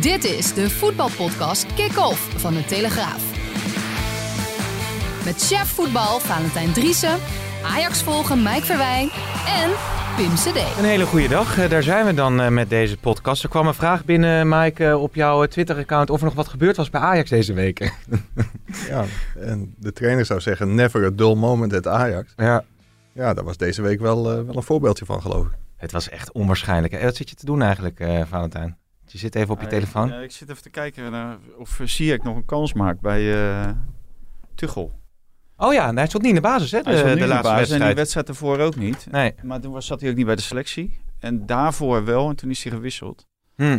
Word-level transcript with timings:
Dit 0.00 0.24
is 0.24 0.54
de 0.54 0.70
voetbalpodcast 0.70 1.74
Kick-Off 1.74 2.40
van 2.40 2.54
de 2.54 2.64
Telegraaf. 2.64 3.22
Met 5.24 5.42
chef 5.46 5.68
voetbal 5.68 6.18
Valentijn 6.20 6.72
Driessen, 6.72 7.18
Ajax 7.64 8.02
volgen 8.02 8.42
Mike 8.42 8.64
Verwijn 8.64 9.08
en 9.46 9.70
Pim 10.16 10.34
CD. 10.34 10.78
Een 10.78 10.84
hele 10.84 11.04
goede 11.06 11.28
dag. 11.28 11.58
Eh, 11.58 11.70
Daar 11.70 11.82
zijn 11.82 12.06
we 12.06 12.14
dan 12.14 12.40
eh, 12.40 12.48
met 12.48 12.68
deze 12.70 12.96
podcast. 12.96 13.42
Er 13.42 13.48
kwam 13.48 13.66
een 13.66 13.74
vraag 13.74 14.04
binnen, 14.04 14.48
Mike, 14.48 14.86
eh, 14.86 15.02
op 15.02 15.14
jouw 15.14 15.46
Twitter-account 15.46 16.10
of 16.10 16.18
er 16.18 16.24
nog 16.24 16.34
wat 16.34 16.48
gebeurd 16.48 16.76
was 16.76 16.90
bij 16.90 17.00
Ajax 17.00 17.30
deze 17.30 17.52
week. 17.52 17.78
Ja, 18.88 19.04
en 19.38 19.74
de 19.78 19.92
trainer 19.92 20.24
zou 20.26 20.40
zeggen, 20.40 20.74
never 20.74 21.04
a 21.04 21.10
dull 21.10 21.34
moment 21.34 21.72
at 21.74 21.86
Ajax. 21.86 22.32
ja. 22.36 22.64
Ja, 23.12 23.34
daar 23.34 23.44
was 23.44 23.56
deze 23.56 23.82
week 23.82 24.00
wel, 24.00 24.24
wel 24.24 24.56
een 24.56 24.62
voorbeeldje 24.62 25.04
van, 25.04 25.22
geloof 25.22 25.46
ik. 25.46 25.52
Het 25.76 25.92
was 25.92 26.08
echt 26.08 26.32
onwaarschijnlijk. 26.32 27.02
Wat 27.02 27.16
zit 27.16 27.28
je 27.30 27.34
te 27.36 27.44
doen 27.46 27.62
eigenlijk, 27.62 28.00
eh, 28.00 28.20
Valentijn? 28.28 28.76
Je 29.12 29.18
zit 29.18 29.34
even 29.34 29.54
op 29.54 29.60
je 29.60 29.66
telefoon. 29.66 30.06
Ik, 30.08 30.12
ja, 30.14 30.20
ik 30.20 30.30
zit 30.30 30.50
even 30.50 30.62
te 30.62 30.70
kijken 30.70 31.10
naar 31.10 31.38
of 31.56 31.80
zie 31.84 32.12
ik 32.12 32.22
nog 32.22 32.36
een 32.36 32.44
kans 32.44 32.72
maakt 32.72 33.00
bij 33.00 33.32
eh 33.34 33.70
Tuchel. 34.54 34.98
Oh 35.56 35.72
ja, 35.72 35.94
hij 35.94 36.06
stond 36.06 36.22
niet 36.22 36.32
in 36.34 36.42
de 36.42 36.48
basis, 36.48 36.70
hè? 36.70 36.82
De, 36.82 36.90
Hij 36.90 37.14
de 37.14 37.26
laatste 37.26 37.26
basis 37.26 37.48
en 37.50 37.52
die 37.52 37.56
wedstrijd. 37.68 37.96
wedstrijd 37.96 38.28
ervoor 38.28 38.58
ook 38.58 38.76
niet. 38.76 39.06
Nee. 39.10 39.34
Maar 39.42 39.60
toen 39.60 39.72
was, 39.72 39.86
zat 39.86 40.00
hij 40.00 40.10
ook 40.10 40.16
niet 40.16 40.26
bij 40.26 40.36
de 40.36 40.42
selectie. 40.42 41.00
En 41.18 41.46
daarvoor 41.46 42.04
wel, 42.04 42.28
en 42.28 42.36
toen 42.36 42.50
is 42.50 42.62
hij 42.62 42.72
gewisseld. 42.72 43.26
Hm. 43.56 43.78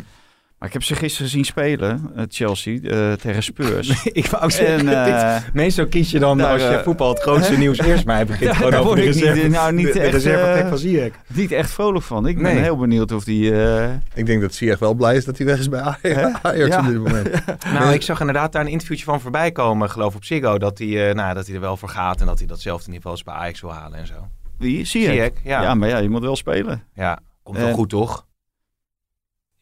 Maar 0.62 0.70
ik 0.70 0.76
heb 0.76 0.86
ze 0.86 0.95
gisteren 0.95 1.30
zien 1.31 1.45
spelen, 1.45 2.12
eh, 2.16 2.23
Chelsea, 2.30 2.80
eh, 2.81 3.14
tegen 3.14 3.44
Spurs. 3.44 4.04
ik 4.22 4.26
wou 4.28 4.52
zeggen, 4.52 4.88
en, 4.88 5.06
eh, 5.06 5.36
dit- 5.44 5.53
meestal 5.53 5.88
kies 5.88 6.12
je 6.12 6.20
dan 6.20 6.38
daar, 6.38 6.52
als 6.52 6.62
je 6.62 6.81
voetbal 6.84 7.09
het 7.09 7.20
grootste 7.20 7.52
hè? 7.53 7.58
nieuws 7.64 7.78
eerst 7.80 8.06
maar 8.06 8.26
begint 8.26 8.50
Ja, 8.50 8.53
gewoon 8.56 8.73
over 8.73 8.95
de 8.95 9.02
ik 9.03 9.14
niet- 9.16 9.23
reserve, 9.23 9.48
nou, 9.48 9.73
niet 9.73 9.86
de, 9.88 9.94
de 9.94 10.00
echt, 10.00 10.26
eh, 10.26 10.68
van 10.68 10.78
Ziyech. 10.78 11.12
niet 11.28 11.52
echt 11.52 11.72
vrolijk 11.72 12.06
van. 12.06 12.28
Ik 12.28 12.42
ben 12.42 12.62
heel 12.62 12.78
benieuwd 12.78 13.12
of 13.12 13.23
die... 13.23 13.64
eh, 13.66 13.90
Ik 14.14 14.26
denk 14.26 14.42
dat 14.42 14.53
Ziyech 14.53 14.80
wel 14.80 14.94
blij 14.94 15.16
is 15.16 15.26
dat 15.26 15.38
hij 15.38 15.45
weg 15.48 15.59
is 15.59 15.70
bij 15.70 15.80
Ajax, 15.81 16.68
Ja. 16.68 16.80
op 16.80 16.86
dit 16.86 16.98
moment. 16.98 17.30
Nou, 17.73 17.94
ik 17.94 18.02
zag 18.02 18.20
inderdaad 18.20 18.52
daar 18.52 18.62
een 18.62 18.68
interviewtje 18.72 19.06
van 19.06 19.22
voorbij 19.22 19.52
komen, 19.52 19.90
geloof 19.90 20.16
op 20.16 20.23
Ziggo, 20.25 20.58
dat 20.58 20.78
hij, 20.78 21.09
eh, 21.09 21.16
nou, 21.16 21.34
dat 21.34 21.46
hij 21.46 21.56
er 21.56 21.62
wel 21.62 21.78
voor 21.78 21.90
gaat 21.90 22.20
en 22.22 22.25
dat 22.25 22.38
hij 22.40 22.48
datzelfde 22.48 22.90
niveau 22.92 23.16
als 23.16 23.23
bij 23.23 23.34
Ajax 23.34 23.62
wil 23.62 23.73
halen 23.73 24.00
en 24.00 24.08
zo. 24.08 24.28
wie? 24.58 24.86
Zie 24.86 25.02
je? 25.02 25.08
Ziyech, 25.09 25.31
ja. 25.44 25.62
Ja, 25.62 25.73
maar 25.73 25.90
ja, 25.90 25.98
je 25.98 26.09
moet 26.09 26.22
wel 26.22 26.36
spelen. 26.36 26.84
Ja, 26.96 27.20
komt 27.44 27.58
wel 27.58 27.73
goed, 27.73 27.90
toch? 27.90 28.25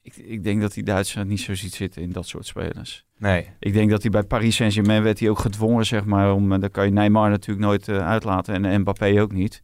Ik, 0.01 0.15
ik 0.15 0.43
denk 0.43 0.61
dat 0.61 0.73
die 0.73 0.83
Duitsers 0.83 1.25
niet 1.25 1.39
zo 1.39 1.55
ziet 1.55 1.73
zitten 1.73 2.01
in 2.01 2.11
dat 2.11 2.27
soort 2.27 2.45
spelers. 2.45 3.05
Nee. 3.17 3.49
Ik 3.59 3.73
denk 3.73 3.89
dat 3.89 4.01
hij 4.01 4.11
bij 4.11 4.23
Paris 4.23 4.55
Saint-Germain 4.55 5.03
werd 5.03 5.19
hij 5.19 5.29
ook 5.29 5.39
gedwongen, 5.39 5.85
zeg 5.85 6.05
maar. 6.05 6.33
Om, 6.33 6.51
eh, 6.51 6.59
dan 6.59 6.71
kan 6.71 6.85
je 6.85 6.91
Neymar 6.91 7.29
natuurlijk 7.29 7.67
nooit 7.67 7.87
eh, 7.87 8.07
uitlaten 8.07 8.65
en 8.65 8.81
Mbappé 8.81 9.21
ook 9.21 9.31
niet. 9.31 9.61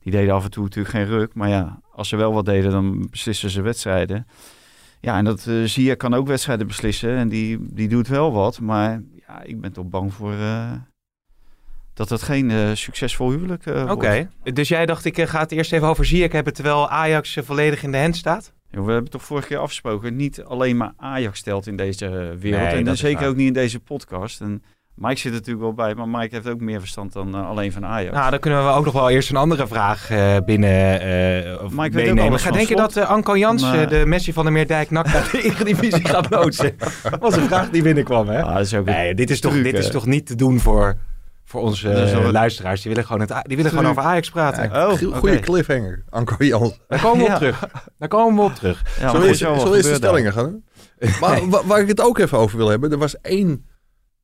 Die 0.00 0.12
deden 0.12 0.34
af 0.34 0.44
en 0.44 0.50
toe 0.50 0.62
natuurlijk 0.62 0.94
geen 0.94 1.06
ruk. 1.06 1.34
Maar 1.34 1.48
ja, 1.48 1.80
als 1.92 2.08
ze 2.08 2.16
wel 2.16 2.32
wat 2.32 2.44
deden, 2.44 2.70
dan 2.70 3.06
beslissen 3.10 3.50
ze 3.50 3.62
wedstrijden. 3.62 4.26
Ja, 5.00 5.16
en 5.16 5.24
dat 5.24 5.46
uh, 5.46 5.64
Zia 5.64 5.94
kan 5.94 6.14
ook 6.14 6.26
wedstrijden 6.26 6.66
beslissen. 6.66 7.16
En 7.16 7.28
die, 7.28 7.58
die 7.60 7.88
doet 7.88 8.08
wel 8.08 8.32
wat. 8.32 8.60
Maar 8.60 9.02
ja, 9.26 9.42
ik 9.42 9.60
ben 9.60 9.72
toch 9.72 9.88
bang 9.88 10.14
voor 10.14 10.32
eh, 10.32 10.72
dat 11.94 12.08
het 12.08 12.22
geen 12.22 12.76
succesvol 12.76 13.30
huwelijk 13.30 13.66
eh 13.66 13.90
Oké, 13.90 14.30
dus 14.42 14.68
jij 14.68 14.86
dacht 14.86 15.04
ik 15.04 15.18
eh, 15.18 15.26
ga 15.26 15.40
het 15.40 15.52
eerst 15.52 15.72
even 15.72 15.88
over 15.88 16.04
Ziyech 16.04 16.32
hebben 16.32 16.52
terwijl 16.52 16.88
Ajax 16.88 17.38
volledig 17.42 17.82
in 17.82 17.92
de 17.92 17.98
hand 17.98 18.16
staat? 18.16 18.52
We 18.82 18.92
hebben 18.92 19.10
toch 19.10 19.22
vorige 19.22 19.46
keer 19.48 19.58
afgesproken. 19.58 20.16
Niet 20.16 20.42
alleen 20.42 20.76
maar 20.76 20.92
Ajax 20.96 21.38
stelt 21.38 21.66
in 21.66 21.76
deze 21.76 22.06
eh, 22.06 22.12
wereld. 22.12 22.62
Nee, 22.62 22.74
en 22.74 22.84
dan 22.84 22.96
zeker 22.96 23.20
waar. 23.20 23.28
ook 23.28 23.36
niet 23.36 23.46
in 23.46 23.52
deze 23.52 23.80
podcast. 23.80 24.40
En 24.40 24.62
Mike 24.94 25.16
zit 25.16 25.32
er 25.32 25.38
natuurlijk 25.38 25.64
wel 25.64 25.74
bij. 25.74 25.94
Maar 25.94 26.08
Mike 26.08 26.34
heeft 26.34 26.48
ook 26.48 26.60
meer 26.60 26.80
verstand 26.80 27.12
dan 27.12 27.34
eh, 27.34 27.48
alleen 27.48 27.72
van 27.72 27.84
Ajax. 27.86 28.14
Nou, 28.16 28.30
dan 28.30 28.38
kunnen 28.38 28.64
we 28.64 28.70
ook 28.72 28.84
nog 28.84 28.94
wel 28.94 29.10
eerst 29.10 29.30
een 29.30 29.36
andere 29.36 29.66
vraag 29.66 30.10
eh, 30.10 30.36
binnen 30.46 31.00
eh 31.00 31.52
of 31.64 31.78
ook 31.78 31.92
meenemen. 31.92 32.38
Ga 32.38 32.50
denken 32.50 32.76
slot. 32.76 32.94
dat 32.94 33.06
Anko 33.06 33.36
Jans, 33.36 33.62
Maar- 33.62 33.88
de 33.88 34.02
Messi 34.06 34.32
van 34.32 34.44
de 34.44 34.50
Meerdijk, 34.50 34.90
nak 34.90 35.06
naar 35.06 35.28
de 35.32 35.42
Eredivisie 35.48 36.04
gaat 36.08 36.30
loodsen? 36.30 36.76
Dat 37.02 37.20
was 37.20 37.36
een 37.36 37.46
vraag 37.46 37.70
die 37.70 37.82
binnenkwam, 37.82 38.28
hè? 38.28 38.42
Ah, 38.42 38.54
dat 38.54 38.64
is 38.66 38.74
ook 38.74 38.84
Nee, 38.86 39.14
dit 39.14 39.30
is, 39.30 39.40
toch, 39.40 39.62
dit 39.62 39.78
is 39.78 39.90
toch 39.90 40.06
niet 40.06 40.26
te 40.26 40.34
doen 40.34 40.60
voor, 40.60 40.94
voor 41.44 41.60
onze 41.62 41.90
is 41.90 42.12
wat- 42.12 42.32
luisteraars. 42.32 42.80
Die 42.82 42.90
willen 42.90 43.06
gewoon, 43.06 43.20
het, 43.20 43.46
die 43.46 43.56
willen 43.56 43.70
gewoon 43.72 43.86
over 43.86 44.02
Ajax 44.02 44.30
praten. 44.30 44.70
Oh, 44.72 44.88
Goeie 44.88 45.34
oké. 45.34 45.38
cliffhanger, 45.40 46.04
Anko 46.08 46.44
Jans. 46.44 46.80
Daar 46.88 47.00
komen 47.00 47.24
we 47.26 47.30
op 47.32 47.36
terug. 47.38 47.64
Daar 47.98 48.08
komen 48.08 48.36
we 48.44 48.50
op 48.50 48.54
terug. 48.54 48.82
Ja, 48.84 48.90
Zullen 48.94 49.04
maar 49.04 49.12
we 49.12 49.18
er 49.18 49.28
eens, 49.28 49.40
is 49.62 49.68
we 49.70 49.76
eens 49.76 49.86
de 49.86 49.94
stellingen 49.94 50.32
gaan? 50.32 50.64
Maar 51.20 51.48
wa- 51.48 51.64
waar 51.66 51.80
ik 51.80 51.88
het 51.88 52.00
ook 52.00 52.18
even 52.18 52.38
over 52.38 52.56
wil 52.58 52.68
hebben, 52.68 52.92
er 52.92 52.98
was 52.98 53.20
één 53.20 53.66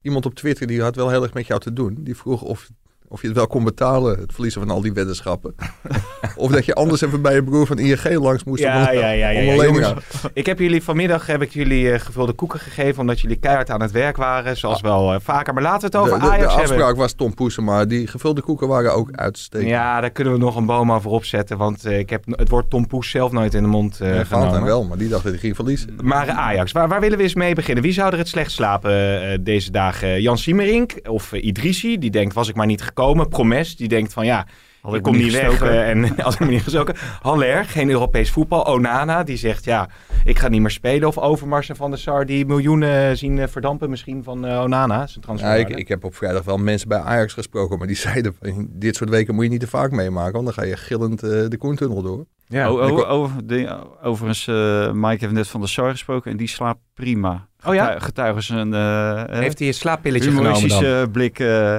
iemand 0.03 0.27
op 0.27 0.35
Twitter 0.35 0.67
die 0.67 0.83
had 0.83 0.97
wel 0.97 1.09
heel 1.11 1.23
erg 1.23 1.33
met 1.35 1.47
jou 1.47 1.61
te 1.61 1.73
doen. 1.73 1.97
Die 1.99 2.17
vroeg 2.17 2.43
of, 2.43 2.69
of 3.13 3.21
je 3.21 3.27
het 3.27 3.37
wel 3.37 3.47
kon 3.47 3.65
betalen, 3.65 4.19
het 4.19 4.33
verliezen 4.33 4.61
van 4.61 4.71
al 4.71 4.81
die 4.81 4.93
weddenschappen. 4.93 5.55
of 6.37 6.51
dat 6.51 6.65
je 6.65 6.75
anders 6.75 7.01
even 7.01 7.23
bij 7.23 7.35
je 7.35 7.45
broer 7.45 7.67
van 7.67 7.79
ING 7.79 8.15
langs 8.15 8.45
moest 8.45 8.63
om, 8.65 8.69
Ja, 8.71 8.91
ja, 8.91 9.11
ja, 9.11 9.29
ja, 9.29 9.41
om 9.41 9.47
ja, 9.57 9.65
jongens. 9.65 9.95
Ik 10.33 10.47
heb 10.47 10.59
jullie 10.59 10.83
vanmiddag 10.83 11.27
heb 11.27 11.43
ik 11.43 11.53
jullie 11.53 11.93
eh, 11.93 12.01
gevulde 12.01 12.33
koeken 12.33 12.61
gegeven 12.61 13.01
omdat 13.01 13.21
jullie 13.21 13.37
keihard 13.37 13.71
aan 13.71 13.83
het 13.83 13.91
werk 13.91 14.17
waren, 14.17 14.57
zoals 14.57 14.81
wel 14.81 15.13
eh, 15.13 15.21
vaker. 15.23 15.55
Maar 15.55 15.63
laten 15.63 15.91
we 15.91 15.97
het 15.99 16.07
De, 16.07 16.13
over 16.13 16.21
de, 16.21 16.25
de 16.25 16.31
Ajax 16.31 16.55
hebben. 16.55 16.71
afspraak 16.77 16.97
was 16.97 17.13
Tom 17.13 17.35
Poesen, 17.35 17.65
maar 17.65 17.89
die 17.89 18.07
gevulde 18.07 18.41
koeken 18.43 18.69
waren 18.69 18.95
ook 18.95 19.09
uitstekend. 19.13 19.71
Ja, 19.71 20.01
daar 20.01 20.11
kunnen 20.11 20.33
we 20.33 20.39
nog 20.39 20.57
een 20.57 20.67
boom 20.67 20.93
over 20.93 21.11
opzetten. 21.11 21.57
Want 21.59 21.85
eh, 21.85 21.99
ik 21.99 22.11
heb 22.11 22.25
het 22.27 22.49
woord 22.49 22.71
Tom 22.71 22.87
Poes 22.87 23.11
zelf 23.11 23.33
nooit 23.33 23.55
in 23.55 23.63
de 23.63 23.69
mond 23.69 24.01
eh 24.01 24.15
Ja, 24.15 24.25
genomen. 24.25 24.63
Wel, 24.65 24.85
maar 24.85 24.99
die 24.99 25.09
dacht 25.09 25.23
dat 25.23 25.33
hij 25.33 25.41
ging 25.41 25.55
verliezen. 25.57 25.99
Maar 26.03 26.29
Ajax, 26.31 26.73
waar, 26.73 26.89
waar 26.89 27.01
willen 27.01 27.17
we 27.19 27.23
eens 27.23 27.35
mee 27.35 27.55
beginnen? 27.55 27.83
Wie 27.85 27.93
zou 27.93 28.13
er 28.13 28.19
het 28.19 28.29
slecht 28.29 28.51
slapen 28.51 29.45
deze 29.45 29.71
dagen? 29.71 30.23
Jan 30.23 30.39
Siemerink 30.39 30.93
of 31.09 31.33
Idrissi? 31.33 31.99
Die 31.99 32.11
denkt, 32.11 32.35
was 32.35 32.49
ik 32.49 32.55
maar 32.55 32.67
niet 32.67 32.83
gekomen. 32.83 32.99
Promes, 33.29 33.77
die 33.77 33.89
denkt 33.89 34.13
van 34.13 34.25
ja, 34.27 34.47
Had 34.83 34.95
ik 34.95 35.03
kom 35.03 35.17
niet 35.17 35.33
weg. 35.33 35.47
gestoken. 35.51 35.71
eh, 35.73 35.89
en 35.91 36.17
als 36.25 36.35
ik 36.35 36.41
me 36.41 36.47
niet 36.47 36.63
gezoken. 36.63 36.95
Haller, 37.23 37.65
geen 37.65 37.91
Europees 37.91 38.31
voetbal. 38.31 38.65
Onana, 38.67 39.23
die 39.23 39.37
zegt 39.37 39.65
ja, 39.65 39.89
ik 40.25 40.39
ga 40.39 40.49
niet 40.49 40.61
meer 40.61 40.71
spelen. 40.71 41.09
Of 41.09 41.19
Overmars 41.19 41.69
en 41.69 41.77
Van 41.77 41.91
der 41.91 41.99
Sar, 41.99 42.27
die 42.27 42.47
miljoenen 42.47 43.17
zien 43.19 43.39
eh, 43.39 43.49
verdampen 43.49 43.91
misschien 43.91 44.23
van 44.25 44.47
eh, 44.47 44.61
Onana. 44.63 45.07
Zijn 45.07 45.37
Ja, 45.37 45.55
ik, 45.55 45.69
ik 45.69 45.89
heb 45.89 46.05
op 46.05 46.15
vrijdag 46.15 46.45
wel 46.45 46.57
mensen 46.57 46.89
bij 46.89 46.99
Ajax 47.01 47.33
gesproken, 47.33 47.79
maar 47.79 47.87
die 47.87 47.97
zeiden 48.09 48.35
van, 48.43 48.67
dit 48.71 48.97
soort 48.97 49.11
weken 49.11 49.35
moet 49.35 49.45
je 49.45 49.51
niet 49.51 49.61
te 49.61 49.67
vaak 49.67 49.91
meemaken, 49.91 50.33
want 50.33 50.45
dan 50.45 50.55
ga 50.55 50.63
je 50.65 50.77
gillend 50.77 51.21
de 51.21 51.57
Koentunnel 51.59 52.03
door. 52.03 52.27
ja. 52.47 52.73
Oh, 52.73 52.93
oh, 52.99 53.11
over, 53.11 53.47
de, 53.47 53.77
overigens, 54.03 54.47
eh, 54.49 54.93
Mike 54.93 55.17
heeft 55.25 55.33
net 55.33 55.49
van 55.49 55.61
de 55.61 55.67
SAR 55.67 55.91
gesproken 55.91 56.31
en 56.31 56.37
die 56.37 56.49
slaapt 56.49 56.81
prima. 56.95 57.47
Oh 57.67 57.75
ja? 57.75 57.87
Getu- 57.87 58.05
Getuigen 58.05 58.43
zijn 58.43 58.75
eh, 58.75 59.23
Heeft 59.39 59.59
hij 59.59 59.69
een 59.69 59.75
slaappilletje 59.75 60.31
genomen 60.31 60.69
dan? 60.69 61.11
blik 61.11 61.39
eh, 61.39 61.79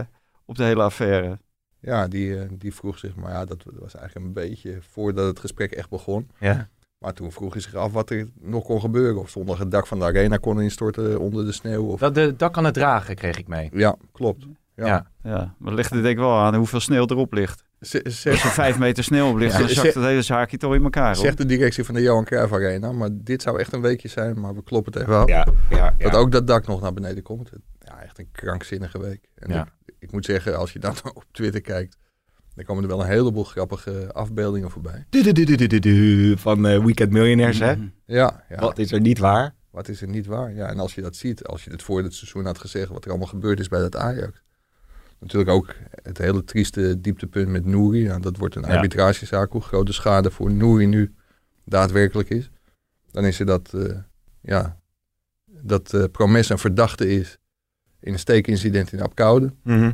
op 0.52 0.58
de 0.58 0.64
hele 0.64 0.84
affaire. 0.84 1.40
Ja, 1.80 2.08
die, 2.08 2.40
eh, 2.40 2.50
die 2.52 2.74
vroeg 2.74 2.98
zich, 2.98 3.16
maar 3.16 3.32
ja, 3.32 3.46
dat 3.46 3.64
was 3.80 3.96
eigenlijk 3.96 4.26
een 4.26 4.34
beetje 4.34 4.78
voordat 4.82 5.28
het 5.28 5.40
gesprek 5.40 5.72
echt 5.72 5.90
begon. 5.90 6.30
Ja. 6.40 6.70
Maar 6.98 7.14
toen 7.14 7.32
vroeg 7.32 7.54
hij 7.54 7.62
zich 7.62 7.76
af 7.76 7.92
wat 7.92 8.10
er 8.10 8.28
nog 8.40 8.64
kon 8.64 8.80
gebeuren. 8.80 9.22
Of 9.22 9.30
zondag 9.30 9.58
het 9.58 9.72
dak 9.72 9.88
van 9.88 10.00
de 10.00 10.06
arena 10.06 10.38
kon 10.38 10.62
instorten 10.62 11.20
onder 11.20 11.46
de 11.46 11.52
sneeuw. 11.52 11.86
Of... 11.86 12.00
Dat 12.00 12.16
de 12.16 12.36
dak 12.36 12.54
kan 12.54 12.66
het 12.66 12.74
dragen, 12.74 13.16
kreeg 13.16 13.38
ik 13.38 13.48
mee. 13.48 13.70
Ja, 13.74 13.96
klopt. 14.12 14.46
Ja. 14.76 14.86
Ja. 14.86 15.12
Ja, 15.24 15.56
maar 15.58 15.68
het 15.68 15.78
ligt 15.78 15.92
er 15.92 16.02
denk 16.02 16.16
ik 16.16 16.18
wel 16.18 16.38
aan 16.38 16.56
hoeveel 16.56 16.80
sneeuw 16.80 17.06
erop 17.08 17.34
ligt. 17.34 17.64
Als 17.82 18.26
er 18.26 18.38
vijf 18.38 18.78
meter 18.80 19.04
sneeuw 19.04 19.30
op 19.30 19.36
ligt, 19.38 19.52
Ja, 19.54 19.60
dan 19.60 19.70
zakt 19.70 19.94
het 19.94 20.04
hele 20.04 20.22
zaakje 20.22 20.58
toch 20.58 20.74
in 20.76 20.84
elkaar. 20.84 21.16
hoor. 21.16 21.24
zegt 21.26 21.38
de 21.38 21.46
directie 21.46 21.84
van 21.84 21.96
de 21.96 22.02
Johan 22.02 22.24
Cruijff 22.26 22.54
Arena. 22.54 22.92
Maar 22.92 23.10
dit 23.14 23.42
zou 23.42 23.60
echt 23.60 23.74
een 23.74 23.82
weekje 23.82 24.08
zijn, 24.08 24.40
maar 24.40 24.56
we 24.56 24.64
kloppen 24.64 24.94
het 24.94 25.02
even 25.02 25.16
af. 25.16 25.28
Ja, 25.28 25.48
ja, 25.70 25.94
Dat 25.98 26.14
ook 26.16 26.32
dat 26.32 26.48
dak 26.48 26.68
nog 26.68 26.82
naar 26.82 26.94
beneden 26.94 27.24
komt. 27.24 27.50
Ja, 27.80 28.02
echt 28.02 28.20
een 28.20 28.28
krankzinnige 28.32 29.00
week. 29.00 29.28
En 29.36 29.54
Ja. 29.54 29.68
ik, 29.86 29.94
ik 30.00 30.12
moet 30.12 30.26
zeggen, 30.26 30.58
als 30.58 30.74
je 30.74 30.80
dan 30.80 30.96
op 31.14 31.26
Twitter 31.32 31.62
kijkt, 31.62 31.98
dan 32.56 32.66
komen 32.66 32.84
er 32.84 32.90
wel 32.90 33.02
een 33.02 33.08
heleboel 33.08 33.44
grappige 33.44 34.10
afbeeldingen 34.14 34.72
voorbij. 34.72 35.06
Du- 35.10 35.22
du- 35.24 35.32
du- 35.32 35.44
du- 35.44 35.56
du- 35.56 35.68
du- 35.68 35.80
du 35.80 36.38
van 36.38 36.68
eh, 36.68 36.84
Weekend 36.84 37.12
Millionaires, 37.12 37.60
hè? 37.60 37.76
Mhm. 37.76 37.88
Ja, 38.06 38.44
ja. 38.50 38.56
Wat 38.60 38.78
is 38.78 38.92
er 38.92 39.00
niet 39.02 39.20
waar? 39.20 39.54
Wat 39.72 39.88
is 39.88 40.02
er 40.02 40.08
niet 40.08 40.26
waar? 40.26 40.54
Ja, 40.54 40.68
en 40.68 40.80
als 40.80 40.96
je 40.96 41.02
dat 41.02 41.16
ziet, 41.16 41.44
als 41.44 41.64
je 41.64 41.72
het 41.72 41.84
voor 41.84 42.04
het 42.04 42.14
seizoen 42.14 42.46
had 42.46 42.58
gezegd, 42.60 42.90
wat 42.90 43.04
er 43.04 43.10
allemaal 43.10 43.28
gebeurd 43.28 43.60
is 43.60 43.68
bij 43.68 43.80
dat 43.80 43.96
Ajax. 43.96 44.42
Natuurlijk 45.22 45.50
ook 45.52 45.76
het 46.04 46.18
hele 46.18 46.44
trieste 46.44 47.02
dieptepunt 47.02 47.48
met 47.48 47.66
Nouri. 47.66 48.04
Ja, 48.04 48.20
dat 48.20 48.38
wordt 48.38 48.56
een 48.56 48.62
Ja. 48.62 48.76
arbitragezaak, 48.76 49.52
hoe 49.52 49.62
groot 49.62 49.86
de 49.86 49.94
schade 49.94 50.32
voor 50.32 50.52
Nouri 50.52 50.86
nu 50.86 51.14
daadwerkelijk 51.66 52.30
is. 52.30 52.50
Dan 53.12 53.26
is 53.26 53.40
er 53.40 53.46
dat, 53.46 53.74
eh, 53.74 53.98
ja, 54.42 54.78
dat 55.46 55.94
eh 55.94 56.04
Promes 56.12 56.50
een 56.50 56.58
verdachte 56.58 57.10
is 57.10 57.38
in 58.00 58.14
een 58.14 58.20
steekincident 58.20 58.94
in 58.94 59.02
Apkoude. 59.02 59.54
Mhm. 59.64 59.92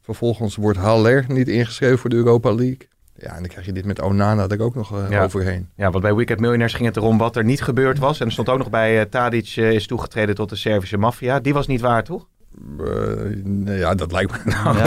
Vervolgens 0.00 0.56
wordt 0.56 0.78
Haller 0.78 1.24
niet 1.28 1.48
ingeschreven 1.48 1.98
voor 1.98 2.10
de 2.10 2.16
Europa 2.16 2.54
League. 2.54 2.88
Ja, 3.18 3.28
en 3.34 3.38
dan 3.40 3.48
krijg 3.48 3.66
je 3.66 3.72
dit 3.72 3.84
met 3.84 4.00
Onana 4.02 4.48
er 4.48 4.60
ook 4.62 4.74
nog 4.74 4.98
eh, 4.98 5.10
Ja. 5.10 5.22
overheen. 5.24 5.68
Ja, 5.76 5.90
want 5.90 6.02
bij 6.02 6.14
Wicked 6.14 6.38
Millionaires 6.40 6.74
ging 6.74 6.86
het 6.86 6.96
erom 6.96 7.18
wat 7.18 7.36
er 7.36 7.44
niet 7.44 7.62
gebeurd 7.62 7.98
was. 7.98 8.20
En 8.20 8.26
er 8.26 8.32
stond 8.32 8.48
ook 8.48 8.58
nog 8.58 8.70
bij 8.70 9.00
eh, 9.00 9.06
Tadic 9.06 9.56
is 9.56 9.86
toegetreden 9.86 10.34
tot 10.34 10.48
de 10.48 10.56
Servische 10.56 10.96
maffia. 10.96 11.40
Die 11.40 11.54
was 11.54 11.66
niet 11.66 11.80
waar, 11.80 12.04
toch? 12.04 12.28
Nee, 13.44 13.78
ja, 13.78 13.94
dat 13.94 14.12
lijkt 14.12 14.32
me, 14.44 14.52
nou, 14.52 14.78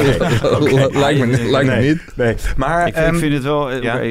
Ja, 0.75 0.88
lijkt 1.00 1.25
me, 1.25 1.50
lijkt 1.50 1.69
me 1.69 1.88
niet. 1.88 2.13
Nee. 2.16 2.36
Maar 2.57 2.88
Ik, 2.88 2.94
vind- 2.94 3.06
ik 3.06 3.12
ehm, 3.12 3.19
vind 3.21 3.33
het 3.33 3.44
wel, 3.44 3.71
eh, 3.71 3.81
ja. 3.81 4.01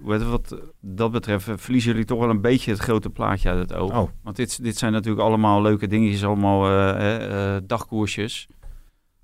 wat, 0.00 0.22
wat 0.22 0.56
dat 0.80 1.12
betreft, 1.12 1.48
eh, 1.48 1.54
verliezen 1.56 1.90
jullie 1.90 2.06
toch 2.06 2.18
wel 2.18 2.30
een 2.30 2.40
beetje 2.40 2.70
het 2.70 2.80
grote 2.80 3.10
plaatje 3.10 3.48
uit 3.48 3.58
het 3.58 3.74
oog. 3.74 3.90
Oh. 3.98 4.08
Want 4.22 4.36
dit, 4.36 4.62
dit 4.62 4.76
zijn 4.76 4.92
natuurlijk 4.92 5.22
allemaal 5.22 5.62
leuke 5.62 5.86
dingetjes, 5.86 6.24
allemaal 6.24 6.66
eh, 6.66 6.90
eh, 6.90 7.54
eh, 7.56 7.62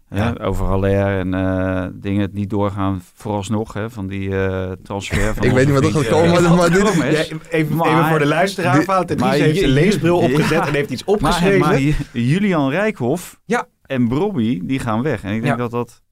Hè, 0.09 0.23
Ja. 0.25 0.33
over 0.43 0.67
Haller 0.67 1.19
en 1.19 1.35
eh, 1.35 1.87
dingen 1.95 2.21
het 2.21 2.33
niet 2.33 2.51
doorgaan 2.51 3.03
vooralsnog, 3.15 3.73
hè, 3.73 3.91
van 3.91 4.07
die 4.07 4.37
eh, 4.47 4.73
transfer. 4.83 5.35
Van 5.35 5.45
Ik 5.45 5.53
weet 5.53 5.65
niet 5.67 5.75
wat 5.75 5.85
er 5.85 5.91
gaat 5.91 6.09
komen, 6.09 6.43
maar, 6.43 6.55
maar 6.55 6.71
dit. 6.71 6.95
Ja, 6.95 7.37
even, 7.49 7.77
Maar- 7.77 7.89
even 7.89 8.09
voor 8.09 8.19
de 8.19 8.27
luisteraar. 8.27 8.75
Dit- 8.77 8.85
Valentin 8.85 9.19
maar 9.19 9.29
Dries 9.31 9.43
heeft 9.45 9.59
zijn 9.59 9.69
je- 9.71 9.75
leesbril 9.75 10.21
ja. 10.21 10.27
opgezet 10.27 10.67
en 10.67 10.73
heeft 10.75 10.91
iets 10.91 11.05
opgeschreven. 11.05 11.59
maar 11.59 11.81
Julian 12.13 12.71
Rijkhoff 12.71 13.41
Ja. 13.45 13.67
en 13.83 14.09
Brobby, 14.09 14.61
die 14.65 14.79
gaan 14.79 15.03
weg. 15.03 15.23
En 15.23 15.33
ik 15.35 15.43
denk 15.43 15.55
Ja. 15.57 15.61
dat 15.69 15.71
dat 15.71 16.03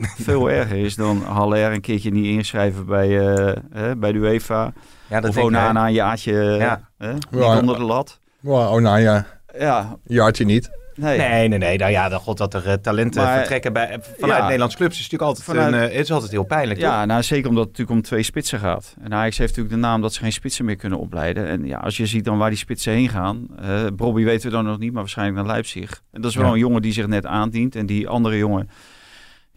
veel 0.00 0.50
erger 0.60 0.76
is 0.76 0.94
dan 0.96 1.22
Haller 1.22 1.72
een 1.72 1.80
keertje 1.80 2.10
niet 2.10 2.24
inschrijven 2.26 2.86
bij, 2.86 3.34
eh, 3.34 3.56
hè, 3.70 3.96
bij 3.96 4.12
de 4.12 4.18
UEFA. 4.18 4.72
ja, 5.06 5.20
dat 5.20 5.30
of. 5.30 5.38
Onana 5.42 5.86
een 5.86 5.92
jaartje 5.92 6.32
Ja. 6.32 6.88
hè, 6.98 7.12
niet 7.12 7.26
Ja. 7.30 7.58
onder 7.58 7.76
de 7.76 7.84
lat. 7.84 8.20
oh, 8.44 8.74
nou 8.74 8.98
ja, 9.00 9.26
Ja, 9.58 9.96
jaartje 10.04 10.44
niet. 10.44 10.70
Nee. 11.00 11.18
Nee, 11.18 11.48
nee, 11.48 11.58
nee. 11.58 11.78
Nou 11.78 11.90
ja, 11.90 12.08
dan 12.08 12.20
god 12.20 12.38
dat 12.38 12.54
er 12.54 12.66
eh, 12.68 12.72
talenten 12.74 13.22
Maar- 13.22 13.36
vertrekken 13.38 13.72
bij, 13.72 13.98
vanuit 14.18 14.38
Ja. 14.38 14.44
Nederlandse 14.44 14.76
clubs 14.76 14.92
is 14.98 15.02
natuurlijk 15.10 15.22
altijd, 15.28 15.46
Vanuit- 15.46 15.72
een, 15.74 15.90
eh, 15.90 15.98
is 16.00 16.12
altijd 16.12 16.30
heel 16.30 16.44
pijnlijk. 16.44 16.80
Ja, 16.80 16.98
toch? 16.98 17.06
nou, 17.06 17.22
zeker 17.22 17.48
omdat 17.48 17.64
het 17.68 17.70
natuurlijk 17.72 17.98
om 17.98 18.04
twee 18.04 18.22
spitsen 18.22 18.58
gaat. 18.58 18.94
En 19.02 19.14
Ajax 19.14 19.38
heeft 19.38 19.50
natuurlijk 19.56 19.82
de 19.82 19.88
naam 19.88 20.00
dat 20.00 20.12
ze 20.14 20.20
geen 20.20 20.32
spitsen 20.32 20.64
meer 20.64 20.76
kunnen 20.76 20.98
opleiden. 20.98 21.46
En 21.46 21.64
ja, 21.66 21.78
als 21.78 21.96
je 21.96 22.06
ziet 22.06 22.24
dan 22.24 22.38
waar 22.38 22.48
die 22.50 22.58
spitsen 22.58 22.92
heen 22.92 23.08
gaan. 23.08 23.46
Bobby 23.94 24.24
weten 24.24 24.46
we 24.50 24.56
dan 24.56 24.64
nog 24.64 24.78
niet, 24.78 24.92
maar 24.92 25.00
waarschijnlijk 25.02 25.38
naar 25.38 25.46
Leipzig. 25.46 26.02
En 26.12 26.20
dat 26.20 26.30
is 26.30 26.36
wel 26.36 26.46
Ja. 26.46 26.52
een 26.52 26.58
jongen 26.58 26.82
die 26.82 26.92
zich 26.92 27.06
net 27.06 27.26
aandient. 27.26 27.76
En 27.76 27.86
die 27.86 28.08
andere 28.08 28.36
jongen, 28.36 28.68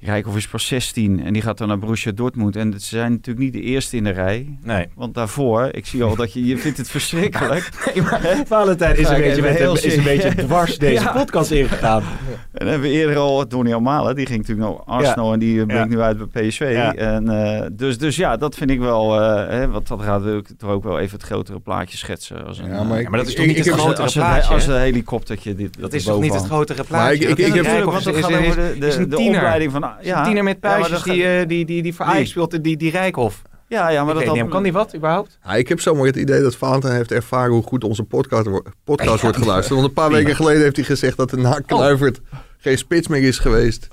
Rijkoff 0.06 0.38
is 0.38 0.48
pas 0.48 0.68
16 0.68 1.24
en 1.26 1.34
die 1.34 1.42
gaat 1.42 1.58
dan 1.58 1.68
naar 1.68 1.80
Borussia 1.80 2.12
Dortmund. 2.12 2.56
En 2.56 2.72
ze 2.74 2.80
zijn 2.96 3.12
natuurlijk 3.12 3.46
niet 3.46 3.54
de 3.54 3.62
eerste 3.62 3.98
in 3.98 4.04
de 4.04 4.10
rij. 4.10 4.58
Nee. 4.64 4.88
Want 4.96 5.14
daarvoor, 5.14 5.70
ik 5.72 5.86
zie 5.86 6.04
al 6.04 6.16
dat 6.16 6.34
je, 6.34 6.46
je 6.46 6.58
vindt 6.58 6.78
het 6.78 6.90
verschrikkelijk. 6.98 7.70
Nee, 7.96 8.04
maar 8.04 8.22
Valentijn 8.48 8.98
is 8.98 9.08
een 9.10 9.16
ik 9.16 9.24
beetje, 9.24 9.42
met, 9.42 9.58
heel 9.58 9.76
is 9.78 9.96
een 9.96 10.04
beetje 10.04 10.36
dwars 10.36 10.78
deze 10.78 11.04
Ja. 11.04 11.12
podcast 11.12 11.52
ingegaan. 11.52 12.02
En 12.02 12.06
dan 12.52 12.68
hebben 12.68 12.90
we 12.90 12.96
eerder 12.96 13.18
al 13.18 13.48
Donny 13.48 13.74
Almala, 13.74 14.14
die 14.14 14.26
ging 14.26 14.40
natuurlijk 14.48 14.68
naar 14.70 14.98
Arsenal 14.98 15.34
en 15.34 15.40
die 15.40 15.66
brengt 15.66 15.92
Ja. 15.92 15.96
nu 15.98 16.02
uit 16.02 16.32
bij 16.32 16.48
PSV. 16.48 16.72
Ja. 16.74 16.94
En, 16.96 17.30
eh, 17.30 17.68
dus, 17.72 17.98
dus 17.98 18.16
ja, 18.16 18.38
dat 18.38 18.56
vind 18.56 18.70
ik 18.70 18.80
wel, 18.80 19.22
eh, 19.22 19.48
hè, 19.50 19.68
want 19.70 19.88
dat 19.88 20.02
gaat 20.02 20.26
ook, 20.26 20.46
toch 20.58 20.70
ook 20.70 20.84
wel 20.84 21.00
even 21.00 21.18
het 21.18 21.26
grotere 21.26 21.60
plaatje 21.60 21.98
schetsen. 21.98 22.46
Als 22.46 22.58
een, 22.60 22.68
Ja, 22.70 22.84
maar 22.84 22.96
eh, 22.98 23.02
ik- 23.04 23.10
maar 23.10 23.20
dat 23.20 23.28
is 23.28 23.34
toch 23.36 23.42
ik- 23.46 23.50
niet 23.50 23.58
ik 23.66 23.72
het 23.72 23.74
grotere 23.80 24.02
als, 24.04 24.16
een, 24.16 24.22
plaatje, 24.22 24.54
als 24.54 24.66
hè? 24.66 24.74
een 24.76 24.82
helikoptertje. 24.82 25.56
Dit, 25.56 25.80
Dat 25.80 25.94
is 25.94 26.04
toch 26.04 26.22
niet 26.22 26.34
het 26.34 26.46
grotere 26.46 26.84
plaatje? 26.84 27.04
Maar 27.06 27.14
ik- 27.14 27.22
ik- 27.22 27.28
Dat 27.30 27.38
ik 27.40 27.46
is 27.48 27.54
heb- 27.54 27.66
Rijkoff 27.66 27.92
want 27.94 28.04
dat 28.04 28.16
is- 28.16 28.22
gaat 28.22 28.34
over 28.48 29.10
de, 29.10 29.18
opleiding 29.18 29.72
van... 29.72 29.82
Ja, 30.02 30.18
een 30.20 30.24
tiener 30.26 30.44
met 30.44 30.60
puistjes 30.60 31.04
die, 31.04 31.24
eh, 31.26 31.48
die, 31.48 31.66
die, 31.66 31.82
die 31.82 31.96
voor? 31.96 32.06
Ajax 32.06 32.30
speelt, 32.30 32.64
die, 32.64 32.78
die 32.78 32.92
Rijkhoff. 32.92 33.42
ja, 33.68 33.90
ja, 33.90 34.04
maar 34.04 34.16
Ik 34.18 34.26
dat 34.26 34.50
kan 34.50 34.64
die 34.64 34.72
wat 34.74 34.96
überhaupt? 34.96 35.38
Ja, 35.44 35.54
ik 35.56 35.68
heb 35.68 35.80
zomaar 35.80 36.06
het 36.06 36.16
idee 36.16 36.42
dat 36.42 36.56
Valentijn 36.56 36.96
heeft 36.96 37.12
ervaren 37.12 37.52
hoe 37.54 37.64
goed 37.64 37.84
onze 37.84 38.04
podcast, 38.04 38.46
wo- 38.48 38.64
podcast 38.84 39.22
wordt 39.22 39.38
geluisterd. 39.38 39.76
Want 39.76 39.88
een 39.88 39.94
paar 39.94 40.12
weken 40.12 40.36
geleden 40.36 40.62
heeft 40.62 40.76
hij 40.76 40.86
gezegd 40.86 41.18
dat 41.18 41.32
er 41.32 41.40
na 41.40 41.60
Kluivert 41.60 42.22
geen 42.58 42.78
spits 42.78 43.08
meer 43.08 43.24
is 43.24 43.40
geweest 43.40 43.88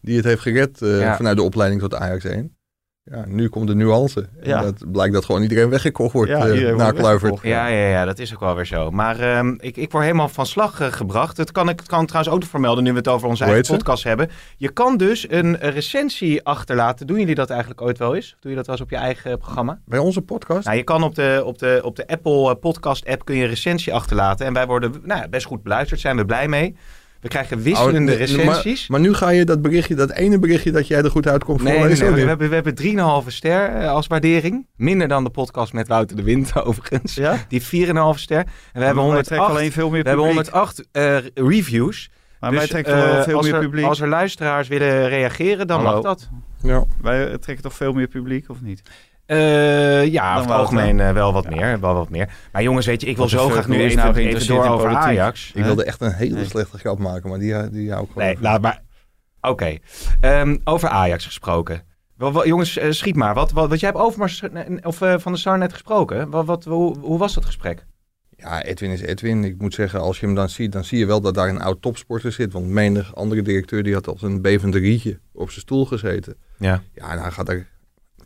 die 0.00 0.16
het 0.16 0.24
heeft 0.24 0.40
gered 0.42 0.82
eh, 0.82 1.00
Ja. 1.00 1.16
vanuit 1.16 1.36
de 1.36 1.42
opleiding 1.42 1.80
tot 1.80 1.94
Ajax 1.94 2.24
1. 2.24 2.55
Ja, 3.10 3.24
nu 3.26 3.48
komt 3.48 3.66
de 3.66 3.74
nuance. 3.74 4.20
En 4.40 4.48
Ja. 4.48 4.62
dat 4.62 4.92
blijkt 4.92 5.14
dat 5.14 5.24
gewoon 5.24 5.42
iedereen 5.42 5.68
weggekocht 5.68 6.12
wordt 6.12 6.30
Ja, 6.30 6.46
eh, 6.48 6.76
na 6.76 6.90
Kluivert. 6.90 7.38
Ja, 7.42 7.66
ja, 7.66 7.88
ja, 7.88 8.04
dat 8.04 8.18
is 8.18 8.34
ook 8.34 8.40
wel 8.40 8.54
weer 8.54 8.66
zo. 8.66 8.90
Maar 8.90 9.20
ehm, 9.20 9.54
ik, 9.58 9.76
ik 9.76 9.90
word 9.92 10.04
helemaal 10.04 10.28
van 10.28 10.46
slag 10.46 10.80
eh, 10.80 10.86
gebracht. 10.92 11.36
Dat 11.36 11.52
kan 11.52 11.68
ik 11.68 11.82
kan 11.86 12.06
trouwens 12.06 12.34
ook 12.34 12.40
nog 12.40 12.48
vermelden 12.50 12.84
nu 12.84 12.90
we 12.90 12.96
het 12.96 13.08
over 13.08 13.28
onze 13.28 13.42
Hoe 13.44 13.52
eigen 13.52 13.70
ze? 13.70 13.76
podcast 13.76 14.04
hebben. 14.04 14.30
Je 14.56 14.68
kan 14.68 14.96
dus 14.96 15.30
een 15.30 15.56
recensie 15.58 16.44
achterlaten. 16.44 17.06
Doen 17.06 17.18
jullie 17.18 17.34
dat 17.34 17.50
eigenlijk 17.50 17.80
ooit 17.80 17.98
wel 17.98 18.14
eens? 18.14 18.36
Doe 18.40 18.50
je 18.50 18.56
dat 18.56 18.66
wel 18.66 18.74
eens 18.74 18.84
op 18.84 18.90
je 18.90 18.96
eigen 18.96 19.38
programma? 19.38 19.80
Bij 19.84 19.98
onze 19.98 20.22
podcast? 20.22 20.64
Nou, 20.64 20.76
je 20.76 20.84
kan 20.84 21.02
op 21.02 21.14
de, 21.14 21.42
op 21.44 21.58
de, 21.58 21.80
op 21.84 21.96
de 21.96 22.06
Apple 22.06 22.50
eh, 22.50 22.60
podcast 22.60 23.06
app 23.06 23.24
kun 23.24 23.36
je 23.36 23.42
een 23.42 23.48
recensie 23.48 23.94
achterlaten. 23.94 24.46
En 24.46 24.52
wij 24.52 24.66
worden 24.66 24.92
nou, 25.02 25.20
ja, 25.20 25.28
best 25.28 25.46
goed 25.46 25.62
beluisterd. 25.62 26.00
Zijn 26.00 26.16
we 26.16 26.24
blij 26.24 26.48
mee. 26.48 26.76
We 27.20 27.28
krijgen 27.28 27.62
wisselende 27.62 28.12
Oh, 28.12 28.18
recensies. 28.18 28.88
Maar, 28.88 29.00
maar 29.00 29.08
nu 29.08 29.14
ga 29.14 29.28
je 29.28 29.44
dat 29.44 29.62
berichtje, 29.62 29.94
dat 29.94 30.10
ene 30.12 30.38
berichtje 30.38 30.70
dat 30.70 30.86
jij 30.86 31.02
er 31.02 31.10
goed 31.10 31.28
uitkomt 31.28 31.62
Nee, 31.62 31.78
nee, 31.78 31.96
nee, 31.96 32.10
we, 32.10 32.20
hebben, 32.20 32.48
we 32.48 32.54
hebben 32.54 33.22
3,5 33.24 33.26
ster 33.26 33.68
eh, 33.68 33.90
als 33.90 34.06
waardering. 34.06 34.66
Minder 34.76 35.08
dan 35.08 35.24
de 35.24 35.30
podcast 35.30 35.72
met 35.72 35.88
Wouter 35.88 36.16
de 36.16 36.22
Wind 36.22 36.54
overigens. 36.64 37.14
Ja? 37.14 37.44
Die 37.48 37.62
4,5 37.62 37.66
ster. 38.14 38.38
En 38.38 38.46
we 38.72 38.84
hebben 38.84 39.04
Maar 39.04 39.12
wij 39.14 39.22
trekken 39.22 39.46
108, 39.46 39.50
alleen 39.50 39.72
veel 39.72 39.90
meer 39.90 40.02
we 40.02 40.08
hebben 40.08 40.26
publiek. 40.26 40.52
108 40.52 40.88
eh, 40.92 41.16
reviews. 41.34 42.10
Maar 42.40 42.50
Dus, 42.50 42.58
wij 42.58 42.68
trekken 42.68 42.94
eh, 42.94 43.12
wel 43.14 43.22
veel 43.22 43.42
meer 43.42 43.54
er, 43.54 43.60
publiek. 43.60 43.84
Als 43.84 44.00
er 44.00 44.08
luisteraars 44.08 44.68
willen 44.68 45.08
reageren, 45.08 45.66
dan 45.66 45.84
Hallo. 45.84 45.92
mag 45.92 46.02
dat. 46.02 46.28
Ja. 46.62 46.84
Wij 47.02 47.38
trekken 47.38 47.64
toch 47.64 47.74
veel 47.74 47.92
meer 47.92 48.06
publiek, 48.08 48.48
of 48.48 48.60
niet? 48.62 48.82
Eh, 49.26 50.06
ja, 50.06 50.36
over 50.36 50.50
het 50.50 50.58
algemeen 50.60 51.00
eh, 51.00 51.12
wel 51.12 51.32
wat 51.32 51.50
meer. 51.50 51.80
Wel 51.80 51.94
wat 51.94 52.08
meer. 52.08 52.28
Maar 52.52 52.62
jongens, 52.62 52.86
weet 52.86 53.00
je, 53.00 53.06
ik 53.06 53.16
wil 53.16 53.24
de 53.24 53.30
zo 53.30 53.48
graag 53.48 53.68
nu 53.68 53.76
even, 53.78 53.96
nou 53.96 54.14
even 54.16 54.46
door 54.46 54.64
over 54.66 54.88
politiek. 54.88 55.02
Ajax. 55.04 55.52
Ik 55.54 55.64
wilde 55.64 55.84
echt 55.84 56.00
een 56.00 56.12
hele 56.12 56.34
Nee. 56.34 56.44
slechte 56.44 56.78
grap 56.78 56.98
maken, 56.98 57.30
maar 57.30 57.38
die, 57.38 57.70
die 57.70 57.90
hou 57.90 58.04
ik 58.04 58.10
gewoon 58.12 58.26
Nee, 58.26 58.36
laat 58.40 58.60
maar. 58.62 58.82
Oké. 59.40 59.76
Ehm, 60.20 60.56
over 60.64 60.88
Ajax 60.88 61.24
gesproken. 61.24 61.82
Wel, 62.16 62.32
wel, 62.32 62.46
jongens, 62.46 62.76
eh, 62.76 62.90
schiet 62.90 63.16
maar. 63.16 63.34
Wat, 63.34 63.52
wat, 63.52 63.68
wat 63.68 63.80
jij 63.80 63.88
hebt 63.88 64.00
Overmars 64.02 64.42
eh, 64.42 64.62
of 64.82 65.00
eh, 65.00 65.14
Van 65.18 65.32
der 65.32 65.40
Sar 65.40 65.58
net 65.58 65.72
gesproken. 65.72 66.30
Wat, 66.30 66.46
wat, 66.46 66.64
hoe, 66.64 66.98
hoe 66.98 67.18
was 67.18 67.34
dat 67.34 67.44
gesprek? 67.44 67.86
Ja, 68.36 68.62
Edwin 68.62 68.90
is 68.90 69.00
Edwin. 69.00 69.44
Ik 69.44 69.60
moet 69.60 69.74
zeggen, 69.74 70.00
als 70.00 70.20
je 70.20 70.26
hem 70.26 70.34
dan 70.34 70.48
ziet, 70.48 70.72
dan 70.72 70.84
zie 70.84 70.98
je 70.98 71.06
wel 71.06 71.20
dat 71.20 71.34
daar 71.34 71.48
een 71.48 71.60
oud 71.60 71.82
topsporter 71.82 72.32
zit. 72.32 72.52
Want 72.52 72.66
menig 72.66 73.14
andere 73.14 73.42
directeur 73.42 73.82
die 73.82 73.94
had 73.94 74.08
als 74.08 74.22
een 74.22 74.42
bevende 74.42 74.78
rietje 74.78 75.18
op 75.32 75.48
zijn 75.50 75.60
stoel 75.60 75.86
gezeten. 75.86 76.36
Ja. 76.58 76.82
Ja, 76.94 77.10
en 77.10 77.18
hij 77.18 77.30
gaat 77.30 77.48
er, 77.48 77.66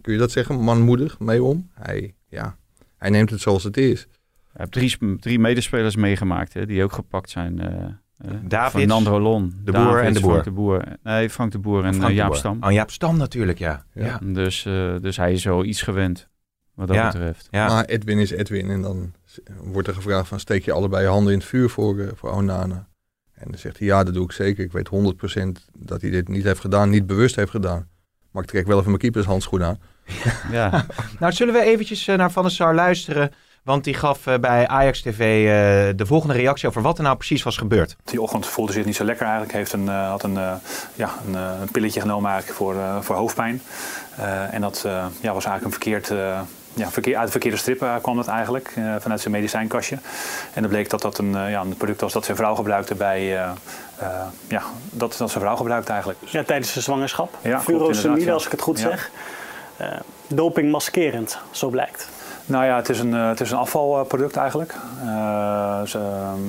kun 0.00 0.12
je 0.12 0.18
dat 0.18 0.30
zeggen, 0.30 0.60
manmoedig 0.60 1.18
mee 1.18 1.42
om. 1.42 1.70
Hij, 1.74 2.14
ja, 2.28 2.56
hij 2.96 3.10
neemt 3.10 3.30
het 3.30 3.40
zoals 3.40 3.64
het 3.64 3.76
is. 3.76 4.06
Je 4.52 4.58
hebt 4.58 4.72
drie, 4.72 5.16
drie 5.18 5.38
medespelers 5.38 5.96
meegemaakt 5.96 6.52
hè, 6.52 6.66
die 6.66 6.82
ook 6.84 6.92
gepakt 6.92 7.30
zijn. 7.30 7.60
eh 7.60 7.84
eh, 8.20 8.30
Davids, 8.44 8.74
Fernando 8.78 9.10
Rolon, 9.10 9.54
de 9.64 9.72
Boer 9.72 10.02
en 10.02 10.12
de 10.12 10.20
Boer. 10.20 10.30
Frank 10.30 10.44
de 10.44 10.50
Boer. 10.50 10.82
Nee, 11.02 11.30
Frank 11.30 11.52
de 11.52 11.58
Boer 11.58 11.84
en 11.84 11.94
Frank 11.94 12.10
eh, 12.10 12.16
Jaap 12.16 12.26
Boer. 12.28 12.36
Stam. 12.36 12.58
Oh, 12.62 12.72
Jaap 12.72 12.90
Stam 12.90 13.16
natuurlijk, 13.16 13.58
ja. 13.58 13.84
Ja. 13.94 14.04
Ja. 14.04 14.18
Dus, 14.32 14.64
eh, 14.66 14.94
dus 15.00 15.16
hij 15.16 15.32
is 15.32 15.44
wel 15.44 15.64
iets 15.64 15.82
gewend, 15.82 16.28
wat 16.74 16.86
dat 16.86 16.96
Ja. 16.96 17.06
betreft. 17.06 17.48
ja. 17.50 17.66
Maar 17.66 17.84
Edwin 17.84 18.18
is 18.18 18.30
Edwin. 18.30 18.70
En 18.70 18.82
dan 18.82 19.12
wordt 19.62 19.88
er 19.88 19.94
gevraagd 19.94 20.28
van, 20.28 20.40
steek 20.40 20.64
je 20.64 20.72
allebei 20.72 21.02
je 21.02 21.08
handen 21.08 21.32
in 21.32 21.38
het 21.38 21.48
vuur 21.48 21.68
voor, 21.70 22.10
voor 22.14 22.30
Onana? 22.30 22.88
En 23.34 23.50
dan 23.50 23.58
zegt 23.58 23.78
hij, 23.78 23.86
ja, 23.86 24.04
dat 24.04 24.14
doe 24.14 24.24
ik 24.24 24.32
zeker. 24.32 24.64
Ik 24.64 24.72
weet 24.72 24.88
100% 24.88 25.66
dat 25.78 26.00
hij 26.00 26.10
dit 26.10 26.28
niet 26.28 26.44
heeft 26.44 26.60
gedaan, 26.60 26.90
niet 26.90 27.06
bewust 27.06 27.36
heeft 27.36 27.50
gedaan. 27.50 27.88
Maar 28.30 28.42
ik 28.42 28.48
trek 28.48 28.66
wel 28.66 28.76
even 28.76 28.88
mijn 28.88 29.00
keepershandschoen 29.02 29.62
aan. 29.64 29.78
Ja, 30.50 30.84
Nou, 31.20 31.32
zullen 31.32 31.54
we 31.54 31.60
eventjes 31.62 32.08
eh, 32.08 32.16
naar 32.16 32.30
Van 32.30 32.42
der 32.42 32.52
Sar 32.52 32.74
luisteren? 32.74 33.32
Want 33.62 33.84
die 33.84 33.94
gaf 33.94 34.26
eh, 34.26 34.34
bij 34.38 34.68
Ajax 34.68 35.00
TV 35.02 35.18
eh, 35.18 35.96
de 35.96 36.06
volgende 36.06 36.34
reactie 36.34 36.68
over 36.68 36.82
wat 36.82 36.96
er 36.98 37.04
nou 37.04 37.16
precies 37.16 37.42
was 37.42 37.56
gebeurd. 37.56 37.96
Die 38.04 38.22
ochtend 38.22 38.46
voelde 38.46 38.72
zich 38.72 38.84
niet 38.84 38.96
zo 38.96 39.04
lekker 39.04 39.24
eigenlijk. 39.24 39.54
Heeft 39.56 39.72
een, 39.72 39.88
eh, 39.88 40.08
had 40.08 40.22
een, 40.22 40.36
eh, 40.36 40.52
ja, 40.94 41.10
een, 41.26 41.34
eh, 41.34 41.50
een 41.60 41.70
pilletje 41.70 42.00
genomen 42.00 42.30
eigenlijk 42.30 42.58
voor, 42.58 42.74
eh, 42.74 42.96
voor 43.00 43.16
hoofdpijn. 43.16 43.62
Eh, 44.16 44.54
en 44.54 44.60
dat 44.60 44.82
eh, 44.86 44.92
ja, 45.20 45.32
was 45.32 45.44
eigenlijk 45.44 45.64
een 45.64 45.70
verkeerd, 45.70 46.10
eh, 46.10 46.40
ja, 46.74 46.90
verkeer, 46.90 47.16
uit 47.16 47.24
de 47.24 47.30
verkeerde 47.30 47.56
strip 47.56 47.98
kwam 48.02 48.18
het 48.18 48.26
eigenlijk. 48.26 48.72
eh, 48.76 48.94
vanuit 49.00 49.20
zijn 49.20 49.34
medicijnkastje. 49.34 49.98
En 50.54 50.60
dan 50.62 50.70
bleek 50.70 50.90
dat 50.90 51.02
dat 51.02 51.18
een, 51.18 51.36
eh, 51.36 51.50
ja, 51.50 51.60
een 51.60 51.76
product 51.76 52.00
was 52.00 52.12
dat 52.12 52.24
zijn 52.24 52.36
vrouw 52.36 52.54
gebruikte 52.54 52.94
bij... 52.94 53.20
eh, 53.38 53.50
eh, 53.98 54.08
ja, 54.48 54.62
dat, 54.90 55.14
dat 55.18 55.30
zijn 55.30 55.42
vrouw 55.44 55.56
gebruikte 55.56 55.90
eigenlijk. 55.90 56.20
Ja, 56.26 56.42
tijdens 56.42 56.72
de 56.72 56.80
zwangerschap. 56.80 57.34
Ja, 57.42 57.60
Furosemide, 57.60 58.24
ja. 58.24 58.32
als 58.32 58.44
ik 58.44 58.50
het 58.50 58.60
goed 58.60 58.78
Ja. 58.80 58.88
zeg. 58.88 59.10
Eh 59.80 60.00
doping 60.34 60.70
maskerend, 60.70 61.38
zo 61.50 61.68
blijkt. 61.68 62.08
Nou 62.46 62.64
ja, 62.64 62.76
het 62.76 62.88
is 62.88 62.98
een, 62.98 63.14
eh, 63.14 63.28
het 63.28 63.40
is 63.40 63.50
een 63.50 63.58
afvalproduct 63.58 64.36
eigenlijk. 64.36 64.74
Eh, 65.04 65.82
ze, 65.82 65.98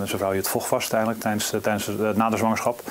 zijn 0.03 0.19
vrouw 0.19 0.31
hield 0.31 0.47
vocht 0.47 0.67
vast 0.67 0.93
eigenlijk 0.93 1.21
tijdens, 1.23 1.49
tijdens 1.49 1.85
de, 1.85 2.13
na 2.15 2.29
de 2.29 2.37
zwangerschap. 2.37 2.81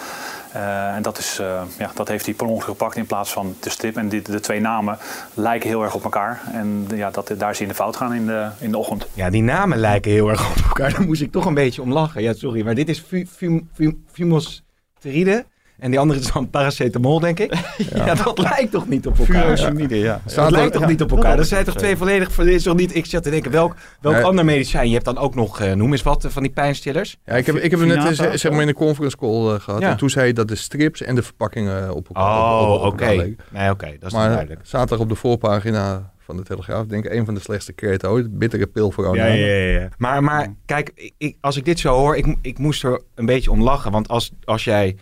Eh, 0.53 0.95
en 0.95 1.03
dat, 1.03 1.19
is, 1.19 1.39
eh, 1.39 1.63
ja, 1.79 1.91
dat 1.95 2.09
heeft 2.09 2.25
hij 2.25 2.35
per 2.35 2.47
ongeluk 2.47 2.65
gepakt 2.65 2.97
in 2.97 3.07
plaats 3.07 3.33
van 3.33 3.57
de 3.61 3.71
strip. 3.71 3.97
En 3.97 4.09
die, 4.09 4.23
de 4.23 4.41
twee 4.41 4.61
namen 4.61 4.99
lijken 5.35 5.69
heel 5.69 5.83
erg 5.83 5.95
op 5.95 6.05
elkaar. 6.05 6.41
En 6.53 6.87
ja, 6.95 7.11
dat, 7.11 7.33
daar 7.39 7.55
zie 7.55 7.65
je 7.65 7.71
in 7.71 7.77
de 7.77 7.83
fout 7.83 7.97
gaan 7.97 8.15
in 8.15 8.27
de, 8.27 8.49
in 8.59 8.71
de 8.71 8.79
ochtend. 8.79 9.07
Ja, 9.15 9.31
die 9.31 9.43
namen 9.43 9.79
lijken 9.79 10.11
heel 10.11 10.29
erg 10.29 10.51
op 10.51 10.65
elkaar. 10.65 10.93
Daar 10.97 11.07
moest 11.07 11.23
ik 11.23 11.33
toch 11.33 11.45
een 11.45 11.55
beetje 11.55 11.83
om 11.83 11.93
lachen. 11.93 12.23
Ja, 12.23 12.33
sorry, 12.33 12.65
maar 12.65 12.75
dit 12.75 12.89
is 12.89 13.01
fu- 13.01 13.67
fumosteride. 14.13 15.45
En 15.81 15.91
die 15.91 15.99
andere 16.01 16.21
is 16.21 16.33
dan 16.33 16.51
paracetamol, 16.51 17.21
denk 17.21 17.39
ik. 17.39 17.55
Ja, 17.95 18.15
dat 18.15 18.39
lijkt 18.39 18.71
toch 18.71 18.89
niet 18.89 19.07
op 19.07 19.19
elkaar? 19.19 19.43
Furosemide, 19.43 19.99
ja. 19.99 20.21
Dat 20.23 20.33
Staat 20.33 20.51
lijkt 20.51 20.73
toch 20.73 20.87
niet 20.87 21.03
op 21.03 21.11
elkaar? 21.11 21.37
Dat 21.37 21.47
zijn 21.47 21.65
toch 21.65 21.75
twee 21.75 21.97
volledig... 21.97 22.35
Dat 22.35 22.47
is 22.47 22.63
toch 22.63 22.77
niet... 22.77 22.95
Ik 22.97 23.07
zat 23.07 23.23
te 23.23 23.31
denken, 23.31 23.51
welk, 23.51 23.75
welk 24.01 24.15
Nee. 24.15 24.25
ander 24.25 24.45
medicijn? 24.45 24.87
Je 24.89 24.93
hebt 24.93 25.05
dan 25.05 25.19
ook 25.19 25.35
nog, 25.35 25.61
eh, 25.61 25.73
noem 25.73 25.93
eens 25.93 26.03
wat, 26.03 26.25
eh, 26.25 26.31
van 26.31 26.43
die 26.43 26.53
pijnstillers. 26.53 27.17
Ja, 27.25 27.35
ik 27.35 27.47
heb, 27.47 27.57
ik 27.57 27.71
heb 27.71 27.81
hem 27.81 27.89
net 27.89 28.19
eh, 28.21 28.31
zeg 28.35 28.53
maar 28.53 28.63
in 28.63 28.69
een 28.69 28.75
conference 28.75 29.17
call 29.17 29.55
eh, 29.55 29.61
gehad. 29.61 29.81
Ja. 29.81 29.91
En 29.91 29.97
toen 29.97 30.11
zei 30.11 30.25
hij 30.25 30.33
dat 30.33 30.49
de 30.49 30.55
strips 30.57 31.03
en 31.03 31.15
de 31.15 31.23
verpakkingen 31.23 31.95
op 31.95 32.07
elkaar, 32.09 32.61
op- 32.61 32.69
Oh, 32.69 32.85
oké. 32.85 33.07
leken. 33.07 33.37
Nee, 33.49 33.71
oké. 33.71 33.87
dat 34.01 34.07
is 34.11 34.13
Maar 34.13 34.29
duidelijk. 34.29 34.61
zaterdag 34.63 34.99
op 34.99 35.09
de 35.09 35.15
voorpagina 35.15 36.13
van 36.19 36.37
de 36.37 36.43
Telegraaf, 36.43 36.87
denk 36.87 37.05
ik 37.05 37.13
een 37.13 37.25
van 37.25 37.35
de 37.35 37.41
slechtste 37.41 37.73
kreten 37.73 38.11
ooit. 38.11 38.39
Bittere 38.39 38.67
pil 38.67 38.91
voor 38.91 39.17
Ja, 39.17 39.27
ja, 39.27 39.33
ja, 39.35 39.81
ja. 39.81 39.89
Maar, 39.99 40.23
maar 40.25 40.55
kijk, 40.67 41.13
ik, 41.19 41.37
als 41.41 41.57
ik 41.57 41.65
dit 41.65 41.79
zo 41.79 41.95
hoor, 41.95 42.17
ik, 42.17 42.37
ik 42.43 42.59
moest 42.59 42.85
er 42.85 43.01
een 43.15 43.27
beetje 43.27 43.51
om 43.51 43.63
lachen. 43.63 43.91
Want 43.93 44.09
als, 44.09 44.33
als 44.45 44.65
jij, 44.65 44.97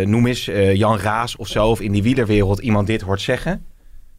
eh, 0.00 0.06
noem 0.06 0.26
eens 0.26 0.48
eh, 0.48 0.74
Jan 0.74 0.98
Raas 0.98 1.36
of 1.36 1.48
zo, 1.48 1.66
of 1.68 1.80
in 1.80 1.92
die 1.92 2.02
wielerwereld 2.02 2.58
iemand 2.58 2.86
dit 2.86 3.00
hoort 3.00 3.20
zeggen. 3.20 3.64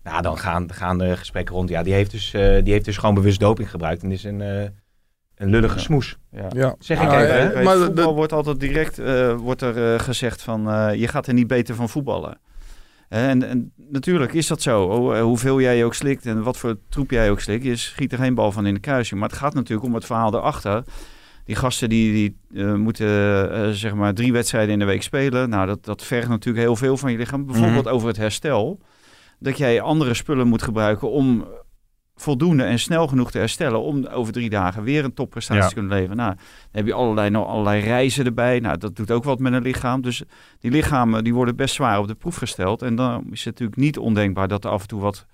Nou, 0.03 0.21
dan 0.21 0.37
gaan, 0.37 0.73
gaan 0.73 0.97
de 0.97 1.17
gesprekken 1.17 1.55
rond. 1.55 1.69
Ja, 1.69 1.83
die 1.83 1.93
heeft 1.93 2.11
dus, 2.11 2.33
eh, 2.33 2.63
die 2.63 2.73
heeft 2.73 2.85
dus 2.85 2.97
gewoon 2.97 3.15
bewust 3.15 3.39
doping 3.39 3.69
gebruikt. 3.69 4.03
En 4.03 4.11
is 4.11 4.23
een, 4.23 4.41
eh, 4.41 4.61
een 5.35 5.49
lullige 5.49 5.75
Ja. 5.75 5.81
smoes. 5.81 6.17
Ja. 6.31 6.47
Ja. 6.55 6.75
Zeg 6.79 7.01
ik 7.01 7.11
Ja, 7.11 7.23
even, 7.23 7.57
hè? 7.57 7.63
Maar 7.63 7.77
voetbal 7.77 8.15
wordt 8.15 8.31
altijd 8.33 8.59
direct 8.59 8.99
eh, 8.99 9.35
wordt 9.35 9.61
er, 9.61 9.99
gezegd 9.99 10.41
van 10.41 10.69
eh, 10.69 10.95
je 10.95 11.07
gaat 11.07 11.27
er 11.27 11.33
niet 11.33 11.47
beter 11.47 11.75
van 11.75 11.89
voetballen. 11.89 12.37
Hè, 13.09 13.27
En, 13.27 13.47
en 13.49 13.71
natuurlijk 13.89 14.33
is 14.33 14.47
dat 14.47 14.61
zo. 14.61 14.89
Ho- 14.89 15.21
hoeveel 15.21 15.61
jij 15.61 15.85
ook 15.85 15.93
slikt 15.93 16.25
en 16.25 16.43
wat 16.43 16.57
voor 16.57 16.77
troep 16.89 17.11
jij 17.11 17.31
ook 17.31 17.39
slikt, 17.39 17.63
je 17.63 17.75
schiet 17.75 18.11
er 18.11 18.17
geen 18.17 18.35
bal 18.35 18.51
van 18.51 18.65
in 18.65 18.73
de 18.73 18.79
kruising. 18.79 19.19
Maar 19.19 19.29
het 19.29 19.37
gaat 19.37 19.53
natuurlijk 19.53 19.87
om 19.87 19.93
het 19.93 20.05
verhaal 20.05 20.31
daarachter. 20.31 20.83
Die 21.45 21.55
gasten 21.55 21.89
die, 21.89 22.13
die 22.13 22.61
eh, 22.63 22.73
moeten 22.73 23.07
eh, 23.53 23.69
zeg 23.69 23.93
maar 23.93 24.13
drie 24.13 24.31
wedstrijden 24.31 24.73
in 24.73 24.79
de 24.79 24.85
week 24.85 25.03
spelen. 25.03 25.49
Nou, 25.49 25.67
dat, 25.67 25.85
dat 25.85 26.03
vergt 26.03 26.29
natuurlijk 26.29 26.65
heel 26.65 26.75
veel 26.75 26.97
van 26.97 27.11
je 27.11 27.17
lichaam. 27.17 27.45
Bijvoorbeeld 27.45 27.87
over 27.87 28.07
het 28.07 28.17
herstel. 28.17 28.79
Dat 29.39 29.57
jij 29.57 29.81
andere 29.81 30.13
spullen 30.13 30.47
moet 30.47 30.61
gebruiken 30.61 31.11
om 31.11 31.45
voldoende 32.15 32.63
en 32.63 32.79
snel 32.79 33.07
genoeg 33.07 33.31
te 33.31 33.37
herstellen 33.37 33.81
om 33.81 34.05
over 34.05 34.33
drie 34.33 34.49
dagen 34.49 34.83
weer 34.83 35.03
een 35.03 35.13
topprestatie 35.13 35.61
Ja. 35.61 35.67
te 35.67 35.73
kunnen 35.73 35.91
leveren. 35.97 36.17
Nou, 36.17 36.29
dan 36.35 36.43
heb 36.71 36.85
je 36.85 36.93
allerlei, 36.93 37.29
nog 37.29 37.47
allerlei 37.47 37.81
reizen 37.81 38.25
erbij. 38.25 38.59
Nou, 38.59 38.77
dat 38.77 38.95
doet 38.95 39.11
ook 39.11 39.23
wat 39.23 39.39
met 39.39 39.53
een 39.53 39.61
lichaam. 39.61 40.01
Dus 40.01 40.23
die 40.59 40.71
lichamen 40.71 41.23
die 41.23 41.33
worden 41.33 41.55
best 41.55 41.75
zwaar 41.75 41.99
op 41.99 42.07
de 42.07 42.15
proef 42.15 42.35
gesteld. 42.35 42.81
En 42.81 42.95
dan 42.95 43.23
is 43.31 43.45
het 43.45 43.53
natuurlijk 43.53 43.77
niet 43.79 43.97
ondenkbaar 43.97 44.47
dat 44.47 44.63
er 44.63 44.71
af 44.71 44.81
en 44.81 44.87
toe 44.87 45.01
wat 45.01 45.25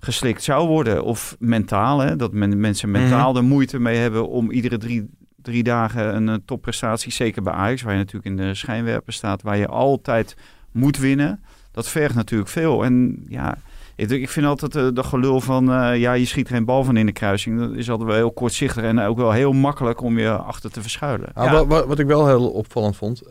geslikt 0.00 0.42
zou 0.42 0.68
worden. 0.68 1.04
Of 1.04 1.36
mentaal, 1.38 1.98
hè, 1.98 2.16
dat 2.16 2.32
men, 2.32 2.60
mensen 2.60 2.90
mentaal 2.90 3.36
er 3.36 3.44
moeite 3.44 3.78
mee 3.78 3.96
hebben 3.96 4.28
om 4.28 4.50
iedere 4.50 4.78
drie, 4.78 5.10
drie 5.42 5.62
dagen 5.62 6.16
een, 6.16 6.28
eh, 6.28 6.34
topprestatie, 6.44 7.12
zeker 7.12 7.42
bij 7.42 7.52
Ajax, 7.52 7.82
waar 7.82 7.92
je 7.92 7.98
natuurlijk 7.98 8.26
in 8.26 8.36
de 8.36 8.54
schijnwerper 8.54 9.12
staat, 9.12 9.42
waar 9.42 9.56
je 9.56 9.66
altijd 9.66 10.36
moet 10.72 10.98
winnen. 10.98 11.40
Dat 11.72 11.88
vergt 11.88 12.14
natuurlijk 12.14 12.50
veel. 12.50 12.84
En 12.84 13.24
ja, 13.28 13.58
ik, 13.96 14.10
ik 14.10 14.28
vind 14.28 14.46
altijd 14.46 14.76
eh, 14.76 14.88
dat 14.94 15.06
gelul 15.06 15.40
van, 15.40 15.72
eh, 15.72 15.98
ja, 16.00 16.12
je 16.12 16.24
schiet 16.24 16.48
geen 16.48 16.64
bal 16.64 16.84
van 16.84 16.96
in 16.96 17.06
de 17.06 17.12
kruising. 17.12 17.58
Dat 17.58 17.74
is 17.74 17.90
altijd 17.90 18.08
wel 18.08 18.18
heel 18.18 18.32
kortzichtig 18.32 18.82
en 18.84 18.98
ook 19.00 19.16
wel 19.16 19.32
heel 19.32 19.52
makkelijk 19.52 20.00
om 20.02 20.18
je 20.18 20.30
achter 20.30 20.70
te 20.70 20.80
verschuilen. 20.82 21.28
Ah, 21.34 21.44
Ja. 21.44 21.52
wa- 21.52 21.66
wa- 21.66 21.86
Wat, 21.86 21.98
ik 21.98 22.06
wel 22.06 22.26
heel 22.26 22.50
opvallend 22.50 22.96
vond, 22.96 23.22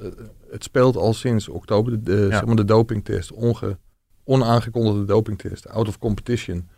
het 0.51 0.63
speelt 0.63 0.95
al 0.95 1.13
sinds 1.13 1.49
oktober, 1.49 1.91
de, 1.91 2.01
de, 2.01 2.25
Ja. 2.29 2.29
zeg 2.37 2.45
maar 2.45 2.55
de 2.55 2.65
dopingtest, 2.65 3.31
onge, 3.31 3.77
onaangekondigde 4.29 5.05
dopingtest, 5.05 5.67
out 5.67 5.87
of 5.87 5.97
competition. 5.97 6.69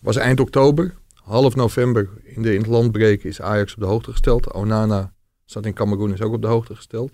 Was 0.00 0.16
eind 0.16 0.40
oktober, 0.40 0.94
half 1.14 1.54
november 1.54 2.08
in 2.22 2.42
de 2.42 2.54
in 2.54 2.60
het 2.60 2.70
landbreken 2.70 3.28
is 3.28 3.40
Ajax 3.40 3.74
op 3.74 3.80
de 3.80 3.86
hoogte 3.86 4.10
gesteld. 4.10 4.52
Onana 4.52 5.12
zat 5.44 5.66
in 5.66 5.74
Cameroen, 5.74 6.12
is 6.12 6.22
ook 6.22 6.32
op 6.32 6.42
de 6.42 6.48
hoogte 6.48 6.74
gesteld. 6.74 7.10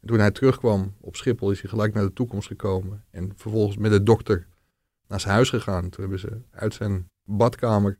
En 0.00 0.08
toen 0.08 0.18
hij 0.18 0.30
terugkwam 0.30 0.94
op 1.00 1.16
Schiphol 1.16 1.50
is 1.50 1.60
hij 1.60 1.70
gelijk 1.70 1.94
naar 1.94 2.04
de 2.04 2.12
toekomst 2.12 2.46
gekomen. 2.46 3.04
En 3.10 3.32
vervolgens 3.36 3.76
met 3.76 3.90
de 3.90 4.02
dokter 4.02 4.46
naar 5.08 5.20
zijn 5.20 5.34
huis 5.34 5.48
gegaan. 5.48 5.88
Toen 5.88 6.00
hebben 6.00 6.18
ze 6.18 6.40
uit 6.50 6.74
zijn 6.74 7.10
badkamer 7.24 7.98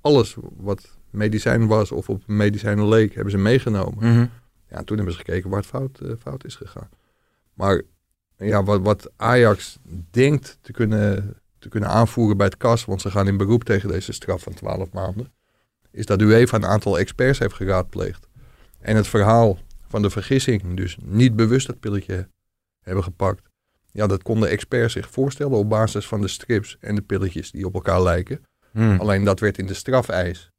alles 0.00 0.36
wat 0.56 0.98
medicijn 1.10 1.66
was 1.66 1.92
of 1.92 2.08
op 2.08 2.22
medicijnen 2.26 2.88
leek, 2.88 3.14
hebben 3.14 3.32
ze 3.32 3.38
meegenomen. 3.38 4.12
Mhm. 4.12 4.26
Ja, 4.68 4.82
toen 4.82 4.96
hebben 4.96 5.14
ze 5.14 5.20
gekeken 5.20 5.50
waar 5.50 5.58
het 5.58 5.68
fout, 5.68 6.00
eh, 6.00 6.10
fout 6.18 6.44
is 6.44 6.54
gegaan. 6.54 6.88
Maar 7.54 7.82
ja, 8.36 8.64
wat, 8.64 8.80
wat 8.80 9.10
Ajax 9.16 9.78
denkt 10.10 10.58
te 10.60 10.72
kunnen, 10.72 11.36
te 11.58 11.68
kunnen 11.68 11.88
aanvoeren 11.88 12.36
bij 12.36 12.46
het 12.46 12.56
KAS, 12.56 12.84
want 12.84 13.00
ze 13.00 13.10
gaan 13.10 13.26
in 13.26 13.36
beroep 13.36 13.64
tegen 13.64 13.88
deze 13.88 14.12
straf 14.12 14.42
van 14.42 14.54
12 14.54 14.92
maanden, 14.92 15.32
is 15.90 16.06
dat 16.06 16.20
UEFA 16.20 16.56
een 16.56 16.66
aantal 16.66 16.98
experts 16.98 17.38
heeft 17.38 17.54
geraadpleegd. 17.54 18.28
En 18.80 18.96
het 18.96 19.06
verhaal 19.06 19.58
van 19.88 20.02
de 20.02 20.10
vergissing, 20.10 20.76
dus 20.76 20.96
niet 21.02 21.36
bewust 21.36 21.66
dat 21.66 21.80
pilletje 21.80 22.28
hebben 22.80 23.04
gepakt, 23.04 23.42
ja, 23.92 24.06
dat 24.06 24.22
konden 24.22 24.48
experts 24.48 24.92
zich 24.92 25.10
voorstellen 25.10 25.56
op 25.56 25.68
basis 25.68 26.06
van 26.06 26.20
de 26.20 26.28
strips 26.28 26.76
en 26.80 26.94
de 26.94 27.02
pilletjes 27.02 27.50
die 27.50 27.66
op 27.66 27.74
elkaar 27.74 28.02
lijken. 28.02 28.44
Mhm. 28.72 29.00
Alleen 29.00 29.24
dat 29.24 29.40
werd 29.40 29.58
in 29.58 29.66
de 29.66 29.74
strafeis 29.74 30.50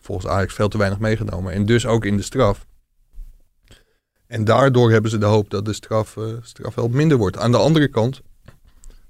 volgens 0.00 0.26
Ajax 0.26 0.54
veel 0.54 0.68
te 0.68 0.78
weinig 0.78 0.98
meegenomen. 0.98 1.52
En 1.52 1.66
dus 1.66 1.86
ook 1.86 2.04
in 2.04 2.16
de 2.16 2.22
straf. 2.22 2.66
En 4.32 4.44
daardoor 4.44 4.90
hebben 4.90 5.10
ze 5.10 5.18
de 5.18 5.26
hoop 5.26 5.50
dat 5.50 5.64
de 5.64 5.72
straf, 5.72 6.16
eh 6.16 6.24
straf 6.42 6.74
wel 6.74 6.88
minder 6.88 7.16
wordt. 7.18 7.38
Aan 7.38 7.50
de 7.52 7.58
andere 7.58 7.88
kant, 7.88 8.20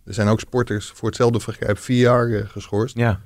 er 0.04 0.14
zijn 0.14 0.28
ook 0.28 0.40
sporters 0.40 0.90
voor 0.94 1.08
hetzelfde 1.08 1.40
vergrijp 1.40 1.78
vier 1.78 2.00
jaar 2.00 2.28
eh, 2.30 2.48
geschorst. 2.48 2.96
Ja. 2.96 3.20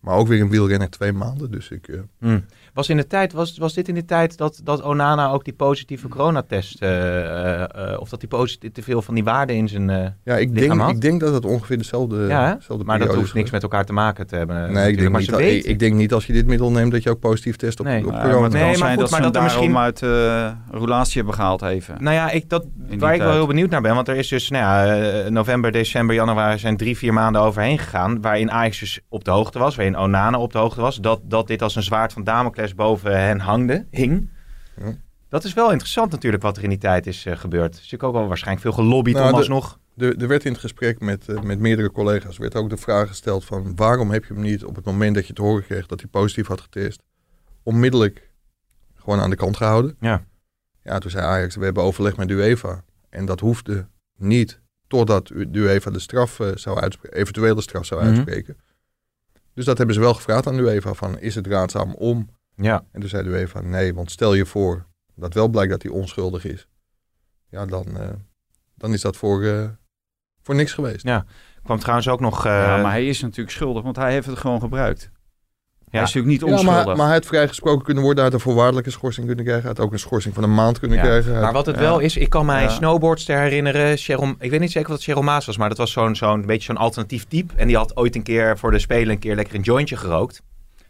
Maar 0.00 0.14
ook 0.16 0.28
weer 0.28 0.40
een 0.40 0.50
wielrenner 0.50 0.90
twee 0.90 1.12
maanden. 1.12 1.50
Dus 1.50 1.68
ik, 1.68 1.88
eh, 1.88 2.00
Hm. 2.18 2.40
Was, 2.74 2.88
in 2.88 2.96
de 2.96 3.06
tijd, 3.06 3.32
was, 3.32 3.58
was 3.58 3.74
dit 3.74 3.88
in 3.88 3.94
de 3.94 4.04
tijd 4.04 4.36
dat, 4.36 4.60
dat 4.64 4.82
Onana 4.82 5.30
ook 5.30 5.44
die 5.44 5.52
positieve 5.54 6.08
coronatest, 6.08 6.82
eh, 6.82 6.88
eh, 6.90 7.62
eh, 7.92 8.00
of 8.00 8.08
dat 8.08 8.20
hij 8.20 8.28
positief 8.30 8.72
te 8.72 8.82
veel 8.82 9.02
van 9.02 9.14
die 9.14 9.24
waarden 9.24 9.56
in 9.56 9.68
zijn... 9.68 9.90
eh, 9.90 10.06
ja, 10.24 10.36
ik, 10.36 10.54
denk, 10.54 10.72
had? 10.80 10.90
ik 10.90 11.00
denk 11.00 11.20
dat 11.20 11.34
het 11.34 11.44
ongeveer 11.44 11.78
dezelfde, 11.78 12.26
ja, 12.26 12.54
dezelfde 12.54 12.84
maar 12.84 12.98
dat 12.98 13.14
hoeft 13.14 13.34
niks 13.34 13.50
met 13.50 13.62
elkaar 13.62 13.84
te 13.84 13.92
maken 13.92 14.26
te 14.26 14.36
hebben. 14.36 14.72
Nee, 14.72 14.90
ik 14.90 14.98
denk, 14.98 15.10
maar 15.10 15.20
niet, 15.20 15.28
ze 15.28 15.36
dat- 15.36 15.40
ik, 15.40 15.78
denk 15.78 15.94
niet 15.94 16.12
als 16.12 16.26
je 16.26 16.32
dit 16.32 16.46
middel 16.46 16.70
neemt 16.70 16.92
dat 16.92 17.02
je 17.02 17.10
ook 17.10 17.20
positief 17.20 17.56
test 17.56 17.80
op, 17.80 17.86
Nee. 17.86 17.98
op 17.98 18.04
corona. 18.04 18.32
maar 18.32 18.42
het 18.42 18.52
Nee, 18.52 18.60
kan 18.60 18.68
maar 18.70 18.76
zijn 18.78 18.90
goed, 18.92 19.00
dat 19.00 19.10
maar 19.10 19.20
ze 19.22 19.30
dat 19.30 19.42
hem 19.42 19.50
daarom 19.52 19.76
uit 19.78 20.02
eh 20.02 20.50
roulatie 20.70 21.16
hebben 21.16 21.34
gehaald 21.34 21.62
even. 21.62 21.96
Nou 22.02 22.14
ja, 22.14 22.30
ik, 22.30 22.48
dat, 22.48 22.66
waar 22.98 23.14
ik 23.14 23.20
wel 23.20 23.32
heel 23.32 23.46
benieuwd 23.46 23.70
naar 23.70 23.80
ben. 23.82 23.94
Want 23.94 24.08
er 24.08 24.16
is 24.16 24.28
dus 24.28 24.50
nou 24.50 24.64
ja, 24.88 25.28
november, 25.28 25.72
december, 25.72 26.14
januari 26.14 26.58
zijn 26.58 26.76
drie, 26.76 26.96
vier 26.96 27.12
maanden 27.12 27.42
overheen 27.42 27.78
gegaan. 27.78 28.20
Waarin 28.20 28.50
Ajax 28.50 28.78
dus 28.78 29.00
op 29.08 29.24
de 29.24 29.30
hoogte 29.30 29.58
was. 29.58 29.76
Waarin 29.76 29.96
Onana 29.96 30.38
op 30.38 30.52
de 30.52 30.58
hoogte 30.58 30.80
was. 30.80 30.96
Dat, 30.96 31.20
dat 31.24 31.46
dit 31.46 31.62
als 31.62 31.76
een 31.76 31.82
zwaard 31.82 32.12
van 32.12 32.24
Damocles 32.24 32.61
boven 32.74 33.20
hen 33.20 33.40
hangde, 33.40 33.86
hing. 33.90 34.30
Ja. 34.80 34.94
Dat 35.28 35.44
is 35.44 35.54
wel 35.54 35.70
interessant 35.70 36.10
natuurlijk 36.10 36.42
wat 36.42 36.56
er 36.56 36.62
in 36.62 36.68
die 36.68 36.78
tijd 36.78 37.06
is 37.06 37.26
eh, 37.26 37.36
gebeurd. 37.36 37.72
Dus 37.72 37.92
ik 37.92 38.02
ook 38.02 38.12
wel 38.12 38.26
waarschijnlijk 38.28 38.62
veel 38.66 38.84
gelobbyd 38.84 39.14
Nou, 39.14 39.28
om 39.28 39.34
alsnog... 39.34 39.78
Er, 39.96 40.16
er 40.16 40.28
werd 40.28 40.44
in 40.44 40.52
het 40.52 40.60
gesprek 40.60 41.00
met, 41.00 41.28
eh, 41.28 41.40
met 41.42 41.58
meerdere 41.58 41.90
collega's 41.90 42.38
werd 42.38 42.54
ook 42.54 42.70
de 42.70 42.76
vraag 42.76 43.08
gesteld 43.08 43.44
van 43.44 43.76
waarom 43.76 44.10
heb 44.10 44.24
je 44.24 44.32
hem 44.34 44.42
niet 44.42 44.64
op 44.64 44.76
het 44.76 44.84
moment 44.84 45.14
dat 45.14 45.26
je 45.26 45.32
te 45.32 45.42
horen 45.42 45.64
kreeg 45.64 45.86
dat 45.86 46.00
hij 46.00 46.08
positief 46.10 46.46
had 46.46 46.60
getest, 46.60 47.02
onmiddellijk 47.62 48.30
gewoon 48.94 49.20
aan 49.20 49.30
de 49.30 49.36
kant 49.36 49.56
gehouden. 49.56 49.96
Ja. 50.00 50.24
Ja, 50.82 50.98
toen 50.98 51.10
zei 51.10 51.24
Ajax, 51.24 51.56
we 51.56 51.64
hebben 51.64 51.82
overleg 51.82 52.16
met 52.16 52.30
UEFA. 52.30 52.84
En 53.10 53.24
dat 53.24 53.40
hoefde 53.40 53.86
niet 54.16 54.60
totdat 54.86 55.26
de 55.26 55.48
UEFA 55.52 55.90
de 55.90 55.98
straf 55.98 56.40
eh, 56.40 56.48
zou 56.54 56.80
uitspreken, 56.80 57.18
eventuele 57.18 57.60
straf 57.60 57.84
zou 57.84 58.00
Mhm. 58.00 58.10
uitspreken. 58.10 58.56
Dus 59.54 59.64
dat 59.64 59.76
hebben 59.76 59.94
ze 59.94 60.00
wel 60.00 60.14
gevraagd 60.14 60.46
aan 60.46 60.56
de 60.56 60.62
UEFA 60.62 60.94
van, 60.94 61.18
is 61.18 61.34
het 61.34 61.46
raadzaam 61.46 61.94
om? 61.94 62.28
Ja. 62.56 62.84
En 62.92 63.00
toen 63.00 63.08
zei 63.08 63.22
de 63.22 63.28
UEFA, 63.28 63.60
nee, 63.60 63.94
want 63.94 64.10
stel 64.10 64.34
je 64.34 64.46
voor 64.46 64.86
dat 65.14 65.34
wel 65.34 65.48
blijkt 65.48 65.70
dat 65.70 65.82
hij 65.82 65.90
onschuldig 65.92 66.44
is. 66.44 66.68
Ja, 67.48 67.66
dan, 67.66 67.96
eh, 67.98 68.08
dan 68.74 68.92
is 68.92 69.00
dat 69.00 69.16
voor, 69.16 69.42
eh, 69.44 69.64
voor 70.42 70.54
niks 70.54 70.72
geweest. 70.72 71.02
Ja. 71.06 71.24
kwam 71.62 71.78
trouwens 71.78 72.08
ook 72.08 72.20
nog... 72.20 72.46
eh, 72.46 72.52
ja, 72.52 72.76
maar 72.82 72.90
hij 72.90 73.06
is 73.06 73.20
natuurlijk 73.20 73.50
schuldig, 73.56 73.82
want 73.82 73.96
hij 73.96 74.12
heeft 74.12 74.26
het 74.26 74.38
gewoon 74.38 74.60
gebruikt. 74.60 75.10
Hij 75.90 76.02
is 76.02 76.06
natuurlijk 76.14 76.32
niet 76.42 76.50
Ja, 76.50 76.56
onschuldig. 76.56 76.86
maar, 76.86 76.96
maar 76.96 77.06
hij 77.06 77.14
had 77.14 77.26
vrijgesproken 77.26 77.84
kunnen 77.84 78.02
worden, 78.02 78.22
hij 78.22 78.32
had 78.32 78.40
een 78.40 78.46
voorwaardelijke 78.46 78.90
schorsing 78.90 79.26
kunnen 79.26 79.44
krijgen, 79.44 79.64
hij 79.66 79.74
had 79.76 79.84
ook 79.86 79.92
een 79.92 79.98
schorsing 79.98 80.34
van 80.34 80.42
een 80.42 80.54
maand 80.54 80.78
kunnen 80.78 80.96
Ja, 80.98 81.02
krijgen. 81.04 81.40
Maar 81.40 81.52
wat 81.52 81.66
het 81.66 81.74
Ja. 81.74 81.80
wel 81.80 81.98
is, 81.98 82.16
ik 82.16 82.30
kan 82.30 82.46
mij 82.46 82.62
Ja. 82.62 82.68
snowboardster 82.68 83.38
herinneren. 83.40 83.96
Cheryl, 83.96 84.34
ik 84.38 84.50
weet 84.50 84.60
niet 84.60 84.72
zeker 84.72 84.90
wat 84.90 85.02
Cheryl 85.02 85.22
Maas 85.22 85.46
was, 85.46 85.56
maar 85.56 85.68
dat 85.68 85.78
was 85.78 85.92
zo'n 85.92 86.16
zo'n 86.16 86.46
beetje 86.46 86.64
zo'n 86.64 86.76
alternatief 86.76 87.24
type. 87.24 87.54
En 87.56 87.66
die 87.66 87.76
had 87.76 87.96
ooit 87.96 88.14
een 88.16 88.22
keer 88.22 88.58
voor 88.58 88.70
de 88.70 88.78
Spelen 88.78 89.10
een 89.12 89.18
keer 89.18 89.34
lekker 89.34 89.54
een 89.54 89.60
jointje 89.62 89.96
gerookt. 89.96 90.42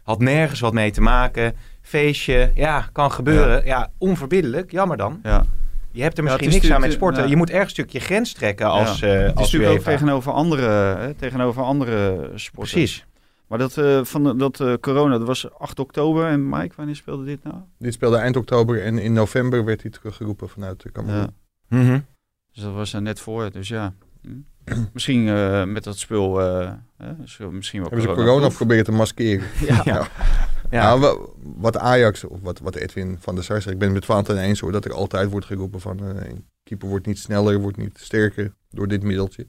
Had 0.03 0.19
nergens 0.19 0.59
wat 0.59 0.73
mee 0.73 0.91
te 0.91 1.01
maken. 1.01 1.53
Feestje, 1.81 2.51
ja, 2.55 2.89
kan 2.91 3.11
gebeuren. 3.11 3.65
Ja, 3.65 3.91
onverbiddelijk, 3.97 4.71
jammer 4.71 4.97
dan. 4.97 5.19
ja. 5.23 5.45
Je 5.91 6.01
hebt 6.01 6.17
er 6.17 6.23
misschien 6.23 6.49
niks 6.49 6.71
aan 6.71 6.81
met 6.81 6.91
sporten. 6.91 7.23
ja. 7.23 7.29
Je 7.29 7.35
moet 7.35 7.49
ergens 7.49 7.65
een 7.77 7.83
stukje 7.83 7.99
grens 7.99 8.33
trekken 8.33 8.65
als, 8.67 8.99
Ja. 8.99 9.07
eh 9.07 9.13
Het 9.13 9.29
is 9.29 9.35
als 9.35 9.51
natuurlijk 9.51 9.79
ook 9.79 9.85
tegenover 9.85 10.31
andere, 10.31 10.67
hè, 10.97 11.13
tegenover 11.13 11.63
andere 11.63 12.15
sporten. 12.35 12.73
Precies. 12.73 13.05
Maar 13.47 13.57
dat, 13.57 13.77
eh, 13.77 14.03
van 14.03 14.23
de- 14.23 14.35
dat 14.35 14.59
eh, 14.59 14.73
corona, 14.81 15.17
dat 15.17 15.27
was 15.27 15.53
8 15.57 15.79
oktober. 15.79 16.25
En 16.27 16.49
Mike, 16.49 16.73
wanneer 16.75 16.95
speelde 16.95 17.23
dit 17.25 17.43
nou? 17.43 17.55
Dit 17.79 17.93
speelde 17.93 18.17
eind 18.17 18.35
oktober 18.35 18.83
en 18.83 18.97
in 18.97 19.13
november 19.13 19.65
werd 19.65 19.81
hij 19.81 19.91
teruggeroepen 19.91 20.49
vanuit 20.49 20.81
de 20.81 20.91
Cameroen. 20.91 21.33
Ja. 21.67 21.77
Mhm. 21.77 21.99
Dus 22.53 22.63
dat 22.63 22.73
was 22.73 22.93
er 22.93 23.01
net 23.01 23.19
voor, 23.19 23.51
dus 23.51 23.67
ja. 23.67 23.93
Hm. 24.21 24.29
Misschien 24.93 25.27
eh, 25.27 25.63
met 25.63 25.83
dat 25.83 25.97
spul, 25.97 26.41
eh, 26.41 26.71
hè, 26.97 27.13
zo 27.25 27.51
misschien 27.51 27.79
wel 27.81 27.89
Hebben 27.89 28.07
ze 28.09 28.15
corona 28.15 28.47
proberen 28.49 28.83
te 28.83 28.91
maskeren. 28.91 29.45
Ja. 29.67 29.81
Ja. 29.85 30.07
Ja. 30.71 30.97
wa- 30.99 31.17
wat 31.41 31.77
Ajax, 31.77 32.23
of 32.23 32.39
wat, 32.41 32.59
wat 32.59 32.75
Edwin 32.75 33.17
van 33.19 33.35
der 33.35 33.43
Sar 33.43 33.61
zegt, 33.61 33.73
ik 33.73 33.77
ben 33.77 33.87
het 33.87 33.95
met 33.97 34.05
Valentin 34.05 34.37
eens 34.37 34.59
hoor, 34.59 34.71
dat 34.71 34.85
er 34.85 34.93
altijd 34.93 35.29
wordt 35.31 35.45
geroepen 35.45 35.79
van 35.81 35.99
eh, 36.17 36.29
in 36.29 36.45
Keeper 36.63 36.87
wordt 36.87 37.05
niet 37.05 37.19
sneller, 37.19 37.59
wordt 37.59 37.77
niet 37.77 37.97
sterker 37.99 38.53
door 38.69 38.87
dit 38.87 39.03
middeltje. 39.03 39.47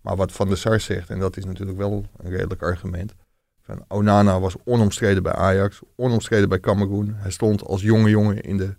Maar 0.00 0.16
wat 0.16 0.32
Van 0.32 0.48
der 0.48 0.56
Sar 0.58 0.80
zegt, 0.80 1.10
en 1.10 1.18
dat 1.18 1.36
is 1.36 1.44
natuurlijk 1.44 1.78
wel 1.78 2.04
een 2.16 2.30
redelijk 2.30 2.62
argument. 2.62 3.14
Van 3.62 3.84
Onana 3.88 4.40
was 4.40 4.56
onomstreden 4.64 5.22
bij 5.22 5.32
Ajax, 5.32 5.80
onomstreden 5.96 6.48
bij 6.48 6.60
Cameroen. 6.60 7.14
Hij 7.16 7.30
stond 7.30 7.64
als 7.64 7.82
jonge 7.82 8.10
jongen 8.10 8.40
in 8.40 8.56
de 8.56 8.74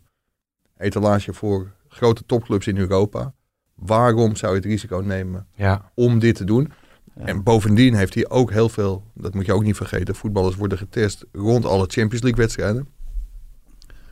etalage 0.77 1.33
voor 1.33 1.71
grote 1.87 2.25
topclubs 2.25 2.67
in 2.67 2.77
Europa. 2.77 3.33
Waarom 3.79 4.35
zou 4.35 4.51
je 4.51 4.57
het 4.57 4.67
risico 4.67 4.97
nemen 5.05 5.47
Ja. 5.55 5.91
om 5.95 6.19
dit 6.19 6.35
te 6.35 6.43
doen? 6.43 6.71
Ja. 7.15 7.25
En 7.25 7.43
bovendien 7.43 7.93
heeft 7.95 8.13
hij 8.13 8.29
ook 8.29 8.51
heel 8.51 8.69
veel, 8.69 9.03
dat 9.13 9.33
moet 9.33 9.45
je 9.45 9.53
ook 9.53 9.63
niet 9.63 9.75
vergeten, 9.75 10.15
voetballers 10.15 10.55
worden 10.55 10.77
getest 10.77 11.25
rond 11.31 11.65
alle 11.65 11.85
Champions 11.87 12.21
League 12.23 12.41
wedstrijden. 12.41 12.87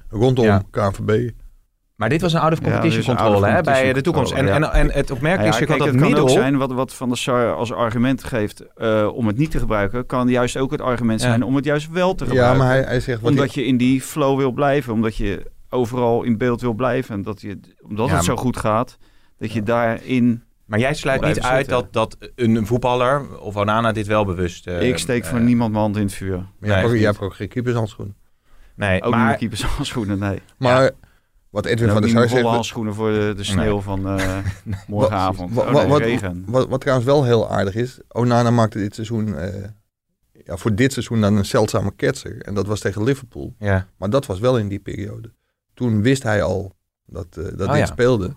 Rondom 0.10 0.46
Ja. 0.46 0.62
KNVB. 0.72 1.30
Maar 1.96 2.10
dit 2.10 2.22
was 2.22 2.34
een 2.34 2.40
oude 2.40 2.56
Ja, 2.56 2.62
dit 2.62 2.70
is 2.70 2.80
competition 2.82 3.16
een 3.16 3.22
oude 3.22 3.34
controle 3.40 3.56
hè, 3.56 3.62
bij 3.84 3.94
de 3.94 4.02
toekomst. 4.02 4.32
En, 4.32 4.48
en, 4.74 4.92
het 4.92 5.12
opmerkelijke 5.12 5.44
Ja, 5.44 5.48
is 5.50 5.58
kijk, 5.58 5.70
natuurlijk 5.70 5.70
het 5.70 5.80
dat 5.80 5.90
kan 6.02 6.02
middel... 6.02 6.24
ook 6.24 6.30
zijn 6.30 6.58
wat, 6.58 6.72
wat 6.72 6.94
Van 6.94 7.08
der 7.08 7.18
Sar 7.18 7.54
als 7.54 7.74
argument 7.74 8.24
geeft 8.24 8.74
eh, 8.76 9.10
om 9.14 9.28
het 9.28 9.38
niet 9.38 9.52
te 9.52 9.60
gebruiken, 9.60 10.06
kan 10.06 10.28
juist 10.28 10.58
ook 10.58 10.72
het 10.72 10.82
argument 10.82 11.22
Ja. 11.22 11.28
zijn 11.28 11.44
om 11.44 11.56
het 11.56 11.66
juist 11.66 11.90
wel 11.92 12.16
te 12.16 12.24
Ja, 12.24 12.30
gebruiken. 12.30 12.58
maar 12.60 12.68
hij, 12.68 12.82
hij 12.82 13.00
zegt 13.00 13.22
wat 13.22 13.32
omdat 13.32 13.54
je 13.54 13.66
in 13.66 13.78
die 13.78 14.02
flow 14.02 14.38
wil 14.38 14.52
blijven, 14.52 14.94
omdat 14.94 15.16
je 15.16 15.52
overal 15.70 16.24
in 16.24 16.38
beeld 16.38 16.62
wil 16.62 16.74
blijven 16.74 17.16
en 17.16 17.22
dat 17.22 17.42
je, 17.42 17.60
omdat 17.82 18.08
Ja, 18.10 18.16
het 18.16 18.24
zo 18.24 18.36
goed 18.36 18.58
gaat, 18.58 18.98
dat 19.38 19.52
je 19.52 19.64
daarin. 19.64 20.44
Maar 20.66 20.80
jij 20.80 20.94
sluit 20.94 21.22
niet 21.22 21.42
uit 21.42 21.70
dat, 21.70 21.82
zitten. 21.94 22.02
dat 22.02 22.18
een 22.36 22.66
voetballer 22.66 23.40
of 23.40 23.56
Onana 23.56 23.92
dit 23.92 24.08
wel 24.08 24.26
bewust... 24.26 24.68
eh, 24.68 24.88
ik 24.88 24.98
steek 24.98 25.26
voor 25.26 25.38
eh, 25.38 25.44
niemand 25.44 25.72
mijn 25.72 25.84
hand 25.84 25.96
in 25.96 26.02
het 26.04 26.14
vuur. 26.14 26.36
Maar 26.38 26.46
jij, 26.60 26.68
Nee, 26.70 26.72
hebt 26.72 26.86
ook, 26.86 26.92
niet. 26.92 27.02
jij 27.02 27.10
hebt 27.10 27.22
ook 27.24 27.34
geen 27.36 27.48
keepershandschoen. 27.48 28.16
Nee, 28.76 28.98
Ook 29.02 29.04
niet 29.06 29.16
maar 29.16 29.28
met 29.30 29.38
keepershandschoenen, 29.38 30.20
nee. 30.20 30.42
Maar 30.58 30.92
wat 31.50 31.66
Edwin 31.66 31.90
van 31.90 32.02
der 32.02 32.10
niet 32.10 32.20
Sar 32.20 32.30
zegt... 32.30 32.44
handschoenen 32.46 32.94
voor 32.94 33.12
de, 33.12 33.34
de 33.38 33.44
sneeuw 33.44 33.80
van 33.80 34.08
eh, 34.08 34.38
morgenavond. 34.88 35.54
Wat, 35.54 35.66
Oh, 35.66 35.72
wat, 35.72 35.82
nee, 35.82 35.92
wat, 35.92 36.02
regen. 36.02 36.44
wat, 36.48 36.68
wat 36.68 36.80
trouwens 36.82 37.08
wel 37.08 37.24
heel 37.24 37.50
aardig 37.50 37.76
is, 37.76 38.00
Onana 38.08 38.52
maakte 38.52 38.78
dit 38.78 38.96
seizoen, 38.96 39.36
eh, 39.36 39.64
ja, 40.46 40.58
voor 40.58 40.76
dit 40.76 40.94
seizoen 40.94 41.22
dan 41.22 41.36
een 41.36 41.46
zeldzame 41.46 41.92
ketser. 41.96 42.42
En 42.42 42.54
dat 42.54 42.68
was 42.68 42.80
tegen 42.80 43.04
Liverpool. 43.04 43.56
ja. 43.60 43.88
Maar 43.98 44.10
dat 44.10 44.26
was 44.26 44.40
wel 44.40 44.58
in 44.58 44.68
die 44.68 44.80
periode. 44.80 45.34
Toen 45.74 46.02
wist 46.02 46.24
hij 46.24 46.44
al 46.44 46.76
dat, 47.06 47.28
eh, 47.38 47.44
dat 47.44 47.68
Oh, 47.68 47.72
dit 47.72 47.78
ja. 47.78 47.86
speelde. 47.86 48.36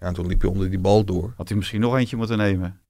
Ja, 0.00 0.06
en 0.06 0.14
toen 0.14 0.26
liep 0.26 0.40
hij 0.40 0.50
onder 0.50 0.70
die 0.70 0.78
bal 0.78 1.04
door. 1.04 1.32
Had 1.36 1.48
hij 1.48 1.56
misschien 1.56 1.80
nog 1.80 1.96
eentje 1.96 2.16
moeten 2.16 2.36
nemen. 2.38 2.80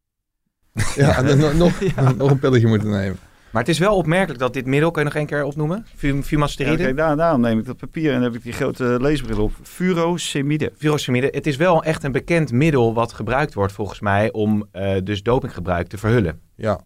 Ja, 0.95 1.17
en 1.23 1.38
dan 1.38 1.57
nog, 1.57 1.81
nog 2.17 2.31
een 2.31 2.38
pilletje 2.38 2.67
moeten 2.67 2.91
nemen. 2.91 3.19
maar 3.53 3.62
het 3.62 3.71
is 3.71 3.79
wel 3.79 3.97
opmerkelijk 3.97 4.38
dat 4.41 4.53
dit 4.53 4.67
middel, 4.67 4.91
kan 4.91 5.03
je 5.03 5.09
nog 5.09 5.19
één 5.19 5.27
keer 5.27 5.45
opnoemen? 5.45 5.87
Fum- 5.97 6.17
Ja, 6.17 6.23
Fumasteride? 6.23 6.77
kijk, 6.83 6.97
daar, 6.97 7.17
daarom 7.17 7.41
neem 7.41 7.59
ik 7.59 7.65
dat 7.65 7.77
papier 7.77 8.12
en 8.12 8.23
heb 8.23 8.35
ik 8.35 8.43
die 8.43 8.53
grote 8.53 8.97
leesbril 9.00 9.43
op. 9.43 9.53
Furosemide. 9.62 10.73
Furosemide. 10.77 11.29
Het 11.31 11.47
is 11.47 11.57
wel 11.57 11.83
echt 11.85 12.05
een 12.05 12.12
bekend 12.12 12.53
middel 12.53 12.95
wat 12.95 13.12
gebruikt 13.12 13.55
wordt 13.55 13.73
volgens 13.73 14.00
mij 14.00 14.33
om 14.33 14.69
eh, 14.73 14.97
dus 15.05 15.23
dopinggebruik 15.23 15.87
te 15.87 15.99
verhullen. 15.99 16.41
Ja, 16.57 16.81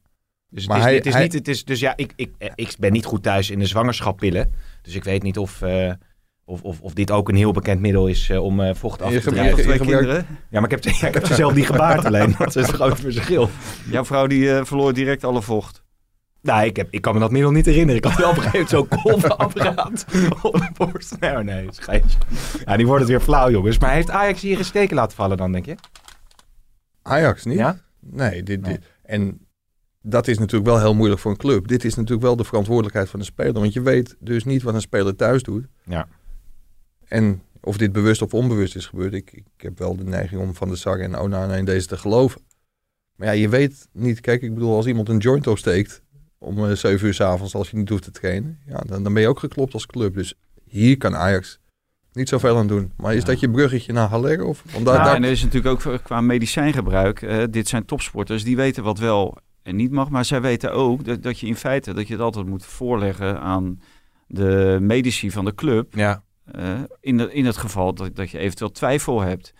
Dus 0.48 0.66
Maar 0.68 0.76
het 0.76 0.84
is, 0.84 0.88
hij- 0.90 0.96
het 0.96 1.06
is 1.06 1.12
hij- 1.12 1.22
niet, 1.22 1.32
het 1.32 1.48
is, 1.48 1.64
dus 1.64 1.80
ja, 1.80 1.92
ik, 1.96 2.12
ik, 2.16 2.30
eh, 2.38 2.50
ik 2.54 2.74
ben 2.78 2.92
niet 2.92 3.04
goed 3.04 3.22
thuis 3.22 3.50
in 3.50 3.58
de 3.58 3.66
zwangerschappillen. 3.66 4.52
Dus 4.82 4.94
ik 4.94 5.04
weet 5.04 5.22
niet 5.22 5.38
of, 5.38 5.62
eh, 5.62 5.92
of, 6.44 6.62
of, 6.62 6.80
of 6.80 6.92
dit 6.92 7.10
ook 7.10 7.28
een 7.28 7.34
heel 7.34 7.52
bekend 7.52 7.80
middel 7.80 8.06
is 8.06 8.30
eh, 8.30 8.42
om 8.42 8.60
eh, 8.60 8.74
vocht 8.74 9.02
af 9.02 9.12
te 9.12 9.20
drijven. 9.20 9.56
je 9.56 9.62
twee 9.62 9.78
kinderen? 9.78 10.26
Ja, 10.50 10.60
maar 10.60 10.72
ik 10.72 10.84
heb, 10.84 10.94
ja, 10.94 11.06
ik 11.06 11.14
heb 11.14 11.26
ze 11.26 11.34
zelf 11.34 11.54
niet 11.54 11.66
gebaard 11.66 12.04
alleen. 12.04 12.34
Dat 12.38 12.56
is 12.56 12.66
toch 12.66 12.80
ook 12.80 12.96
verschil. 12.96 13.48
Jouw 13.90 14.04
vrouw 14.04 14.26
die 14.26 14.54
eh, 14.54 14.64
verloor 14.64 14.92
direct 14.92 15.24
alle 15.24 15.42
vocht. 15.42 15.82
Nou, 16.42 16.64
ik, 16.64 16.76
heb, 16.76 16.88
ik 16.90 17.00
kan 17.00 17.14
me 17.14 17.20
dat 17.20 17.30
middel 17.30 17.50
niet 17.50 17.66
herinneren. 17.66 17.96
Ik 17.96 18.04
had 18.04 18.18
wel 18.18 18.30
op 18.30 18.36
een 18.36 18.42
gegeven 18.42 18.76
moment 18.76 18.90
zo'n 18.90 19.02
kolvenapparaat 19.02 20.04
op 20.42 20.52
de 20.52 20.70
borst. 20.76 21.20
Nee, 21.20 21.36
nee, 21.36 21.66
schijntje. 21.70 22.18
Ja, 22.64 22.76
die 22.76 22.86
wordt 22.86 23.00
het 23.00 23.10
weer 23.10 23.20
flauw, 23.20 23.50
jongens. 23.50 23.78
Maar 23.78 23.92
heeft 23.92 24.10
Ajax 24.10 24.40
hier 24.40 24.58
een 24.58 24.64
steken 24.64 24.96
laten 24.96 25.16
vallen 25.16 25.36
dan, 25.36 25.52
denk 25.52 25.66
je? 25.66 25.74
Ajax 27.02 27.44
niet. 27.44 27.58
Ja? 27.58 27.78
Nee, 28.00 28.42
dit, 28.42 28.60
Nee. 28.60 28.72
dit. 28.72 28.90
En 29.02 29.46
dat 30.02 30.28
is 30.28 30.38
natuurlijk 30.38 30.70
wel 30.70 30.80
heel 30.80 30.94
moeilijk 30.94 31.20
voor 31.20 31.30
een 31.30 31.36
club. 31.36 31.68
Dit 31.68 31.84
is 31.84 31.94
natuurlijk 31.94 32.22
wel 32.22 32.36
de 32.36 32.44
verantwoordelijkheid 32.44 33.08
van 33.08 33.18
de 33.18 33.24
speler. 33.24 33.52
Want 33.52 33.72
je 33.72 33.82
weet 33.82 34.16
dus 34.18 34.44
niet 34.44 34.62
wat 34.62 34.74
een 34.74 34.80
speler 34.80 35.16
thuis 35.16 35.42
doet. 35.42 35.66
Ja. 35.84 36.08
En 37.12 37.42
of 37.60 37.76
dit 37.76 37.92
bewust 37.92 38.22
of 38.22 38.34
onbewust 38.34 38.76
is 38.76 38.86
gebeurd. 38.86 39.14
Ik, 39.14 39.32
ik 39.32 39.44
heb 39.56 39.78
wel 39.78 39.96
de 39.96 40.04
neiging 40.04 40.40
om 40.40 40.54
Van 40.54 40.68
de 40.68 40.76
Sar 40.76 40.98
en 40.98 41.16
Onana 41.18 41.54
in 41.54 41.64
deze 41.64 41.86
te 41.86 41.96
geloven. 41.96 42.40
Maar 43.16 43.26
ja, 43.26 43.32
je 43.32 43.48
weet 43.48 43.88
niet. 43.92 44.20
Kijk, 44.20 44.42
ik 44.42 44.54
bedoel, 44.54 44.76
als 44.76 44.86
iemand 44.86 45.08
een 45.08 45.18
joint 45.18 45.46
opsteekt 45.46 46.02
om 46.38 46.64
eh 46.68 46.72
7 46.76 47.06
uur 47.06 47.14
s 47.14 47.20
avonds 47.20 47.54
als 47.54 47.70
je 47.70 47.76
niet 47.76 47.88
hoeft 47.88 48.02
te 48.02 48.10
trainen. 48.10 48.58
Ja, 48.66 48.80
dan, 48.86 49.02
dan 49.02 49.12
ben 49.12 49.22
je 49.22 49.28
ook 49.28 49.38
geklopt 49.38 49.74
als 49.74 49.86
club. 49.86 50.14
Dus 50.14 50.34
hier 50.64 50.96
kan 50.96 51.16
Ajax 51.16 51.58
niet 52.12 52.28
zoveel 52.28 52.56
aan 52.56 52.66
doen. 52.66 52.92
Maar 52.96 53.14
is 53.14 53.20
Ja. 53.20 53.26
dat 53.26 53.40
je 53.40 53.50
bruggetje 53.50 53.92
naar 53.92 54.08
Haller? 54.08 54.44
Of, 54.44 54.62
want 54.72 54.84
daar, 54.84 54.94
Ja, 54.96 55.04
daar- 55.04 55.14
en 55.16 55.24
er 55.24 55.30
is 55.30 55.42
natuurlijk 55.42 55.86
ook 55.86 56.02
qua 56.02 56.20
medicijngebruik. 56.20 57.22
eh, 57.22 57.42
dit 57.50 57.68
zijn 57.68 57.84
topsporters, 57.84 58.44
die 58.44 58.56
weten 58.56 58.82
wat 58.82 58.98
wel 58.98 59.36
en 59.62 59.76
niet 59.76 59.90
mag. 59.90 60.08
Maar 60.10 60.24
zij 60.24 60.40
weten 60.40 60.72
ook 60.72 61.04
dat, 61.04 61.22
dat 61.22 61.38
je 61.38 61.46
in 61.46 61.56
feite 61.56 61.92
dat 61.94 62.06
je 62.06 62.12
het 62.12 62.22
altijd 62.22 62.46
moet 62.46 62.64
voorleggen 62.64 63.40
aan 63.40 63.80
de 64.26 64.78
medici 64.80 65.30
van 65.30 65.44
de 65.44 65.54
club. 65.54 65.94
Ja. 65.94 66.22
Eh, 66.44 66.80
in, 67.00 67.16
de, 67.16 67.32
in 67.32 67.44
het 67.46 67.56
geval 67.56 67.94
dat, 67.94 68.16
dat 68.16 68.30
je 68.30 68.38
eventueel 68.38 68.70
twijfel 68.70 69.20
hebt. 69.20 69.54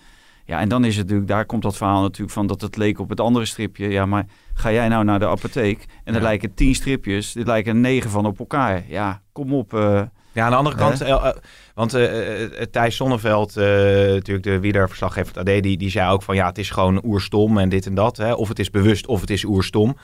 Ja, 0.45 0.61
en 0.61 0.69
dan 0.69 0.85
is 0.85 0.95
het 0.97 1.05
natuurlijk, 1.05 1.29
daar 1.31 1.47
komt 1.47 1.63
dat 1.63 1.77
verhaal 1.77 2.03
natuurlijk 2.03 2.33
van 2.33 2.47
dat 2.47 2.61
het 2.61 2.77
leek 2.77 2.99
op 2.99 3.09
het 3.09 3.21
andere 3.21 3.45
stripje. 3.45 3.89
Ja, 3.89 4.07
maar 4.07 4.27
ga 4.55 4.73
jij 4.73 4.89
nou 4.89 5.05
naar 5.05 5.19
de 5.19 5.27
apotheek 5.29 5.85
en 6.05 6.15
er 6.15 6.21
Ja. 6.21 6.27
lijken 6.27 6.55
tien 6.55 6.75
stripjes, 6.75 7.35
er 7.35 7.47
lijken 7.47 7.81
negen 7.81 8.11
van 8.11 8.27
op 8.27 8.39
elkaar. 8.39 8.85
Ja, 8.89 9.23
kom 9.33 9.55
op. 9.55 9.75
eh, 9.75 10.03
Ja, 10.33 10.45
aan 10.45 10.51
de 10.51 10.57
andere 10.57 10.77
kant, 10.77 11.01
eh, 11.01 11.31
want 11.75 11.95
eh, 11.95 12.63
Thijs 12.71 12.97
Sonneveld, 12.97 13.55
natuurlijk 13.55 14.43
de 14.63 14.79
het 15.15 15.37
AD, 15.39 15.47
die, 15.63 15.77
die 15.77 15.91
zei 15.91 16.11
ook 16.13 16.23
van 16.23 16.35
ja, 16.35 16.47
het 16.47 16.59
is 16.59 16.71
gewoon 16.71 17.05
oerstom 17.05 17.59
en 17.59 17.69
dit 17.69 17.87
en 17.87 17.95
dat. 17.95 18.17
Hè? 18.17 18.33
Of 18.33 18.49
het 18.49 18.59
is 18.59 18.71
bewust 18.71 19.07
of 19.07 19.21
het 19.21 19.31
is 19.31 19.45
oerstom. 19.45 19.97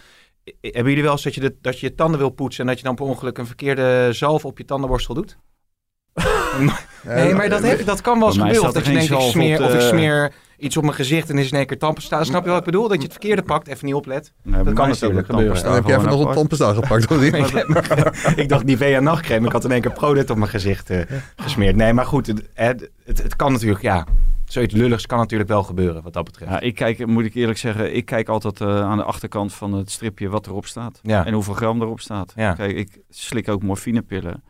Hebben 0.60 0.88
jullie 0.88 1.02
wel 1.02 1.12
eens 1.12 1.22
dat 1.22 1.34
je, 1.34 1.40
de, 1.40 1.56
dat 1.60 1.80
je 1.80 1.86
je 1.86 1.94
tanden 1.94 2.18
wil 2.18 2.30
poetsen 2.30 2.60
en 2.64 2.66
dat 2.70 2.78
je 2.78 2.84
dan 2.84 2.94
per 2.94 3.04
ongeluk 3.04 3.38
een 3.38 3.46
verkeerde 3.46 4.08
zalf 4.12 4.44
op 4.44 4.58
je 4.58 4.64
tandenborstel 4.64 5.14
doet? 5.14 5.38
Nee, 7.02 7.34
maar 7.34 7.48
dat, 7.48 7.62
heeft, 7.62 7.86
dat 7.86 8.00
kan 8.00 8.18
wel 8.18 8.28
eens 8.28 8.38
gebeuren. 8.38 8.72
Dat 8.72 8.86
je 8.86 8.92
denkt, 8.92 9.10
ik 9.10 9.20
smeer, 9.20 9.64
of 9.64 9.74
ik 9.74 9.80
smeer 9.80 10.32
iets 10.58 10.76
op 10.76 10.82
mijn 10.82 10.94
gezicht 10.94 11.30
en 11.30 11.38
is 11.38 11.50
in 11.50 11.56
één 11.56 11.66
keer 11.66 11.78
tandpasta. 11.78 12.24
Snap 12.24 12.44
je 12.44 12.50
wat 12.50 12.58
ik 12.58 12.64
bedoel? 12.64 12.88
Dat 12.88 12.96
je 12.96 13.02
het 13.02 13.12
verkeerde 13.12 13.42
pakt, 13.42 13.66
even 13.66 13.86
niet 13.86 13.94
oplet. 13.94 14.32
bij 14.42 14.72
kan 14.72 14.88
natuurlijk 14.88 15.26
gebeuren. 15.26 15.62
dan 15.62 15.74
heb 15.74 15.86
jij 15.86 15.96
even 15.96 16.08
nog 16.08 16.26
een 16.26 16.34
tandpasta 16.34 16.72
gepakt. 16.72 17.10
Of 17.10 17.20
niet? 17.26 18.36
ik 18.36 18.48
dacht 18.48 18.64
Nivea 18.64 19.00
nachtcreme. 19.00 19.46
Ik 19.46 19.52
had 19.52 19.64
in 19.64 19.72
één 19.72 19.80
keer 19.80 19.92
Prodet 19.92 20.30
op 20.30 20.36
mijn 20.36 20.50
gezicht 20.50 20.90
eh, 20.90 21.00
gesmeerd. 21.36 21.76
Nee, 21.76 21.92
maar 21.92 22.06
goed. 22.06 22.26
Het, 22.26 22.48
het, 22.54 22.90
het, 23.04 23.22
het 23.22 23.36
kan 23.36 23.52
natuurlijk, 23.52 23.82
ja. 23.82 24.06
Zoiets 24.44 24.74
lulligs 24.74 25.06
kan 25.06 25.18
natuurlijk 25.18 25.50
wel 25.50 25.62
gebeuren 25.62 26.02
wat 26.02 26.12
dat 26.12 26.24
betreft. 26.24 26.50
Ja, 26.50 26.60
ik 26.60 26.74
kijk, 26.74 27.06
moet 27.06 27.24
ik 27.24 27.34
eerlijk 27.34 27.58
zeggen, 27.58 27.96
ik 27.96 28.04
kijk 28.04 28.28
altijd 28.28 28.60
eh, 28.60 28.80
aan 28.80 28.96
de 28.96 29.02
achterkant 29.02 29.54
van 29.54 29.72
het 29.72 29.90
stripje 29.90 30.28
wat 30.28 30.46
erop 30.46 30.66
staat. 30.66 31.00
Ja. 31.02 31.26
En 31.26 31.32
hoeveel 31.32 31.54
gram 31.54 31.82
erop 31.82 32.00
staat. 32.00 32.32
Ja. 32.36 32.52
Kijk, 32.52 32.76
ik 32.76 32.98
slik 33.10 33.48
ook 33.48 33.62
morfinepillen. 33.62 34.42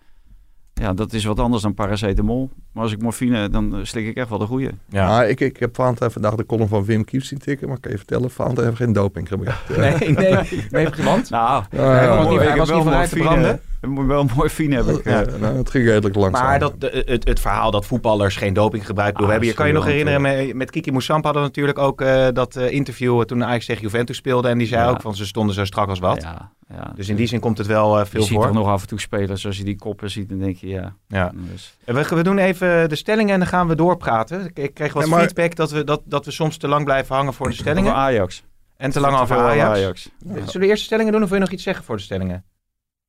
Ja, 0.80 0.92
dat 0.92 1.12
is 1.12 1.24
wat 1.24 1.38
anders 1.40 1.62
dan 1.62 1.74
paracetamol. 1.74 2.50
Maar 2.72 2.82
als 2.82 2.92
ik 2.92 3.02
morfine, 3.02 3.48
dan 3.50 3.74
eh, 3.76 3.80
slik 3.84 4.06
ik 4.06 4.16
echt 4.16 4.28
wel 4.28 4.38
de 4.38 4.46
goede. 4.46 4.70
Ja. 4.88 5.24
Ik, 5.24 5.40
ik 5.40 5.56
heb 5.56 5.74
Valentijn 5.74 6.10
vandaag 6.10 6.34
de 6.34 6.46
column 6.46 6.68
van 6.68 6.84
Wim 6.84 7.04
Kief 7.04 7.24
zien 7.24 7.38
tikken. 7.38 7.68
Maar 7.68 7.80
kan 7.80 7.90
je 7.90 7.96
vertellen, 7.96 8.30
Valentijn 8.30 8.66
heeft 8.66 8.78
geen 8.78 8.92
doping 8.92 9.28
gebruikt. 9.28 9.76
Nee, 9.78 10.10
nee. 10.14 10.66
nee 10.70 10.88
want? 11.04 11.30
Nou, 11.38 11.64
ja, 11.70 11.80
hij 11.82 12.08
was 12.08 12.28
niet- 12.28 12.38
hij 12.38 12.48
was 12.48 12.58
niet 12.58 12.68
wel 12.68 12.82
vooruit 12.82 13.08
te 13.08 13.16
morfine. 13.16 13.40
branden. 13.40 13.60
Ik 13.80 13.88
moet 13.88 14.06
wel 14.06 14.26
morfine 14.36 14.74
hebben. 14.74 15.00
Ja, 15.04 15.24
nou, 15.40 15.56
het 15.56 15.70
ging 15.70 15.84
redelijk 15.86 16.14
langzaam. 16.14 16.42
Maar 16.44 16.58
dat, 16.58 16.80
de- 16.80 17.02
het, 17.06 17.28
het 17.28 17.40
verhaal 17.40 17.70
dat 17.70 17.86
voetballers 17.86 18.36
geen 18.36 18.52
dopinggebruik 18.52 19.12
Ah, 19.14 19.20
doen 19.20 19.30
hebben. 19.30 19.48
Je 19.48 19.54
kan 19.54 19.66
je 19.66 19.72
nog 19.72 19.84
herinneren, 19.84 20.20
met, 20.20 20.54
met 20.54 20.70
Kiki 20.70 20.90
Moussamp 20.92 21.24
hadden 21.24 21.42
we 21.42 21.48
natuurlijk 21.48 21.78
ook 21.78 22.00
eh, 22.00 22.26
dat 22.32 22.56
eh, 22.56 22.70
interview 22.72 23.22
toen 23.22 23.44
Ajax 23.44 23.66
tegen 23.66 23.82
Juventus 23.82 24.16
speelde. 24.16 24.48
En 24.48 24.58
die 24.58 24.66
zei 24.66 24.82
Ja. 24.82 24.90
ook 24.90 25.00
van 25.00 25.14
ze 25.14 25.26
stonden 25.26 25.54
zo 25.54 25.64
strak 25.64 25.88
als 25.88 25.98
wat. 25.98 26.22
Ja, 26.22 26.52
ja. 26.70 26.92
Dus 26.94 27.08
in 27.08 27.16
die 27.16 27.26
zin 27.26 27.40
komt 27.40 27.58
het 27.58 27.66
wel 27.66 27.94
eh, 27.98 28.04
je 28.04 28.10
veel 28.10 28.22
ziet 28.22 28.32
voor. 28.36 28.44
toch 28.46 28.54
nog 28.54 28.66
af 28.66 28.80
en 28.82 28.88
toe 28.88 29.00
spelers, 29.00 29.46
als 29.46 29.56
je 29.56 29.64
die 29.64 29.76
koppen 29.76 30.10
ziet, 30.10 30.28
dan 30.28 30.38
denk 30.38 30.56
je 30.56 30.68
ja. 30.68 30.94
Ja. 31.06 31.32
Dus, 31.34 31.76
En 31.84 31.94
We, 31.94 32.02
we 32.16 32.22
doen 32.22 32.38
even 32.38 32.88
de 32.88 32.96
stellingen 32.96 33.32
en 33.32 33.38
dan 33.38 33.48
gaan 33.48 33.68
we 33.68 33.74
doorpraten. 33.74 34.44
Ik- 34.44 34.58
Ik 34.58 34.74
kreeg 34.74 34.92
wat 34.92 35.06
maar- 35.06 35.20
feedback 35.20 35.54
dat 35.56 35.70
we, 35.70 35.84
dat, 35.84 36.02
dat 36.04 36.24
we 36.24 36.30
soms 36.30 36.56
te 36.56 36.68
lang 36.68 36.84
blijven 36.84 37.14
hangen 37.16 37.32
voor 37.34 37.46
de 37.46 37.52
over 37.52 37.64
stellingen. 37.64 37.94
Ajax. 37.94 38.42
En 38.76 38.90
te 38.90 39.00
lang 39.00 39.18
over 39.18 39.36
Ajax. 39.36 40.08
Zullen 40.24 40.44
we 40.60 40.66
eerst 40.66 40.78
de 40.80 40.84
stellingen 40.86 41.12
doen 41.12 41.22
of 41.22 41.28
wil 41.28 41.38
je 41.38 41.44
nog 41.44 41.52
iets 41.52 41.62
zeggen 41.62 41.84
voor 41.84 41.96
de 41.96 42.02
stellingen? 42.02 42.44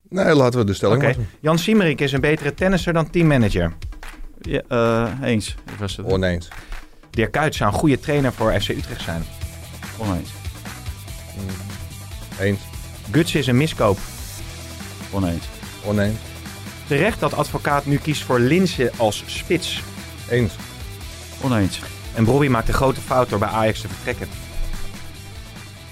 Nee, 0.10 0.36
laten 0.36 0.60
we 0.60 0.66
de 0.66 0.74
stelling 0.74 0.98
Oké. 0.98 1.06
maar 1.06 1.16
doen. 1.16 1.28
Jan 1.40 1.58
Siemerink 1.60 2.00
is 2.02 2.12
een 2.12 2.22
betere 2.22 2.54
tennisser 2.54 2.94
dan 2.94 3.10
teammanager. 3.10 3.74
Ja, 4.42 4.62
eh, 4.68 5.14
eens. 5.30 5.50
Ik 5.50 5.80
was 5.80 5.98
het 5.98 6.06
Oneens. 6.06 6.48
Dirk 7.10 7.32
Kuyt 7.32 7.56
zou 7.56 7.72
een 7.74 7.80
goede 7.80 8.00
trainer 8.00 8.34
voor 8.34 8.52
FC 8.62 8.70
Utrecht 8.70 9.02
zijn. 9.02 9.24
oneens. 10.00 10.30
Eens. 12.40 12.60
Guts 13.12 13.36
is 13.36 13.48
een 13.48 13.58
miskoop. 13.58 13.98
Oneens. 15.12 15.44
Oneens. 15.86 16.18
Terecht 16.88 17.20
dat 17.20 17.34
advocaat 17.34 17.86
nu 17.86 17.98
kiest 17.98 18.24
voor 18.24 18.40
Linse 18.40 18.92
als 18.98 19.24
spits. 19.26 19.84
Eens. 20.30 20.56
Oneens. 21.44 21.80
En 22.16 22.24
Bobby 22.24 22.48
maakt 22.48 22.68
een 22.68 22.74
grote 22.74 23.02
fout 23.02 23.30
door 23.30 23.40
bij 23.40 23.48
Ajax 23.48 23.82
te 23.82 23.88
vertrekken. 23.88 24.28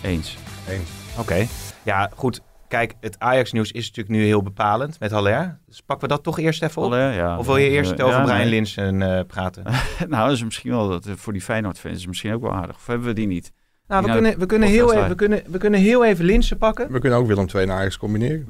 Eens. 0.02 0.38
Eens. 0.70 0.90
Oké. 1.18 1.48
Ja, 1.84 2.12
goed. 2.16 2.42
kijk, 2.68 2.94
het 3.00 3.20
Ajax-nieuws 3.20 3.72
is 3.72 3.88
natuurlijk 3.88 4.16
nu 4.16 4.26
heel 4.26 4.44
bepalend 4.44 5.00
met 5.00 5.12
Haller. 5.12 5.60
Dus 5.68 5.82
pakken 5.82 6.08
we 6.08 6.14
dat 6.14 6.24
toch 6.24 6.40
eerst 6.40 6.64
even 6.64 6.82
op? 6.82 6.92
Haller, 6.92 7.14
ja. 7.14 7.38
Of 7.38 7.46
wil 7.46 7.58
je 7.58 7.70
eerst 7.70 7.92
Eh, 7.92 8.06
over 8.06 8.18
ja, 8.18 8.24
Brian 8.24 8.40
nee. 8.40 8.50
Linsen 8.50 9.02
eh, 9.02 9.26
praten? 9.28 9.64
nou, 10.10 10.28
dat 10.28 10.32
is 10.38 10.44
misschien 10.44 10.72
wel 10.72 10.88
dat, 10.90 11.06
eh, 11.06 11.14
voor 11.16 11.34
die 11.34 11.42
Feyenoord-fans 11.42 11.94
is 11.94 12.00
het 12.00 12.08
misschien 12.10 12.34
ook 12.34 12.42
wel 12.42 12.54
aardig. 12.54 12.76
Of 12.76 12.88
hebben 12.88 13.08
we 13.08 13.14
die 13.14 13.28
niet? 13.28 13.52
Nou, 13.88 14.02
we 14.02 14.08
Die 14.12 14.20
kunnen, 14.22 14.40
we, 14.40 14.46
kunnen 14.46 14.68
heel 14.70 14.94
even, 14.94 15.08
we, 15.08 15.16
kunnen, 15.16 15.44
we 15.48 15.58
kunnen 15.58 15.80
heel 15.80 16.06
even 16.06 16.26
Linsen 16.26 16.58
pakken. 16.58 16.92
We 16.92 17.00
kunnen 17.00 17.20
ook 17.20 17.28
Willem 17.28 17.46
II 17.56 17.66
naar 17.66 17.78
Ajax 17.78 17.98
combineren. 17.98 18.48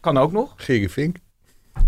Kan 0.00 0.16
ook 0.18 0.32
nog. 0.32 0.52
Gerry 0.56 0.88
Vink. 0.88 1.16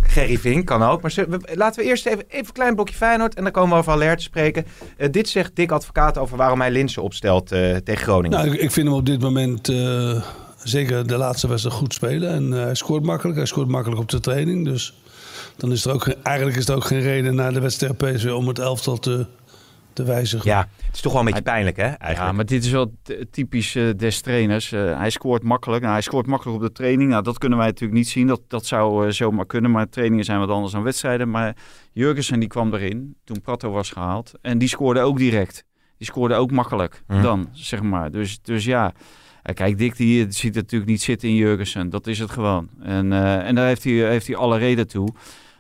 Gerry 0.02 0.38
Vink 0.38 0.66
kan 0.66 0.82
ook. 0.82 1.02
Maar 1.02 1.10
ze- 1.10 1.28
we- 1.28 1.52
laten 1.54 1.82
we 1.82 1.88
eerst 1.88 2.06
even, 2.06 2.24
even 2.28 2.46
een 2.46 2.52
klein 2.52 2.74
blokje 2.74 2.94
Feyenoord. 2.94 3.34
En 3.34 3.42
dan 3.42 3.52
komen 3.52 3.70
we 3.70 3.76
over 3.76 3.90
Haller 3.90 4.16
te 4.16 4.22
spreken. 4.22 4.66
Eh, 4.96 5.08
dit 5.12 5.28
zegt 5.28 5.56
Dick 5.56 5.70
Advocaat 5.72 6.18
over 6.18 6.36
waarom 6.36 6.60
hij 6.60 6.70
Linsen 6.70 7.02
opstelt 7.02 7.52
eh, 7.52 7.76
tegen 7.76 8.02
Groningen. 8.04 8.38
Nou, 8.38 8.52
ik, 8.54 8.60
ik 8.60 8.70
vind 8.70 8.86
hem 8.86 8.96
op 8.96 9.06
dit 9.06 9.20
moment 9.20 9.68
eh, 9.68 10.22
zeker 10.62 11.06
de 11.06 11.16
laatste 11.16 11.48
wedstrijd 11.48 11.76
goed 11.76 11.94
spelen. 11.94 12.30
En 12.30 12.52
eh, 12.52 12.62
hij 12.64 12.74
scoort 12.74 13.02
makkelijk. 13.02 13.36
Hij 13.36 13.46
scoort 13.46 13.68
makkelijk 13.68 14.00
op 14.00 14.08
de 14.08 14.20
training. 14.20 14.64
Dus 14.64 14.94
dan 15.56 15.72
is 15.72 15.84
er 15.84 15.92
ook, 15.92 16.02
geen- 16.02 16.22
eigenlijk 16.22 16.56
is 16.56 16.68
er 16.68 16.74
ook 16.74 16.84
geen 16.84 17.00
reden 17.02 17.34
na 17.34 17.50
de 17.50 17.60
wedstrijd 17.60 17.96
PSV 17.96 18.30
om 18.30 18.48
het 18.48 18.58
elftal 18.58 18.98
te, 18.98 19.26
te 19.96 20.04
wijzigen. 20.04 20.50
ja, 20.50 20.68
het 20.86 20.94
is 20.94 21.00
toch 21.00 21.12
wel 21.12 21.20
een 21.20 21.26
beetje 21.26 21.42
pijnlijk, 21.42 21.76
hè? 21.76 21.82
Eigenlijk. 21.82 22.18
Ja, 22.18 22.32
maar 22.32 22.46
dit 22.46 22.64
is 22.64 22.70
wel 22.70 22.94
typisch 23.30 23.74
eh, 23.74 23.88
des 23.96 24.20
trainers. 24.20 24.72
Eh, 24.72 24.98
hij 24.98 25.10
scoort 25.10 25.42
makkelijk. 25.42 25.80
Nou, 25.80 25.92
hij 25.92 26.02
scoort 26.02 26.26
makkelijk 26.26 26.56
op 26.56 26.62
de 26.62 26.72
training. 26.72 27.10
Nou, 27.10 27.22
dat 27.22 27.38
kunnen 27.38 27.58
wij 27.58 27.66
natuurlijk 27.66 27.98
niet 27.98 28.08
zien. 28.08 28.26
Dat, 28.26 28.40
dat 28.48 28.66
zou 28.66 29.06
eh, 29.06 29.12
zomaar 29.12 29.46
kunnen. 29.46 29.70
Maar 29.70 29.88
trainingen 29.88 30.24
zijn 30.24 30.38
wat 30.38 30.48
anders 30.48 30.72
dan 30.72 30.82
wedstrijden. 30.82 31.30
Maar 31.30 31.56
Jurgensen 31.92 32.40
die 32.40 32.48
kwam 32.48 32.74
erin 32.74 33.16
toen 33.24 33.40
Prato 33.40 33.70
was 33.70 33.90
gehaald. 33.90 34.32
En 34.42 34.58
die 34.58 34.68
scoorde 34.68 35.00
ook 35.00 35.18
direct. 35.18 35.64
Die 35.98 36.06
scoorde 36.06 36.34
ook 36.34 36.50
makkelijk 36.50 37.02
Hm. 37.06 37.22
dan, 37.22 37.48
zeg 37.52 37.82
maar. 37.82 38.10
Dus, 38.10 38.38
dus 38.42 38.64
ja... 38.64 38.92
Kijk, 39.54 39.78
Dick 39.78 39.96
die 39.96 40.26
ziet 40.28 40.54
het 40.54 40.64
natuurlijk 40.64 40.90
niet 40.90 41.02
zitten 41.02 41.28
in 41.28 41.34
Jurgensen. 41.34 41.90
Dat 41.90 42.06
is 42.06 42.18
het 42.18 42.30
gewoon. 42.30 42.68
En, 42.82 43.12
eh, 43.12 43.46
en 43.46 43.54
daar 43.54 43.66
heeft 43.66 43.84
hij, 43.84 43.92
heeft 43.92 44.26
hij 44.26 44.36
alle 44.36 44.58
reden 44.58 44.88
toe. 44.88 45.08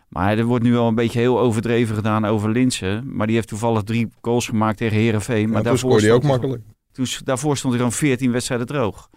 Maar 0.08 0.38
er 0.38 0.44
wordt 0.44 0.64
nu 0.64 0.72
wel 0.72 0.88
een 0.88 0.94
beetje 0.94 1.18
heel 1.18 1.40
overdreven 1.40 1.94
gedaan 1.94 2.24
over 2.24 2.50
Linsen. 2.50 3.16
Maar 3.16 3.26
die 3.26 3.36
heeft 3.36 3.48
toevallig 3.48 3.82
drie 3.82 4.08
goals 4.20 4.46
gemaakt 4.48 4.78
tegen 4.78 4.96
Herenveen. 4.96 5.42
Maar 5.42 5.52
Maar 5.52 5.62
toen 5.62 5.70
daarvoor 5.70 5.88
scoorde 5.90 6.06
hij 6.06 6.14
ook 6.14 6.22
stond 6.22 6.40
makkelijk. 6.40 6.62
toen, 6.92 7.06
daarvoor 7.24 7.56
stond 7.56 7.72
hij 7.74 7.82
dan 7.82 7.92
14 7.92 8.32
wedstrijden 8.32 8.66
droog. 8.66 9.08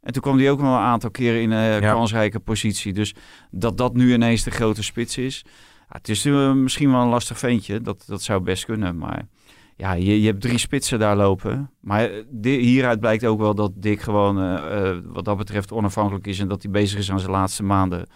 En 0.00 0.12
toen 0.12 0.22
kwam 0.22 0.38
hij 0.38 0.50
ook 0.50 0.58
nog 0.60 0.68
een 0.74 0.82
aantal 0.82 1.10
keren 1.10 1.40
in 1.40 1.50
een 1.50 1.82
Ja. 1.82 1.92
kansrijke 1.92 2.40
positie. 2.40 2.92
Dus 2.92 3.14
dat 3.50 3.76
dat 3.76 3.94
nu 3.94 4.12
ineens 4.12 4.42
de 4.42 4.50
grote 4.50 4.82
spits 4.82 5.18
is. 5.18 5.44
Ja, 5.78 5.96
het 5.96 6.08
is 6.08 6.24
eh, 6.24 6.52
misschien 6.52 6.90
wel 6.90 7.00
een 7.00 7.08
lastig 7.08 7.38
ventje. 7.38 7.80
Dat, 7.80 8.04
dat 8.06 8.22
zou 8.22 8.40
best 8.42 8.64
kunnen. 8.64 8.98
Maar 8.98 9.26
ja, 9.76 9.92
je, 9.92 10.20
je 10.20 10.26
hebt 10.26 10.40
drie 10.40 10.58
spitsen 10.58 10.98
daar 10.98 11.16
lopen. 11.16 11.70
Maar 11.80 12.10
eh, 12.10 12.20
hieruit 12.42 13.00
blijkt 13.00 13.24
ook 13.26 13.38
wel 13.40 13.54
dat 13.54 13.72
Dick 13.74 14.00
gewoon 14.00 14.38
eh, 14.38 14.88
eh, 14.90 14.98
wat 15.04 15.24
dat 15.24 15.36
betreft 15.36 15.72
onafhankelijk 15.72 16.26
is. 16.26 16.38
En 16.38 16.48
dat 16.48 16.62
hij 16.62 16.70
bezig 16.70 16.98
is 16.98 17.10
aan 17.10 17.20
zijn 17.20 17.32
laatste 17.32 17.62
maanden. 17.62 18.06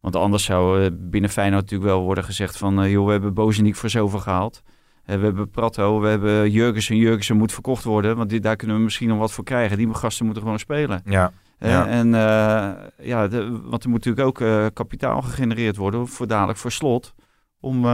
Want 0.00 0.16
anders 0.16 0.44
zou 0.44 0.84
eh, 0.84 0.90
binnen 0.92 1.30
Feyenoord 1.30 1.62
natuurlijk 1.62 1.90
wel 1.90 2.02
worden 2.02 2.24
gezegd 2.24 2.56
van... 2.56 2.82
eh, 2.82 2.90
joh, 2.90 3.06
we 3.06 3.12
hebben 3.12 3.34
Bozeniek 3.34 3.74
voor 3.76 3.90
zoveel 3.90 4.18
gehaald. 4.18 4.62
Eh, 5.04 5.16
we 5.16 5.24
hebben 5.24 5.50
Prato, 5.50 6.00
we 6.00 6.08
hebben 6.08 6.50
Jurgensen. 6.50 6.96
Jurgensen 6.96 7.36
moet 7.36 7.52
verkocht 7.52 7.84
worden, 7.84 8.16
want 8.16 8.30
dit, 8.30 8.42
daar 8.42 8.56
kunnen 8.56 8.76
we 8.76 8.82
misschien 8.82 9.08
nog 9.08 9.18
wat 9.18 9.32
voor 9.32 9.44
krijgen. 9.44 9.76
Die 9.78 9.94
gasten 9.94 10.24
moeten 10.24 10.42
gewoon 10.42 10.58
spelen. 10.58 11.02
Ja. 11.04 11.32
Eh, 11.58 11.70
Ja. 11.70 11.86
En 11.86 12.14
eh, 12.14 13.06
ja, 13.06 13.28
de, 13.28 13.60
want 13.64 13.82
er 13.84 13.90
moet 13.90 14.04
natuurlijk 14.04 14.26
ook 14.26 14.40
eh, 14.40 14.66
kapitaal 14.72 15.22
gegenereerd 15.22 15.76
worden 15.76 16.08
voor 16.08 16.26
dadelijk 16.26 16.58
voor 16.58 16.72
slot. 16.72 17.14
Om, 17.60 17.86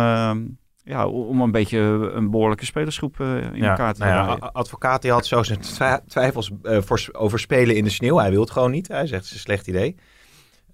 ja, 0.83 1.07
om 1.07 1.41
een 1.41 1.51
beetje 1.51 1.79
een 2.15 2.31
behoorlijke 2.31 2.65
spelersgroep 2.65 3.21
in 3.21 3.51
Ja, 3.55 3.71
elkaar 3.71 3.95
te 3.95 4.01
nou 4.05 4.39
ja, 4.41 4.51
advocaat 4.53 5.03
die 5.03 5.11
had 5.11 5.27
zo 5.27 5.43
zijn 5.43 5.61
twijfels 6.07 6.51
voor, 6.63 7.09
over 7.13 7.39
spelen 7.39 7.77
in 7.77 7.85
de 7.85 7.91
sneeuw. 7.91 8.17
Hij 8.19 8.31
wil 8.31 8.41
het 8.41 8.51
gewoon 8.51 8.71
niet. 8.71 8.89
Hij 8.89 9.07
zegt 9.07 9.21
het 9.21 9.25
is 9.25 9.33
een 9.33 9.39
slecht 9.39 9.67
idee. 9.67 9.97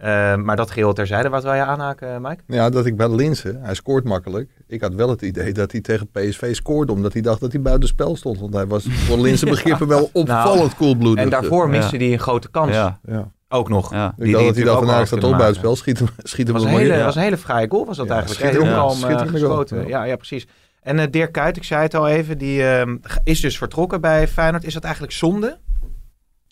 Eh, 0.02 0.36
maar 0.36 0.56
dat 0.56 0.70
geheel 0.70 0.92
terzijde. 0.92 1.28
Wat 1.28 1.42
wil 1.42 1.54
je 1.54 1.62
aanhaken, 1.64 2.22
Mike? 2.22 2.42
Ja, 2.46 2.70
dat 2.70 2.86
ik 2.86 2.96
bij 2.96 3.08
Linsen, 3.08 3.58
hij 3.62 3.74
scoort 3.74 4.04
makkelijk. 4.04 4.50
Ik 4.66 4.80
had 4.80 4.94
wel 4.94 5.08
het 5.08 5.22
idee 5.22 5.52
dat 5.52 5.72
hij 5.72 5.80
tegen 5.80 6.08
PSV 6.10 6.54
scoorde, 6.54 6.92
omdat 6.92 7.12
hij 7.12 7.22
dacht 7.22 7.40
dat 7.40 7.52
hij 7.52 7.60
buiten 7.62 7.88
spel 7.88 8.16
stond. 8.16 8.40
Want 8.40 8.54
hij 8.54 8.66
was 8.66 8.84
voor 8.88 9.18
Linsen 9.26 9.48
begrippen 9.48 9.86
wel 9.88 10.10
opvallend 10.12 10.74
koelbloedig. 10.76 11.24
En 11.24 11.30
daarvoor 11.30 11.64
Ja. 11.64 11.70
miste 11.78 11.96
hij 11.96 12.12
een 12.12 12.18
grote 12.18 12.50
kans. 12.50 12.72
ja, 12.74 12.98
Ja. 13.06 13.30
Ook 13.48 13.68
nog. 13.68 13.92
ja. 13.92 14.06
Ik 14.08 14.14
Die- 14.16 14.24
die 14.24 14.32
dacht 14.34 14.46
dat 14.46 14.54
hij 14.56 14.64
dacht 14.64 14.78
van, 14.78 14.86
nou, 14.86 15.06
staat 15.06 15.20
toch 15.20 15.36
buiten 15.36 15.56
spel, 15.56 15.76
schiet 15.76 15.98
hem, 15.98 16.08
schiet 16.22 16.46
hem 16.46 16.56
was 16.56 16.64
een 16.64 16.70
hele, 16.70 17.04
was 17.04 17.16
een 17.16 17.22
hele 17.22 17.36
fraaie 17.38 17.66
goal 17.70 17.86
was 17.86 17.96
dat 17.96 18.06
Ja, 18.06 18.12
eigenlijk. 18.12 18.40
Heel 18.42 18.50
schitterend. 18.52 19.00
kalm 19.00 19.10
Ja, 19.10 19.20
eh, 19.24 19.30
geschoten. 19.30 19.78
ja. 19.80 19.88
Ja, 19.88 20.04
ja, 20.04 20.16
precies. 20.16 20.46
En 20.82 20.98
eh, 20.98 21.06
Dirk 21.10 21.32
Kuyt, 21.32 21.56
ik 21.56 21.64
zei 21.64 21.82
het 21.82 21.94
al 21.94 22.08
even, 22.08 22.38
die 22.38 22.64
ehm, 22.64 22.96
is 23.24 23.40
dus 23.40 23.58
vertrokken 23.58 24.00
bij 24.00 24.28
Feyenoord. 24.28 24.64
Is 24.64 24.74
dat 24.74 24.82
eigenlijk 24.84 25.12
zonde? 25.14 25.58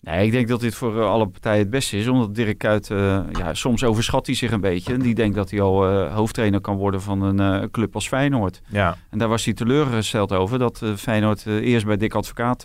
Nee, 0.01 0.25
ik 0.25 0.31
denk 0.31 0.47
dat 0.47 0.59
dit 0.59 0.75
voor 0.75 1.01
eh, 1.01 1.09
alle 1.09 1.27
partijen 1.27 1.59
het 1.59 1.69
beste 1.69 1.97
is. 1.97 2.07
Omdat 2.07 2.35
Dirk 2.35 2.57
Kuyt, 2.57 2.89
eh, 2.89 3.19
ja, 3.31 3.53
soms 3.53 3.83
overschat 3.83 4.25
hij 4.25 4.35
zich 4.35 4.51
een 4.51 4.61
beetje. 4.61 4.93
En 4.93 4.99
die 4.99 5.15
denkt 5.15 5.35
dat 5.35 5.49
hij 5.49 5.61
al 5.61 5.87
eh, 5.87 6.15
hoofdtrainer 6.15 6.61
kan 6.61 6.75
worden 6.75 7.01
van 7.01 7.21
een 7.21 7.71
club 7.71 7.95
als 7.95 8.07
Feyenoord. 8.07 8.61
Ja. 8.67 8.95
En 9.09 9.17
daar 9.17 9.27
was 9.27 9.45
hij 9.45 9.53
teleurgesteld 9.53 10.31
over 10.31 10.59
dat 10.59 10.81
Feyenoord 10.97 11.45
eerst 11.45 11.85
bij 11.85 11.97
Dick 11.97 12.13
Advocaat 12.13 12.61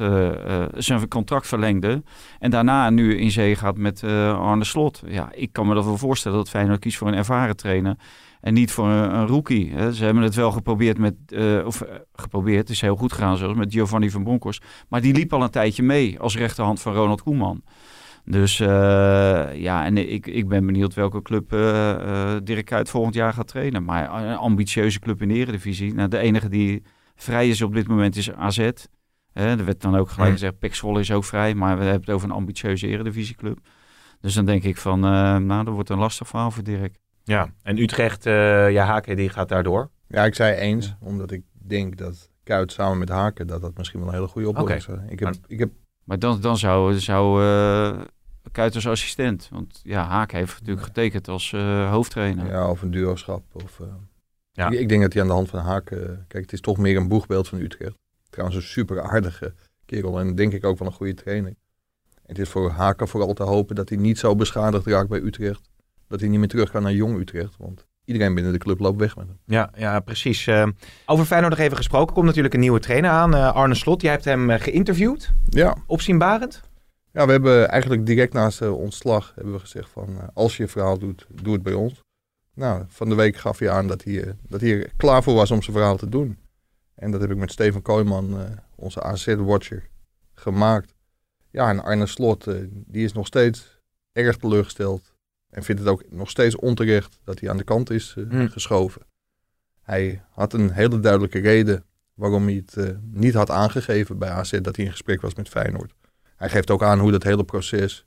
zijn 0.75 1.09
contract 1.09 1.47
verlengde. 1.47 2.03
En 2.39 2.51
daarna 2.51 2.91
nu 2.91 3.19
in 3.19 3.31
zee 3.31 3.57
gaat 3.57 3.77
met 3.77 4.05
Arne 4.05 4.65
Slot. 4.65 5.03
Ja, 5.07 5.29
ik 5.33 5.53
kan 5.53 5.67
me 5.67 5.75
dat 5.75 5.85
wel 5.85 5.97
voorstellen 5.97 6.39
dat 6.39 6.51
Feyenoord 6.51 6.81
kiest 6.81 6.99
voor 6.99 7.09
een 7.09 7.15
ervaren 7.15 7.57
trainer. 7.57 7.97
En 8.41 8.55
niet 8.55 8.73
voor 8.73 8.89
een, 8.89 9.15
een 9.15 9.27
rookie. 9.27 9.73
Hè. 9.73 9.93
Ze 9.93 10.05
hebben 10.05 10.23
het 10.23 10.35
wel 10.35 10.51
geprobeerd 10.51 10.99
met, 10.99 11.15
eh, 11.27 11.67
of 11.67 11.81
eh, 11.81 11.95
geprobeerd, 12.13 12.59
het 12.59 12.69
is 12.69 12.81
heel 12.81 12.97
goed 12.97 13.13
gegaan 13.13 13.37
zelfs, 13.37 13.59
met 13.59 13.73
Giovanni 13.73 14.11
van 14.11 14.23
Bronckhorst. 14.23 14.65
Maar 14.89 15.01
die 15.01 15.15
liep 15.15 15.33
al 15.33 15.43
een 15.43 15.51
tijdje 15.51 15.83
mee 15.83 16.21
als 16.21 16.37
rechterhand 16.37 16.81
van 16.81 16.95
Ronald 16.95 17.23
Koeman. 17.23 17.63
Dus 18.25 18.61
eh, 18.61 18.67
ja, 19.55 19.85
en 19.85 20.13
ik, 20.13 20.27
ik 20.27 20.49
ben 20.49 20.67
benieuwd 20.67 20.95
welke 20.95 21.23
club 21.23 21.53
eh 21.53 21.91
eh 21.91 22.41
Dirk 22.43 22.65
Kuyt 22.65 22.91
volgend 22.91 23.15
jaar 23.15 23.33
gaat 23.33 23.49
trainen. 23.49 23.85
Maar 23.85 24.25
een 24.25 24.37
ambitieuze 24.37 24.99
club 24.99 25.23
in 25.23 25.29
de 25.29 25.35
Eredivisie. 25.35 25.95
Nou, 25.95 26.09
de 26.09 26.19
enige 26.19 26.49
die 26.49 26.83
vrij 27.15 27.49
is 27.49 27.63
op 27.63 27.75
dit 27.75 27.89
moment 27.89 28.17
is 28.17 28.33
AZ. 28.33 28.71
Hè, 29.33 29.47
er 29.59 29.65
werd 29.65 29.81
dan 29.81 29.97
ook 29.97 30.09
gelijk 30.09 30.33
gezegd, 30.33 30.59
Pek 30.59 30.75
Zwolle 30.75 31.01
is 31.01 31.13
ook 31.13 31.25
vrij. 31.25 31.55
Maar 31.55 31.79
we 31.79 31.83
hebben 31.83 32.01
het 32.01 32.11
over 32.11 32.29
een 32.29 32.35
ambitieuze 32.35 32.87
Eredivisieclub. 32.87 33.59
Dus 34.21 34.35
dan 34.35 34.45
denk 34.45 34.63
ik 34.63 34.77
van, 34.77 35.05
eh, 35.05 35.37
nou, 35.37 35.65
dat 35.65 35.75
wordt 35.75 35.91
een 35.91 35.99
lastig 35.99 36.29
verhaal 36.29 36.51
voor 36.51 36.63
Dirk. 36.63 36.97
Ja. 37.27 37.53
En 37.63 37.79
Utrecht, 37.79 38.27
eh 38.27 38.71
ja, 38.71 38.85
Haken, 38.85 39.17
die 39.17 39.29
gaat 39.29 39.49
daardoor. 39.49 39.91
Ja, 40.09 40.25
ik 40.25 40.35
zei 40.35 40.55
eens, 40.55 40.95
omdat 41.01 41.31
ik 41.31 41.43
denk 41.53 41.97
dat 41.97 42.31
Kuit 42.43 42.73
samen 42.73 42.99
met 42.99 43.09
Haken, 43.09 43.47
dat 43.47 43.61
dat 43.61 43.77
misschien 43.77 43.99
wel 44.01 44.09
een 44.09 44.15
hele 44.15 44.27
goede 44.27 44.49
oplossing 44.49 44.83
is. 45.03 45.11
Ik 45.11 45.19
heb, 45.19 45.29
Maar- 45.29 45.39
ik 45.47 45.59
heb 45.59 45.71
Maar 46.05 46.19
dan, 46.19 46.41
dan 46.41 46.57
zou, 46.59 46.95
zou 46.99 47.43
eh 47.45 48.01
Kuyt 48.53 48.75
als 48.75 48.87
assistent. 48.89 49.49
Want 49.53 49.81
ja, 49.83 50.05
Haak 50.05 50.33
heeft 50.33 50.59
natuurlijk 50.61 50.87
getekend 50.87 51.29
als 51.29 51.53
eh, 51.53 51.91
hoofdtrainer. 51.91 52.47
ja, 52.47 52.71
of 52.71 52.83
een 52.83 52.91
duoschap. 52.91 53.43
Of, 53.53 53.81
eh, 53.81 53.87
Ja. 54.53 54.71
ik, 54.71 54.79
ik 54.79 54.89
denk 54.89 55.03
dat 55.03 55.13
hij 55.13 55.23
aan 55.23 55.29
de 55.29 55.35
hand 55.35 55.49
van 55.49 55.61
Haken, 55.61 56.25
kijk, 56.29 56.43
het 56.43 56.53
is 56.53 56.61
toch 56.61 56.79
meer 56.79 56.97
een 56.97 57.09
boegbeeld 57.09 57.49
van 57.49 57.59
Utrecht. 57.61 57.95
Trouwens, 58.31 58.59
een 58.59 58.67
super 58.69 59.01
aardige 59.03 59.55
kerel 59.85 60.19
en 60.21 60.35
denk 60.35 60.53
ik 60.53 60.65
ook 60.65 60.79
wel 60.79 60.89
een 60.89 60.95
goede 60.95 61.15
trainer. 61.15 61.51
En 62.15 62.35
het 62.35 62.39
is 62.39 62.49
voor 62.49 62.71
Haken 62.71 63.09
vooral 63.09 63.33
te 63.33 63.43
hopen 63.43 63.75
dat 63.77 63.89
hij 63.89 63.99
niet 63.99 64.19
zo 64.19 64.35
beschadigd 64.37 64.87
raakt 64.87 65.09
bij 65.09 65.21
Utrecht. 65.21 65.71
Dat 66.09 66.21
hij 66.21 66.29
niet 66.29 66.39
meer 66.39 66.49
terug 66.49 66.71
kan 66.71 66.83
naar 66.83 66.93
Jong 66.93 67.19
Utrecht. 67.19 67.55
Want 67.59 67.87
iedereen 68.07 68.35
binnen 68.35 68.53
de 68.53 68.59
club 68.59 68.79
loopt 68.79 68.99
weg 68.99 69.17
met 69.17 69.27
hem. 69.27 69.39
Ja, 69.45 69.71
ja 69.77 70.01
precies. 70.01 70.47
Eh, 70.47 70.67
over 71.07 71.25
Feyenoord 71.25 71.53
nog 71.53 71.63
even 71.63 71.77
gesproken. 71.77 72.15
Komt 72.15 72.27
natuurlijk 72.27 72.55
een 72.55 72.61
nieuwe 72.61 72.81
trainer 72.81 73.11
aan, 73.11 73.35
eh, 73.35 73.55
Arne 73.55 73.75
Slot. 73.75 74.03
Jij 74.03 74.11
hebt 74.11 74.25
hem 74.25 74.51
eh, 74.51 74.61
geïnterviewd. 74.61 75.33
Ja, 75.49 75.77
Opzienbarend. 75.87 76.61
Ja, 77.13 77.27
we 77.27 77.33
hebben 77.33 77.69
eigenlijk 77.69 78.07
direct 78.07 78.33
naast 78.33 78.59
de 78.59 78.73
ontslag 78.73 79.33
hebben 79.35 79.53
we 79.53 79.59
gezegd 79.59 79.89
van 79.91 80.19
als 80.35 80.57
je 80.57 80.63
je 80.63 80.69
verhaal 80.69 80.99
doet, 80.99 81.27
doe 81.43 81.53
het 81.53 81.63
bij 81.63 81.73
ons. 81.73 82.03
Nou, 82.55 82.85
van 82.89 83.09
de 83.09 83.15
week 83.15 83.37
gaf 83.37 83.59
hij 83.59 83.71
aan 83.71 83.87
dat 83.89 84.05
hij, 84.05 84.35
dat 84.49 84.61
hij 84.61 84.71
er 84.71 84.91
klaar 84.97 85.23
voor 85.23 85.35
was 85.35 85.51
om 85.51 85.63
zijn 85.63 85.77
verhaal 85.77 85.97
te 85.97 86.09
doen. 86.09 86.39
En 86.95 87.11
dat 87.11 87.21
heb 87.21 87.31
ik 87.31 87.37
met 87.37 87.53
Steven 87.53 87.83
Kooijman, 87.83 88.37
onze 88.75 89.03
AZ-watcher, 89.03 89.89
gemaakt. 90.35 90.95
Ja, 91.51 91.69
en 91.69 91.83
Arne 91.83 92.07
Slot, 92.07 92.47
die 92.71 93.05
is 93.05 93.13
nog 93.13 93.27
steeds 93.27 93.81
erg 94.13 94.37
teleurgesteld. 94.37 95.16
En 95.57 95.63
vindt 95.63 95.81
het 95.81 95.91
ook 95.91 96.03
nog 96.11 96.31
steeds 96.31 96.57
onterecht 96.57 97.19
dat 97.25 97.41
hij 97.41 97.51
aan 97.51 97.57
de 97.57 97.65
kant 97.65 97.91
is 97.91 98.15
eh, 98.19 98.25
Hmm. 98.29 98.49
geschoven. 98.49 99.03
Hij 99.83 100.23
had 100.31 100.53
een 100.53 100.71
hele 100.71 101.01
duidelijke 101.01 101.39
reden 101.39 101.85
waarom 102.15 102.45
hij 102.45 102.55
het 102.55 102.77
eh, 102.77 102.97
niet 103.03 103.35
had 103.35 103.51
aangegeven 103.51 104.19
bij 104.19 104.29
AZ 104.29 104.51
dat 104.61 104.77
hij 104.77 104.85
in 104.85 104.91
gesprek 104.91 105.21
was 105.21 105.35
met 105.35 105.49
Feyenoord. 105.49 105.93
Hij 106.37 106.49
geeft 106.49 106.71
ook 106.71 106.83
aan 106.83 106.99
hoe 106.99 107.11
dat 107.11 107.23
hele 107.23 107.45
proces 107.45 108.07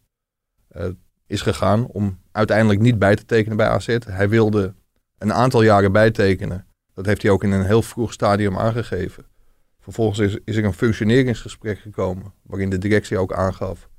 eh, 0.68 0.88
is 1.28 1.42
gegaan 1.42 1.88
om 1.88 2.20
uiteindelijk 2.32 2.80
niet 2.80 3.00
bij 3.00 3.16
te 3.16 3.26
tekenen 3.26 3.58
bij 3.58 3.68
AZ. 3.68 3.98
Hij 4.06 4.30
wilde 4.30 4.74
een 5.18 5.34
aantal 5.34 5.62
jaren 5.62 5.92
bijtekenen. 5.92 6.66
Dat 6.94 7.06
heeft 7.06 7.22
hij 7.22 7.32
ook 7.32 7.44
in 7.44 7.52
een 7.52 7.66
heel 7.66 7.82
vroeg 7.82 8.14
stadium 8.14 8.58
aangegeven. 8.58 9.26
Vervolgens 9.80 10.20
is, 10.20 10.38
is 10.44 10.56
er 10.56 10.64
een 10.64 10.74
functioneringsgesprek 10.74 11.80
gekomen 11.80 12.34
waarin 12.42 12.70
de 12.70 12.78
directie 12.78 13.18
ook 13.18 13.34
aangaf 13.34 13.90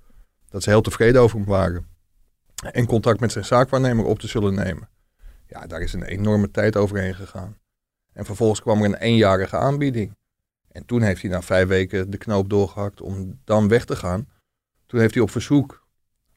dat 0.49 0.63
ze 0.63 0.71
heel 0.71 0.81
tevreden 0.81 1.21
over 1.21 1.37
hem 1.37 1.47
waren. 1.47 1.90
En 2.61 2.87
contact 2.87 3.21
met 3.21 3.33
zijn 3.33 3.45
zaakwaarnemer 3.45 4.05
op 4.05 4.19
te 4.19 4.29
zullen 4.29 4.55
nemen. 4.55 4.89
Ja, 5.47 5.67
daar 5.67 5.81
is 5.81 5.93
een 5.93 6.03
enorme 6.03 6.51
tijd 6.51 6.77
overheen 6.77 7.15
gegaan. 7.15 7.57
En 8.13 8.25
vervolgens 8.25 8.61
kwam 8.61 8.79
er 8.79 8.85
een 8.85 8.95
eenjarige 8.95 9.57
aanbieding. 9.57 10.17
En 10.69 10.85
toen 10.87 11.03
heeft 11.03 11.23
hij 11.23 11.31
na 11.31 11.43
vijf 11.43 11.69
weken 11.69 12.11
de 12.11 12.17
knoop 12.17 12.51
doorgehakt 12.51 13.01
om 13.01 13.41
dan 13.45 13.69
weg 13.69 13.85
te 13.85 13.97
gaan. 13.97 14.29
Toen 14.87 15.01
heeft 15.01 15.15
hij 15.15 15.23
op 15.23 15.31
verzoek 15.31 15.87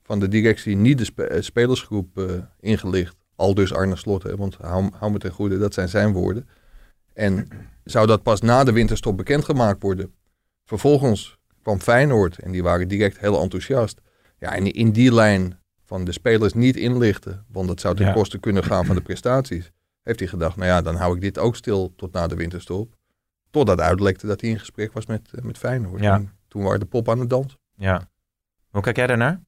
van 0.03 0.19
de 0.19 0.27
directie 0.27 0.75
niet 0.75 1.15
de 1.15 1.25
eh, 1.25 1.41
spelersgroep 1.41 2.17
eh, 2.17 2.25
ingelicht. 2.59 3.15
Al 3.35 3.53
dus 3.53 3.73
Arne 3.73 3.95
Slot, 3.95 4.23
hè, 4.23 4.35
want 4.35 4.55
hou, 4.55 4.89
hou 4.93 5.11
me 5.11 5.17
ten 5.17 5.31
goede, 5.31 5.57
dat 5.57 5.73
zijn 5.73 5.89
zijn 5.89 6.11
woorden. 6.11 6.49
En 7.13 7.47
zou 7.83 8.07
dat 8.07 8.23
pas 8.23 8.41
na 8.41 8.63
de 8.63 8.71
winterstop 8.71 9.17
bekendgemaakt 9.17 9.81
worden? 9.81 10.13
Vervolgens 10.65 11.37
kwam 11.61 11.79
Feyenoord 11.79 12.37
en 12.37 12.51
die 12.51 12.63
waren 12.63 12.87
direct 12.87 13.19
heel 13.19 13.41
enthousiast. 13.41 14.01
Ja, 14.39 14.55
en 14.55 14.71
in 14.71 14.91
die 14.91 15.13
lijn 15.13 15.59
van 15.85 16.03
de 16.03 16.11
spelers 16.11 16.53
niet 16.53 16.75
inlichten, 16.75 17.45
want 17.51 17.67
dat 17.67 17.79
zou 17.79 17.95
ten 17.95 18.05
Ja. 18.05 18.13
koste 18.13 18.37
kunnen 18.37 18.63
gaan 18.63 18.85
van 18.85 18.95
de 18.95 19.01
prestaties, 19.01 19.71
heeft 20.01 20.19
hij 20.19 20.27
gedacht, 20.27 20.55
nou 20.55 20.67
ja, 20.69 20.81
dan 20.81 20.95
hou 20.95 21.15
ik 21.15 21.21
dit 21.21 21.37
ook 21.39 21.55
stil 21.55 21.93
tot 21.95 22.13
na 22.13 22.27
de 22.27 22.35
winterstop. 22.35 22.95
Totdat 23.51 23.79
uitlekte 23.79 24.27
dat 24.27 24.41
hij 24.41 24.49
in 24.49 24.59
gesprek 24.59 24.93
was 24.93 25.05
met, 25.05 25.29
eh, 25.33 25.43
met 25.43 25.57
Feyenoord. 25.57 26.01
Ja. 26.01 26.13
En 26.15 26.31
toen 26.47 26.63
waren 26.63 26.79
de 26.79 26.85
pop 26.85 27.09
aan 27.09 27.19
het 27.19 27.29
dans. 27.29 27.57
Ja. 27.75 28.09
Hoe 28.69 28.81
kijk 28.81 28.95
jij 28.95 29.07
daarnaar? 29.07 29.41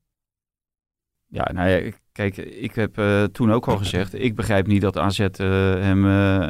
Ja, 1.28 1.50
nou 1.54 1.70
ja, 1.70 1.76
ik- 1.78 2.02
kijk, 2.12 2.38
ik 2.38 2.76
heb 2.76 2.98
eh, 2.98 3.24
toen 3.24 3.52
ook 3.52 3.68
al 3.68 3.78
gezegd, 3.78 4.14
ik 4.14 4.36
begrijp 4.36 4.68
niet 4.68 4.82
dat 4.82 4.98
AZ 4.98 5.20
eh, 5.20 5.30
hem... 5.74 6.06
eh, 6.06 6.44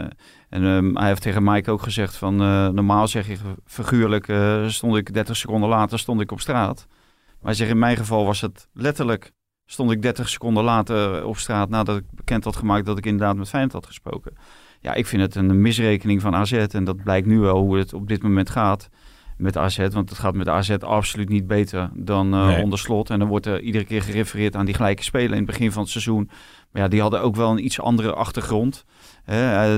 en 0.49 0.63
ehm, 0.63 0.95
hij 0.95 1.07
heeft 1.07 1.21
tegen 1.21 1.43
Mike 1.43 1.71
ook 1.71 1.81
gezegd 1.81 2.15
van, 2.15 2.41
eh, 2.41 2.67
normaal 2.69 3.07
zeg 3.07 3.27
je 3.27 3.37
figuurlijk, 3.65 4.27
eh, 4.27 4.67
stond 4.67 4.95
ik 4.95 5.13
30 5.13 5.35
seconden 5.35 5.69
later 5.69 5.99
stond 5.99 6.21
ik 6.21 6.31
op 6.31 6.39
straat. 6.39 6.85
Maar 7.25 7.35
hij 7.45 7.53
zegt, 7.53 7.69
in 7.71 7.79
mijn 7.79 7.97
geval 7.97 8.25
was 8.25 8.41
het 8.41 8.67
letterlijk, 8.73 9.31
stond 9.65 9.91
ik 9.91 10.01
30 10.01 10.29
seconden 10.29 10.63
later 10.63 11.25
op 11.25 11.37
straat 11.37 11.69
nadat 11.69 11.97
ik 11.97 12.03
bekend 12.11 12.43
had 12.43 12.55
gemaakt 12.55 12.85
dat 12.85 12.97
ik 12.97 13.05
inderdaad 13.05 13.35
met 13.35 13.49
Feyenoord 13.49 13.73
had 13.73 13.85
gesproken. 13.85 14.33
Ja, 14.81 14.93
ik 14.93 15.05
vind 15.05 15.21
het 15.21 15.35
een 15.35 15.61
misrekening 15.61 16.21
van 16.21 16.35
AZ 16.35 16.51
en 16.53 16.83
dat 16.83 17.03
blijkt 17.03 17.27
nu 17.27 17.39
wel 17.39 17.57
hoe 17.57 17.77
het 17.77 17.93
op 17.93 18.07
dit 18.07 18.23
moment 18.23 18.49
gaat 18.49 18.89
met 19.37 19.57
AZ. 19.57 19.77
Want 19.77 20.09
het 20.09 20.17
gaat 20.17 20.35
met 20.35 20.49
AZ 20.49 20.69
absoluut 20.69 21.29
niet 21.29 21.47
beter 21.47 21.89
dan 21.93 22.33
eh, 22.33 22.47
Nee. 22.47 22.63
onder 22.63 22.79
slot. 22.79 23.09
En 23.09 23.19
dan 23.19 23.27
wordt 23.27 23.45
er 23.45 23.61
iedere 23.61 23.83
keer 23.85 24.01
gerefereerd 24.01 24.55
aan 24.55 24.65
die 24.65 24.73
gelijke 24.73 25.03
spelen 25.03 25.29
in 25.31 25.37
het 25.37 25.45
begin 25.45 25.71
van 25.71 25.81
het 25.81 25.91
seizoen. 25.91 26.29
Maar 26.71 26.81
ja, 26.81 26.87
die 26.87 27.01
hadden 27.01 27.21
ook 27.21 27.35
wel 27.35 27.51
een 27.51 27.65
iets 27.65 27.79
andere 27.79 28.13
achtergrond. 28.13 28.85
Eh, 29.25 29.35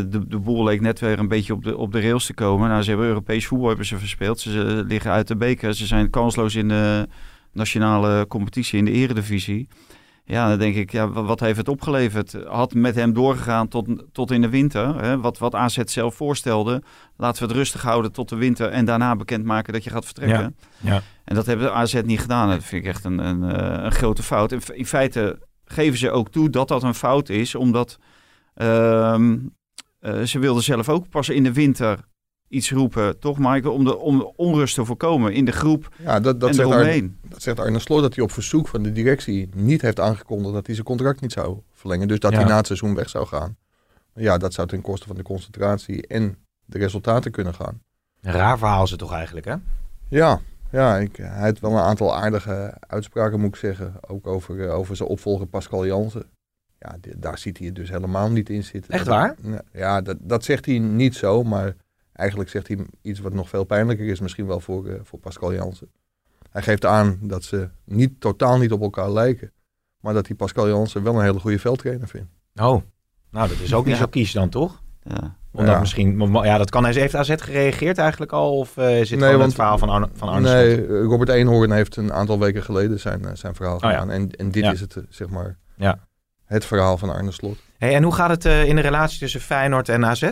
de, 0.09 0.27
de 0.27 0.39
boel 0.39 0.63
leek 0.63 0.81
net 0.81 0.99
weer 0.99 1.19
een 1.19 1.27
beetje 1.27 1.53
op 1.53 1.63
de, 1.63 1.77
op 1.77 1.91
de 1.91 2.01
rails 2.01 2.25
te 2.25 2.33
komen. 2.33 2.69
Nou, 2.69 2.81
ze 2.81 2.89
hebben 2.89 3.07
Europees 3.07 3.47
voetbal 3.47 3.67
hebben 3.67 3.85
ze 3.85 3.97
verspeeld. 3.97 4.39
Ze, 4.39 4.51
ze 4.51 4.83
liggen 4.87 5.11
uit 5.11 5.27
de 5.27 5.35
beker. 5.35 5.73
Ze 5.73 5.85
zijn 5.85 6.09
kansloos 6.09 6.55
in 6.55 6.67
de 6.67 7.07
nationale 7.51 8.27
competitie 8.27 8.77
in 8.77 8.85
de 8.85 8.91
eredivisie. 8.91 9.67
Ja, 10.25 10.49
dan 10.49 10.59
denk 10.59 10.75
ik, 10.75 10.91
ja, 10.91 11.09
wa- 11.09 11.23
wat 11.23 11.39
heeft 11.39 11.57
het 11.57 11.67
opgeleverd? 11.67 12.37
Had 12.47 12.73
met 12.73 12.95
hem 12.95 13.13
doorgegaan 13.13 13.67
tot, 13.67 13.87
tot 14.11 14.31
in 14.31 14.41
de 14.41 14.49
winter. 14.49 15.01
Hè? 15.01 15.19
Wat, 15.19 15.37
wat 15.37 15.55
AZ 15.55 15.77
zelf 15.85 16.15
voorstelde. 16.15 16.81
Laten 17.17 17.41
we 17.41 17.47
het 17.47 17.57
rustig 17.57 17.81
houden 17.81 18.11
tot 18.11 18.29
de 18.29 18.35
winter 18.35 18.69
en 18.69 18.85
daarna 18.85 19.15
bekendmaken 19.15 19.73
dat 19.73 19.83
je 19.83 19.89
gaat 19.89 20.05
vertrekken. 20.05 20.55
Ja, 20.79 20.93
ja. 20.93 21.01
En 21.23 21.35
dat 21.35 21.45
hebben 21.45 21.65
de 21.65 21.71
AZ 21.71 22.01
niet 22.05 22.19
gedaan. 22.19 22.49
Dat 22.49 22.63
vind 22.63 22.83
ik 22.83 22.89
echt 22.89 23.03
een, 23.03 23.19
een, 23.19 23.43
eh, 23.43 23.83
een 23.83 23.91
grote 23.91 24.23
fout. 24.23 24.51
In, 24.51 24.61
in 24.73 24.85
feite 24.85 25.39
geven 25.65 25.97
ze 25.97 26.11
ook 26.11 26.29
toe 26.29 26.49
dat 26.49 26.67
dat 26.67 26.83
een 26.83 26.93
fout 26.95 27.29
is, 27.29 27.55
omdat 27.55 27.97
ehm, 28.53 29.37
eh, 29.99 30.21
ze 30.21 30.39
wilden 30.39 30.63
zelf 30.63 30.89
ook 30.89 31.09
pas 31.09 31.29
in 31.29 31.43
de 31.43 31.53
winter 31.53 31.99
iets 32.47 32.71
roepen, 32.71 33.19
toch 33.19 33.37
Michael? 33.37 33.73
Om 33.73 33.83
de 33.83 33.97
om 33.97 34.31
onrust 34.35 34.75
te 34.75 34.85
voorkomen 34.85 35.33
in 35.33 35.45
de 35.45 35.51
groep 35.51 35.93
Ja, 35.97 36.19
dat, 36.19 36.39
dat, 36.39 36.49
en 36.49 36.55
zegt 36.55 36.69
Arne, 36.71 37.09
dat 37.29 37.41
zegt 37.41 37.59
Arne 37.59 37.79
Slot 37.79 38.01
dat 38.01 38.15
hij 38.15 38.23
op 38.23 38.31
verzoek 38.31 38.67
van 38.67 38.83
de 38.83 38.91
directie 38.91 39.49
niet 39.55 39.81
heeft 39.81 39.99
aangekondigd 39.99 40.53
dat 40.53 40.65
hij 40.65 40.75
zijn 40.75 40.87
contract 40.87 41.21
niet 41.21 41.31
zou 41.31 41.57
verlengen. 41.73 42.07
Dus 42.07 42.19
dat 42.19 42.31
Ja. 42.31 42.37
hij 42.37 42.47
na 42.47 42.57
het 42.57 42.65
seizoen 42.65 42.95
weg 42.95 43.09
zou 43.09 43.27
gaan. 43.27 43.57
Ja, 44.13 44.37
dat 44.37 44.53
zou 44.53 44.67
ten 44.67 44.81
koste 44.81 45.07
van 45.07 45.15
de 45.15 45.21
concentratie 45.23 46.07
en 46.07 46.37
de 46.65 46.77
resultaten 46.77 47.31
kunnen 47.31 47.53
gaan. 47.53 47.81
Een 48.21 48.31
raar 48.33 48.57
verhaal 48.57 48.83
is 48.83 48.89
het 48.89 48.99
toch 48.99 49.13
eigenlijk, 49.13 49.45
hè? 49.45 49.55
Ja, 50.09 50.39
ja 50.71 50.97
ik, 50.97 51.15
hij 51.15 51.43
heeft 51.43 51.59
wel 51.59 51.71
een 51.71 51.77
aantal 51.77 52.15
aardige 52.15 52.77
uitspraken, 52.79 53.39
moet 53.39 53.49
ik 53.49 53.55
zeggen. 53.55 53.93
Ook 54.07 54.27
over, 54.27 54.67
eh, 54.67 54.75
over 54.75 54.95
zijn 54.95 55.09
opvolger 55.09 55.47
Pascal 55.47 55.85
Jansen. 55.85 56.25
Ja, 56.79 56.95
daar 57.17 57.37
ziet 57.37 57.57
hij 57.57 57.67
het 57.67 57.75
dus 57.75 57.89
helemaal 57.89 58.29
niet 58.31 58.49
in 58.49 58.63
zitten. 58.63 58.93
Echt 58.93 59.07
waar? 59.07 59.35
Ja, 59.73 60.01
dat, 60.01 60.17
dat 60.21 60.43
zegt 60.43 60.65
hij 60.65 60.79
niet 60.79 61.15
zo, 61.15 61.43
maar 61.43 61.75
eigenlijk 62.17 62.49
zegt 62.49 62.67
hij 62.67 62.77
iets 63.01 63.19
wat 63.19 63.33
nog 63.33 63.49
veel 63.49 63.63
pijnlijker 63.63 64.05
is 64.05 64.19
misschien 64.19 64.47
wel 64.47 64.59
voor, 64.59 64.87
eh, 64.87 64.95
voor 65.03 65.19
Pascal 65.19 65.53
Jansen. 65.53 65.87
Hij 66.51 66.61
geeft 66.61 66.85
aan 66.85 67.17
dat 67.21 67.43
ze 67.43 67.69
niet, 67.83 68.21
totaal 68.21 68.57
niet 68.57 68.71
op 68.71 68.81
elkaar 68.81 69.11
lijken. 69.11 69.51
Maar 69.99 70.13
dat 70.13 70.27
hij 70.27 70.35
Pascal 70.35 70.67
Jansen 70.67 71.03
wel 71.03 71.15
een 71.15 71.23
hele 71.25 71.39
goede 71.39 71.59
veldtrainer 71.59 72.07
vindt. 72.07 72.31
Oh, 72.55 72.81
nou 73.31 73.47
dat 73.47 73.59
is 73.59 73.73
ook 73.73 73.85
niet 73.85 73.93
Ja. 73.95 73.99
zo 74.01 74.07
kies 74.07 74.31
dan, 74.31 74.49
toch? 74.49 74.81
Ja. 75.03 75.35
Omdat 75.51 75.73
Ja. 75.73 75.79
misschien, 75.79 76.31
ja, 76.43 76.57
dat 76.57 76.69
kan 76.69 76.83
hij. 76.83 76.93
Heeft 76.93 77.15
AZ 77.15 77.33
gereageerd 77.37 77.97
eigenlijk 77.97 78.31
al? 78.31 78.57
Of 78.57 78.77
eh 78.77 78.99
is 78.99 79.09
het 79.09 79.19
Nee, 79.19 79.31
want- 79.31 79.43
het 79.43 79.53
verhaal 79.53 79.77
van 79.77 79.89
Arne, 79.89 80.09
van 80.13 80.29
Arne 80.29 80.53
nee, 80.53 80.75
Slot? 80.75 80.89
eh, 80.89 81.01
Robert 81.03 81.29
Eenhoorn 81.29 81.71
heeft 81.71 81.95
een 81.95 82.13
aantal 82.13 82.39
weken 82.39 82.63
geleden 82.63 82.99
zijn, 82.99 83.25
eh, 83.25 83.31
zijn 83.35 83.55
verhaal 83.55 83.75
Oh 83.75 83.81
ja. 83.81 83.89
gedaan. 83.89 84.09
En, 84.11 84.31
en 84.31 84.51
dit 84.51 84.63
Ja. 84.63 84.71
is 84.71 84.79
het, 84.79 84.95
eh, 84.95 85.03
zeg 85.09 85.29
maar, 85.29 85.57
Ja. 85.75 85.99
het 86.45 86.65
verhaal 86.65 86.97
van 86.97 87.09
Arne 87.09 87.31
Slot. 87.31 87.57
Hey, 87.77 87.95
en 87.95 88.03
hoe 88.03 88.13
gaat 88.13 88.29
het 88.29 88.45
eh, 88.45 88.67
in 88.67 88.75
de 88.75 88.81
relatie 88.81 89.19
tussen 89.19 89.41
Feyenoord 89.41 89.89
en 89.89 90.05
AZ? 90.05 90.29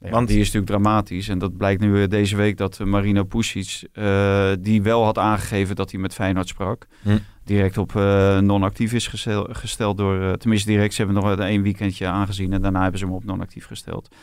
Ja, 0.00 0.10
Want- 0.10 0.28
die 0.28 0.38
is 0.38 0.44
natuurlijk 0.52 0.72
dramatisch. 0.82 1.28
En 1.28 1.38
dat 1.38 1.56
blijkt 1.56 1.80
nu 1.80 2.02
eh, 2.02 2.08
deze 2.08 2.36
week 2.36 2.56
dat 2.56 2.80
eh, 2.80 2.86
Marino 2.86 3.24
Pusic, 3.24 3.88
eh, 3.92 4.50
die 4.60 4.82
wel 4.82 5.04
had 5.04 5.18
aangegeven 5.18 5.76
dat 5.76 5.90
hij 5.90 6.00
met 6.00 6.14
Feyenoord 6.14 6.48
sprak, 6.48 6.86
Hm. 7.02 7.18
direct 7.44 7.78
op 7.78 7.96
eh, 7.96 8.38
non-actief 8.38 8.92
is 8.92 9.06
gestel- 9.06 9.46
gesteld 9.50 9.96
door, 9.96 10.36
tenminste 10.36 10.68
direct, 10.70 10.94
ze 10.94 11.02
hebben 11.04 11.22
nog 11.22 11.38
één 11.38 11.62
weekendje 11.62 12.06
aangezien 12.06 12.52
en 12.52 12.62
daarna 12.62 12.82
hebben 12.82 12.98
ze 12.98 13.04
hem 13.06 13.14
op 13.14 13.24
non-actief 13.24 13.66
gesteld. 13.66 14.14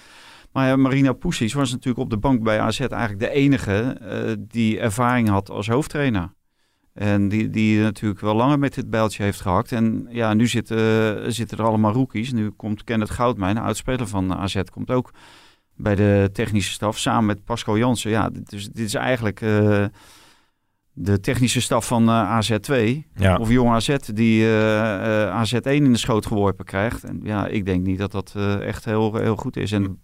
Maar 0.51 0.67
ja, 0.67 0.75
Marino 0.75 1.13
Pusic 1.13 1.53
was 1.53 1.71
natuurlijk 1.71 1.99
op 2.03 2.09
de 2.09 2.17
bank 2.17 2.43
bij 2.43 2.59
AZ 2.59 2.79
eigenlijk 2.79 3.19
de 3.19 3.29
enige 3.29 3.97
die 4.47 4.79
ervaring 4.79 5.27
had 5.29 5.49
als 5.49 5.67
hoofdtrainer. 5.67 6.33
En 6.93 7.27
die, 7.29 7.49
die 7.49 7.79
natuurlijk 7.81 8.21
wel 8.21 8.35
langer 8.35 8.59
met 8.59 8.73
dit 8.73 8.89
bijltje 8.89 9.23
heeft 9.23 9.41
gehakt. 9.41 9.71
En 9.71 10.07
ja, 10.09 10.33
nu 10.33 10.47
zitten, 10.47 11.33
zitten 11.33 11.57
er 11.57 11.63
allemaal 11.63 11.93
rookies. 11.93 12.31
Nu 12.33 12.49
komt 12.49 12.83
Kenneth 12.83 13.09
Goudmijn, 13.09 13.57
oudspeler 13.57 14.07
van 14.07 14.33
AZ, 14.33 14.61
komt 14.71 14.91
ook 14.91 15.11
bij 15.75 15.95
de 15.95 16.29
technische 16.33 16.71
staf 16.71 16.97
samen 16.97 17.25
met 17.25 17.43
Pascal 17.43 17.77
Jansen. 17.77 18.09
Ja, 18.11 18.29
dit 18.29 18.53
is, 18.53 18.65
dit 18.69 18.85
is 18.85 18.93
eigenlijk 18.93 19.41
eh, 19.41 19.85
de 20.93 21.19
technische 21.19 21.61
staf 21.61 21.87
van 21.87 22.09
eh, 22.09 22.39
AZ2 22.41 22.73
Ja. 23.15 23.37
of 23.37 23.49
jong 23.49 23.69
AZ 23.71 23.95
die 24.13 24.43
eh, 24.43 25.23
eh, 25.23 25.43
AZ1 25.53 25.61
in 25.71 25.91
de 25.91 25.97
schoot 25.97 26.25
geworpen 26.25 26.65
krijgt. 26.65 27.03
En 27.03 27.19
ja, 27.23 27.47
ik 27.47 27.65
denk 27.65 27.85
niet 27.85 27.97
dat 27.97 28.11
dat 28.11 28.35
echt 28.61 28.85
heel, 28.85 29.15
heel 29.15 29.35
goed 29.35 29.57
is. 29.57 29.71
En 29.71 30.01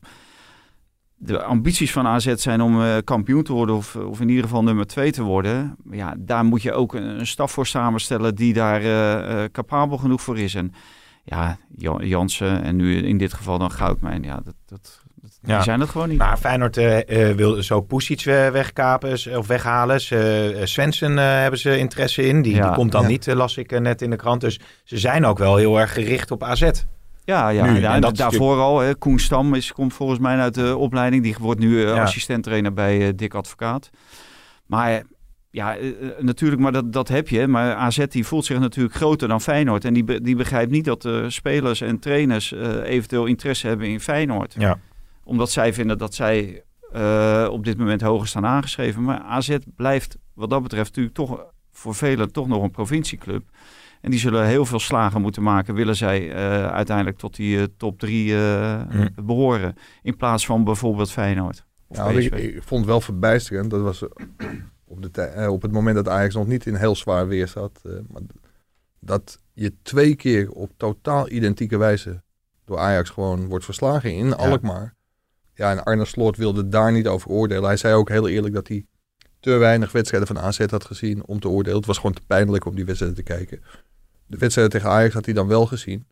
de 1.15 1.43
ambities 1.43 1.91
van 1.91 2.07
AZ 2.07 2.33
zijn 2.35 2.61
om 2.61 3.03
kampioen 3.03 3.43
te 3.43 3.53
worden 3.53 3.75
of, 3.75 3.95
of 3.95 4.19
in 4.21 4.29
ieder 4.29 4.43
geval 4.43 4.63
nummer 4.63 4.87
2 4.87 5.11
te 5.11 5.23
worden. 5.23 5.75
Ja, 5.91 6.15
daar 6.19 6.45
moet 6.45 6.61
je 6.61 6.73
ook 6.73 6.93
een, 6.93 7.19
een 7.19 7.27
staf 7.27 7.51
voor 7.51 7.67
samenstellen 7.67 8.35
die 8.35 8.53
daar 8.53 8.81
capabel 9.51 9.97
genoeg 9.97 10.21
voor 10.21 10.37
is. 10.39 10.55
En 10.55 10.73
ja, 11.23 11.57
Jan- 11.75 12.07
Jansen 12.07 12.63
en 12.63 12.75
nu 12.75 12.97
in 12.97 13.17
dit 13.17 13.33
geval 13.33 13.57
dan 13.57 13.71
Goudmijn. 13.71 14.23
Ja, 14.23 14.39
dat, 14.43 14.55
dat- 14.65 15.00
Ja. 15.43 15.55
die 15.55 15.63
zijn 15.63 15.79
het 15.79 15.89
gewoon 15.89 16.09
niet. 16.09 16.17
Maar 16.17 16.37
Feyenoord 16.37 16.77
eh, 16.77 17.29
eh, 17.29 17.35
wil 17.35 17.63
zo 17.63 17.81
Pusic 17.81 18.21
eh, 18.25 18.49
wegkapen 18.49 19.11
of 19.37 19.47
weghalen. 19.47 20.01
Ze, 20.01 20.51
eh, 20.59 20.65
Svensson 20.65 21.17
eh, 21.17 21.25
hebben 21.25 21.59
ze 21.59 21.77
interesse 21.77 22.23
in. 22.27 22.41
Die, 22.41 22.55
Ja. 22.55 22.65
die 22.67 22.75
komt 22.75 22.91
dan 22.91 23.01
Ja. 23.01 23.07
niet, 23.07 23.25
las 23.33 23.57
ik 23.57 23.79
net 23.79 24.01
in 24.01 24.09
de 24.09 24.15
krant. 24.15 24.41
Dus 24.41 24.59
ze 24.83 24.97
zijn 24.97 25.25
ook 25.25 25.37
wel 25.37 25.55
heel 25.55 25.79
erg 25.79 25.93
gericht 25.93 26.31
op 26.31 26.43
AZ. 26.43 26.69
Ja, 27.23 27.49
ja, 27.49 27.65
Nu, 27.71 27.79
ja 27.79 27.93
en 27.95 28.01
dat 28.01 28.15
daarvoor 28.17 28.57
al. 28.59 28.79
Hè, 28.79 28.95
Koen 28.95 29.19
Stam 29.19 29.53
is, 29.53 29.71
komt 29.73 29.93
volgens 29.93 30.19
mij 30.19 30.37
uit 30.37 30.53
de 30.53 30.77
opleiding. 30.77 31.23
Die 31.23 31.35
wordt 31.39 31.59
nu 31.59 31.79
Ja. 31.81 32.01
assistent-trainer 32.01 32.73
bij 32.73 33.15
Dick 33.15 33.33
Advocaat. 33.33 33.89
Maar 34.65 35.03
ja, 35.51 35.75
natuurlijk, 36.19 36.61
maar 36.61 36.71
dat, 36.71 36.93
dat 36.93 37.07
heb 37.07 37.27
je. 37.29 37.47
Maar 37.47 37.73
AZ 37.75 38.05
die 38.07 38.25
voelt 38.25 38.45
zich 38.45 38.59
natuurlijk 38.59 38.95
groter 38.95 39.27
dan 39.27 39.41
Feyenoord. 39.41 39.85
En 39.85 39.93
die, 39.93 40.03
be- 40.03 40.21
die 40.21 40.35
begrijpt 40.35 40.71
niet 40.71 40.85
dat 40.85 41.09
spelers 41.27 41.81
en 41.81 41.99
trainers 41.99 42.53
eh, 42.53 42.75
eventueel 42.83 43.25
interesse 43.25 43.67
hebben 43.67 43.87
in 43.87 43.99
Feyenoord. 43.99 44.55
Ja. 44.57 44.77
Omdat 45.23 45.51
zij 45.51 45.73
vinden 45.73 45.97
dat 45.97 46.13
zij 46.13 46.63
eh, 46.91 47.47
op 47.51 47.63
dit 47.65 47.77
moment 47.77 48.01
hoger 48.01 48.27
staan 48.27 48.45
aangeschreven. 48.45 49.03
Maar 49.03 49.19
AZ 49.19 49.57
blijft 49.75 50.17
wat 50.33 50.49
dat 50.49 50.63
betreft 50.63 50.87
natuurlijk 50.87 51.15
toch 51.15 51.45
voor 51.71 51.95
velen 51.95 52.31
toch 52.31 52.47
nog 52.47 52.63
een 52.63 52.71
provincieclub. 52.71 53.43
En 54.01 54.11
die 54.11 54.19
zullen 54.19 54.45
heel 54.45 54.65
veel 54.65 54.79
slagen 54.79 55.21
moeten 55.21 55.43
maken, 55.43 55.73
willen 55.73 55.95
zij 55.95 56.31
eh, 56.31 56.67
uiteindelijk 56.67 57.17
tot 57.17 57.35
die 57.35 57.59
eh, 57.59 57.63
top 57.77 57.99
drie 57.99 58.33
Mm. 58.33 59.09
behoren. 59.23 59.75
In 60.01 60.17
plaats 60.17 60.45
van 60.45 60.63
bijvoorbeeld 60.63 61.11
Feyenoord. 61.11 61.65
Nou, 61.87 62.21
ik, 62.21 62.35
ik 62.35 62.63
vond 62.63 62.81
het 62.81 62.89
wel 62.89 63.01
verbijsterend. 63.01 63.69
Dat 63.69 63.81
was 63.81 64.03
op, 64.85 65.13
de 65.13 65.47
op 65.49 65.61
het 65.61 65.71
moment 65.71 65.95
dat 65.95 66.07
Ajax 66.07 66.35
nog 66.35 66.47
niet 66.47 66.65
in 66.65 66.75
heel 66.75 66.95
zwaar 66.95 67.27
weer 67.27 67.47
zat. 67.47 67.81
maar 67.83 68.21
dat 68.99 69.39
je 69.53 69.73
twee 69.81 70.15
keer 70.15 70.51
op 70.51 70.71
totaal 70.77 71.29
identieke 71.29 71.77
wijze 71.77 72.21
door 72.65 72.77
Ajax 72.77 73.09
gewoon 73.09 73.47
wordt 73.47 73.65
verslagen 73.65 74.13
in 74.13 74.35
Alkmaar. 74.35 74.95
Ja, 75.61 75.71
en 75.71 75.83
Arne 75.83 76.05
Slot 76.05 76.37
wilde 76.37 76.67
daar 76.67 76.91
niet 76.91 77.07
over 77.07 77.29
oordelen. 77.29 77.63
Hij 77.63 77.77
zei 77.77 77.93
ook 77.93 78.09
heel 78.09 78.27
eerlijk 78.27 78.53
dat 78.53 78.67
hij 78.67 78.85
te 79.39 79.51
weinig 79.51 79.91
wedstrijden 79.91 80.27
van 80.27 80.39
AZ 80.39 80.65
had 80.65 80.85
gezien 80.85 81.25
om 81.25 81.39
te 81.39 81.49
oordelen. 81.49 81.77
Het 81.77 81.85
was 81.87 81.97
gewoon 81.97 82.13
te 82.13 82.21
pijnlijk 82.27 82.65
om 82.65 82.75
die 82.75 82.85
wedstrijden 82.85 83.17
te 83.17 83.23
kijken. 83.33 83.61
De 84.25 84.37
wedstrijden 84.37 84.73
tegen 84.73 84.89
Ajax 84.89 85.13
had 85.13 85.25
hij 85.25 85.33
dan 85.33 85.47
wel 85.47 85.65
gezien. 85.65 86.07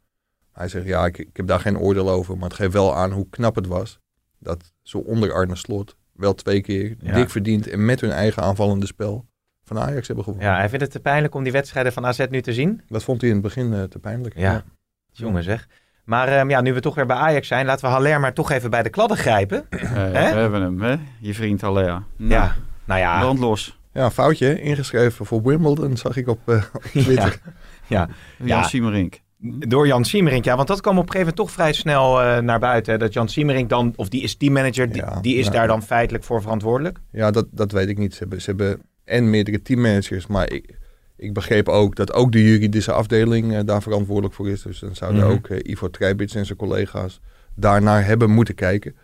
Hij 0.51 0.67
zegt, 0.67 0.85
ja, 0.85 1.05
ik, 1.05 1.17
ik 1.17 1.37
heb 1.37 1.47
daar 1.47 1.59
geen 1.59 1.77
oordeel 1.77 2.09
over. 2.09 2.37
Maar 2.37 2.49
het 2.49 2.57
geeft 2.57 2.73
wel 2.73 2.95
aan 2.95 3.11
hoe 3.11 3.29
knap 3.29 3.55
het 3.55 3.67
was. 3.67 3.99
Dat 4.39 4.73
zo 4.81 4.97
onder 4.97 5.33
Arne 5.33 5.55
Slot 5.55 5.95
wel 6.11 6.33
twee 6.33 6.61
keer 6.61 6.95
Ja. 6.99 7.13
dik 7.13 7.29
verdiend 7.29 7.67
en 7.67 7.85
met 7.85 8.01
hun 8.01 8.11
eigen 8.11 8.43
aanvallende 8.43 8.85
spel 8.85 9.25
van 9.63 9.79
Ajax 9.79 10.07
hebben 10.07 10.25
gewonnen. 10.25 10.49
Ja, 10.49 10.57
hij 10.57 10.69
vindt 10.69 10.83
het 10.83 10.93
te 10.93 10.99
pijnlijk 10.99 11.35
om 11.35 11.43
die 11.43 11.51
wedstrijden 11.51 11.93
van 11.93 12.05
AZ 12.05 12.25
nu 12.29 12.41
te 12.41 12.53
zien. 12.53 12.81
Dat 12.87 13.03
vond 13.03 13.21
hij 13.21 13.29
in 13.29 13.35
het 13.35 13.45
begin 13.45 13.73
eh, 13.73 13.83
te 13.83 13.99
pijnlijk. 13.99 14.37
Ja. 14.37 14.63
Jongen 15.11 15.43
zeg. 15.43 15.67
Maar 16.09 16.27
ehm, 16.27 16.49
ja, 16.49 16.61
nu 16.61 16.73
we 16.73 16.79
toch 16.79 16.95
weer 16.95 17.05
bij 17.05 17.15
Ajax 17.15 17.47
zijn, 17.47 17.65
laten 17.65 17.85
we 17.85 17.91
Haller 17.91 18.19
maar 18.19 18.33
toch 18.33 18.51
even 18.51 18.69
bij 18.69 18.83
de 18.83 18.89
kladden 18.89 19.17
grijpen. 19.17 19.65
Eh, 19.69 19.79
Hè? 19.93 20.11
we 20.11 20.39
hebben 20.39 20.61
hem, 20.61 20.81
hè? 20.81 20.95
Je 21.19 21.33
vriend 21.33 21.63
Alea. 21.63 22.03
Nou, 22.17 22.31
Ja, 22.31 22.55
nou 22.85 22.99
ja. 22.99 23.19
Brandlos. 23.19 23.79
Ja, 23.93 24.03
een 24.05 24.11
foutje. 24.11 24.61
Ingeschreven 24.61 25.25
voor 25.25 25.43
Wimbledon, 25.43 25.97
zag 25.97 26.17
ik 26.17 26.27
op, 26.27 26.39
eh, 26.45 26.63
op 26.73 26.83
Twitter. 26.83 27.39
Ja, 27.87 28.07
Jan 28.37 28.47
Ja. 28.47 28.63
Siemerink. 28.63 29.19
door 29.67 29.87
Jan 29.87 30.05
Siemerink. 30.05 30.43
Ja, 30.45 30.55
want 30.55 30.67
dat 30.67 30.81
kwam 30.81 30.97
op 30.97 31.03
een 31.05 31.11
gegeven 31.11 31.33
moment 31.35 31.47
toch 31.47 31.63
vrij 31.63 31.73
snel 31.73 32.21
eh, 32.21 32.37
naar 32.41 32.59
buiten. 32.59 32.93
Hè, 32.93 32.99
dat 32.99 33.13
Jan 33.13 33.29
Siemerink 33.29 33.69
dan, 33.69 33.93
of 33.95 34.09
die 34.09 34.21
is 34.21 34.35
teammanager, 34.37 34.91
die, 34.91 35.01
Ja, 35.01 35.19
die 35.21 35.35
is 35.35 35.45
ja. 35.45 35.51
daar 35.51 35.67
dan 35.67 35.83
feitelijk 35.83 36.23
voor 36.23 36.41
verantwoordelijk. 36.41 36.97
Ja, 37.11 37.31
dat, 37.31 37.45
dat 37.51 37.71
weet 37.71 37.89
ik 37.89 37.97
niet. 37.97 38.13
Ze 38.13 38.19
hebben, 38.19 38.41
ze 38.41 38.49
hebben 38.49 38.81
en 39.05 39.29
meerdere 39.29 39.61
teammanagers, 39.61 40.27
maar 40.27 40.51
ik, 40.51 40.77
ik 41.19 41.33
begreep 41.33 41.69
ook 41.69 41.95
dat 41.95 42.13
ook 42.13 42.31
de 42.31 42.43
juridische 42.43 42.91
afdeling 42.91 43.53
eh, 43.53 43.59
daar 43.65 43.81
verantwoordelijk 43.81 44.33
voor 44.33 44.49
is. 44.49 44.61
Dus 44.61 44.79
dan 44.79 44.95
zouden 44.95 45.23
Mhm. 45.23 45.31
ook 45.31 45.47
eh, 45.47 45.71
Ivo 45.71 45.89
Trijbits 45.89 46.35
en 46.35 46.45
zijn 46.45 46.57
collega's 46.57 47.19
daarnaar 47.55 48.05
hebben 48.05 48.29
moeten 48.29 48.55
kijken. 48.55 48.95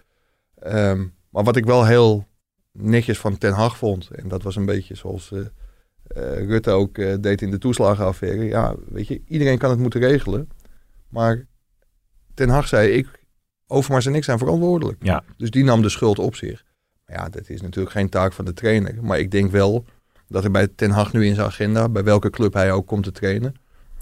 Ehm, 0.60 1.06
maar 1.30 1.44
wat 1.44 1.56
ik 1.56 1.66
wel 1.66 1.86
heel 1.86 2.28
netjes 2.72 3.18
van 3.20 3.38
Ten 3.38 3.54
Hag 3.54 3.78
vond, 3.78 4.10
en 4.10 4.28
dat 4.28 4.44
was 4.44 4.56
een 4.56 4.66
beetje 4.66 4.96
zoals 4.96 5.32
eh, 5.32 5.42
Rutte 6.48 6.72
ook 6.72 6.96
deed 7.22 7.42
in 7.42 7.52
de 7.52 7.58
toeslagenaffaire. 7.58 8.44
Ja, 8.44 8.76
weet 8.90 9.08
je, 9.08 9.22
iedereen 9.28 9.58
kan 9.58 9.70
het 9.70 9.80
moeten 9.80 10.00
regelen. 10.00 10.50
Maar 11.10 11.46
Ten 12.34 12.50
Hag 12.50 12.68
zei, 12.68 12.92
ik, 12.92 13.08
Overmars 13.68 14.06
en 14.06 14.16
ik 14.16 14.24
zijn 14.24 14.38
verantwoordelijk. 14.38 15.04
Ja. 15.04 15.24
Dus 15.38 15.52
die 15.52 15.64
nam 15.64 15.82
de 15.82 15.90
schuld 15.90 16.20
op 16.20 16.36
zich. 16.36 16.64
Maar 17.06 17.18
ja, 17.18 17.30
dat 17.30 17.50
is 17.50 17.62
natuurlijk 17.62 17.96
geen 17.96 18.10
taak 18.10 18.34
van 18.34 18.46
de 18.46 18.54
trainer. 18.54 19.04
Maar 19.04 19.20
ik 19.20 19.32
denk 19.32 19.52
wel 19.52 19.86
dat 20.28 20.44
er 20.44 20.52
bij 20.52 20.68
Ten 20.76 20.92
Hag 20.92 21.14
nu 21.14 21.26
in 21.26 21.36
zijn 21.36 21.48
agenda, 21.48 21.90
bij 21.90 22.04
welke 22.04 22.30
club 22.30 22.54
hij 22.54 22.72
ook 22.72 22.88
komt 22.88 23.04
te 23.04 23.12
trainen, 23.12 23.56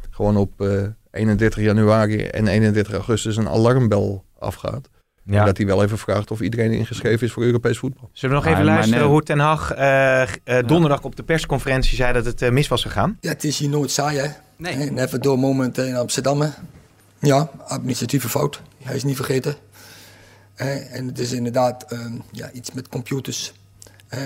gewoon 0.09 0.37
op 0.37 0.61
eh, 0.61 0.83
31 1.11 1.61
januari 1.63 2.23
en 2.23 2.47
31 2.47 2.93
augustus 2.93 3.37
een 3.37 3.49
alarmbel 3.49 4.23
afgaat. 4.39 4.89
Ja. 5.25 5.45
dat 5.45 5.57
hij 5.57 5.65
wel 5.65 5.83
even 5.83 5.97
vraagt 5.97 6.31
of 6.31 6.41
iedereen 6.41 6.71
ingeschreven 6.71 7.27
is 7.27 7.33
voor 7.33 7.43
Europees 7.43 7.77
voetbal. 7.77 8.09
Zullen 8.13 8.35
we 8.35 8.41
nog 8.41 8.43
Maar- 8.51 8.61
even 8.61 8.73
luisteren 8.73 8.99
nee. 8.99 9.09
hoe 9.09 9.23
Ten 9.23 9.39
Hag 9.39 9.73
eh, 9.73 10.21
eh, 10.21 10.27
donderdag 10.67 11.03
op 11.03 11.15
de 11.15 11.23
persconferentie 11.23 11.95
zei 11.95 12.13
dat 12.13 12.25
het 12.25 12.41
eh, 12.41 12.51
mis 12.51 12.67
was 12.67 12.81
gegaan? 12.81 13.17
Ja, 13.21 13.29
het 13.29 13.43
is 13.43 13.59
hier 13.59 13.69
nooit 13.69 13.91
saai, 13.91 14.17
hè? 14.17 14.27
Nee. 14.57 14.73
En 14.73 14.97
even 14.97 15.21
door 15.21 15.39
moment 15.39 15.77
in 15.77 15.95
Amsterdam, 15.95 16.41
hè? 16.41 16.49
Ja, 17.19 17.49
administratieve 17.67 18.29
fout. 18.29 18.61
Hij 18.83 18.95
is 18.95 19.03
niet 19.03 19.15
vergeten. 19.15 19.55
En 20.55 21.07
het 21.07 21.19
is 21.19 21.31
inderdaad 21.31 21.83
ehm, 21.91 22.13
ja, 22.31 22.51
iets 22.51 22.71
met 22.71 22.87
computers. 22.89 23.53
Eh, 24.07 24.19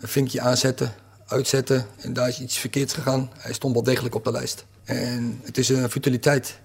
Een 0.00 0.08
vinkje 0.08 0.40
aanzetten, 0.40 0.92
uitzetten. 1.28 1.86
En 2.00 2.12
daar 2.12 2.28
is 2.28 2.40
iets 2.40 2.58
verkeerds 2.58 2.92
gegaan. 2.94 3.30
Hij 3.38 3.52
stond 3.52 3.74
wel 3.74 3.82
degelijk 3.82 4.14
op 4.14 4.24
de 4.24 4.30
lijst. 4.32 4.64
En 4.84 5.40
het 5.44 5.58
is 5.58 5.68
een 5.68 5.90
futiliteit. 5.90 6.58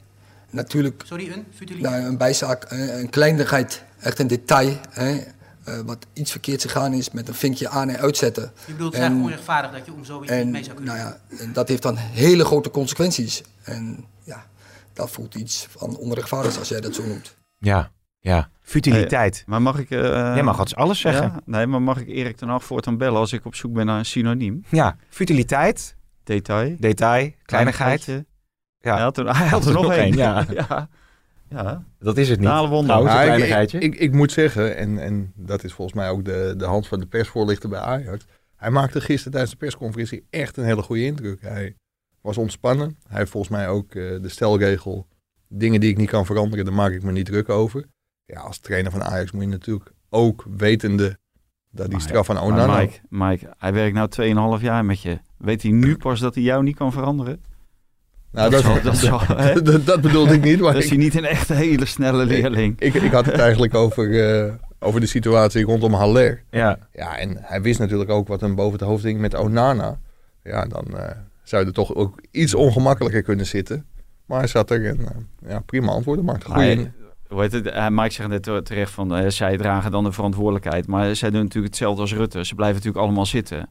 Natuurlijk 0.50 1.04
Sorry, 1.06 1.32
een 1.32 1.46
futiliteit? 1.56 1.94
nou, 1.94 2.06
een 2.06 2.18
bijzaak, 2.18 2.66
een 2.70 3.10
kleinigheid, 3.10 3.84
echt 4.00 4.20
een 4.20 4.28
detail. 4.28 4.78
Hè, 4.90 5.18
eh, 5.64 5.80
wat 5.86 6.06
iets 6.14 6.32
verkeerds 6.32 6.64
gegaan 6.64 6.94
is 6.94 7.12
met 7.12 7.28
een 7.28 7.34
vinkje 7.34 7.70
aan- 7.70 7.90
en 7.90 7.98
uitzetten. 8.00 8.52
Je 8.66 8.72
bedoelt, 8.72 8.94
het 8.94 9.02
is 9.02 9.08
En- 9.08 9.12
eigenlijk 9.14 9.24
onrechtvaardig 9.24 9.72
dat 9.72 9.86
je 9.86 9.94
om 9.94 10.06
zoiets 10.06 10.32
niet 10.32 10.48
mee 10.52 10.64
zou 10.64 10.76
kunnen 10.76 10.96
nou 10.96 11.08
ja, 11.08 11.38
en 11.44 11.54
dat 11.54 11.68
heeft 11.68 11.82
dan 11.82 11.96
hele 11.98 12.46
grote 12.46 12.70
consequenties. 12.72 13.44
En 13.64 14.06
ja, 14.24 14.46
dat 14.94 15.12
voelt 15.12 15.36
iets 15.36 15.68
van 15.78 15.98
onrechtvaardig 15.98 16.58
als 16.60 16.68
jij 16.68 16.82
dat 16.82 16.96
zo 16.96 17.06
noemt. 17.06 17.36
Ja, 17.58 17.92
ja. 18.24 18.50
Futiliteit. 18.62 19.44
Maar 19.48 19.62
mag 19.62 19.80
ik... 19.80 19.90
eh 19.90 20.00
Jij 20.00 20.44
mag 20.44 20.60
altijd 20.60 20.78
alles 20.78 21.00
zeggen. 21.00 21.24
Ja, 21.24 21.40
nee, 21.46 21.68
maar 21.68 21.82
mag 21.82 22.00
ik 22.00 22.08
Erik 22.08 22.36
ten 22.38 22.48
Hag 22.48 22.64
voortaan 22.64 22.98
bellen 22.98 23.20
als 23.20 23.34
ik 23.34 23.46
op 23.46 23.56
zoek 23.56 23.74
ben 23.74 23.86
naar 23.86 23.98
een 23.98 24.06
synoniem? 24.06 24.64
Ja, 24.70 24.96
futiliteit, 25.10 25.96
Detail. 26.24 26.76
detail, 26.80 27.32
kleinigheid. 27.46 28.06
Ja. 28.06 28.94
Hij 28.94 29.02
had 29.02 29.18
er, 29.18 29.38
hij 29.38 29.48
had 29.48 29.66
er 29.66 29.74
nog 29.74 29.92
één. 29.94 30.16
ja. 30.16 30.46
ja. 30.70 30.90
ja. 31.50 31.84
Dat 32.00 32.18
is 32.18 32.30
het 32.30 32.40
niet. 32.40 32.50
Wonder. 32.50 32.98
Ik, 32.98 33.02
kleinigheidje. 33.04 33.80
ik, 33.80 33.94
ik, 33.94 34.00
ik 34.00 34.12
moet 34.12 34.32
zeggen, 34.32 34.78
en, 34.78 35.00
en 35.00 35.32
dat 35.36 35.64
is 35.64 35.74
volgens 35.74 35.98
mij 35.98 36.10
ook 36.10 36.26
de, 36.26 36.54
de 36.58 36.66
hand 36.66 36.88
van 36.88 37.00
de 37.00 37.06
persvoorlichter 37.06 37.70
bij 37.70 37.80
Ajax. 37.80 38.26
Hij 38.56 38.70
maakte 38.72 39.02
gisteren 39.02 39.32
tijdens 39.32 39.52
de 39.52 39.58
persconferentie 39.58 40.26
echt 40.30 40.58
een 40.58 40.64
hele 40.64 40.82
goede 40.82 41.04
indruk. 41.06 41.42
Hij 41.42 41.76
was 42.22 42.38
ontspannen. 42.38 42.98
Hij 43.08 43.18
heeft 43.18 43.32
volgens 43.32 43.52
mij 43.54 43.68
ook 43.68 43.96
eh, 43.96 44.22
de 44.22 44.30
stelregel, 44.30 45.08
dingen 45.48 45.80
die 45.80 45.90
ik 45.90 45.98
niet 45.98 46.10
kan 46.10 46.26
veranderen, 46.26 46.66
daar 46.66 46.74
maak 46.74 46.92
ik 46.92 47.04
me 47.04 47.12
niet 47.12 47.26
druk 47.26 47.50
over. 47.50 47.86
Ja, 48.26 48.40
als 48.40 48.60
trainer 48.60 48.92
van 48.92 49.04
Ajax 49.04 49.32
moet 49.32 49.44
je 49.44 49.50
natuurlijk 49.50 49.92
ook 50.10 50.46
wetende 50.58 51.18
dat 51.72 51.90
die 51.90 52.00
straf 52.00 52.26
van 52.26 52.40
Onana... 52.40 52.78
Mike, 52.80 53.00
Mike, 53.10 53.54
hij 53.58 53.74
werkt 53.74 53.96
nou 54.18 54.58
2,5 54.60 54.64
jaar 54.64 54.86
met 54.86 55.02
je. 55.02 55.20
Weet 55.38 55.62
hij 55.62 55.72
nu 55.72 55.98
pas 55.98 56.20
dat 56.20 56.36
hij 56.36 56.44
jou 56.44 56.64
niet 56.64 56.76
kan 56.76 56.92
veranderen? 56.92 57.44
nou, 58.32 58.50
dat 58.52 58.64
dat, 58.64 58.72
zal- 58.72 58.82
dat 58.82 58.98
zal, 58.98 59.38
hè? 59.46 59.62
dat, 59.62 59.86
dat 59.86 60.02
bedoelde 60.02 60.34
ik 60.34 60.44
niet, 60.44 60.60
maar 60.60 60.74
Dat 60.74 60.84
is 60.84 60.90
hij 60.90 60.98
niet 60.98 61.16
een 61.16 61.26
echt 61.26 61.48
hele 61.50 61.86
snelle 61.86 62.26
leerling. 62.26 62.80
ik, 62.80 62.94
ik 62.94 63.12
had 63.12 63.26
het 63.26 63.40
eigenlijk 63.40 63.74
over, 63.74 64.36
eh, 64.46 64.54
over 64.80 65.00
de 65.00 65.06
situatie 65.06 65.64
rondom 65.66 65.94
Haller. 65.94 66.44
Ja, 66.52 66.78
Ja, 66.94 67.18
en 67.18 67.38
hij 67.42 67.62
wist 67.62 67.80
natuurlijk 67.80 68.10
ook 68.10 68.28
wat 68.28 68.42
hem 68.42 68.56
boven 68.56 68.80
het 68.80 68.88
hoofd 68.88 69.04
hing 69.04 69.20
met 69.20 69.36
Onana. 69.36 70.00
Ja, 70.44 70.66
dan 70.66 70.98
eh, 70.98 71.18
zou 71.44 71.62
je 71.62 71.68
er 71.68 71.74
toch 71.74 71.96
ook 71.96 72.22
iets 72.32 72.54
ongemakkelijker 72.54 73.22
kunnen 73.22 73.46
zitten. 73.46 73.86
Maar 74.26 74.38
hij 74.40 74.48
zat 74.48 74.70
er 74.72 74.86
en 74.86 75.00
eh, 75.00 75.50
ja, 75.50 75.60
prima 75.60 75.92
antwoorden. 75.92 76.40
Hij- 76.44 76.92
hoe 77.34 77.42
heet 77.42 77.52
het? 77.52 77.70
Hij 77.74 77.92
Mike 77.92 78.14
zegt 78.14 78.30
net 78.30 78.66
terecht 78.66 78.92
van 78.92 79.16
eh, 79.16 79.30
zij 79.30 79.58
dragen 79.58 79.92
dan 79.92 80.04
de 80.04 80.12
verantwoordelijkheid. 80.12 80.88
Maar 80.88 81.16
zij 81.16 81.30
doen 81.30 81.42
natuurlijk 81.42 81.74
hetzelfde 81.74 82.02
als 82.02 82.14
Rutte. 82.14 82.46
Ze 82.46 82.56
blijven 82.56 82.76
natuurlijk 82.78 83.06
allemaal 83.06 83.26
zitten. 83.26 83.70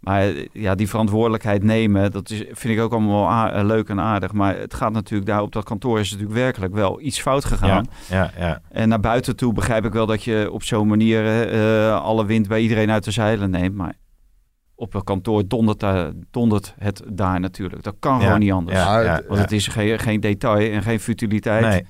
Maar 0.00 0.20
eh, 0.22 0.46
ja, 0.52 0.74
die 0.74 0.88
verantwoordelijkheid 0.88 1.62
nemen, 1.62 2.10
dat 2.12 2.30
is, 2.30 2.38
vind 2.52 2.74
ik 2.74 2.80
ook 2.80 2.92
allemaal 2.92 3.28
wel 3.46 3.52
eh, 3.52 3.64
leuk 3.64 3.88
en 3.88 4.00
aardig. 4.00 4.32
Maar 4.32 4.56
het 4.58 4.74
gaat 4.74 4.92
natuurlijk 4.92 5.30
daar 5.30 5.42
op 5.42 5.52
dat 5.52 5.64
kantoor 5.64 6.00
is 6.00 6.10
natuurlijk 6.10 6.38
werkelijk 6.38 6.74
wel 6.74 7.00
iets 7.00 7.20
fout 7.20 7.44
gegaan. 7.44 7.86
ja, 8.08 8.30
ja, 8.38 8.46
ja. 8.46 8.60
En 8.70 8.88
naar 8.88 9.00
buiten 9.00 9.36
toe 9.36 9.52
begrijp 9.52 9.84
ik 9.84 9.92
wel 9.92 10.06
dat 10.06 10.22
je 10.24 10.48
op 10.52 10.62
zo'n 10.62 10.88
manier 10.88 11.48
eh, 11.50 12.00
alle 12.02 12.26
wind 12.26 12.48
bij 12.48 12.60
iedereen 12.60 12.90
uit 12.90 13.04
de 13.04 13.10
zeilen 13.10 13.50
neemt. 13.50 13.74
Maar 13.74 13.94
op 14.74 14.94
een 14.94 15.04
kantoor 15.04 15.48
dondert, 15.48 15.80
daar- 15.80 16.12
dondert 16.30 16.74
het 16.78 17.02
daar 17.12 17.40
natuurlijk. 17.40 17.82
Dat 17.82 17.96
kan 17.98 18.18
Ja, 18.18 18.24
gewoon 18.24 18.38
niet 18.40 18.52
anders. 18.52 18.78
ja, 18.78 18.84
Maar 18.84 19.04
ja, 19.04 19.14
het- 19.14 19.26
Want 19.26 19.40
het 19.40 19.52
is 19.52 19.66
geen, 19.66 19.98
geen 19.98 20.20
detail 20.20 20.72
en 20.72 20.82
geen 20.82 21.00
futiliteit. 21.00 21.64
Nee. 21.66 21.84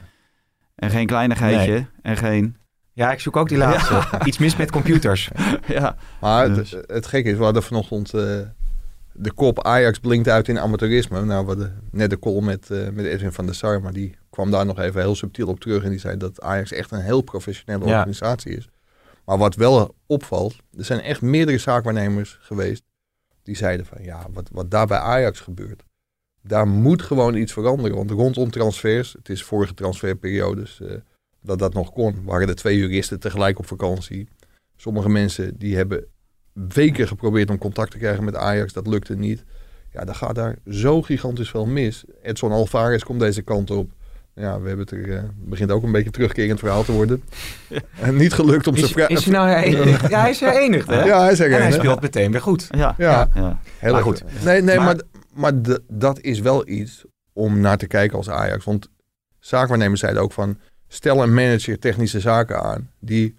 En 0.74 0.90
geen 0.90 1.06
kleinigheidje. 1.06 1.72
Nee. 1.72 1.86
En 2.02 2.16
geen... 2.16 2.56
Ja, 2.92 3.12
ik 3.12 3.20
zoek 3.20 3.36
ook 3.36 3.48
die 3.48 3.58
laatste. 3.58 4.02
Iets 4.24 4.38
mis 4.38 4.56
met 4.56 4.70
computers. 4.70 5.30
ja. 5.66 5.96
Maar 6.20 6.54
Dus. 6.54 6.70
het, 6.70 6.84
het 6.90 7.06
gekke 7.06 7.30
is, 7.30 7.36
we 7.36 7.44
hadden 7.44 7.62
vanochtend 7.62 8.14
eh, 8.14 8.20
de 9.12 9.32
kop 9.34 9.64
Ajax 9.64 9.98
blinkt 9.98 10.28
uit 10.28 10.48
in 10.48 10.58
amateurisme. 10.58 11.24
Nou, 11.24 11.40
we 11.42 11.46
hadden 11.48 11.82
net 11.90 12.10
de 12.10 12.18
call 12.18 12.40
met, 12.42 12.70
eh, 12.70 12.88
met 12.88 13.04
Edwin 13.06 13.32
van 13.32 13.46
der 13.46 13.54
Sar, 13.54 13.80
maar 13.82 13.92
die 13.92 14.16
kwam 14.30 14.50
daar 14.50 14.66
nog 14.66 14.78
even 14.78 15.00
heel 15.00 15.14
subtiel 15.14 15.48
op 15.48 15.60
terug. 15.60 15.84
En 15.84 15.90
die 15.90 15.98
zei 15.98 16.16
dat 16.16 16.40
Ajax 16.40 16.72
echt 16.72 16.90
een 16.90 17.00
heel 17.00 17.20
professionele 17.20 17.86
Ja. 17.86 17.96
organisatie 17.96 18.56
is. 18.56 18.68
Maar 19.24 19.38
wat 19.38 19.54
wel 19.54 19.94
opvalt, 20.06 20.56
er 20.78 20.84
zijn 20.84 21.00
echt 21.00 21.22
meerdere 21.22 21.58
zaakwaarnemers 21.58 22.38
geweest 22.40 22.82
die 23.42 23.56
zeiden 23.56 23.86
van 23.86 24.02
ja, 24.02 24.26
wat, 24.32 24.48
wat 24.52 24.70
daar 24.70 24.86
bij 24.86 24.98
Ajax 24.98 25.40
gebeurt, 25.40 25.82
daar 26.46 26.68
moet 26.68 27.02
gewoon 27.02 27.34
iets 27.34 27.52
veranderen. 27.52 27.96
Want 27.96 28.10
rondom 28.10 28.50
transfers, 28.50 29.12
het 29.12 29.28
is 29.28 29.42
vorige 29.42 29.74
transferperiodes 29.74 30.80
eh, 30.80 30.94
dat 31.42 31.58
dat 31.58 31.74
nog 31.74 31.92
kon, 31.92 32.22
waren 32.24 32.48
er 32.48 32.54
twee 32.54 32.78
juristen 32.78 33.20
tegelijk 33.20 33.58
op 33.58 33.66
vakantie. 33.66 34.28
Sommige 34.76 35.08
mensen 35.08 35.58
die 35.58 35.76
hebben 35.76 36.04
weken 36.52 37.08
geprobeerd 37.08 37.50
om 37.50 37.58
contact 37.58 37.90
te 37.90 37.98
krijgen 37.98 38.24
met 38.24 38.36
Ajax, 38.36 38.72
dat 38.72 38.86
lukte 38.86 39.14
niet. 39.16 39.44
Ja, 39.92 40.04
dan 40.04 40.14
gaat 40.14 40.34
daar 40.34 40.56
zo 40.70 41.02
gigantisch 41.02 41.50
veel 41.50 41.66
mis. 41.66 42.04
Edson 42.22 42.52
Alvarez 42.52 43.02
komt 43.02 43.20
deze 43.20 43.42
kant 43.42 43.70
op. 43.70 43.90
Ja, 44.34 44.60
we 44.60 44.66
hebben 44.68 44.86
het 44.86 44.90
er, 44.94 45.10
eh, 45.10 45.16
het 45.16 45.48
begint 45.48 45.70
ook 45.70 45.82
een 45.82 45.92
beetje 45.92 46.10
terugkerend 46.10 46.58
verhaal 46.58 46.84
te 46.84 46.92
worden. 46.92 47.22
En 48.00 48.16
niet 48.16 48.32
gelukt 48.32 48.66
om 48.66 48.74
Is, 48.74 48.80
zijn 48.80 48.92
vrij... 48.92 49.06
is 49.06 49.24
hij 49.24 49.32
nou 49.32 49.48
herenigd? 49.58 50.08
Ja, 50.10 50.20
hij 50.20 50.30
is 50.30 50.40
herenigd, 50.40 50.86
hè? 50.86 51.04
Ja, 51.04 51.22
hij 51.22 51.32
is 51.32 51.38
En 51.40 51.44
hij 51.44 51.54
herenigd. 51.54 51.80
speelt 51.82 52.00
meteen 52.00 52.30
weer 52.32 52.40
goed. 52.40 52.66
Ja. 52.70 52.94
Ja, 52.98 53.28
ja. 53.34 53.58
heel 53.78 53.92
Maar 53.92 54.02
goed. 54.02 54.22
goed. 54.32 54.44
Nee, 54.44 54.62
nee, 54.62 54.76
Maar- 54.76 54.84
maar, 54.84 55.00
maar, 55.34 55.52
dat 55.88 56.20
is 56.20 56.40
wel 56.40 56.68
iets 56.68 57.04
om 57.32 57.60
naar 57.60 57.78
te 57.78 57.86
kijken 57.86 58.16
als 58.16 58.30
Ajax. 58.30 58.64
Want 58.64 58.90
zaakwaarnemers 59.38 60.00
zeiden 60.00 60.22
ook 60.22 60.32
van... 60.32 60.58
stel 60.88 61.22
een 61.22 61.34
manager 61.34 61.78
technische 61.78 62.20
zaken 62.20 62.62
aan... 62.62 62.90
die 62.98 63.36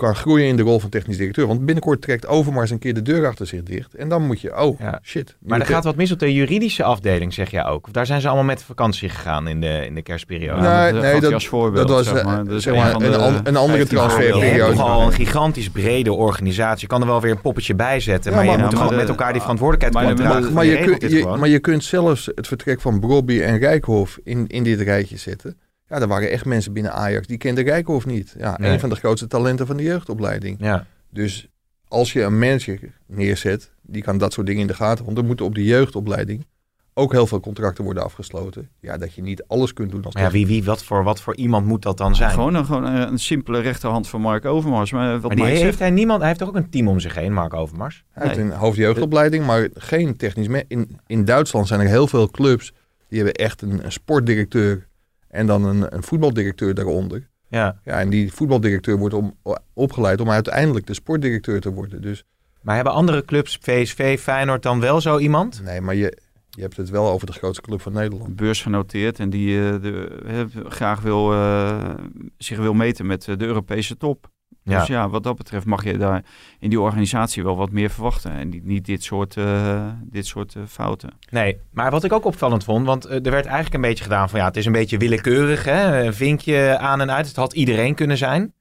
kan 0.00 0.14
groeien 0.16 0.46
in 0.46 0.56
de 0.56 0.62
rol 0.62 0.78
van 0.80 0.90
technisch 0.90 1.16
directeur. 1.16 1.46
Want 1.46 1.64
binnenkort 1.64 2.02
trekt 2.02 2.26
Overmars 2.26 2.70
een 2.70 2.78
keer 2.78 2.94
de 2.94 3.02
deur 3.02 3.26
achter 3.26 3.46
zich 3.46 3.62
dicht. 3.62 3.94
En 3.94 4.08
dan 4.08 4.26
moet 4.26 4.40
je... 4.40 4.58
Oh, 4.60 4.80
Ja. 4.80 4.98
shit. 5.02 5.36
Maar 5.40 5.60
er 5.60 5.66
gaat 5.66 5.84
wat 5.84 5.96
mis 5.96 6.12
op 6.12 6.18
de 6.18 6.32
juridische 6.34 6.82
afdeling, 6.82 7.34
zeg 7.34 7.50
jij 7.50 7.64
ook. 7.66 7.86
Of 7.86 7.92
daar 7.92 8.06
zijn 8.06 8.20
ze 8.20 8.26
allemaal 8.26 8.44
met 8.44 8.62
vakantie 8.62 9.08
gegaan 9.08 9.48
in 9.48 9.60
de, 9.60 9.84
in 9.86 9.94
de 9.94 10.02
kerstperiode. 10.02 10.62
Ja, 10.62 10.82
Nee, 10.82 10.92
dat 10.92 11.20
nee, 11.22 11.34
als 11.34 11.48
voorbeeld, 11.48 11.88
dat 11.88 11.96
was, 11.96 12.06
zeg 12.14 12.24
maar. 12.24 12.40
eh, 12.40 12.48
Dat 12.48 12.62
zeg 12.62 12.74
maar 12.74 12.92
een 12.94 12.98
de 12.98 13.06
een 13.44 13.56
andere 13.56 13.76
15 13.78 13.96
transferperiode. 13.96 14.46
Je 14.56 14.62
hebt 14.62 14.78
al 14.78 15.02
een 15.02 15.12
gigantisch 15.12 15.70
brede 15.70 16.12
organisatie. 16.12 16.80
Je 16.80 16.86
kan 16.86 17.00
er 17.00 17.06
wel 17.06 17.20
weer 17.20 17.30
een 17.30 17.40
poppetje 17.40 17.74
bij 17.74 18.00
zetten. 18.00 18.30
Ja, 18.30 18.36
maar, 18.36 18.44
je 18.46 18.50
maar- 18.50 18.60
moet 18.60 18.70
gewoon 18.74 18.86
maar 18.86 18.96
met 18.96 19.08
elkaar 19.08 19.32
die 19.32 19.40
verantwoordelijkheid 19.40 20.06
maar 20.06 20.14
dragen. 20.26 20.52
Maar 20.52 20.64
Je 20.64 20.96
dit 20.98 21.10
je, 21.12 21.24
maar 21.38 21.48
je 21.48 21.58
kunt 21.58 21.84
zelfs 21.84 22.30
het 22.34 22.46
vertrek 22.46 22.80
van 22.80 23.00
Brobby 23.00 23.40
en 23.40 23.58
Rijkhoff 23.58 24.18
in, 24.24 24.46
in 24.46 24.62
dit 24.62 24.80
rijtje 24.80 25.16
zetten. 25.16 25.56
Ja, 25.90 26.00
er 26.00 26.06
waren 26.08 26.30
echt 26.30 26.44
mensen 26.44 26.72
binnen 26.72 26.92
Ajax 26.92 27.26
die 27.26 27.36
kenden 27.38 27.64
Rijkhoff 27.64 28.06
niet. 28.06 28.34
Ja, 28.38 28.56
Nee. 28.58 28.72
een 28.72 28.80
van 28.80 28.88
de 28.88 28.94
grootste 28.96 29.26
talenten 29.26 29.66
van 29.66 29.76
de 29.76 29.82
jeugdopleiding. 29.82 30.56
Ja, 30.60 30.86
Dus 31.10 31.48
als 31.88 32.12
je 32.12 32.22
een 32.22 32.38
manager 32.38 32.78
neerzet 33.06 33.72
die 33.82 34.02
kan 34.02 34.18
dat 34.18 34.32
soort 34.32 34.46
dingen 34.46 34.60
in 34.60 34.66
de 34.66 34.74
gaten. 34.74 35.04
Want 35.04 35.18
er 35.18 35.24
moeten 35.24 35.44
op 35.46 35.54
de 35.54 35.64
jeugdopleiding 35.64 36.46
ook 36.94 37.12
heel 37.12 37.26
veel 37.26 37.40
contracten 37.40 37.84
worden 37.84 38.04
afgesloten. 38.04 38.68
Ja, 38.80 38.98
dat 38.98 39.14
je 39.14 39.22
niet 39.22 39.44
alles 39.46 39.72
kunt 39.72 39.90
doen 39.90 40.04
als 40.04 40.14
Maar 40.14 40.22
ja, 40.22 40.30
wie, 40.30 40.46
wie, 40.46 40.64
wat, 40.64 40.84
voor, 40.84 41.02
wat 41.04 41.20
voor 41.20 41.36
iemand 41.36 41.66
moet 41.66 41.82
dat 41.82 41.96
dan 41.96 42.14
zijn? 42.14 42.30
Gewoon, 42.30 42.54
een, 42.54 42.64
gewoon 42.64 42.84
een, 42.84 43.18
simpele 43.18 43.60
rechterhand 43.60 44.08
van 44.08 44.20
Mark 44.20 44.44
Overmars. 44.44 44.92
Maar 44.92 45.12
wat 45.20 45.22
maar 45.22 45.36
die 45.36 45.44
heeft 45.46 45.60
zegt, 45.60 45.78
hij 45.78 45.90
niemand. 45.90 46.18
Hij 46.18 46.28
heeft 46.28 46.40
toch 46.40 46.48
ook 46.48 46.56
een 46.56 46.70
team 46.70 46.88
om 46.88 47.00
zich 47.00 47.14
heen, 47.14 47.32
Mark 47.32 47.54
Overmars? 47.54 48.04
Hij 48.10 48.26
heeft 48.26 48.38
een 48.38 48.50
hoofdjeugdopleiding, 48.52 49.46
maar 49.46 49.68
geen 49.74 50.16
technisch... 50.16 50.48
me- 50.48 50.64
In, 50.68 50.98
in 51.06 51.24
Duitsland 51.24 51.66
zijn 51.66 51.80
er 51.80 51.86
heel 51.86 52.06
veel 52.06 52.30
clubs 52.30 52.72
die 53.08 53.22
hebben 53.22 53.34
echt 53.44 53.62
een, 53.62 53.84
een 53.84 53.92
sportdirecteur 53.92 54.88
en 55.30 55.46
dan 55.46 55.64
een, 55.64 55.94
een 55.94 56.02
voetbaldirecteur 56.02 56.74
daaronder. 56.74 57.28
Ja. 57.48 57.80
Ja, 57.84 58.00
en 58.00 58.10
die 58.10 58.32
voetbaldirecteur 58.32 58.98
wordt 58.98 59.14
om, 59.14 59.36
opgeleid 59.72 60.20
om 60.20 60.30
uiteindelijk 60.30 60.86
de 60.86 60.94
sportdirecteur 60.94 61.60
te 61.60 61.72
worden. 61.72 62.02
Dus 62.02 62.24
Maar 62.62 62.74
hebben 62.74 62.92
andere 62.92 63.24
clubs, 63.24 63.58
VSV, 63.60 64.20
Feyenoord, 64.20 64.62
dan 64.62 64.80
wel 64.80 65.00
zo 65.00 65.18
iemand? 65.18 65.62
nee, 65.64 65.80
maar 65.80 65.94
je, 65.94 66.18
je 66.50 66.62
hebt 66.62 66.76
het 66.76 66.90
wel 66.90 67.10
over 67.10 67.26
de 67.26 67.32
grootste 67.32 67.62
club 67.62 67.80
van 67.80 67.92
Nederland. 67.92 68.36
beursgenoteerd 68.36 69.18
en 69.18 69.30
die 69.30 69.70
eh, 69.70 69.82
de, 69.82 70.20
eh, 70.26 70.64
graag 70.64 71.00
wil, 71.00 71.32
eh, 71.32 71.94
zich 72.38 72.58
wil 72.58 72.74
meten 72.74 73.06
met 73.06 73.24
de 73.24 73.44
Europese 73.44 73.96
top. 73.96 74.30
Ja. 74.62 74.78
Dus 74.78 74.88
ja, 74.88 75.08
wat 75.08 75.22
dat 75.22 75.36
betreft 75.36 75.66
mag 75.66 75.84
je 75.84 75.96
daar 75.96 76.24
in 76.58 76.70
die 76.70 76.80
organisatie 76.80 77.42
wel 77.42 77.56
wat 77.56 77.70
meer 77.70 77.90
verwachten. 77.90 78.30
En 78.32 78.48
niet, 78.48 78.64
niet 78.64 78.84
dit 78.84 79.02
soort, 79.04 79.36
eh, 79.36 79.86
dit 80.02 80.26
soort 80.26 80.54
eh, 80.54 80.62
fouten. 80.68 81.10
Nee, 81.30 81.60
maar 81.72 81.90
wat 81.90 82.04
ik 82.04 82.12
ook 82.12 82.24
opvallend 82.24 82.64
vond, 82.64 82.86
want 82.86 83.04
eh, 83.04 83.14
er 83.14 83.30
werd 83.30 83.44
eigenlijk 83.46 83.74
een 83.74 83.80
beetje 83.80 84.04
gedaan 84.04 84.28
van 84.28 84.38
ja, 84.38 84.46
het 84.46 84.56
is 84.56 84.66
een 84.66 84.72
beetje 84.72 84.98
willekeurig, 84.98 85.64
hè? 85.64 86.04
een 86.04 86.14
vinkje 86.14 86.78
aan 86.78 87.00
en 87.00 87.10
uit. 87.10 87.26
Het 87.26 87.36
had 87.36 87.52
iedereen 87.52 87.94
kunnen 87.94 88.16
zijn. 88.16 88.54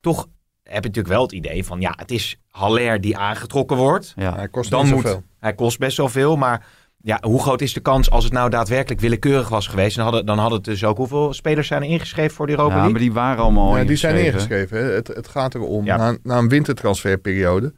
Toch 0.00 0.28
heb 0.62 0.82
je 0.82 0.88
natuurlijk 0.88 1.14
wel 1.14 1.22
het 1.22 1.32
idee 1.32 1.64
van 1.64 1.80
ja, 1.80 1.92
het 1.96 2.10
is 2.10 2.36
Haller 2.48 3.00
die 3.00 3.16
aangetrokken 3.16 3.76
wordt. 3.76 4.12
Ja. 4.16 4.34
Hij 4.34 4.48
kost 4.48 4.70
Dan 4.70 4.84
niet 4.84 4.94
moet, 4.94 5.02
zoveel. 5.02 5.22
hij 5.38 5.54
kost 5.54 5.78
best 5.78 5.96
wel 5.96 6.08
veel, 6.08 6.36
maar 6.36 6.66
ja, 7.02 7.18
hoe 7.20 7.40
groot 7.40 7.60
is 7.60 7.72
de 7.72 7.80
kans 7.80 8.10
als 8.10 8.24
het 8.24 8.32
nou 8.32 8.50
daadwerkelijk 8.50 9.00
willekeurig 9.00 9.48
was 9.48 9.66
geweest? 9.66 9.96
Dan 9.96 10.04
hadden, 10.04 10.26
dan 10.26 10.38
hadden 10.38 10.56
het 10.56 10.66
dus 10.66 10.84
ook 10.84 10.96
hoeveel 10.96 11.32
spelers 11.32 11.66
zijn 11.68 11.82
er 11.82 11.88
ingeschreven 11.88 12.34
voor 12.36 12.46
de 12.46 12.52
Europa 12.52 12.70
Ja, 12.74 12.76
League? 12.76 12.92
maar 12.92 13.02
die 13.02 13.12
waren 13.12 13.42
allemaal 13.42 13.68
al 13.68 13.76
Ja, 13.78 13.84
die 13.84 13.96
zijn 13.96 14.24
ingeschreven. 14.24 14.76
Hè. 14.78 14.84
Het, 14.84 15.06
het 15.08 15.28
gaat 15.28 15.54
erom, 15.54 15.84
Ja. 15.84 15.96
na, 15.96 16.16
na 16.22 16.38
een 16.38 16.48
wintertransferperiode. 16.48 17.72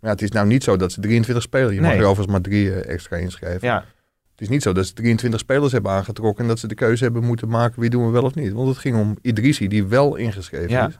Maar 0.00 0.10
ja, 0.10 0.10
het 0.10 0.22
is 0.22 0.30
nou 0.30 0.46
niet 0.46 0.64
zo 0.64 0.76
dat 0.76 0.92
ze 0.92 1.00
23 1.00 1.44
spelen. 1.44 1.74
Je 1.74 1.80
mag 1.80 1.90
er 1.92 1.98
overigens 1.98 2.26
maar 2.26 2.40
drie 2.40 2.72
eh, 2.74 2.92
extra 2.94 3.16
inschrijven. 3.16 3.68
Ja, 3.68 3.84
Het 4.30 4.40
is 4.40 4.48
niet 4.48 4.62
zo 4.62 4.72
dat 4.72 4.86
ze 4.86 4.92
23 4.92 5.40
spelers 5.40 5.72
hebben 5.72 5.92
aangetrokken 5.92 6.42
en 6.42 6.48
dat 6.48 6.58
ze 6.58 6.66
de 6.68 6.74
keuze 6.74 7.04
hebben 7.04 7.24
moeten 7.24 7.48
maken 7.48 7.80
wie 7.80 7.90
doen 7.90 8.04
we 8.06 8.10
wel 8.10 8.22
of 8.22 8.34
niet. 8.34 8.52
Want 8.52 8.68
het 8.68 8.78
ging 8.78 8.96
om 8.96 9.16
Idrissi, 9.22 9.68
die 9.68 9.84
wel 9.86 10.16
ingeschreven 10.16 10.70
Ja. 10.70 10.86
is. 10.88 10.98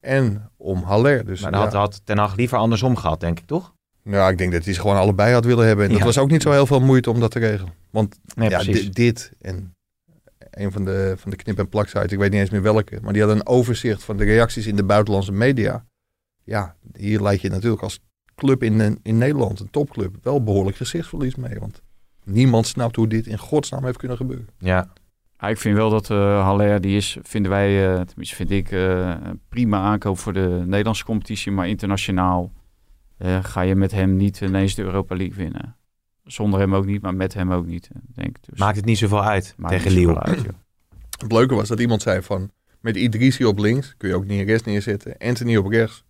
En 0.00 0.50
om 0.56 0.82
Haller. 0.82 1.24
Dus 1.24 1.40
maar 1.40 1.50
dan 1.52 1.60
had, 1.60 1.72
ja. 1.72 1.78
had 1.78 2.00
Ten 2.04 2.18
Hag 2.18 2.36
liever 2.36 2.58
andersom 2.58 2.96
gehad, 2.96 3.20
denk 3.20 3.38
ik, 3.38 3.46
toch? 3.46 3.74
Ja, 4.10 4.28
ik 4.28 4.38
denk 4.38 4.52
dat 4.52 4.64
hij 4.64 4.74
ze 4.74 4.80
gewoon 4.80 4.96
allebei 4.96 5.32
had 5.32 5.44
willen 5.44 5.66
hebben. 5.66 5.84
En 5.84 5.90
dat 5.90 5.98
Ja. 6.00 6.04
was 6.06 6.18
ook 6.18 6.30
niet 6.30 6.42
zo 6.42 6.50
heel 6.50 6.66
veel 6.66 6.80
moeite 6.80 7.10
om 7.10 7.20
dat 7.20 7.30
te 7.30 7.38
regelen. 7.38 7.72
Want 7.90 8.18
Nee, 8.34 8.50
ja, 8.50 8.62
di- 8.62 8.88
dit 8.90 9.32
en 9.40 9.74
een 10.50 10.72
van 10.72 10.84
de, 10.84 11.14
van 11.16 11.30
de 11.30 11.36
knip- 11.36 11.58
en 11.58 11.68
plaksites, 11.68 12.12
ik 12.12 12.18
weet 12.18 12.30
niet 12.30 12.40
eens 12.40 12.50
meer 12.50 12.62
welke, 12.62 12.98
maar 13.02 13.12
die 13.12 13.22
had 13.22 13.30
een 13.30 13.46
overzicht 13.46 14.04
van 14.04 14.16
de 14.16 14.24
reacties 14.24 14.66
in 14.66 14.76
de 14.76 14.84
buitenlandse 14.84 15.32
media. 15.32 15.84
Ja, 16.44 16.76
hier 16.96 17.20
leid 17.22 17.40
je 17.40 17.48
natuurlijk 17.50 17.82
als 17.82 18.00
club 18.34 18.62
in, 18.62 18.98
in 19.02 19.18
Nederland, 19.18 19.60
een 19.60 19.70
topclub, 19.70 20.16
wel 20.22 20.42
behoorlijk 20.42 20.76
gezichtsverlies 20.76 21.34
mee. 21.34 21.58
Want 21.58 21.82
niemand 22.24 22.66
snapt 22.66 22.96
hoe 22.96 23.06
dit 23.08 23.26
in 23.26 23.38
godsnaam 23.38 23.84
heeft 23.84 23.98
kunnen 23.98 24.16
gebeuren. 24.16 24.48
Ja, 24.58 24.92
Ja, 25.40 25.48
ik 25.48 25.58
vind 25.58 25.76
wel 25.76 25.90
dat 25.90 26.10
eh 26.10 26.42
Haller, 26.42 26.80
die 26.80 26.96
is, 26.96 27.18
vinden 27.22 27.50
wij, 27.50 27.88
eh, 27.94 28.00
tenminste 28.00 28.34
vind 28.36 28.50
ik, 28.50 28.70
eh, 28.70 28.98
een 29.24 29.40
prima 29.48 29.80
aankoop 29.80 30.18
voor 30.18 30.32
de 30.32 30.62
Nederlandse 30.64 31.04
competitie. 31.04 31.52
Maar 31.52 31.68
internationaal 31.68 32.52
eh, 33.18 33.44
ga 33.44 33.60
je 33.60 33.74
met 33.74 33.92
hem 33.92 34.16
niet 34.16 34.40
ineens 34.40 34.74
de 34.74 34.82
Europa 34.82 35.16
League 35.16 35.36
winnen. 35.36 35.76
Zonder 36.24 36.60
hem 36.60 36.74
ook 36.74 36.86
niet, 36.86 37.02
maar 37.02 37.14
met 37.14 37.34
hem 37.34 37.52
ook 37.52 37.66
niet, 37.66 37.88
denk 38.14 38.28
ik. 38.28 38.44
Dus 38.50 38.58
maakt 38.58 38.76
het 38.76 38.84
niet 38.84 38.98
zoveel 38.98 39.22
uit 39.24 39.54
maakt 39.56 39.72
tegen 39.74 39.88
niet 39.96 40.06
Lille. 40.06 40.20
Het 41.18 41.32
leuke 41.32 41.54
was 41.54 41.68
dat 41.68 41.80
iemand 41.80 42.02
zei 42.02 42.22
van, 42.22 42.50
met 42.80 42.96
Idrissi 42.96 43.44
op 43.44 43.58
links 43.58 43.94
kun 43.96 44.08
je 44.08 44.14
ook 44.14 44.26
Neres 44.26 44.62
neerzetten, 44.62 45.14
Anthony 45.18 45.56
op 45.56 45.66
rechts 45.66 46.04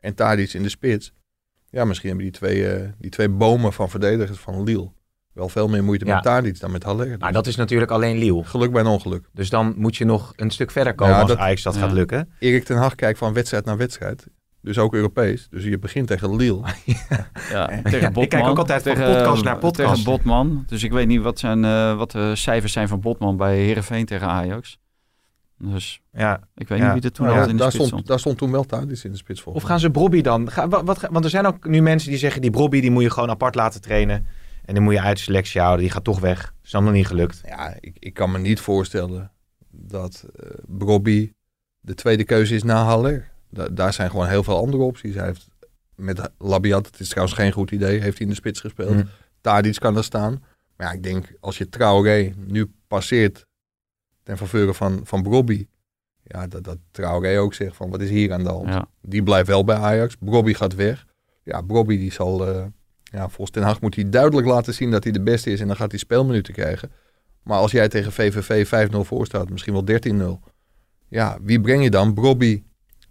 en 0.00 0.14
Tadic 0.14 0.52
in 0.52 0.62
de 0.62 0.68
spits. 0.68 1.12
Ja, 1.70 1.84
misschien 1.84 2.08
hebben 2.08 2.26
die 2.26 2.34
twee, 2.34 2.68
eh, 2.72 2.88
die 2.98 3.10
twee 3.10 3.28
bomen 3.28 3.72
van 3.72 3.90
verdedigers 3.90 4.38
van 4.38 4.62
Lille 4.62 4.92
wel 5.32 5.48
veel 5.48 5.68
meer 5.68 5.84
moeite 5.84 6.04
Ja. 6.04 6.14
met 6.14 6.22
Tadic 6.22 6.60
dan 6.60 6.70
met 6.70 6.82
Haller. 6.82 7.18
Maar 7.18 7.32
dat 7.32 7.46
is 7.46 7.56
natuurlijk 7.56 7.90
alleen 7.90 8.18
Lille. 8.18 8.44
Geluk 8.44 8.72
bij 8.72 8.80
een 8.80 8.86
ongeluk. 8.86 9.28
Dus 9.32 9.50
dan 9.50 9.74
moet 9.76 9.96
je 9.96 10.04
nog 10.04 10.32
een 10.36 10.50
stuk 10.50 10.70
verder 10.70 10.94
komen 10.94 11.14
Ja, 11.14 11.20
als 11.20 11.28
dat- 11.30 11.38
Ajax 11.38 11.62
dat 11.62 11.74
ja. 11.74 11.80
gaat 11.80 11.92
lukken. 11.92 12.28
Erik 12.38 12.64
ten 12.64 12.76
Hag 12.76 12.94
kijkt 12.94 13.18
van 13.18 13.32
wedstrijd 13.32 13.64
naar 13.64 13.76
wedstrijd. 13.76 14.26
Dus 14.62 14.78
ook 14.78 14.94
Europees. 14.94 15.48
Dus 15.50 15.64
je 15.64 15.78
begint 15.78 16.06
tegen 16.06 16.36
Lille. 16.36 16.62
Ja, 16.86 17.26
Ja, 17.50 17.66
tegen 17.82 17.98
ik 18.08 18.12
Botman. 18.12 18.26
kijk 18.28 18.46
ook 18.46 18.58
altijd 18.58 18.82
van 18.82 18.94
tegen, 18.94 19.14
podcast 19.14 19.44
naar 19.44 19.58
podcast. 19.58 19.88
Tegen 19.90 20.04
Botman. 20.04 20.64
Dus 20.66 20.82
ik 20.82 20.92
weet 20.92 21.06
niet 21.06 21.20
wat, 21.22 21.38
zijn, 21.38 21.64
eh, 21.64 21.96
wat 21.96 22.10
de 22.10 22.36
cijfers 22.36 22.72
zijn 22.72 22.88
van 22.88 23.00
Botman 23.00 23.36
bij 23.36 23.58
Herenveen 23.58 24.04
tegen 24.04 24.26
Ajax. 24.26 24.78
Dus 25.58 26.00
Ja. 26.12 26.40
ik 26.54 26.68
weet 26.68 26.78
Ja. 26.78 26.84
niet 26.84 26.94
wie 26.94 27.02
er 27.02 27.12
toen 27.16 27.26
Nou 27.26 27.38
al 27.38 27.44
Ja, 27.44 27.50
in 27.50 27.56
de 27.56 27.62
daar, 27.62 27.70
spits 27.72 27.86
stond, 27.86 27.88
stond. 27.88 28.06
daar 28.06 28.18
stond 28.18 28.38
toen 28.38 28.50
wel 28.50 28.64
Tadic 28.64 29.02
in 29.04 29.10
de 29.10 29.16
spits 29.16 29.40
voor. 29.40 29.54
Of 29.54 29.62
gaan 29.62 29.80
ze 29.80 29.90
Brobby 29.90 30.20
dan? 30.20 30.50
Ga, 30.50 30.68
wat, 30.68 30.84
wat- 30.84 31.06
want 31.10 31.24
er 31.24 31.30
zijn 31.30 31.46
ook 31.46 31.66
nu 31.68 31.80
mensen 31.82 32.08
die 32.10 32.18
zeggen 32.18 32.40
die 32.40 32.50
Brobby 32.50 32.80
die 32.80 32.90
moet 32.90 33.02
je 33.02 33.10
gewoon 33.10 33.30
apart 33.30 33.54
laten 33.54 33.80
trainen. 33.80 34.26
En 34.64 34.74
die 34.74 34.82
moet 34.82 34.92
je 34.94 35.00
uit 35.00 35.16
de 35.16 35.22
selectie 35.22 35.60
houden. 35.60 35.80
Die 35.84 35.90
gaat 35.90 36.04
toch 36.04 36.20
weg. 36.20 36.54
Is 36.64 36.70
dan 36.70 36.84
nog 36.84 36.92
niet 36.92 37.06
gelukt. 37.06 37.40
Ja, 37.46 37.76
ik, 37.80 37.96
ik 37.98 38.14
kan 38.14 38.30
me 38.30 38.38
niet 38.38 38.60
voorstellen 38.60 39.32
dat 39.70 40.24
eh 40.36 40.50
Brobby 40.66 41.32
de 41.80 41.94
tweede 41.94 42.24
keuze 42.24 42.54
is 42.54 42.62
na 42.62 42.82
Haller. 42.84 43.29
Da- 43.50 43.68
daar 43.68 43.92
zijn 43.92 44.10
gewoon 44.10 44.26
heel 44.28 44.42
veel 44.44 44.56
andere 44.56 44.82
opties. 44.82 45.14
Hij 45.14 45.26
heeft 45.26 45.48
met 45.94 46.30
Labiat, 46.38 46.86
het 46.86 47.00
is 47.00 47.08
trouwens 47.08 47.36
geen 47.38 47.52
goed 47.52 47.70
idee, 47.70 48.00
heeft 48.00 48.16
hij 48.18 48.26
in 48.26 48.28
de 48.32 48.38
spits 48.38 48.60
gespeeld. 48.60 48.92
Hm. 48.94 49.04
Tadic 49.40 49.78
kan 49.80 49.96
er 49.96 50.04
staan. 50.04 50.42
Maar 50.76 50.86
ja, 50.86 50.92
ik 50.92 51.02
denk 51.02 51.32
als 51.40 51.58
je 51.58 51.68
Traoré 51.68 52.32
nu 52.36 52.72
passeert 52.88 53.46
ten 54.22 54.36
faveur 54.38 54.74
van, 54.74 55.00
van 55.04 55.22
Brobby. 55.22 55.66
Ja, 56.22 56.46
dat, 56.46 56.64
dat 56.64 56.78
Traoré 56.90 57.38
ook 57.40 57.54
zegt 57.54 57.76
van 57.76 57.90
wat 57.90 58.00
is 58.00 58.08
hier 58.10 58.32
aan 58.32 58.42
de 58.42 58.48
hand. 58.50 58.68
Ja. 58.68 58.88
Die 59.02 59.22
blijft 59.22 59.48
wel 59.48 59.64
bij 59.64 59.76
Ajax. 59.76 60.16
Brobby 60.20 60.52
gaat 60.54 60.74
weg. 60.74 61.06
Ja, 61.42 61.60
Brobby 61.60 61.98
die 61.98 62.12
zal... 62.12 62.48
eh, 62.48 62.64
ja, 63.02 63.28
volgens 63.28 63.50
Ten 63.50 63.62
Hag 63.62 63.80
moet 63.80 63.94
hij 63.94 64.08
duidelijk 64.10 64.46
laten 64.46 64.74
zien 64.74 64.90
dat 64.90 65.02
hij 65.04 65.12
de 65.12 65.22
beste 65.22 65.50
is. 65.50 65.60
En 65.60 65.66
dan 65.66 65.76
gaat 65.76 65.90
hij 65.90 65.98
speelminuten 65.98 66.54
krijgen. 66.54 66.90
Maar 67.42 67.58
als 67.58 67.70
jij 67.70 67.88
tegen 67.88 68.12
VVV 68.12 68.88
5-0 68.92 68.96
voor 69.00 69.26
staat, 69.26 69.50
misschien 69.50 69.72
wel 69.72 69.84
13-0. 69.84 70.50
Ja, 71.08 71.38
wie 71.42 71.60
breng 71.60 71.82
je 71.82 71.90
dan? 71.90 72.14
Brobby 72.14 72.62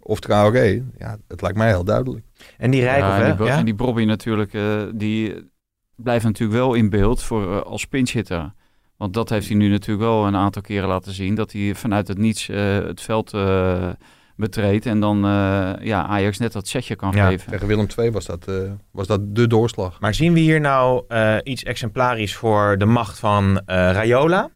of 0.02 0.20
Traoré? 0.20 0.82
Ja, 0.98 1.16
het 1.28 1.40
lijkt 1.42 1.56
mij 1.56 1.68
heel 1.68 1.84
duidelijk. 1.84 2.24
En 2.58 2.70
die 2.70 2.82
Rijkoff, 2.82 3.16
Ja, 3.18 3.36
hè? 3.36 3.44
Ja? 3.44 3.56
en 3.58 3.64
die 3.64 3.74
Brobby 3.74 4.04
natuurlijk, 4.04 4.54
eh, 4.54 4.82
die 4.94 5.50
blijft 5.96 6.24
natuurlijk 6.24 6.58
wel 6.58 6.74
in 6.74 6.90
beeld 6.90 7.22
voor, 7.22 7.52
eh, 7.56 7.60
als 7.62 7.84
pinchhitter. 7.86 8.52
Want 8.96 9.14
dat 9.14 9.28
heeft 9.28 9.48
hij 9.48 9.56
nu 9.56 9.68
natuurlijk 9.68 10.08
wel 10.08 10.26
een 10.26 10.36
aantal 10.36 10.62
keren 10.62 10.88
laten 10.88 11.12
zien. 11.12 11.34
Dat 11.34 11.52
hij 11.52 11.74
vanuit 11.74 12.08
het 12.08 12.18
niets 12.18 12.48
eh, 12.48 12.74
het 12.74 13.00
veld 13.00 13.34
eh, 13.34 13.88
betreedt. 14.36 14.86
En 14.86 15.00
dan 15.00 15.24
eh, 15.24 15.72
ja, 15.80 16.06
Ajax 16.06 16.38
net 16.38 16.52
dat 16.52 16.68
setje 16.68 16.96
kan 16.96 17.12
Ja, 17.14 17.28
geven. 17.28 17.50
Tegen 17.50 17.66
Willem 17.66 17.86
II 17.98 18.10
was 18.10 18.26
dat, 18.26 18.48
eh, 18.48 18.54
was 18.90 19.06
dat 19.06 19.20
de 19.36 19.46
doorslag. 19.46 20.00
Maar 20.00 20.14
zien 20.14 20.32
we 20.32 20.38
hier 20.40 20.60
nou 20.60 21.04
eh, 21.08 21.36
iets 21.42 21.62
exemplarisch 21.62 22.36
voor 22.36 22.78
de 22.78 22.84
macht 22.84 23.18
van 23.18 23.62
eh, 23.66 23.76
Rayola? 23.76 24.50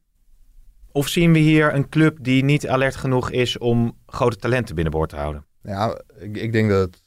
Of 0.96 1.08
zien 1.08 1.32
we 1.32 1.38
hier 1.38 1.74
een 1.74 1.88
club 1.88 2.18
die 2.20 2.44
niet 2.44 2.68
alert 2.68 2.96
genoeg 2.96 3.30
is 3.30 3.58
om 3.58 3.96
grote 4.06 4.36
talenten 4.36 4.74
binnenboord 4.74 5.08
te 5.08 5.16
houden? 5.16 5.46
Ja, 5.62 6.00
ik, 6.18 6.36
ik 6.36 6.52
denk 6.52 6.70
dat 6.70 6.80
het 6.80 7.02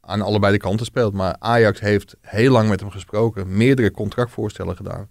aan 0.00 0.22
allebei 0.22 0.52
de 0.52 0.58
kanten 0.58 0.86
speelt. 0.86 1.14
Maar 1.14 1.36
Ajax 1.38 1.80
heeft 1.80 2.16
heel 2.20 2.52
lang 2.52 2.68
met 2.68 2.80
hem 2.80 2.90
gesproken. 2.90 3.56
Meerdere 3.56 3.90
contractvoorstellen 3.90 4.76
gedaan. 4.76 5.06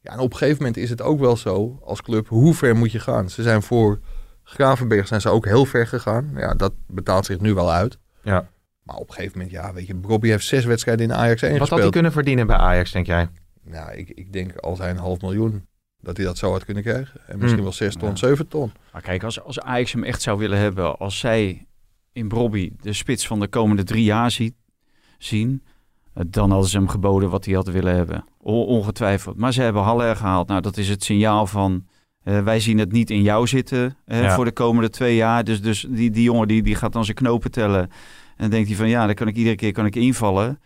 Ja, 0.00 0.12
en 0.12 0.18
op 0.18 0.32
een 0.32 0.36
gegeven 0.36 0.58
moment 0.58 0.76
is 0.76 0.90
het 0.90 1.02
ook 1.02 1.20
wel 1.20 1.36
zo 1.36 1.80
als 1.84 2.02
club. 2.02 2.28
Hoe 2.28 2.54
ver 2.54 2.76
moet 2.76 2.92
je 2.92 3.00
gaan? 3.00 3.30
Ze 3.30 3.42
zijn 3.42 3.62
voor 3.62 4.00
Gravenberg 4.42 5.06
zijn 5.06 5.20
ze 5.20 5.28
ook 5.28 5.44
heel 5.44 5.64
ver 5.64 5.86
gegaan. 5.86 6.32
Ja, 6.36 6.54
dat 6.54 6.72
betaalt 6.86 7.26
zich 7.26 7.40
nu 7.40 7.54
wel 7.54 7.72
uit. 7.72 7.98
Ja. 8.22 8.48
Maar 8.82 8.96
op 8.96 9.08
een 9.08 9.14
gegeven 9.14 9.38
moment, 9.38 9.56
ja, 9.56 9.72
weet 9.72 9.86
je, 9.86 9.94
Bobby 9.94 10.28
heeft 10.28 10.46
zes 10.46 10.64
wedstrijden 10.64 11.04
in 11.04 11.14
Ajax 11.14 11.42
1 11.42 11.58
Wat 11.58 11.68
had 11.68 11.78
hij 11.78 11.90
kunnen 11.90 12.12
verdienen 12.12 12.46
bij 12.46 12.56
Ajax, 12.56 12.92
denk 12.92 13.06
jij? 13.06 13.28
Nou, 13.62 13.92
ik, 13.92 14.10
ik 14.10 14.32
denk 14.32 14.56
als 14.56 14.78
hij 14.78 14.90
een 14.90 14.96
half 14.96 15.20
miljoen, 15.20 15.66
dat 16.02 16.16
hij 16.16 16.26
dat 16.26 16.38
zo 16.38 16.50
had 16.50 16.64
kunnen 16.64 16.82
krijgen. 16.82 17.20
En 17.26 17.34
misschien 17.34 17.52
Hmm. 17.54 17.62
wel 17.62 17.72
zes 17.72 17.94
ton, 17.96 18.08
Ja. 18.08 18.16
zeven 18.16 18.48
ton. 18.48 18.72
Maar 18.92 19.02
kijk, 19.02 19.22
als, 19.24 19.42
als 19.42 19.60
Ajax 19.60 19.92
hem 19.92 20.04
echt 20.04 20.22
zou 20.22 20.38
willen 20.38 20.58
hebben, 20.58 20.98
als 20.98 21.18
zij 21.18 21.66
in 22.12 22.28
Brobby 22.28 22.72
de 22.80 22.92
spits 22.92 23.26
van 23.26 23.40
de 23.40 23.48
komende 23.48 23.82
drie 23.84 24.04
jaar 24.04 24.30
ziet, 24.30 24.54
zien, 25.18 25.62
eh, 26.14 26.24
dan 26.26 26.50
hadden 26.50 26.68
ze 26.70 26.76
hem 26.76 26.88
geboden 26.88 27.30
wat 27.30 27.44
hij 27.44 27.54
had 27.54 27.66
willen 27.68 27.94
hebben. 27.96 28.24
O- 28.40 28.62
ongetwijfeld. 28.64 29.36
Maar 29.36 29.52
ze 29.52 29.62
hebben 29.62 29.82
Haller 29.82 30.16
gehaald. 30.16 30.48
Nou, 30.48 30.60
dat 30.60 30.76
is 30.76 30.88
het 30.88 31.04
signaal 31.04 31.46
van, 31.46 31.86
eh, 32.22 32.42
wij 32.42 32.60
zien 32.60 32.78
het 32.78 32.92
niet 32.92 33.10
in 33.10 33.22
jou 33.22 33.46
zitten 33.46 33.96
Ja. 34.06 34.34
voor 34.34 34.44
de 34.44 34.52
komende 34.52 34.90
twee 34.90 35.16
jaar. 35.16 35.44
Dus, 35.44 35.62
dus 35.62 35.86
die, 35.88 36.10
die 36.10 36.22
jongen 36.22 36.48
die, 36.48 36.62
die 36.62 36.74
gaat 36.74 36.92
dan 36.92 37.04
zijn 37.04 37.16
knopen 37.16 37.50
tellen. 37.50 37.80
En 37.82 37.90
dan 38.36 38.50
denkt 38.50 38.68
hij 38.68 38.76
van, 38.76 38.88
ja, 38.88 39.06
dan 39.06 39.14
kan 39.14 39.28
ik 39.28 39.36
iedere 39.36 39.56
keer 39.56 39.72
kan 39.72 39.86
ik 39.86 39.96
invallen. 39.96 40.60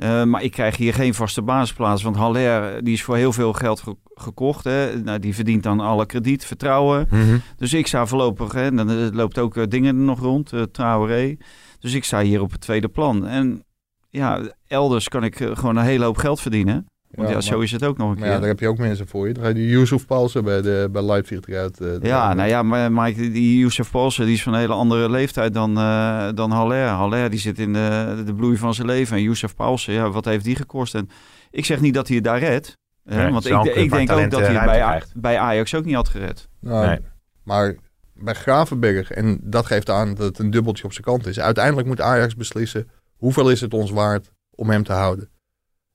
Eh, 0.00 0.24
maar 0.24 0.42
ik 0.42 0.50
krijg 0.50 0.76
hier 0.76 0.94
geen 0.94 1.14
vaste 1.14 1.42
basisplaats. 1.42 2.02
Want 2.02 2.16
Haller, 2.16 2.84
die 2.84 2.92
is 2.92 3.02
voor 3.02 3.16
heel 3.16 3.32
veel 3.32 3.52
geld 3.52 3.80
ge- 3.80 3.96
gekocht. 4.14 4.64
Hè. 4.64 5.02
Nou, 5.02 5.18
die 5.18 5.34
verdient 5.34 5.62
dan 5.62 5.80
alle 5.80 6.06
krediet, 6.06 6.44
vertrouwen. 6.44 7.08
Dus 7.56 7.72
ik 7.72 7.86
sta 7.86 8.06
voorlopig, 8.06 8.52
hè, 8.52 8.70
dan 8.74 8.90
eh, 8.90 8.96
loopt 9.12 9.38
ook 9.38 9.56
eh, 9.56 9.64
dingen 9.68 9.96
er 9.96 10.02
nog 10.02 10.20
rond, 10.20 10.52
eh 10.52 10.62
Traoré. 10.62 11.36
Dus 11.80 11.94
ik 11.94 12.04
sta 12.04 12.20
hier 12.22 12.40
op 12.40 12.50
het 12.50 12.60
tweede 12.60 12.88
plan. 12.88 13.26
En 13.26 13.64
ja, 14.10 14.40
elders 14.66 15.08
kan 15.08 15.24
ik 15.24 15.36
gewoon 15.36 15.76
een 15.76 15.84
hele 15.84 16.04
hoop 16.04 16.16
geld 16.16 16.40
verdienen. 16.40 16.86
Want 17.10 17.28
ja, 17.28 17.40
zo 17.40 17.60
is 17.60 17.70
het 17.72 17.84
ook 17.84 17.96
nog 17.96 18.08
een 18.10 18.14
Maar 18.14 18.22
keer. 18.24 18.32
ja, 18.32 18.38
daar 18.38 18.48
heb 18.48 18.60
je 18.60 18.68
ook 18.68 18.78
mensen 18.78 19.08
voor 19.08 19.26
je. 19.28 19.32
Dan 19.34 19.42
ga 19.42 19.48
je 19.48 19.54
die 19.54 19.68
Yusuf 19.68 20.06
Paulsen 20.06 20.44
bij, 20.44 20.62
de, 20.62 20.88
bij 20.92 21.02
Leipzig 21.02 21.40
eruit. 21.46 21.80
eh, 21.80 21.88
Ja, 22.00 22.34
nou 22.34 22.48
ja, 22.48 22.62
maar 22.62 22.92
Mike, 22.92 23.30
die 23.30 23.58
Youssef 23.58 23.90
Paulsen, 23.90 24.24
die 24.24 24.34
is 24.34 24.42
van 24.42 24.52
een 24.52 24.58
hele 24.58 24.72
andere 24.72 25.10
leeftijd 25.10 25.54
dan, 25.54 25.78
eh 25.78 26.28
dan 26.34 26.50
Haller. 26.50 26.86
Haller, 26.86 27.30
die 27.30 27.38
zit 27.38 27.58
in 27.58 27.72
de, 27.72 28.22
de 28.26 28.34
bloei 28.34 28.56
van 28.56 28.74
zijn 28.74 28.86
leven. 28.86 29.16
En 29.16 29.22
Youssef 29.22 29.54
Paulsen, 29.54 29.92
ja, 29.92 30.10
wat 30.10 30.24
heeft 30.24 30.44
die 30.44 30.56
gekost? 30.56 30.94
En 30.94 31.08
ik 31.50 31.64
zeg 31.64 31.80
niet 31.80 31.94
dat 31.94 32.06
hij 32.06 32.16
het 32.16 32.24
daar 32.24 32.38
redt. 32.38 32.76
hè, 33.04 33.30
want 33.30 33.46
ik, 33.46 33.64
ik 33.64 33.90
denk 33.90 34.10
ook 34.10 34.30
dat 34.30 34.40
eh, 34.40 34.46
hij 34.46 34.54
het 34.56 34.64
bij, 34.64 34.82
A- 34.82 34.86
krijgt. 34.88 35.12
bij 35.16 35.38
Ajax 35.38 35.74
ook 35.74 35.84
niet 35.84 35.94
had 35.94 36.08
gered. 36.08 36.48
Nou, 36.60 36.86
Nee. 36.86 36.98
Maar 37.44 37.74
bij 38.14 38.34
Gravenberg, 38.34 39.10
en 39.10 39.38
dat 39.42 39.66
geeft 39.66 39.90
aan 39.90 40.08
dat 40.14 40.26
het 40.26 40.38
een 40.38 40.50
dubbeltje 40.50 40.84
op 40.84 40.92
zijn 40.92 41.04
kant 41.04 41.26
is. 41.26 41.40
Uiteindelijk 41.40 41.86
moet 41.86 42.00
Ajax 42.00 42.34
beslissen 42.36 42.88
hoeveel 43.16 43.50
is 43.50 43.60
het 43.60 43.74
ons 43.74 43.90
waard 43.90 44.30
om 44.50 44.70
hem 44.70 44.82
te 44.84 44.92
houden. 44.92 45.28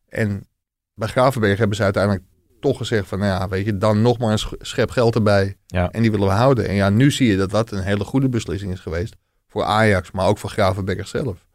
En 0.10 0.48
bij 0.96 1.08
Gravenberg 1.08 1.58
hebben 1.58 1.78
ze 1.78 1.84
uiteindelijk 1.84 2.24
toch 2.60 2.78
gezegd 2.78 3.08
van, 3.08 3.20
nou 3.20 3.32
ja, 3.32 3.48
weet 3.48 3.66
je, 3.66 3.78
dan 3.78 4.02
nog 4.02 4.18
maar 4.18 4.32
een 4.32 4.40
sch- 4.40 4.54
schep 4.60 4.90
geld 4.90 5.16
erbij. 5.16 5.58
Ja. 5.66 5.92
En 5.92 6.02
die 6.02 6.12
willen 6.12 6.28
we 6.28 6.34
houden. 6.34 6.68
En 6.68 6.76
ja, 6.76 6.90
nu 6.90 7.12
zie 7.12 7.28
je 7.28 7.38
dat 7.38 7.50
dat 7.52 7.72
een 7.72 7.84
hele 7.84 8.04
goede 8.04 8.30
beslissing 8.30 8.72
is 8.72 8.80
geweest 8.80 9.16
voor 9.48 9.64
Ajax, 9.64 10.12
maar 10.12 10.28
ook 10.28 10.38
voor 10.38 10.50
Gravenberg 10.50 11.08
zelf. 11.08 11.46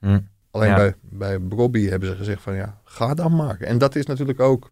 Hm. 0.00 0.20
Alleen 0.50 0.68
Ja. 0.68 0.76
bij, 0.76 0.94
bij 1.02 1.40
Bobby 1.42 1.88
hebben 1.88 2.08
ze 2.08 2.16
gezegd 2.16 2.42
van, 2.42 2.54
ja, 2.54 2.80
ga 2.84 3.14
dan 3.14 3.36
maar. 3.36 3.60
En 3.60 3.78
dat 3.78 3.94
is 3.96 4.06
natuurlijk 4.06 4.40
ook 4.40 4.70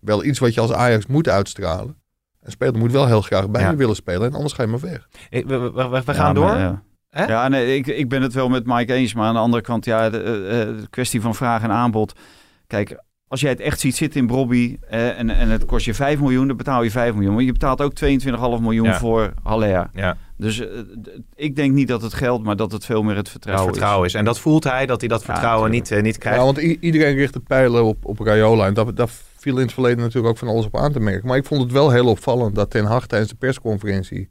wel 0.00 0.24
iets 0.24 0.38
wat 0.38 0.54
je 0.54 0.60
als 0.60 0.72
Ajax 0.72 1.06
moet 1.06 1.28
uitstralen. 1.28 1.96
Een 2.42 2.50
speler 2.52 2.78
moet 2.78 2.92
wel 2.92 3.06
heel 3.06 3.22
graag 3.22 3.50
bij 3.50 3.62
Ja. 3.62 3.70
je 3.70 3.76
willen 3.76 3.94
spelen 3.96 4.26
en 4.28 4.34
anders 4.34 4.52
ga 4.52 4.62
je 4.62 4.68
maar 4.68 4.80
weg. 4.80 5.08
We, 5.30 5.44
we, 5.46 5.58
we- 5.58 5.88
we 5.88 6.02
Ja, 6.06 6.12
gaan 6.12 6.24
maar, 6.24 6.34
door. 6.34 6.58
ja. 6.58 6.82
Hè? 7.10 7.24
Ja, 7.24 7.48
nee, 7.48 7.76
ik, 7.76 7.86
ik 7.86 8.08
ben 8.08 8.22
het 8.22 8.32
wel 8.32 8.48
met 8.48 8.66
Mike 8.66 8.92
eens. 8.92 9.14
Maar 9.14 9.26
aan 9.26 9.34
de 9.34 9.40
andere 9.40 9.62
kant, 9.62 9.84
ja, 9.84 10.10
de, 10.10 10.22
eh, 10.22 10.60
eh, 10.60 10.76
de 10.80 10.86
kwestie 10.90 11.20
van 11.20 11.34
vraag 11.34 11.62
en 11.62 11.70
aanbod. 11.70 12.12
Kijk, 12.66 13.02
als 13.28 13.40
jij 13.40 13.50
het 13.50 13.60
echt 13.60 13.80
ziet 13.80 13.96
zitten 13.96 14.20
in 14.20 14.26
Brobby 14.26 14.76
eh, 14.88 15.18
en, 15.18 15.30
en 15.30 15.48
het 15.48 15.64
kost 15.64 15.84
je 15.84 15.94
5 15.94 16.20
miljoen, 16.20 16.46
dan 16.46 16.56
betaal 16.56 16.82
je 16.82 16.90
5 16.90 17.14
miljoen. 17.14 17.34
Maar 17.34 17.42
je 17.42 17.52
betaalt 17.52 17.80
ook 17.82 17.92
22,5 18.04 18.62
miljoen 18.62 18.86
Ja. 18.86 18.98
voor 18.98 19.32
Haller. 19.42 19.90
Ja, 19.94 20.16
Dus 20.36 20.60
eh, 20.60 20.66
ik 21.34 21.56
denk 21.56 21.72
niet 21.72 21.88
dat 21.88 22.02
het 22.02 22.14
geld, 22.14 22.42
maar 22.42 22.56
dat 22.56 22.72
het 22.72 22.84
veel 22.84 23.02
meer 23.02 23.08
het 23.16 23.18
het 23.18 23.28
vertrouwen, 23.28 23.72
vertrouwen 23.72 24.06
is. 24.06 24.14
En 24.14 24.24
dat 24.24 24.38
voelt 24.40 24.64
hij, 24.64 24.86
dat 24.86 25.00
hij 25.00 25.08
dat 25.08 25.20
Ja, 25.20 25.26
vertrouwen 25.26 25.70
niet, 25.70 25.90
eh, 25.90 26.02
niet 26.02 26.18
krijgt. 26.18 26.38
Ja, 26.38 26.44
want 26.44 26.58
iedereen 26.58 27.14
richt 27.16 27.32
de 27.32 27.40
pijlen 27.40 27.84
op, 27.84 28.04
op 28.04 28.18
Rayola. 28.18 28.66
En 28.66 28.74
dat, 28.74 28.96
daar 28.96 29.08
viel 29.36 29.56
in 29.56 29.62
het 29.62 29.72
verleden 29.72 29.98
natuurlijk 29.98 30.26
ook 30.26 30.38
van 30.38 30.48
alles 30.48 30.66
op 30.66 30.76
aan 30.76 30.92
te 30.92 31.00
merken. 31.00 31.28
Maar 31.28 31.36
ik 31.36 31.44
vond 31.46 31.62
het 31.62 31.72
wel 31.72 31.90
heel 31.90 32.06
opvallend 32.06 32.54
dat 32.54 32.70
Ten 32.70 32.84
Hag 32.84 33.06
tijdens 33.06 33.30
de 33.30 33.36
persconferentie 33.36 34.28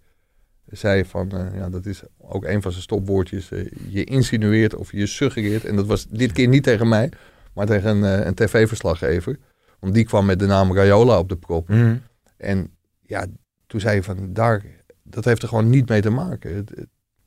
zei 0.70 1.06
van... 1.06 1.32
eh, 1.32 1.58
ja, 1.58 1.70
dat 1.70 1.86
is 1.86 2.02
ook 2.22 2.46
een 2.46 2.62
van 2.62 2.72
zijn 2.72 2.84
stopwoordjes. 2.84 3.50
je 3.90 4.04
insinueert 4.04 4.76
of 4.76 4.92
je 4.92 5.06
suggereert. 5.06 5.66
En 5.66 5.76
dat 5.76 5.86
was 5.86 6.06
dit 6.10 6.32
keer 6.32 6.48
niet 6.48 6.64
tegen 6.64 6.88
mij, 6.88 7.10
maar 7.56 7.66
tegen 7.66 7.90
een, 7.90 8.20
eh, 8.20 8.26
een 8.26 8.34
tv-verslaggever. 8.34 9.38
Want 9.80 9.94
die 9.94 10.06
kwam 10.06 10.26
met 10.26 10.40
de 10.40 10.46
naam 10.46 10.76
Rayola 10.76 11.20
op 11.20 11.30
de 11.30 11.38
prop. 11.38 11.70
Mhm. 11.70 11.98
En 12.38 12.78
ja, 13.02 13.26
toen 13.68 13.80
zei 13.80 13.96
je 13.96 14.04
van 14.04 14.34
daar... 14.34 14.64
Dat 15.04 15.26
heeft 15.26 15.42
er 15.42 15.48
gewoon 15.48 15.70
niet 15.70 15.90
mee 15.90 16.02
te 16.02 16.10
maken. 16.10 16.66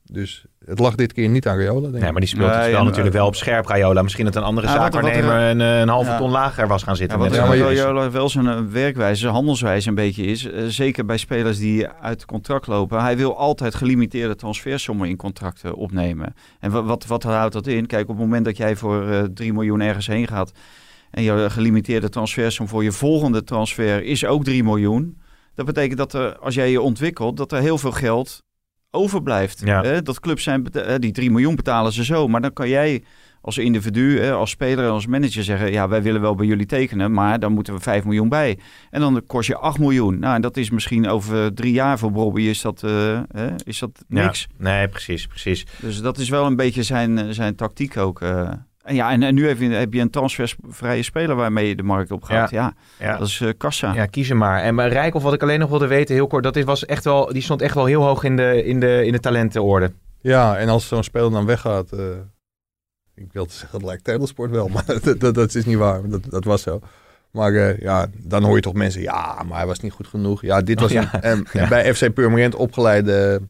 Dus 0.03 0.47
het 0.69 0.79
lag 0.79 0.95
dit 0.95 1.13
keer 1.13 1.29
niet 1.29 1.47
aan 1.49 1.57
Rayola, 1.57 1.81
denk 1.81 1.95
ik. 1.95 2.01
Nee, 2.01 2.11
maar 2.13 2.21
die 2.21 2.29
speelt 2.29 2.47
het 2.51 2.55
spel 2.63 2.69
ja, 2.71 2.79
natuurlijk 2.83 3.05
maar- 3.05 3.13
wel 3.13 3.27
op 3.27 3.35
scherp, 3.35 3.67
Rayola. 3.67 4.03
Misschien 4.03 4.25
dat 4.25 4.37
een 4.37 4.43
andere 4.43 4.67
Ja, 4.67 4.73
wat 4.73 4.83
zaakwaarnemer 4.83 5.35
er- 5.35 5.51
een, 5.51 5.61
eh, 5.61 5.79
een 5.81 5.89
halve 5.89 6.11
Ja. 6.11 6.19
ton 6.19 6.31
lager 6.31 6.69
was 6.69 6.83
gaan 6.83 6.97
zitten. 6.97 7.17
Ja, 7.19 7.23
wat 7.25 7.33
met 7.33 7.43
Ja, 7.43 7.45
ja, 7.55 7.63
maar 7.63 7.73
je- 7.73 7.81
Rayola 7.83 8.11
wel 8.11 8.29
zijn 8.29 8.47
eh, 8.47 8.59
werkwijze, 8.71 9.21
zijn 9.21 9.33
handelswijze 9.33 9.89
een 9.89 9.95
beetje 9.95 10.23
is. 10.25 10.51
eh, 10.51 10.65
zeker 10.67 11.05
bij 11.05 11.17
spelers 11.17 11.59
die 11.59 11.89
uit 11.89 12.25
contract 12.25 12.67
lopen. 12.67 13.03
Hij 13.03 13.17
wil 13.17 13.37
altijd 13.37 13.75
gelimiteerde 13.75 14.35
transfersommen 14.35 15.09
in 15.09 15.17
contracten 15.17 15.75
opnemen. 15.75 16.35
En 16.61 16.71
wat, 16.71 16.85
wat, 16.85 17.07
wat 17.07 17.23
houdt 17.23 17.53
dat 17.53 17.67
in? 17.67 17.87
Kijk, 17.87 18.03
op 18.03 18.09
het 18.09 18.19
moment 18.19 18.45
dat 18.45 18.57
jij 18.57 18.77
voor 18.77 19.09
eh 19.09 19.23
3 19.35 19.53
miljoen 19.53 19.81
ergens 19.81 20.07
heen 20.07 20.27
gaat... 20.27 20.53
en 21.11 21.23
je 21.23 21.51
gelimiteerde 21.51 22.09
transfersom 22.09 22.69
voor 22.69 22.85
je 22.85 22.93
volgende 22.93 23.45
transfer 23.45 24.03
is 24.05 24.25
ook 24.25 24.45
3 24.45 24.65
miljoen... 24.65 25.19
dat 25.55 25.67
betekent 25.67 25.99
dat 25.99 26.13
er, 26.13 26.39
als 26.39 26.55
jij 26.55 26.71
je 26.71 26.81
ontwikkelt, 26.81 27.37
dat 27.37 27.53
er 27.53 27.61
heel 27.61 27.79
veel 27.79 27.93
geld 27.93 28.43
overblijft. 28.91 29.61
Ja. 29.65 30.01
Dat 30.01 30.21
clubs 30.21 30.43
zijn, 30.43 30.67
die 30.99 31.13
3 31.13 31.31
miljoen 31.31 31.57
betalen 31.57 31.93
ze 31.93 32.05
zo. 32.05 32.29
Maar 32.29 32.41
dan 32.41 32.53
kan 32.53 32.69
jij 32.69 33.03
als 33.41 33.59
individu, 33.59 34.31
als 34.31 34.51
speler 34.51 34.85
en 34.85 34.91
als 34.91 35.07
manager 35.07 35.45
zeggen... 35.45 35.73
ja, 35.73 35.89
wij 35.89 36.03
willen 36.03 36.21
wel 36.21 36.35
bij 36.35 36.47
jullie 36.47 36.67
tekenen, 36.67 37.13
maar 37.13 37.39
dan 37.41 37.53
moeten 37.53 37.75
we 37.75 37.81
5 37.81 38.05
miljoen 38.05 38.29
bij. 38.29 38.59
En 38.91 39.01
dan 39.01 39.23
kost 39.27 39.49
je 39.49 39.57
8 39.57 39.79
miljoen. 39.79 40.19
Nou, 40.19 40.35
en 40.35 40.41
dat 40.41 40.57
is 40.57 40.71
misschien 40.71 41.09
over 41.09 41.55
drie 41.55 41.73
jaar 41.73 41.99
voor 41.99 42.13
Bobby 42.13 42.43
is 42.43 42.61
dat, 42.61 42.83
eh, 42.83 43.21
is 43.65 43.79
dat 43.79 44.05
Ja. 44.09 44.23
niks. 44.25 44.47
Nee, 44.59 44.89
precies, 44.89 45.27
precies. 45.27 45.67
Dus 45.81 46.01
dat 46.01 46.19
is 46.19 46.29
wel 46.29 46.47
een 46.47 46.57
beetje 46.57 46.83
zijn, 46.83 47.19
eh, 47.19 47.25
zijn 47.31 47.55
tactiek 47.55 47.97
ook. 47.97 48.21
eh. 48.21 48.51
En 48.89 48.95
ja, 48.95 49.11
en, 49.11 49.23
en 49.23 49.35
nu 49.35 49.49
heb 49.49 49.59
je, 49.59 49.69
heb 49.69 49.93
je 49.93 50.01
een 50.01 50.11
transfervrije 50.11 51.03
speler 51.03 51.37
waarmee 51.37 51.69
je 51.69 51.77
de 51.77 51.83
markt 51.83 52.11
op 52.11 52.23
gaat. 52.23 52.51
Ja, 52.51 52.75
Ja. 52.99 53.17
dat 53.19 53.27
is 53.29 53.41
eh, 53.41 53.49
kassa. 53.57 53.95
Ja, 53.95 54.07
kies 54.07 54.29
hem 54.29 54.37
maar. 54.39 54.63
En 54.63 54.75
maar 54.75 54.89
Rijkoff, 54.89 55.25
wat 55.25 55.33
ik 55.35 55.43
alleen 55.43 55.59
nog 55.59 55.71
wilde 55.71 55.87
weten, 55.87 56.15
heel 56.15 56.27
kort, 56.27 56.43
dat 56.43 56.57
is, 56.57 56.65
was 56.65 56.87
echt 56.87 57.05
wel, 57.05 57.33
die 57.33 57.43
stond 57.43 57.63
echt 57.63 57.75
wel 57.75 57.85
heel 57.85 58.03
hoog 58.03 58.25
in 58.25 58.37
de, 58.37 58.65
in 58.65 58.81
de, 58.81 59.05
in 59.07 59.13
de 59.13 59.21
talentenorde. 59.21 59.93
Ja, 60.21 60.57
en 60.57 60.69
als 60.69 60.89
zo'n 60.89 61.03
speler 61.05 61.31
dan 61.31 61.47
weggaat. 61.47 61.93
eh, 61.93 62.01
ik 63.15 63.33
wil 63.33 63.47
zeggen, 63.51 63.79
dat 63.79 63.89
lijkt 63.89 64.05
Telesport 64.05 64.51
wel, 64.51 64.69
maar 64.75 64.85
dat, 65.03 65.21
dat, 65.21 65.35
dat 65.35 65.55
is 65.55 65.65
niet 65.65 65.77
waar. 65.77 66.09
Dat, 66.09 66.31
dat 66.31 66.45
was 66.45 66.63
zo. 66.63 66.81
Maar 67.31 67.53
eh, 67.55 67.79
ja, 67.79 68.07
dan 68.17 68.45
hoor 68.45 68.55
je 68.57 68.63
toch 68.63 68.75
mensen, 68.75 69.03
ja, 69.03 69.43
maar 69.49 69.57
hij 69.59 69.67
was 69.67 69.81
niet 69.81 69.93
goed 69.93 70.07
genoeg. 70.07 70.43
Ja, 70.43 70.61
dit 70.61 70.81
was 70.81 70.91
Oh, 70.95 71.03
ja. 71.03 71.25
een, 71.25 71.47
en, 71.53 71.69
bij 71.69 71.95
FC 71.95 72.13
Purmerend 72.15 72.55
opgeleide, 72.55 73.41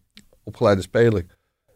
opgeleide 0.44 0.82
speler. 0.82 1.24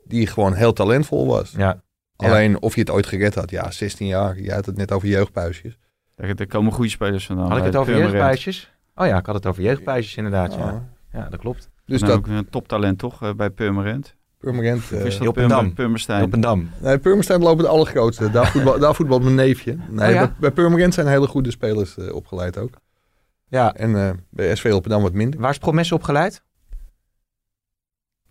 Die 0.05 0.27
gewoon 0.27 0.55
heel 0.55 0.73
talentvol 0.73 1.27
was. 1.27 1.55
Ja. 1.57 1.83
Alleen 2.29 2.61
of 2.63 2.75
je 2.75 2.81
het 2.81 2.91
ooit 2.91 3.07
gered 3.07 3.35
had, 3.35 3.51
ja, 3.51 3.71
16 3.71 4.07
jaar. 4.07 4.41
Je 4.41 4.53
had 4.53 4.67
het 4.67 4.77
net 4.77 4.93
over 4.93 5.09
jeugdpuisjes. 5.09 5.79
Daar, 6.17 6.35
daar 6.35 6.47
komen 6.47 6.73
goede 6.73 6.91
spelers 6.91 7.27
vandaan. 7.27 7.49
Had 7.49 7.59
ik 7.59 7.65
het 7.65 7.77
over 7.77 7.97
jeugdpuisjes? 7.97 8.73
Oh 8.95 9.07
ja, 9.07 9.19
ik 9.19 9.27
had 9.27 9.35
het 9.35 9.47
over 9.47 9.63
jeugdpuisjes 9.63 10.17
inderdaad, 10.17 10.55
ja. 10.55 10.59
Ja. 10.59 10.89
Ja, 11.13 11.29
dat 11.29 11.41
klopt. 11.41 11.71
Dus 11.87 12.01
Nou, 12.01 12.13
dat 12.13 12.21
ook 12.21 12.27
een 12.37 12.49
toptalent 12.51 12.99
toch 12.99 13.23
eh, 13.23 13.33
bij 13.35 13.51
Purmerend? 13.51 14.15
Purmerend... 14.39 14.83
eh, 14.93 15.03
dat 15.03 15.13
Joppendam. 15.17 15.59
Purmer- 15.59 15.75
Purmerstein? 15.75 16.23
Op 16.23 16.33
een 16.33 16.41
dam. 16.41 16.71
Nee, 16.81 16.99
Purmerstein 16.99 17.41
lopen 17.43 17.65
de 17.65 17.71
allergrootste. 17.71 18.31
Daar, 18.31 18.47
voetbal, 18.47 18.79
daar 18.79 18.95
voetbalt 18.95 19.23
mijn 19.23 19.35
neefje. 19.35 19.77
Nee, 19.89 20.09
Oh 20.09 20.15
ja? 20.15 20.21
bij, 20.27 20.35
bij 20.41 20.51
Purmerend 20.51 20.95
zijn 20.95 21.07
hele 21.07 21.27
goede 21.27 21.51
spelers 21.51 21.99
eh, 21.99 22.15
opgeleid 22.15 22.59
ook. 22.59 22.71
Ja. 23.49 23.75
En 23.75 23.97
eh, 23.97 24.11
bij 24.31 24.55
SV 24.57 24.65
Rotterdam 24.71 25.03
wat 25.03 25.13
minder. 25.13 25.41
Waar 25.41 25.51
is 25.51 25.59
Promes 25.59 25.93
opgeleid? 25.93 26.43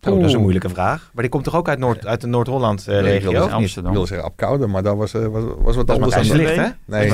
Oh, 0.08 0.16
dat 0.16 0.24
is 0.24 0.34
een 0.34 0.42
moeilijke 0.42 0.70
vraag. 0.70 1.10
Maar 1.14 1.22
die 1.24 1.32
komt 1.32 1.44
toch 1.44 1.56
ook 1.56 1.70
uit, 1.70 1.80
Noord, 1.80 2.06
uit 2.06 2.22
de 2.22 2.28
Noord-Holland-regio? 2.28 3.30
of 3.30 3.36
niet? 3.38 3.46
Ik 3.46 3.52
Amsterdam. 3.52 3.92
wilde 3.92 4.08
zeggen 4.08 4.28
Apkoude, 4.28 4.68
maar 4.68 4.84
daar 4.84 4.98
was, 4.98 5.14
eh, 5.14 5.26
was, 5.28 5.44
was 5.58 5.76
wat 5.76 5.88
Dat 5.88 5.96
anders 5.96 6.28
dan 6.28 6.38
Ligt, 6.38 6.56
hè? 6.56 6.62
Nee, 6.62 6.72
nee, 6.86 7.10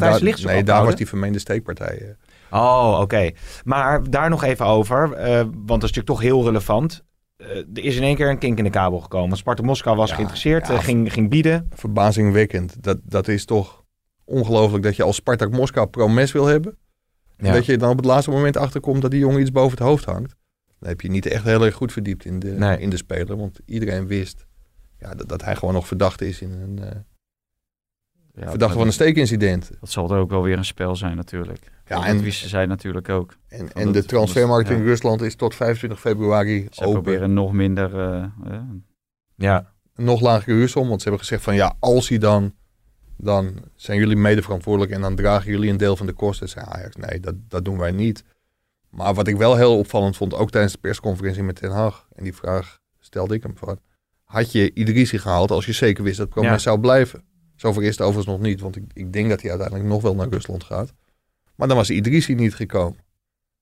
daar, 0.00 0.64
nee 0.64 0.84
was 0.84 0.94
die 0.94 1.08
vermeende 1.08 1.38
steekpartij. 1.38 1.98
eh. 2.50 2.60
Oh, 2.60 2.98
oké. 3.00 3.30
Maar 3.64 4.10
daar 4.10 4.30
nog 4.30 4.44
even 4.44 4.66
over, 4.66 5.12
eh, 5.12 5.34
want 5.36 5.66
dat 5.66 5.68
is 5.68 5.80
natuurlijk 5.80 6.06
toch 6.06 6.20
heel 6.20 6.44
relevant. 6.44 7.04
Eh, 7.36 7.46
er 7.56 7.84
is 7.84 7.96
in 7.96 8.02
één 8.02 8.16
keer 8.16 8.28
een 8.30 8.38
kink 8.38 8.58
in 8.58 8.64
de 8.64 8.70
kabel 8.70 9.00
gekomen. 9.00 9.36
Sparta 9.36 9.62
Moskou 9.62 9.96
was 9.96 10.08
Ja, 10.08 10.14
geïnteresseerd, 10.14 10.66
ja. 10.66 10.74
eh, 10.74 10.80
ging, 10.80 11.12
ging 11.12 11.30
bieden. 11.30 11.68
Verbazingwekkend. 11.74 12.82
Dat, 12.82 12.98
dat 13.04 13.28
is 13.28 13.44
toch 13.44 13.84
ongelooflijk 14.24 14.82
dat 14.84 14.96
je 14.96 15.02
als 15.02 15.16
Spartak 15.16 15.50
Moskou 15.50 15.86
promes 15.86 16.32
wil 16.32 16.46
hebben. 16.46 16.76
Ja. 17.36 17.52
dat 17.52 17.66
je 17.66 17.76
dan 17.78 17.90
op 17.90 17.96
het 17.96 18.06
laatste 18.06 18.30
moment 18.30 18.56
achterkomt 18.56 19.02
dat 19.02 19.10
die 19.10 19.20
jongen 19.20 19.40
iets 19.40 19.50
boven 19.52 19.70
het 19.78 19.86
hoofd 19.86 20.04
hangt. 20.04 20.36
Dan 20.84 20.92
heb 20.92 21.02
je 21.02 21.10
niet 21.10 21.26
echt 21.26 21.44
heel 21.44 21.64
erg 21.64 21.74
goed 21.74 21.92
verdiept 21.92 22.24
in 22.24 22.38
de, 22.38 22.50
Nee. 22.50 22.78
in 22.80 22.90
de 22.90 22.96
speler. 22.96 23.36
Want 23.36 23.58
iedereen 23.66 24.06
wist 24.06 24.46
ja, 24.98 25.14
dat, 25.14 25.28
dat 25.28 25.42
hij 25.44 25.56
gewoon 25.56 25.74
nog 25.74 25.86
verdacht 25.86 26.20
is 26.20 26.40
in 26.40 26.52
een... 26.52 26.78
eh, 26.78 26.90
Ja, 28.34 28.48
verdachte 28.50 28.76
van 28.78 28.86
een 28.86 28.92
steekincident. 28.92 29.70
Dat 29.80 29.90
zal 29.90 30.10
er 30.10 30.18
ook 30.18 30.30
wel 30.30 30.42
weer 30.42 30.56
een 30.58 30.64
spel 30.64 30.96
zijn 30.96 31.16
natuurlijk. 31.16 31.70
Ja, 31.86 31.96
dat 31.96 32.04
en- 32.04 32.22
wisten 32.22 32.48
zij 32.48 32.66
natuurlijk 32.66 33.08
ook. 33.08 33.36
En, 33.48 33.72
en 33.72 33.92
de 33.92 34.04
transfermarkt 34.04 34.70
in 34.70 34.82
Rusland 34.84 35.20
is 35.22 35.34
tot 35.34 35.54
25 35.54 36.00
februari 36.00 36.66
Ze 36.70 36.84
open. 36.84 37.02
proberen 37.02 37.32
nog 37.34 37.52
minder... 37.52 37.98
eh, 38.00 38.60
Ja, 39.36 39.72
nog 39.94 40.20
lagere 40.20 40.56
huursom. 40.56 40.88
Want 40.88 41.02
ze 41.02 41.08
hebben 41.08 41.26
gezegd 41.26 41.42
van 41.44 41.54
ja, 41.54 41.76
als 41.80 42.08
hij 42.08 42.18
dan... 42.18 42.54
Dan 43.16 43.58
zijn 43.74 43.98
jullie 43.98 44.16
mede 44.16 44.42
verantwoordelijk 44.42 44.92
en 44.92 45.00
dan 45.00 45.14
dragen 45.14 45.50
jullie 45.50 45.70
een 45.70 45.76
deel 45.76 45.96
van 45.96 46.06
de 46.06 46.12
kosten. 46.12 46.48
Zei 46.48 46.66
Ajax, 46.68 46.96
nee, 46.96 47.20
dat, 47.20 47.34
dat 47.48 47.64
doen 47.64 47.78
wij 47.78 47.90
niet. 47.92 48.24
Maar 48.94 49.14
wat 49.14 49.28
ik 49.28 49.36
wel 49.36 49.56
heel 49.56 49.78
opvallend 49.78 50.16
vond, 50.16 50.34
ook 50.34 50.50
tijdens 50.50 50.72
de 50.72 50.78
persconferentie 50.78 51.42
met 51.42 51.56
Ten 51.56 51.70
Hag. 51.70 52.08
En 52.14 52.24
die 52.24 52.34
vraag 52.34 52.80
stelde 53.00 53.34
ik 53.34 53.42
hem 53.42 53.56
van. 53.56 53.78
Had 54.24 54.52
je 54.52 54.72
Idrissi 54.74 55.18
gehaald 55.18 55.50
als 55.50 55.66
je 55.66 55.72
zeker 55.72 56.04
wist 56.04 56.16
dat 56.18 56.28
Promes 56.28 56.50
Ja. 56.50 56.58
zou 56.58 56.80
blijven? 56.80 57.24
Zover 57.56 57.82
is 57.82 57.88
het 57.88 58.00
overigens 58.00 58.26
nog 58.36 58.40
niet, 58.40 58.60
want 58.60 58.76
ik, 58.76 58.82
ik 58.92 59.12
denk 59.12 59.28
dat 59.28 59.40
hij 59.40 59.50
uiteindelijk 59.50 59.88
nog 59.88 60.02
wel 60.02 60.14
naar 60.14 60.28
Rusland 60.28 60.64
gaat. 60.64 60.92
Maar 61.54 61.68
dan 61.68 61.76
was 61.76 61.90
Idrissi 61.90 62.34
niet 62.34 62.54
gekomen. 62.54 62.98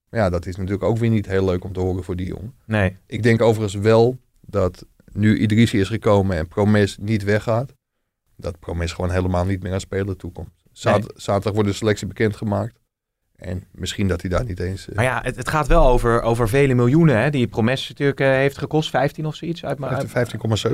Maar 0.09 0.19
ja, 0.19 0.29
dat 0.29 0.45
is 0.45 0.55
natuurlijk 0.55 0.83
ook 0.83 0.97
weer 0.97 1.09
niet 1.09 1.25
heel 1.25 1.45
leuk 1.45 1.63
om 1.63 1.73
te 1.73 1.79
horen 1.79 2.03
voor 2.03 2.15
die 2.15 2.27
jongen. 2.27 2.53
nee. 2.65 2.97
Ik 3.07 3.23
denk 3.23 3.41
overigens 3.41 3.81
wel 3.83 4.17
dat 4.41 4.85
nu 5.11 5.37
Idrissi 5.37 5.79
is 5.79 5.87
gekomen 5.87 6.37
en 6.37 6.47
Promes 6.47 6.97
niet 6.97 7.23
weggaat, 7.23 7.73
dat 8.37 8.59
Promes 8.59 8.93
gewoon 8.93 9.11
helemaal 9.11 9.45
niet 9.45 9.63
meer 9.63 9.73
aan 9.73 9.79
spelen 9.79 10.17
toekomt. 10.17 10.49
Zat- 10.71 10.99
Nee. 10.99 11.07
Zaterdag 11.15 11.53
wordt 11.53 11.69
de 11.69 11.75
selectie 11.75 12.07
bekendgemaakt. 12.07 12.79
En 13.43 13.63
misschien 13.71 14.07
dat 14.07 14.21
hij 14.21 14.29
daar 14.29 14.45
niet 14.45 14.59
eens... 14.59 14.89
eh, 14.89 14.95
Maar 14.95 15.03
ja, 15.05 15.19
het, 15.23 15.35
het 15.35 15.49
gaat 15.49 15.67
wel 15.67 15.87
over, 15.87 16.21
over 16.21 16.49
vele 16.49 16.73
miljoenen. 16.73 17.17
Hè, 17.21 17.29
die 17.29 17.47
Promes 17.47 17.89
natuurlijk 17.89 18.19
eh, 18.19 18.27
heeft 18.27 18.57
gekost. 18.57 18.89
15 18.89 19.25
of 19.25 19.35
zoiets 19.35 19.65
uit 19.65 19.79
mijn, 19.79 19.91
uit, 19.95 20.07
15,7. 20.07 20.13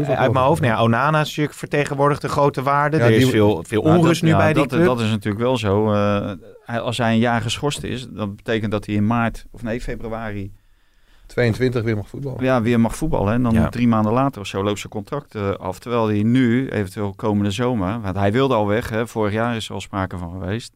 uit 0.08 0.32
mijn 0.34 0.46
hoofd. 0.46 0.62
Nou 0.62 0.74
ja, 0.74 0.82
Onana 0.84 1.20
is 1.22 1.28
natuurlijk 1.28 1.58
vertegenwoordigt 1.58 2.22
de 2.22 2.30
grote 2.30 2.62
waarde. 2.62 2.98
Ja, 2.98 3.04
er 3.04 3.12
is 3.12 3.22
die- 3.24 3.32
veel, 3.32 3.64
veel 3.68 3.82
Nou, 3.84 3.98
onrust 3.98 4.22
dat- 4.22 4.30
nu 4.30 4.36
ja, 4.36 4.42
bij 4.44 4.54
die 4.54 4.62
dat, 4.68 4.72
club. 4.72 4.86
dat 4.86 5.00
is 5.00 5.10
natuurlijk 5.10 5.44
wel 5.44 5.58
zo. 5.58 5.94
Eh, 5.94 6.78
als 6.78 6.98
hij 6.98 7.12
een 7.14 7.20
jaar 7.20 7.42
geschorst 7.42 7.84
is, 7.84 8.08
dat 8.10 8.36
betekent 8.36 8.72
dat 8.72 8.86
hij 8.86 8.96
in 8.96 9.06
maart, 9.08 9.46
of 9.52 9.64
nee, 9.64 9.82
februari, 9.82 10.52
22 11.28 11.84
weer 11.84 11.96
mag 11.96 12.10
voetballen. 12.10 12.44
ja, 12.44 12.62
weer 12.62 12.80
mag 12.80 12.96
voetballen. 12.96 13.34
En 13.34 13.44
dan 13.44 13.54
Ja. 13.54 13.70
drie 13.70 13.88
maanden 13.88 14.14
later 14.14 14.42
of 14.42 14.48
zo 14.48 14.64
loopt 14.64 14.80
zijn 14.80 14.92
contract 14.92 15.36
eh, 15.36 15.50
af. 15.52 15.80
Terwijl 15.80 16.08
hij 16.08 16.24
nu, 16.24 16.70
eventueel 16.70 17.14
komende 17.16 17.52
zomer, 17.52 18.02
want 18.02 18.16
hij 18.16 18.32
wilde 18.32 18.54
al 18.54 18.68
weg. 18.68 18.90
Hè, 18.90 19.08
vorig 19.08 19.34
jaar 19.34 19.56
is 19.56 19.68
er 19.68 19.74
al 19.74 19.82
sprake 19.82 20.18
van 20.18 20.32
geweest. 20.32 20.74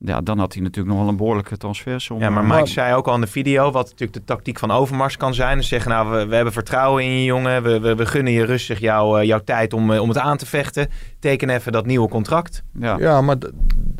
Ja, 0.00 0.20
dan 0.20 0.38
had 0.38 0.52
hij 0.52 0.62
natuurlijk 0.62 0.94
nog 0.94 0.98
wel 1.02 1.08
een 1.12 1.16
behoorlijke 1.16 1.56
transfersom. 1.56 2.20
Ja, 2.20 2.30
maar 2.30 2.44
Eh, 2.44 2.50
Mike 2.56 2.66
zei 2.66 2.94
ook 2.94 3.06
al 3.08 3.14
in 3.14 3.20
de 3.20 3.26
video 3.26 3.70
wat 3.70 3.84
natuurlijk 3.84 4.12
de 4.12 4.24
tactiek 4.24 4.58
van 4.58 4.70
Overmars 4.70 5.16
kan 5.16 5.34
zijn. 5.34 5.56
Dus 5.56 5.68
zeggen, 5.68 5.90
nou, 5.90 6.10
we, 6.10 6.26
we 6.26 6.34
hebben 6.34 6.52
vertrouwen 6.52 7.04
in 7.04 7.10
je 7.10 7.24
jongen. 7.24 7.62
We, 7.62 7.80
we, 7.80 7.94
we 7.94 8.06
gunnen 8.06 8.32
je 8.32 8.44
rustig 8.44 8.78
jouw, 8.78 9.16
eh, 9.18 9.26
jouw 9.26 9.40
tijd 9.44 9.72
om, 9.72 9.92
eh, 9.92 10.00
om 10.00 10.08
het 10.08 10.18
aan 10.18 10.36
te 10.36 10.46
vechten. 10.46 10.88
Teken 11.18 11.50
even 11.50 11.72
dat 11.72 11.86
nieuwe 11.86 12.08
contract. 12.08 12.62
ja. 12.80 12.96
Ja, 12.98 13.20
maar 13.20 13.36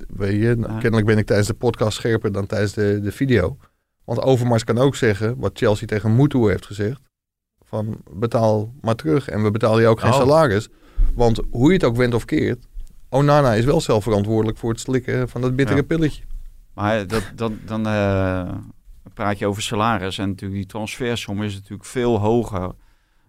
weet 0.09 0.40
je, 0.42 0.55
nou, 0.57 0.72
kennelijk 0.72 1.07
ben 1.07 1.18
ik 1.18 1.26
tijdens 1.26 1.49
de 1.49 1.55
podcast 1.55 1.96
scherper 1.96 2.32
dan 2.32 2.46
tijdens 2.46 2.72
de, 2.72 3.01
de 3.03 3.12
video. 3.12 3.57
Want 4.05 4.22
Overmars 4.22 4.64
kan 4.64 4.78
ook 4.78 4.96
zeggen, 4.96 5.34
wat 5.38 5.59
Chelsea 5.59 5.86
tegen 5.86 6.16
Mutu 6.16 6.38
heeft 6.49 6.66
gezegd. 6.66 7.01
Van 7.64 7.96
betaal 8.12 8.72
maar 8.80 8.94
terug 8.94 9.28
en 9.28 9.42
we 9.42 9.51
betalen 9.51 9.80
je 9.80 9.86
ook 9.86 10.01
geen 10.01 10.12
Oh. 10.12 10.18
salaris. 10.18 10.68
Want 11.14 11.40
hoe 11.51 11.66
je 11.68 11.74
het 11.74 11.84
ook 11.84 11.96
went 11.96 12.14
of 12.14 12.24
keert, 12.24 12.66
Onana 13.09 13.54
is 13.54 13.64
wel 13.64 13.80
zelf 13.80 14.02
verantwoordelijk 14.02 14.59
voor 14.59 14.70
het 14.70 14.80
slikken 14.80 15.28
van 15.28 15.40
dat 15.40 15.56
bittere 15.56 15.76
Ja. 15.78 15.84
pilletje. 15.84 16.22
Maar 16.74 17.06
dat, 17.06 17.22
dat, 17.34 17.52
dan 17.64 17.86
eh, 17.86 18.54
praat 19.14 19.38
je 19.38 19.46
over 19.46 19.62
salaris. 19.62 20.18
En 20.18 20.28
natuurlijk 20.28 20.61
die 20.61 20.68
transfersom 20.68 21.42
is 21.42 21.54
natuurlijk 21.54 21.84
veel 21.84 22.18
hoger 22.18 22.70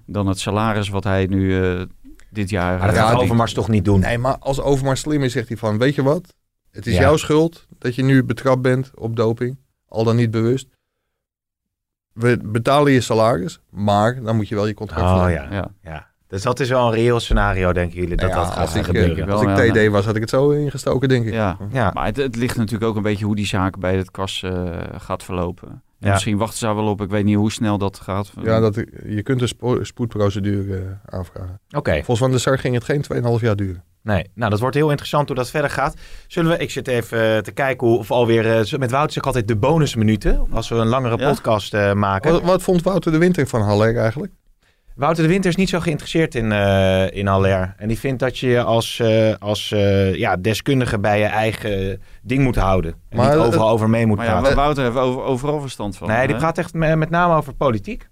dan 0.06 0.28
het 0.28 0.40
salaris 0.40 0.90
wat 0.90 1.04
hij 1.04 1.26
nu 1.26 1.64
eh, 1.64 1.82
dit 2.30 2.50
jaar... 2.50 2.78
Maar 2.78 2.88
dat 2.88 2.96
eh, 2.96 3.02
gaat 3.04 3.14
die- 3.14 3.22
Overmars 3.24 3.54
toch 3.54 3.68
niet 3.68 3.86
doen. 3.86 4.00
Nee, 4.00 4.18
maar 4.18 4.38
als 4.38 4.60
Overmars 4.62 5.00
slim 5.02 5.24
is, 5.24 5.32
zegt 5.32 5.48
hij 5.48 5.58
van, 5.58 5.78
weet 5.78 5.96
je 5.96 6.04
wat? 6.04 6.36
Het 6.72 6.88
is 6.88 6.94
Ja. 6.94 7.00
jouw 7.02 7.18
schuld 7.18 7.68
dat 7.78 7.96
je 7.96 8.04
nu 8.04 8.24
betrapt 8.24 8.62
bent 8.62 8.92
op 8.96 9.16
doping. 9.16 9.58
Al 9.88 10.04
dan 10.04 10.16
niet 10.16 10.32
bewust. 10.32 10.68
We 12.14 12.40
betalen 12.44 12.92
je 12.92 13.02
salaris, 13.02 13.60
maar 13.70 14.22
dan 14.24 14.36
moet 14.36 14.48
je 14.48 14.56
wel 14.56 14.68
je 14.68 14.74
contract 14.74 15.02
Oh 15.02 15.16
verlengen. 15.18 15.52
ja. 15.52 15.56
ja. 15.56 15.72
ja. 15.82 16.08
Dus 16.30 16.42
dat 16.42 16.60
is 16.60 16.70
wel 16.70 16.88
een 16.88 16.94
reëel 16.94 17.20
scenario, 17.20 17.74
denken 17.74 18.00
jullie, 18.00 18.16
dat 18.18 18.30
Ja, 18.30 18.36
dat 18.36 18.46
gaat 18.46 18.58
als 18.58 18.70
ik, 18.76 18.80
eh, 18.82 18.84
gebeuren. 18.86 19.26
wel, 19.26 19.48
Als 19.48 19.60
ik 19.62 19.70
TD 19.70 19.74
nee. 19.74 19.92
was, 19.92 20.06
had 20.06 20.16
ik 20.16 20.22
het 20.22 20.30
zo 20.30 20.50
ingestoken, 20.50 21.10
denk 21.10 21.26
ik. 21.26 21.34
Ja. 21.34 21.58
Ja. 21.72 21.92
Maar 21.94 22.06
het, 22.06 22.18
het 22.18 22.36
ligt 22.36 22.58
natuurlijk 22.58 22.84
ook 22.90 22.96
een 22.96 23.02
beetje 23.02 23.26
hoe 23.26 23.36
die 23.36 23.46
zaak 23.46 23.80
bij 23.80 23.96
het 23.98 24.12
kas 24.12 24.44
eh, 24.44 24.68
gaat 24.98 25.24
verlopen. 25.24 25.82
Ja. 25.98 26.12
Misschien 26.12 26.38
wachten 26.38 26.58
ze 26.58 26.66
daar 26.66 26.76
wel 26.76 26.88
op. 26.88 27.02
Ik 27.02 27.10
weet 27.10 27.24
niet 27.26 27.36
hoe 27.36 27.52
snel 27.52 27.78
dat 27.78 28.00
gaat. 28.00 28.32
Ja, 28.42 28.60
dat, 28.60 28.76
je 29.08 29.22
kunt 29.24 29.42
een 29.42 29.48
spo- 29.48 29.84
spoedprocedure 29.84 30.78
eh, 30.78 31.16
aanvragen. 31.18 31.60
Oké, 31.76 31.94
Volgens 31.94 32.20
Van 32.20 32.32
der 32.32 32.40
Sar 32.40 32.58
ging 32.58 32.74
het 32.76 32.84
geen 32.84 33.04
2,5 33.38 33.42
jaar 33.42 33.56
duren. 33.56 33.84
nee. 34.02 34.30
Nou, 34.34 34.50
dat 34.52 34.60
wordt 34.60 34.76
heel 34.76 34.90
interessant 34.90 35.28
hoe 35.28 35.36
dat 35.38 35.50
verder 35.50 35.70
gaat. 35.70 35.94
Zullen 36.28 36.52
we, 36.52 36.58
ik 36.58 36.72
zit 36.72 36.88
even 36.88 37.36
eh, 37.36 37.38
te 37.42 37.52
kijken 37.52 37.88
hoe, 37.88 37.98
of 37.98 38.12
alweer, 38.12 38.58
eh, 38.60 38.80
met 38.80 38.92
Wout 38.92 39.08
zeg 39.10 39.18
ik 39.18 39.26
altijd 39.26 39.48
de 39.48 39.56
bonusminuten. 39.56 40.48
Als 40.52 40.70
we 40.70 40.76
een 40.76 40.88
langere 40.88 41.18
Ja. 41.18 41.30
podcast 41.30 41.74
eh, 41.74 41.94
maken. 41.94 42.32
Wat, 42.32 42.42
wat 42.42 42.62
vond 42.62 42.82
Wouter 42.84 43.12
de 43.12 43.18
Winter 43.18 43.48
van 43.48 43.62
Haller 43.62 43.98
eigenlijk? 43.98 44.32
Wouter 45.00 45.24
de 45.24 45.30
Winter 45.30 45.50
is 45.50 45.56
niet 45.56 45.70
zo 45.70 45.80
geïnteresseerd 45.80 46.36
in, 46.36 46.52
eh 46.52 47.12
in 47.12 47.28
Haller. 47.28 47.74
En 47.78 47.88
die 47.88 48.00
vindt 48.00 48.20
dat 48.20 48.38
je 48.38 48.48
je 48.48 48.62
als, 48.64 49.00
eh, 49.00 49.34
als 49.40 49.72
eh, 49.72 50.16
ja, 50.16 50.38
deskundige 50.38 51.00
bij 51.00 51.20
je 51.20 51.26
eigen 51.26 52.02
ding 52.22 52.44
moet 52.44 52.56
houden. 52.56 52.94
En 53.10 53.18
Maar 53.18 53.36
niet 53.38 53.46
overal 53.46 53.70
over 53.70 53.90
mee 53.90 54.06
moet 54.06 54.18
Maar 54.18 54.26
ja, 54.26 54.40
praten. 54.40 54.56
Wouter 54.56 54.84
heeft 54.84 54.96
over, 54.98 55.22
overal 55.22 55.62
verstand 55.62 55.98
van. 55.98 56.08
nee, 56.08 56.28
die 56.28 56.36
praat 56.36 56.58
echt 56.58 56.74
me- 56.74 56.96
met 56.96 57.10
name 57.10 57.36
over 57.36 57.54
politiek. 57.54 58.08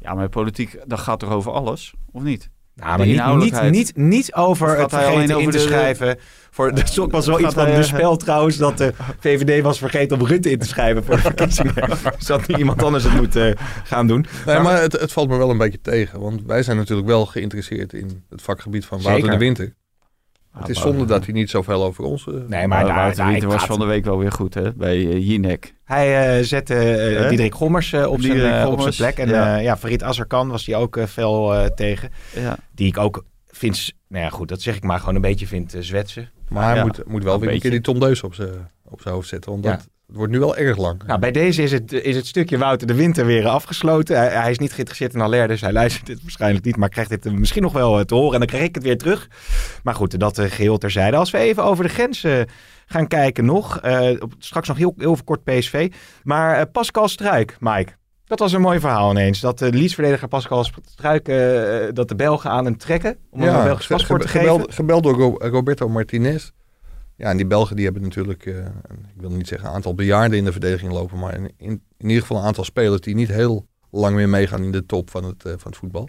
Ja, 0.00 0.14
maar 0.14 0.28
politiek, 0.28 0.78
dat 0.86 0.98
gaat 0.98 1.18
toch 1.18 1.30
over 1.30 1.52
alles? 1.52 1.94
Of 2.12 2.22
niet? 2.22 2.50
Nou, 2.74 2.98
maar 2.98 3.36
niet, 3.36 3.52
niet, 3.52 3.70
niet, 3.70 3.96
niet 3.96 4.34
over 4.34 4.78
het 4.78 4.90
vergeten 4.90 5.12
alleen 5.12 5.28
in 5.28 5.34
over 5.34 5.52
te 5.52 5.58
de- 5.58 5.62
schrijven. 5.64 6.18
Voor, 6.50 6.74
dat 6.74 6.88
is 6.88 6.98
ook 6.98 7.10
wel 7.10 7.22
zoiets 7.22 7.44
Gaat 7.44 7.54
van 7.54 7.64
de 7.64 7.72
eh, 7.72 7.82
spel 7.82 8.16
trouwens. 8.16 8.56
Dat 8.56 8.78
de 8.78 8.92
VVD 9.20 9.62
was 9.62 9.78
vergeten 9.78 10.20
om 10.20 10.26
Rutte 10.26 10.50
in 10.50 10.58
te 10.58 10.66
schrijven 10.66 11.04
voor 11.04 11.14
de 11.14 11.20
verkiezingen. 11.20 11.74
dus 12.18 12.26
dat 12.26 12.46
nu 12.46 12.56
iemand 12.56 12.82
anders 12.82 13.04
het 13.04 13.12
moet 13.14 13.36
eh, 13.36 13.50
gaan 13.84 14.06
doen. 14.06 14.26
Nee, 14.46 14.58
maar 14.58 14.80
het, 14.80 14.92
het 14.92 15.12
valt 15.12 15.28
me 15.28 15.36
wel 15.36 15.50
een 15.50 15.58
beetje 15.58 15.80
tegen. 15.80 16.20
Want 16.20 16.42
wij 16.46 16.62
zijn 16.62 16.76
natuurlijk 16.76 17.08
wel 17.08 17.26
geïnteresseerd 17.26 17.92
in 17.92 18.24
het 18.30 18.42
vakgebied 18.42 18.84
van 18.84 19.02
Wouter 19.02 19.30
de 19.30 19.36
Winter. 19.36 19.74
Het 20.52 20.68
is 20.68 20.80
zonde 20.80 21.04
dat 21.04 21.24
hij 21.24 21.34
niet 21.34 21.50
zoveel 21.50 21.84
over 21.84 22.04
ons... 22.04 22.26
eh, 22.26 22.34
Nee, 22.34 22.66
Maar, 22.66 22.86
maar 22.86 23.14
daar, 23.14 23.46
was 23.46 23.64
van 23.64 23.78
de 23.78 23.84
week 23.84 24.04
wel 24.04 24.18
weer 24.18 24.32
goed, 24.32 24.54
hè? 24.54 24.72
Bij 24.72 24.96
uh, 24.98 25.28
Jinek. 25.28 25.74
Hij 25.84 26.36
eh, 26.38 26.44
zette 26.44 26.74
eh? 26.74 27.28
Diederik 27.28 27.54
Gommers 27.54 27.92
eh, 27.92 28.06
op, 28.10 28.20
zijn, 28.20 28.94
plek. 28.96 29.18
En 29.18 29.28
ja. 29.28 29.34
ja, 29.46 29.56
ja 29.56 29.76
Farid 29.76 30.02
Azarkan 30.02 30.48
was 30.48 30.66
hij 30.66 30.76
ook 30.76 30.98
fel 31.08 31.54
eh, 31.54 31.66
tegen. 31.66 32.10
Ja. 32.34 32.56
Die 32.74 32.86
ik 32.86 32.98
ook 32.98 33.24
vind, 33.46 33.92
nou 34.08 34.24
ja 34.24 34.30
goed, 34.30 34.48
dat 34.48 34.62
zeg 34.62 34.76
ik 34.76 34.82
maar, 34.82 34.98
gewoon 34.98 35.14
een 35.14 35.20
beetje 35.20 35.46
vind 35.46 35.74
zwetsen. 35.78 36.30
Maar 36.48 36.64
hij 36.66 36.74
Ja. 36.76 36.82
moet, 36.84 37.06
moet 37.06 37.24
wel 37.24 37.34
Een 37.34 37.40
weer 37.40 37.52
een 37.52 37.60
keer 37.60 37.70
die. 37.70 37.80
Tom 37.80 38.00
Deus 38.00 38.22
op 38.22 38.34
zijn 38.34 38.70
op 38.84 39.00
zijn 39.00 39.14
hoofd 39.14 39.28
zetten. 39.28 39.50
Want 39.50 39.64
Ja. 39.64 39.70
dat, 39.70 39.88
het 40.06 40.16
wordt 40.16 40.32
nu 40.32 40.38
wel 40.38 40.56
erg 40.56 40.76
lang. 40.76 41.02
Nou, 41.06 41.20
bij 41.20 41.30
deze 41.30 41.62
is 41.62 41.72
het, 41.72 41.92
is 41.92 42.16
het 42.16 42.26
stukje 42.26 42.58
Wouter 42.58 42.86
de 42.86 42.94
Winter 42.94 43.26
weer 43.26 43.46
afgesloten. 43.48 44.16
Hij, 44.16 44.28
hij 44.28 44.50
is 44.50 44.58
niet 44.58 44.70
geïnteresseerd 44.72 45.14
in 45.14 45.20
Haller, 45.20 45.48
dus 45.48 45.60
hij 45.60 45.72
luistert 45.72 46.06
dit 46.06 46.22
waarschijnlijk 46.22 46.64
niet. 46.64 46.76
Maar 46.76 46.88
krijgt 46.88 47.10
dit 47.10 47.26
eh, 47.26 47.32
misschien 47.32 47.62
nog 47.62 47.72
wel 47.72 47.98
eh, 47.98 48.04
te 48.04 48.14
horen 48.14 48.32
en 48.32 48.38
dan 48.38 48.48
krijg 48.48 48.64
ik 48.64 48.74
het 48.74 48.84
weer 48.84 48.98
terug. 48.98 49.28
Maar 49.82 49.94
goed, 49.94 50.20
dat 50.20 50.38
eh, 50.38 50.50
geheel 50.50 50.78
terzijde. 50.78 51.16
Als 51.16 51.30
we 51.30 51.38
even 51.38 51.64
over 51.64 51.84
de 51.84 51.90
grenzen 51.90 52.46
gaan 52.86 53.06
kijken 53.06 53.44
nog. 53.44 53.80
straks 54.38 54.68
nog 54.68 54.76
heel, 54.76 54.94
heel 54.96 55.16
kort 55.24 55.44
PSV. 55.44 55.92
Maar 56.22 56.66
Pascal 56.66 57.08
Struik, 57.08 57.56
Mike. 57.60 57.92
Dat 58.24 58.38
was 58.38 58.52
een 58.52 58.60
mooi 58.60 58.80
verhaal 58.80 59.10
ineens. 59.10 59.40
Dat 59.40 59.58
de 59.58 59.72
Leeds-verdediger 59.72 60.28
Pascal 60.28 60.64
Struik, 60.84 61.24
dat 61.94 62.08
de 62.08 62.14
Belgen 62.16 62.50
aan 62.50 62.64
hem 62.64 62.76
trekken. 62.76 63.16
Om 63.30 63.40
hem 63.40 63.54
een 63.54 63.64
Belgisch 63.64 63.86
paspoort 63.86 64.20
te 64.20 64.28
ge- 64.28 64.38
geven. 64.38 64.50
gebeld, 64.52 64.74
gebeld 64.74 65.02
door 65.02 65.14
Ro- 65.14 65.48
Roberto 65.48 65.88
Martinez. 65.88 66.50
Ja, 67.22 67.30
en 67.30 67.36
die 67.36 67.46
Belgen 67.46 67.76
die 67.76 67.84
hebben 67.84 68.02
natuurlijk, 68.02 68.46
eh, 68.46 68.66
ik 69.14 69.20
wil 69.20 69.30
niet 69.30 69.48
zeggen 69.48 69.68
een 69.68 69.74
aantal 69.74 69.94
bejaarden 69.94 70.38
in 70.38 70.44
de 70.44 70.52
verdediging 70.52 70.92
lopen, 70.92 71.18
maar 71.18 71.34
in, 71.34 71.52
in, 71.56 71.82
in 71.96 72.08
ieder 72.08 72.20
geval 72.20 72.36
een 72.36 72.44
aantal 72.44 72.64
spelers 72.64 73.00
die 73.00 73.14
niet 73.14 73.28
heel 73.28 73.66
lang 73.90 74.16
meer 74.16 74.28
meegaan 74.28 74.62
in 74.62 74.72
de 74.72 74.86
top 74.86 75.10
van 75.10 75.24
het, 75.24 75.44
eh, 75.44 75.52
van 75.56 75.70
het 75.70 75.76
voetbal. 75.76 76.08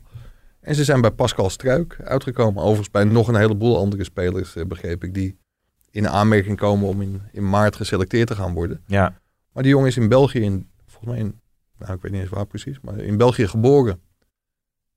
En 0.59 0.75
ze 0.75 0.83
zijn 0.83 1.01
bij 1.01 1.11
Pascal 1.11 1.49
Struik 1.49 1.99
uitgekomen. 2.03 2.61
Overigens 2.61 2.91
bij 2.91 3.03
nog 3.03 3.27
een 3.27 3.35
heleboel 3.35 3.77
andere 3.77 4.03
spelers, 4.03 4.55
eh, 4.55 4.65
begreep 4.65 5.03
ik, 5.03 5.13
die 5.13 5.37
in 5.91 6.09
aanmerking 6.09 6.57
komen 6.57 6.87
om 6.87 7.01
in, 7.01 7.21
in 7.31 7.49
maart 7.49 7.75
geselecteerd 7.75 8.27
te 8.27 8.35
gaan 8.35 8.53
worden. 8.53 8.83
Ja. 8.87 9.19
Maar 9.51 9.63
die 9.63 9.71
jongen 9.71 9.87
is 9.87 9.97
in 9.97 10.09
België, 10.09 10.39
in, 10.39 10.69
volgens 10.85 11.11
mij 11.11 11.19
in, 11.19 11.41
nou 11.77 11.93
ik 11.93 12.01
weet 12.01 12.11
niet 12.11 12.21
eens 12.21 12.29
waar 12.29 12.45
precies, 12.45 12.79
maar 12.81 12.97
in 12.97 13.17
België 13.17 13.47
geboren. 13.47 14.01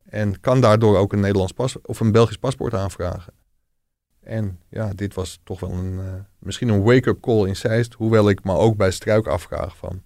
En 0.05 0.41
kan 0.41 0.61
daardoor 0.61 0.97
ook 0.97 1.13
een 1.13 1.21
Nederlands 1.21 1.53
pas 1.53 1.81
of 1.81 2.01
een 2.01 2.13
Belgisch 2.13 2.39
paspoort 2.39 2.75
aanvragen. 2.75 3.33
En 4.27 4.61
ja, 4.69 4.93
dit 4.95 5.15
was 5.15 5.41
toch 5.45 5.61
wel 5.61 5.71
een, 5.71 5.99
eh, 5.99 6.13
misschien 6.39 6.69
een 6.69 6.83
wake-up 6.83 7.21
call 7.21 7.47
in 7.47 7.57
Zeist. 7.57 7.95
Hoewel 7.95 8.29
ik 8.29 8.45
me 8.45 8.53
ook 8.53 8.77
bij 8.77 8.91
Struik 8.91 9.27
afvraag 9.27 9.77
van, 9.77 10.03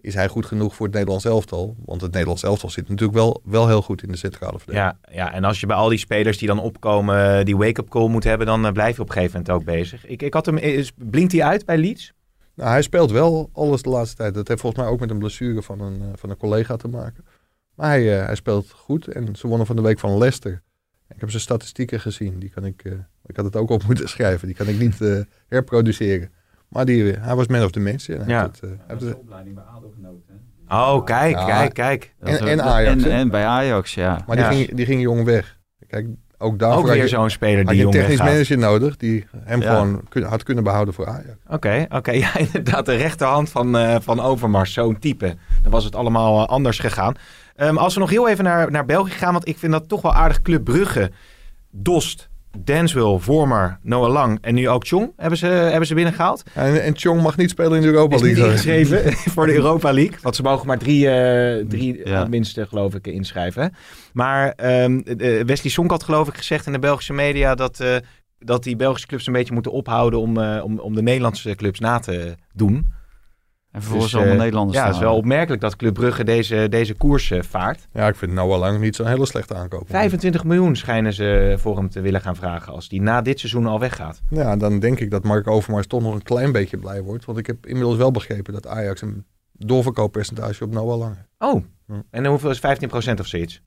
is 0.00 0.14
hij 0.14 0.28
goed 0.28 0.46
genoeg 0.46 0.74
voor 0.74 0.86
het 0.86 0.94
Nederlands 0.94 1.24
elftal? 1.24 1.76
Want 1.84 2.00
het 2.00 2.10
Nederlands 2.12 2.42
elftal 2.42 2.70
zit 2.70 2.88
natuurlijk 2.88 3.18
wel, 3.18 3.40
wel 3.44 3.68
heel 3.68 3.82
goed 3.82 4.02
in 4.02 4.08
de 4.08 4.16
centrale 4.16 4.58
verdediging. 4.58 4.96
Ja, 5.02 5.14
ja, 5.14 5.32
en 5.32 5.44
als 5.44 5.60
je 5.60 5.66
bij 5.66 5.76
al 5.76 5.88
die 5.88 5.98
spelers 5.98 6.38
die 6.38 6.48
dan 6.48 6.60
opkomen 6.60 7.38
eh, 7.38 7.44
die 7.44 7.56
wake-up 7.56 7.88
call 7.88 8.08
moet 8.08 8.24
hebben, 8.24 8.46
dan 8.46 8.66
eh, 8.66 8.72
blijf 8.72 8.96
je 8.96 9.02
op 9.02 9.08
een 9.08 9.14
gegeven 9.14 9.36
moment 9.40 9.56
ook 9.56 9.64
bezig. 9.64 10.06
Ik, 10.06 10.22
ik 10.22 10.34
had 10.34 10.46
hem, 10.46 10.56
is, 10.56 10.92
blinkt 10.96 11.32
hij 11.32 11.42
uit 11.42 11.64
bij 11.64 11.78
Leeds? 11.78 12.12
Nou, 12.54 12.70
hij 12.70 12.82
speelt 12.82 13.10
wel 13.10 13.50
alles 13.52 13.82
de 13.82 13.90
laatste 13.90 14.16
tijd. 14.16 14.34
Dat 14.34 14.48
heeft 14.48 14.60
volgens 14.60 14.82
mij 14.82 14.92
ook 14.92 15.00
met 15.00 15.10
een 15.10 15.18
blessure 15.18 15.62
van 15.62 15.80
een, 15.80 16.02
van 16.14 16.30
een 16.30 16.36
collega 16.36 16.76
te 16.76 16.88
maken. 16.88 17.24
Maar 17.74 17.88
hij, 17.88 18.02
hij 18.02 18.34
speelt 18.34 18.70
goed 18.70 19.06
en 19.06 19.36
ze 19.36 19.46
wonnen 19.46 19.66
van 19.66 19.76
de 19.76 19.82
week 19.82 19.98
van 19.98 20.18
Leicester. 20.18 20.62
Ik 21.08 21.20
heb 21.20 21.30
zijn 21.30 21.42
statistieken 21.42 22.00
gezien. 22.00 22.38
Die 22.38 22.50
kan 22.50 22.64
ik, 22.64 22.84
ik 23.26 23.36
had 23.36 23.44
het 23.44 23.56
ook 23.56 23.70
op 23.70 23.82
moeten 23.88 24.08
schrijven. 24.08 24.46
Die 24.46 24.56
kan 24.56 24.66
ik 24.68 24.78
niet 24.78 25.00
eh, 25.00 25.16
herproduceren. 25.48 26.30
Maar 26.68 26.84
die, 26.84 27.12
eh, 27.12 27.24
hij 27.24 27.34
was 27.34 27.46
man 27.46 27.62
of 27.64 27.70
the 27.70 27.80
match. 27.80 28.06
Ja. 28.06 28.16
eh, 28.18 28.26
hij 28.26 28.48
heeft 28.86 29.00
het- 29.00 29.14
opleiding 29.14 29.54
bij 29.54 29.64
ADO 29.64 29.92
genoten. 29.94 30.40
Oh, 30.68 31.04
kijk, 31.04 31.36
Ja. 31.36 31.44
kijk, 31.46 31.74
kijk. 31.74 32.14
En- 32.20 32.46
en 32.48 32.62
Ajax, 32.62 33.02
En, 33.04 33.28
bij 33.30 33.44
Ajax, 33.46 33.94
ja. 33.94 34.24
maar 34.26 34.36
Ja. 34.38 34.48
die, 34.48 34.58
ging, 34.64 34.76
die 34.76 34.86
ging 34.86 35.00
jong 35.02 35.24
weg. 35.24 35.58
Kijk, 35.86 36.06
ook 36.38 36.58
daarvoor 36.58 36.80
Ook 36.88 36.94
weer 36.94 37.08
zo'n 37.08 37.30
speler 37.30 37.58
had 37.58 37.66
die 37.68 37.76
je 37.78 37.84
een 37.84 37.90
technisch 37.90 38.18
manager 38.18 38.58
nodig. 38.58 38.96
Die 38.96 39.26
hem 39.36 39.60
Ja. 39.62 39.68
gewoon 39.74 40.02
kun- 40.08 40.22
had 40.22 40.42
kunnen 40.42 40.64
behouden 40.64 40.94
voor 40.94 41.06
Ajax. 41.08 41.36
Oké, 41.48 41.86
oké. 41.88 42.10
Ja, 42.24 42.36
inderdaad, 42.38 42.86
de 42.86 42.94
rechterhand 42.94 43.50
van, 43.50 43.76
eh, 43.78 43.96
van 44.00 44.20
Overmars, 44.20 44.72
zo'n 44.72 44.98
type. 44.98 45.34
Dan 45.62 45.72
was 45.72 45.84
het 45.84 45.94
allemaal 45.94 46.48
anders 46.48 46.78
gegaan. 46.78 47.14
Ehm, 47.56 47.76
als 47.76 47.94
we 47.94 48.00
nog 48.00 48.10
heel 48.10 48.28
even 48.28 48.44
naar, 48.44 48.70
naar 48.70 48.84
België 48.84 49.10
gaan, 49.12 49.32
want 49.32 49.48
ik 49.48 49.58
vind 49.58 49.72
dat 49.72 49.88
toch 49.88 50.02
wel 50.02 50.14
aardig 50.14 50.42
Club 50.42 50.64
Brugge. 50.64 51.10
Dost, 51.70 52.28
Denswil, 52.58 53.18
Vormer, 53.18 53.78
Noah 53.82 54.12
Lang 54.12 54.38
en 54.40 54.54
nu 54.54 54.68
ook 54.68 54.86
Chong 54.86 55.12
hebben 55.16 55.38
ze, 55.38 55.46
hebben 55.46 55.86
ze 55.86 55.94
binnengehaald. 55.94 56.42
En, 56.54 56.82
en 56.82 56.96
Chong 56.96 57.22
mag 57.22 57.36
niet 57.36 57.50
spelen 57.50 57.74
in 57.74 57.80
de 57.82 57.86
Europa 57.88 58.14
Is 58.14 58.22
niet 58.22 58.30
League. 58.36 58.52
ingeschreven 58.52 59.12
voor 59.34 59.46
de 59.46 59.54
Europa 59.54 59.92
League. 59.92 60.16
Want 60.22 60.36
ze 60.36 60.42
mogen 60.42 60.66
maar 60.66 60.78
drie, 60.78 61.08
eh 61.10 61.64
drie 61.68 62.08
Ja. 62.08 62.24
minste, 62.24 62.66
geloof 62.66 62.94
ik, 62.94 63.06
inschrijven. 63.06 63.74
Maar 64.12 64.52
eh, 64.52 64.86
Wesley 65.44 65.70
Sonk 65.72 65.90
had 65.90 66.02
geloof 66.02 66.28
ik 66.28 66.36
gezegd 66.36 66.66
in 66.66 66.72
de 66.72 66.78
Belgische 66.78 67.12
media... 67.12 67.54
dat, 67.54 67.80
eh, 67.80 67.96
dat 68.38 68.62
die 68.62 68.76
Belgische 68.76 69.06
clubs 69.06 69.26
een 69.26 69.32
beetje 69.32 69.54
moeten 69.54 69.72
ophouden... 69.72 70.20
om, 70.20 70.38
eh, 70.38 70.64
om, 70.64 70.78
om 70.78 70.94
de 70.94 71.02
Nederlandse 71.02 71.54
clubs 71.54 71.80
na 71.80 71.98
te 71.98 72.34
doen. 72.52 72.86
En 73.72 73.80
vervolgens 73.80 74.10
Dus, 74.12 74.20
allemaal 74.20 74.36
eh, 74.36 74.42
Nederlanders 74.42 74.78
Ja, 74.78 74.86
het 74.86 74.94
is 74.94 75.00
wel 75.00 75.16
opmerkelijk 75.16 75.60
dat 75.62 75.76
Club 75.76 75.94
Brugge 75.94 76.24
deze, 76.24 76.66
deze 76.70 76.94
koers 76.94 77.30
eh, 77.30 77.42
vaart. 77.42 77.88
Ja, 77.92 78.08
ik 78.08 78.16
vind 78.16 78.32
Noah 78.32 78.58
Lang 78.58 78.80
niet 78.80 78.96
zo'n 78.96 79.06
hele 79.06 79.26
slechte 79.26 79.54
aankoop. 79.54 79.88
25 79.88 80.44
miljoen 80.44 80.76
schijnen 80.76 81.12
ze 81.12 81.54
voor 81.58 81.76
hem 81.76 81.88
te 81.88 82.00
willen 82.00 82.20
gaan 82.20 82.36
vragen 82.36 82.72
als 82.72 82.88
die 82.88 83.00
na 83.02 83.22
dit 83.22 83.38
seizoen 83.38 83.66
al 83.66 83.78
weggaat. 83.80 84.22
Ja, 84.30 84.56
dan 84.56 84.78
denk 84.78 85.00
ik 85.00 85.10
dat 85.10 85.24
Mark 85.24 85.46
Overmars 85.46 85.86
toch 85.86 86.02
nog 86.02 86.14
een 86.14 86.22
klein 86.22 86.52
beetje 86.52 86.76
blij 86.76 87.02
wordt. 87.02 87.24
Want 87.24 87.38
ik 87.38 87.46
heb 87.46 87.66
inmiddels 87.66 87.96
wel 87.96 88.10
begrepen 88.10 88.52
dat 88.52 88.66
Ajax 88.66 89.00
een 89.02 89.24
doorverkooppercentage 89.52 90.64
op 90.64 90.72
Noah 90.72 90.98
Lang. 90.98 91.16
Oh, 91.38 91.64
Hm. 91.86 91.92
en 92.10 92.26
hoeveel 92.26 92.50
is 92.50 92.60
15% 92.60 93.20
of 93.20 93.26
zoiets? 93.26 93.62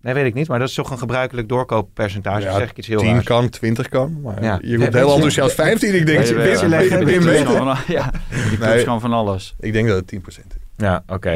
Nee, 0.00 0.14
weet 0.14 0.26
ik 0.26 0.34
niet, 0.34 0.48
maar 0.48 0.58
dat 0.58 0.68
is 0.68 0.74
toch 0.74 0.90
een 0.90 0.98
gebruikelijk 0.98 1.48
doorkooppercentage. 1.48 2.40
Ja, 2.42 2.56
zeg 2.58 2.70
ik 2.70 2.76
iets 2.78 2.86
heel 2.86 2.98
10 2.98 3.12
raars. 3.12 3.24
kan, 3.24 3.48
20 3.48 3.88
kan. 3.88 4.20
Maar 4.20 4.42
Ja. 4.42 4.58
je 4.62 4.78
komt 4.78 4.92
heel 4.92 5.04
weet 5.06 5.14
enthousiast 5.14 5.54
15. 5.54 5.94
Ik 5.94 6.06
denk, 6.06 6.18
Nee, 6.18 6.28
je 6.28 6.34
we- 6.34 6.42
bent 6.42 6.58
we- 6.60 6.64
een 6.64 6.70
beetje 6.70 7.04
we- 7.04 7.12
in 7.12 7.18
we- 7.20 7.24
weten. 7.24 7.46
van- 7.56 7.76
Ja, 7.86 8.10
die 8.48 8.58
clubs 8.58 8.82
gaan 8.82 9.00
van 9.00 9.12
alles. 9.12 9.54
Ik 9.60 9.72
denk 9.72 9.88
dat 9.88 9.96
het 9.96 10.06
10% 10.06 10.46
is. 10.54 10.60
Ja, 10.76 11.02
oké. 11.06 11.30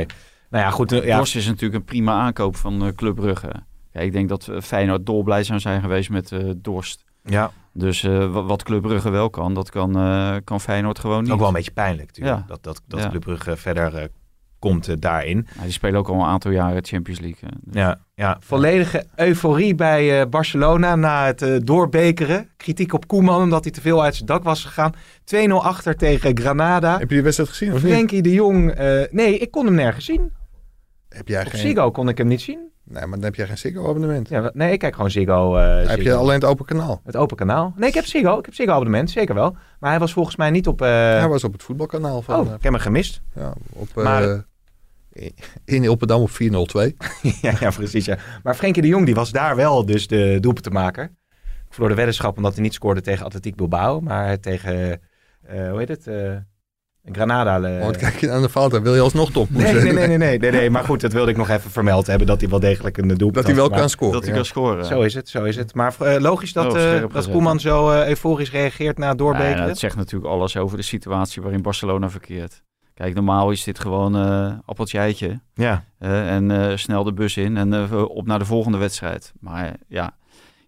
Nou 0.51 0.65
ja, 0.65 0.71
goed. 0.71 0.93
eh, 0.93 1.05
Ja, 1.05 1.17
Dorst 1.17 1.37
is 1.37 1.47
natuurlijk 1.47 1.75
een 1.75 1.85
prima 1.85 2.21
aankoop 2.21 2.57
van 2.57 2.83
eh, 2.87 2.93
Club 2.95 3.15
Brugge. 3.15 3.51
Ja, 3.93 4.01
ik 4.01 4.13
denk 4.13 4.29
dat 4.29 4.49
eh, 4.49 4.61
Feyenoord 4.61 5.07
dolblij 5.07 5.43
zou 5.45 5.61
zijn 5.61 5.81
geweest 5.81 6.11
met 6.11 6.33
eh, 6.33 6.39
Dorst. 6.57 7.05
ja, 7.25 7.51
Dus 7.73 8.03
eh, 8.03 8.33
wa- 8.33 8.43
wat 8.43 8.63
Club 8.63 8.83
Brugge 8.83 9.11
wel 9.11 9.31
kan, 9.31 9.55
dat 9.55 9.71
kan, 9.71 9.97
eh, 9.97 10.37
kan 10.45 10.61
Feyenoord 10.61 10.99
gewoon 10.99 11.23
niet. 11.23 11.33
ook 11.33 11.39
wel 11.39 11.49
een 11.49 11.55
beetje 11.55 11.71
pijnlijk 11.71 12.07
natuurlijk. 12.07 12.37
Ja. 12.37 12.45
Dat, 12.47 12.63
dat, 12.63 12.83
dat 12.87 13.01
Ja. 13.03 13.09
Club 13.09 13.21
Brugge 13.21 13.57
verder 13.57 13.95
eh, 13.97 14.05
komt 14.61 14.89
eh, 14.89 14.95
daarin. 14.99 15.47
Ja, 15.57 15.63
die 15.63 15.73
spelen 15.73 15.99
ook 15.99 16.09
al 16.09 16.15
een 16.15 16.27
aantal 16.27 16.51
jaren 16.51 16.85
Champions 16.85 17.21
League. 17.21 17.49
eh. 17.51 17.57
Dus- 17.61 17.75
Ja, 17.75 17.99
ja, 18.15 18.37
volledige 18.41 19.05
euforie 19.17 19.75
bij 19.75 20.21
eh, 20.21 20.27
Barcelona 20.29 20.97
na 20.97 21.27
het 21.27 21.67
doorbekeren. 21.67 22.49
Kritiek 22.57 22.93
op 22.93 23.07
Koeman 23.07 23.43
omdat 23.43 23.65
hij 23.65 23.73
te 23.73 23.81
veel 23.81 24.03
uit 24.03 24.15
zijn 24.15 24.27
dak 24.27 24.43
was 24.45 24.65
gegaan. 24.65 24.93
2-0 25.25 25.65
achter 25.65 25.97
tegen 25.97 26.39
Granada. 26.39 26.93
Heb 26.93 27.01
je 27.09 27.15
die 27.15 27.23
wedstrijd 27.23 27.51
gezien 27.51 27.73
of 27.73 27.83
niet? 27.83 27.93
Frenkie 27.93 28.23
de 28.23 28.33
Jong. 28.33 28.71
eh, 28.71 29.03
nee, 29.11 29.39
ik 29.39 29.51
kon 29.51 29.65
hem 29.67 29.75
nergens 29.75 30.05
zien. 30.05 30.33
Heb 31.09 31.29
jij 31.29 31.41
Op 31.45 31.49
geen... 31.51 31.61
Ziggo 31.61 31.91
kon 31.91 32.09
ik 32.09 32.19
hem 32.19 32.27
niet 32.27 32.41
zien. 32.41 32.69
Nee, 32.85 33.01
maar 33.07 33.17
dan 33.17 33.25
heb 33.25 33.35
jij 33.35 33.47
geen 33.47 33.59
Ziggo-abonnement. 33.59 34.29
Ja, 34.29 34.51
nee, 34.55 34.73
ik 34.73 34.79
kijk 34.79 34.95
gewoon 34.95 35.11
Ziggo. 35.11 35.57
eh, 35.57 35.89
heb 35.89 36.01
je 36.01 36.15
alleen 36.15 36.35
het 36.35 36.45
open 36.45 36.65
kanaal. 36.65 37.01
Het 37.05 37.17
open 37.17 37.37
kanaal. 37.37 37.73
Nee, 37.77 37.89
ik 37.89 37.95
heb 37.95 38.05
Ziggo. 38.07 38.39
Ik 38.39 38.45
heb 38.45 38.55
Ziggo 38.55 38.73
abonnement, 38.73 39.11
zeker 39.11 39.35
wel. 39.35 39.57
Maar 39.81 39.91
hij 39.91 39.99
was 39.99 40.13
volgens 40.13 40.37
mij 40.37 40.51
niet 40.51 40.67
op... 40.67 40.83
eh, 40.83 40.89
Hij 40.89 41.29
was 41.29 41.45
op 41.45 41.53
het 41.53 41.63
voetbalkanaal 41.63 42.23
van... 42.23 42.35
oh, 42.41 42.45
ik 42.47 42.51
heb 42.51 42.73
hem 42.73 42.77
gemist. 42.81 43.21
ja, 43.35 43.53
op, 43.73 43.89
Maar- 43.95 44.23
eh, 44.31 44.39
in 45.65 45.85
Ilpendam 45.85 46.21
op 46.21 46.31
402. 46.31 46.97
ja, 47.43 47.53
ja, 47.61 47.71
precies. 47.71 48.05
Ja. 48.05 48.19
Maar 48.43 48.55
Frenkie 48.55 48.83
de 48.83 48.89
Jong 48.89 49.05
die 49.07 49.15
was 49.15 49.31
daar 49.31 49.57
wel 49.57 49.85
dus 49.87 50.07
de 50.07 50.39
doelpunt 50.41 50.65
te 50.65 50.71
maken. 50.71 51.05
Ik 51.67 51.77
verloor 51.77 51.89
de 51.89 51.97
weddenschap 51.97 52.37
omdat 52.37 52.55
hij 52.55 52.63
niet 52.63 52.75
scoorde 52.75 53.01
tegen 53.01 53.25
Atletiek 53.25 53.57
Bilbao. 53.57 54.01
Maar 54.01 54.41
tegen, 54.41 55.01
eh, 55.43 55.69
hoe 55.71 55.79
heet 55.79 55.89
het? 55.89 56.07
eh, 56.07 56.37
Granada. 57.13 57.61
eh, 57.63 57.81
Want 57.81 57.97
kijk 57.97 58.17
je 58.21 58.27
naar 58.27 58.41
de 58.41 58.49
fout, 58.49 58.71
dan 58.71 58.83
wil 58.83 58.95
je 58.95 59.01
alsnog 59.01 59.31
top 59.31 59.51
nee, 59.51 59.73
nee, 59.73 59.83
nee, 59.83 60.07
nee, 60.07 60.19
nee, 60.19 60.39
nee, 60.39 60.51
nee. 60.51 60.71
Maar 60.71 60.85
goed, 60.85 61.01
dat 61.01 61.13
wilde 61.13 61.31
ik 61.31 61.37
nog 61.37 61.49
even 61.49 61.71
vermeld 61.71 62.07
hebben. 62.07 62.27
Dat 62.27 62.41
hij 62.41 62.51
wel 62.51 62.61
degelijk 62.61 62.97
een 62.99 63.09
doelpunt 63.09 63.35
Dat 63.35 63.47
hij 63.47 63.55
wel 63.55 63.71
kan 63.71 63.89
scoren. 63.91 64.13
Dat 64.13 64.23
hij 64.23 64.31
ja. 64.31 64.37
kan 64.37 64.45
scoren. 64.47 64.85
Zo 64.85 65.01
is 65.03 65.15
het, 65.15 65.29
zo 65.29 65.45
is 65.45 65.57
het. 65.57 65.75
Maar 65.75 65.95
logisch 66.21 66.53
dat, 66.53 66.73
Oh, 66.75 66.95
eh, 66.95 67.05
dat. 67.13 67.31
Koeman 67.31 67.61
zo 67.61 67.91
eh, 67.91 68.09
euforisch 68.09 68.51
reageert 68.51 68.99
na 68.99 69.09
het 69.09 69.17
Nou 69.19 69.31
doorbekeren. 69.31 69.63
ja, 69.63 69.67
dat 69.67 69.79
zegt 69.79 69.97
natuurlijk 69.97 70.33
alles 70.33 70.57
over 70.57 70.77
de 70.77 70.83
situatie 70.83 71.43
waarin 71.43 71.63
Barcelona 71.63 72.11
verkeert. 72.11 72.63
Kijk, 73.01 73.15
normaal 73.15 73.51
is 73.51 73.65
dit 73.65 73.79
gewoon 73.79 74.17
eh 74.17 74.59
appeltje 74.65 74.99
eitje. 74.99 75.41
ja. 75.55 75.85
eh, 75.99 76.35
en 76.35 76.51
eh, 76.51 76.77
snel 76.77 77.05
de 77.05 77.13
bus 77.13 77.37
in 77.37 77.57
en 77.57 77.93
op 78.09 78.27
naar 78.27 78.39
de 78.39 78.45
volgende 78.45 78.79
wedstrijd. 78.79 79.33
Maar 79.41 79.77
ja, 79.89 80.17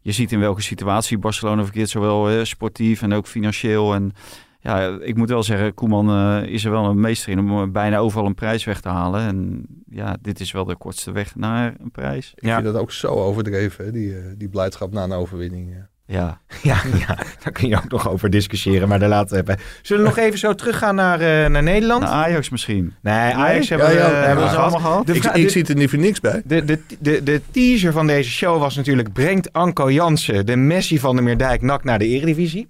je 0.03 0.13
ziet 0.13 0.33
in 0.33 0.41
welke 0.41 0.63
situatie 0.63 1.19
Barcelona 1.19 1.63
verkeert. 1.63 1.89
Zowel 1.89 2.31
eh, 2.31 2.45
sportief 2.45 3.03
en 3.03 3.13
ook 3.13 3.27
financieel. 3.27 3.95
En 3.95 4.13
ja, 4.61 4.99
ik 5.01 5.17
moet 5.17 5.29
wel 5.29 5.43
zeggen, 5.43 5.75
Koeman 5.75 6.11
eh, 6.11 6.49
is 6.49 6.65
er 6.65 6.71
wel 6.71 6.85
een 6.85 7.01
meester 7.01 7.33
in 7.33 7.51
om 7.51 7.73
bijna 7.73 7.99
overal 7.99 8.27
een 8.27 8.35
prijs 8.35 8.65
weg 8.65 8.81
te 8.81 8.89
halen. 8.89 9.21
En 9.21 9.67
ja, 9.91 10.17
dit 10.21 10.41
is 10.41 10.53
wel 10.53 10.65
de 10.65 10.77
kortste 10.77 11.13
weg 11.13 11.35
naar 11.35 11.75
een 11.79 11.91
prijs. 11.91 12.33
Ik 12.35 12.53
vind 12.53 12.65
dat 12.65 12.77
ook 12.77 12.93
zo 12.93 13.09
overdreven, 13.09 13.85
hè, 13.85 13.93
die, 13.93 14.19
eh, 14.19 14.25
die 14.37 14.49
blijdschap 14.49 14.93
na 14.93 15.05
een 15.05 15.13
overwinning. 15.13 15.75
ja. 15.75 15.91
Ja, 16.07 16.41
Ja, 16.63 16.83
ja, 16.99 17.17
daar 17.43 17.53
kun 17.53 17.69
je 17.69 17.77
ook 17.77 17.89
nog 17.89 18.09
over 18.09 18.31
discussiëren. 18.31 18.89
Maar 18.89 18.99
daar 18.99 19.09
laten 19.09 19.37
we 19.37 19.43
even. 19.53 19.65
Zullen 19.83 20.03
we 20.03 20.09
nog 20.09 20.19
even 20.19 20.39
zo 20.39 20.55
teruggaan 20.55 20.95
naar, 20.95 21.21
eh, 21.21 21.51
naar 21.51 21.63
Nederland? 21.63 22.03
naar 22.03 22.11
Ajax 22.11 22.49
misschien. 22.49 22.95
nee, 23.03 23.15
Ajax 23.35 23.69
Nee? 23.69 23.79
hebben, 23.79 23.97
Ja, 23.97 24.03
ja, 24.03 24.11
we, 24.11 24.17
ja, 24.17 24.23
hebben 24.27 24.45
we 24.45 24.51
ja. 24.51 24.57
gehad. 24.57 24.73
allemaal 24.73 25.05
gehad? 25.05 25.09
Ik, 25.17 25.25
ik 25.25 25.51
zie 25.51 25.65
er 25.67 25.75
niet 25.75 25.91
voor 25.91 25.99
niks 25.99 26.21
bij. 26.21 26.43
De, 26.45 26.65
de, 26.65 26.81
de, 26.99 27.23
de 27.23 27.41
teaser 27.51 27.93
van 27.93 28.07
deze 28.07 28.31
show 28.31 28.59
was 28.61 28.77
natuurlijk... 28.77 29.13
brengt 29.13 29.53
Anko 29.53 29.91
Jansen 29.91 30.47
de 30.47 30.57
Messi 30.57 30.99
van 30.99 31.17
de 31.17 31.23
Meerdijk 31.23 31.63
nak 31.63 31.85
naar 31.85 31.99
de 31.99 32.07
eredivisie? 32.07 32.69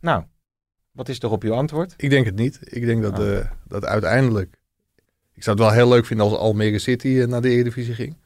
Nou, 0.00 0.22
wat 0.92 1.08
is 1.08 1.18
toch 1.18 1.32
op 1.32 1.42
uw 1.42 1.52
antwoord? 1.52 1.94
Ik 1.96 2.10
denk 2.10 2.26
het 2.26 2.36
niet. 2.36 2.58
Ik 2.62 2.86
denk 2.86 3.02
dat, 3.02 3.18
Oh. 3.18 3.36
eh, 3.36 3.44
dat 3.68 3.84
uiteindelijk... 3.84 4.56
Ik 5.34 5.42
zou 5.44 5.56
het 5.56 5.64
wel 5.66 5.74
heel 5.74 5.88
leuk 5.88 6.06
vinden 6.06 6.26
als 6.26 6.36
Almere 6.36 6.78
City 6.78 7.08
eh, 7.20 7.26
naar 7.26 7.40
de 7.40 7.48
Eredivisie 7.48 7.94
ging. 7.94 8.16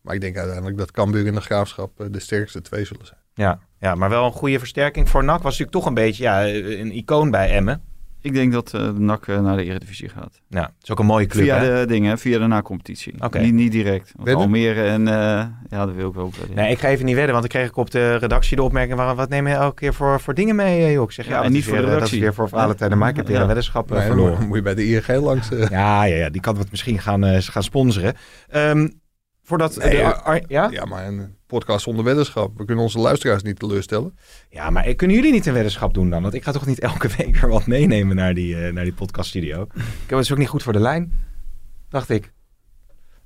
Maar 0.00 0.14
ik 0.14 0.20
denk 0.20 0.36
uiteindelijk 0.36 0.78
dat 0.78 0.90
Cambuur 0.90 1.26
en 1.26 1.34
de 1.34 1.40
Graafschap 1.40 2.06
de 2.10 2.20
sterkste 2.20 2.60
twee 2.62 2.84
zullen 2.84 3.06
zijn. 3.06 3.20
Ja, 3.34 3.58
ja, 3.80 3.94
maar 3.94 4.08
wel 4.10 4.24
een 4.26 4.32
goede 4.32 4.58
versterking 4.58 5.08
voor 5.08 5.24
NAC. 5.24 5.34
Was 5.42 5.44
natuurlijk 5.58 5.70
toch 5.72 5.86
een 5.86 5.94
beetje 5.94 6.22
ja, 6.22 6.46
een 6.48 6.92
icoon 6.96 7.30
bij 7.30 7.50
Emmen. 7.50 7.82
Ik 8.20 8.32
denk 8.34 8.52
dat 8.52 8.74
eh, 8.74 8.80
de 8.80 8.92
NAC 9.00 9.26
eh, 9.28 9.40
naar 9.40 9.56
de 9.56 9.64
Eredivisie 9.64 10.08
gaat. 10.08 10.40
Ja, 10.48 10.62
het 10.62 10.72
is 10.82 10.90
ook 10.90 10.98
een 10.98 11.06
mooie 11.06 11.26
club, 11.26 11.44
Via 11.44 11.58
hè? 11.58 11.80
de 11.80 11.86
dingen, 11.86 12.18
via 12.18 12.38
de 12.38 12.46
na-competitie. 12.46 13.14
Oké. 13.18 13.38
Niet, 13.38 13.52
niet 13.52 13.72
direct. 13.72 14.12
Want 14.14 14.26
Wedden? 14.28 14.44
Almere 14.44 14.82
en... 14.82 15.08
eh, 15.08 15.14
ja, 15.68 15.86
dat 15.86 15.94
wil 15.94 16.08
ik 16.08 16.14
wel 16.14 16.30
wedden. 16.38 16.56
Nee, 16.56 16.70
ik 16.70 16.78
ga 16.78 16.88
even 16.88 17.04
niet 17.04 17.14
wedden, 17.14 17.32
want 17.34 17.50
dan 17.50 17.60
kreeg 17.60 17.70
ik 17.70 17.76
op 17.76 17.90
de 17.90 18.16
redactie 18.16 18.56
de 18.56 18.62
opmerking... 18.62 18.98
Waar, 18.98 19.14
wat 19.14 19.28
neem 19.28 19.48
je 19.48 19.54
elke 19.54 19.74
keer 19.74 19.94
voor, 19.94 20.20
voor 20.20 20.34
dingen 20.34 20.56
mee, 20.56 20.84
eh, 20.84 20.92
joh? 20.92 21.02
Ik 21.02 21.10
zeg, 21.10 21.26
ja, 21.26 21.32
Ja, 21.38 21.42
en 21.42 21.52
niet 21.52 21.64
voor 21.64 21.76
de 21.76 21.78
weer, 21.82 21.88
eh, 21.88 21.94
Dat 21.94 22.02
is 22.02 22.10
redactie. 22.10 22.20
weer 22.20 22.34
voor 22.34 22.48
Valentijn, 22.48 22.98
maar 22.98 23.08
ik 23.08 23.16
heb 23.16 23.26
weer 23.26 23.34
Ja. 23.34 23.40
een 23.40 23.46
weddenschap 23.46 23.90
eh, 23.90 23.96
Nee, 23.98 24.06
verloren. 24.06 24.38
moet- 24.38 24.46
moet 24.46 24.56
je 24.56 24.62
bij 24.62 24.74
de 24.74 24.86
IRG 24.86 25.08
langs. 25.08 25.50
eh. 25.50 25.68
Ja, 25.68 26.04
ja, 26.04 26.16
ja, 26.16 26.28
die 26.30 26.40
kan 26.40 26.58
het 26.58 26.70
misschien 26.70 26.98
gaan, 26.98 27.24
eh, 27.24 27.36
gaan 27.40 27.62
sponsoren. 27.62 28.14
Ehm, 28.48 28.88
voordat... 29.42 29.76
Nee, 29.76 29.90
de- 29.90 29.96
ja. 29.96 30.10
Ar- 30.10 30.42
ja? 30.48 30.68
Ja, 30.70 30.84
maar 30.84 31.12
podcast 31.52 31.84
zonder 31.84 32.04
weddenschap. 32.04 32.58
We 32.58 32.64
kunnen 32.64 32.84
onze 32.84 32.98
luisteraars 32.98 33.42
niet 33.42 33.58
teleurstellen. 33.58 34.18
Ja, 34.50 34.70
maar 34.70 34.84
eh, 34.84 34.96
kunnen 34.96 35.16
jullie 35.16 35.32
niet 35.32 35.46
een 35.46 35.52
weddenschap 35.52 35.94
doen 35.94 36.10
dan? 36.10 36.22
Want 36.22 36.34
ik 36.34 36.42
ga 36.42 36.52
toch 36.52 36.66
niet 36.66 36.80
elke 36.90 37.08
week 37.16 37.36
weer 37.36 37.50
wat 37.50 37.66
meenemen 37.66 38.16
naar 38.16 38.34
die, 38.34 38.56
eh, 38.56 38.72
naar 38.72 38.84
die 38.84 38.92
podcaststudio. 38.92 39.62
Ik 39.62 39.82
heb 40.06 40.18
het 40.18 40.32
ook 40.32 40.38
niet 40.38 40.48
goed 40.48 40.62
voor 40.62 40.72
de 40.72 40.78
lijn, 40.78 41.12
dacht 41.88 42.08
ik. 42.08 42.32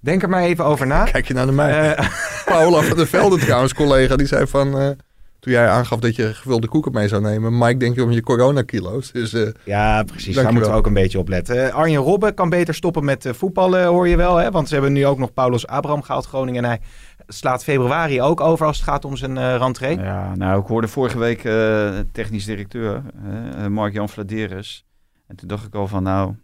Denk 0.01 0.22
er 0.22 0.29
maar 0.29 0.43
even 0.43 0.64
over 0.64 0.87
na. 0.87 1.05
Kijk 1.05 1.29
je 1.29 1.35
naar 1.35 1.47
de 1.47 1.53
mij. 1.53 1.95
Eh, 1.95 2.09
Paula 2.45 2.83
van 2.83 2.97
der 2.97 3.07
Velde 3.07 3.39
trouwens, 3.47 3.74
collega, 3.74 4.16
die 4.16 4.27
zei 4.27 4.47
van... 4.47 4.97
toen 5.47 5.55
jij 5.55 5.68
aangaf 5.68 5.99
dat 5.99 6.16
je 6.16 6.34
gevulde 6.34 6.68
koeken 6.68 6.92
mee 6.92 7.09
zou 7.09 7.22
nemen... 7.22 7.59
Mike, 7.59 7.76
denk 7.76 7.94
je 7.94 8.03
om 8.03 8.11
je 8.11 8.20
coronakilo's. 8.20 9.12
Dus 9.12 9.32
eh, 9.32 9.49
ja, 9.64 10.03
precies. 10.03 10.34
Daar 10.34 10.53
moeten 10.53 10.70
we 10.70 10.76
ook 10.76 10.86
een 10.86 10.92
beetje 10.92 11.18
op 11.18 11.28
letten. 11.28 11.66
Eh, 11.66 11.74
Arjen 11.74 12.03
Robben 12.03 12.34
kan 12.34 12.49
beter 12.49 12.74
stoppen 12.74 13.05
met 13.05 13.24
eh, 13.24 13.32
voetballen, 13.32 13.86
hoor 13.86 14.09
je 14.09 14.16
wel. 14.16 14.36
Hè? 14.36 14.51
Want 14.51 14.68
ze 14.68 14.74
hebben 14.74 14.92
nu 14.92 15.07
ook 15.07 15.18
nog 15.18 15.32
Paulus 15.32 15.66
Abraham 15.66 16.03
gehaald, 16.03 16.26
Groningen. 16.26 16.64
En 16.64 16.68
hij 16.68 16.80
slaat 17.26 17.64
februari 17.64 18.22
ook 18.22 18.40
over 18.40 18.66
als 18.66 18.76
het 18.76 18.88
gaat 18.88 19.05
om 19.05 19.16
zijn 19.16 19.36
eh 19.36 19.57
rentree. 19.57 19.99
Ja, 19.99 20.36
nou, 20.36 20.61
ik 20.61 20.66
hoorde 20.66 20.88
vorige 20.88 21.18
week 21.18 21.44
eh, 21.44 21.88
technisch 22.12 22.44
directeur, 22.44 23.03
Mark-Jan 23.68 24.09
Vladeres. 24.09 24.84
En 25.26 25.36
toen 25.36 25.49
dacht 25.49 25.66
ik 25.66 25.74
al 25.74 25.86
van, 25.86 26.03
nou, 26.03 26.34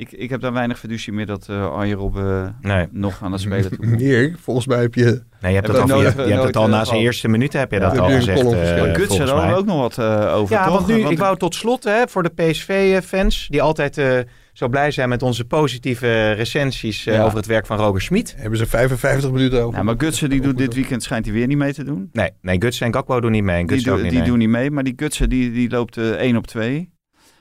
ik, 0.00 0.12
ik 0.12 0.30
heb 0.30 0.40
daar 0.40 0.52
weinig 0.52 0.78
fiducie 0.78 1.12
meer 1.12 1.26
dat 1.26 1.46
eh 1.48 1.70
Arjen 1.72 1.96
Robben 1.96 2.56
Nee. 2.60 2.86
nog 2.90 3.22
aan 3.22 3.32
het 3.32 3.40
spelen 3.40 3.76
toe 3.76 3.86
meer, 3.96 4.34
volgens 4.40 4.66
mij 4.66 4.80
heb 4.80 4.94
je... 4.94 5.04
Nee, 5.40 5.52
je 5.52 5.58
hebt, 5.60 5.66
Heb 5.72 5.76
het, 5.82 5.90
al, 5.92 5.98
je, 6.00 6.04
hebt- 6.04 6.26
je 6.26 6.32
hebt 6.32 6.44
het 6.44 6.56
al 6.56 6.64
eh, 6.64 6.70
na 6.70 6.84
zijn 6.84 7.00
eerste 7.00 7.28
minuten 7.28 7.58
heb 7.60 7.70
je 7.70 7.76
Ja. 7.76 7.82
dat 7.82 7.92
Heb 7.92 8.00
al 8.00 8.10
je 8.10 8.14
gezegd. 8.16 8.40
eh, 8.42 8.48
geschreven? 8.60 8.94
Gutsen, 8.94 9.26
daar 9.26 9.36
hadden 9.36 9.56
ook 9.56 9.66
nog 9.66 9.80
wat 9.80 9.98
eh, 9.98 10.34
over, 10.34 10.56
Ja, 10.56 10.64
toch? 10.64 10.74
want 10.74 10.86
nu, 10.86 10.98
Want- 11.00 11.10
ik 11.12 11.18
wou 11.18 11.36
tot 11.36 11.54
slot 11.54 11.84
hè, 11.84 12.02
voor 12.08 12.22
de 12.22 12.28
PSV-fans 12.28 13.46
die 13.50 13.62
altijd 13.62 13.98
eh, 13.98 14.18
zo 14.52 14.68
blij 14.68 14.90
zijn 14.90 15.08
met 15.08 15.22
onze 15.22 15.44
positieve 15.44 16.32
recensies 16.32 17.06
eh, 17.06 17.14
Ja. 17.14 17.22
over 17.24 17.36
het 17.36 17.46
werk 17.46 17.66
van 17.66 17.76
Roger 17.78 18.00
Schmid. 18.02 18.34
Hebben 18.38 18.58
ze 18.58 18.66
55 18.66 19.30
minuten 19.30 19.62
over. 19.62 19.78
Ja, 19.78 19.84
maar 19.84 19.94
Gutsen 19.98 20.30
die 20.30 20.40
doet 20.40 20.58
dit 20.58 20.74
weekend 20.74 21.02
schijnt 21.02 21.24
hij 21.24 21.34
weer 21.34 21.46
niet 21.46 21.58
mee 21.58 21.72
te 21.74 21.84
doen. 21.84 22.08
Nee, 22.12 22.30
nee 22.40 22.56
Guts 22.60 22.80
en 22.80 22.92
Gakpo 22.92 23.20
doen 23.20 23.30
niet 23.30 23.42
mee. 23.44 23.60
En 23.60 23.66
Die, 23.66 23.76
niet 23.76 24.02
die 24.02 24.12
nee. 24.18 24.22
doen 24.22 24.38
niet 24.38 24.48
mee, 24.48 24.70
maar 24.70 24.84
die 24.84 24.94
Gutsen 24.96 25.28
die, 25.28 25.52
die 25.52 25.70
loopt 25.70 25.96
eh 25.96 26.10
1 26.10 26.36
op 26.36 26.46
2. 26.46 26.90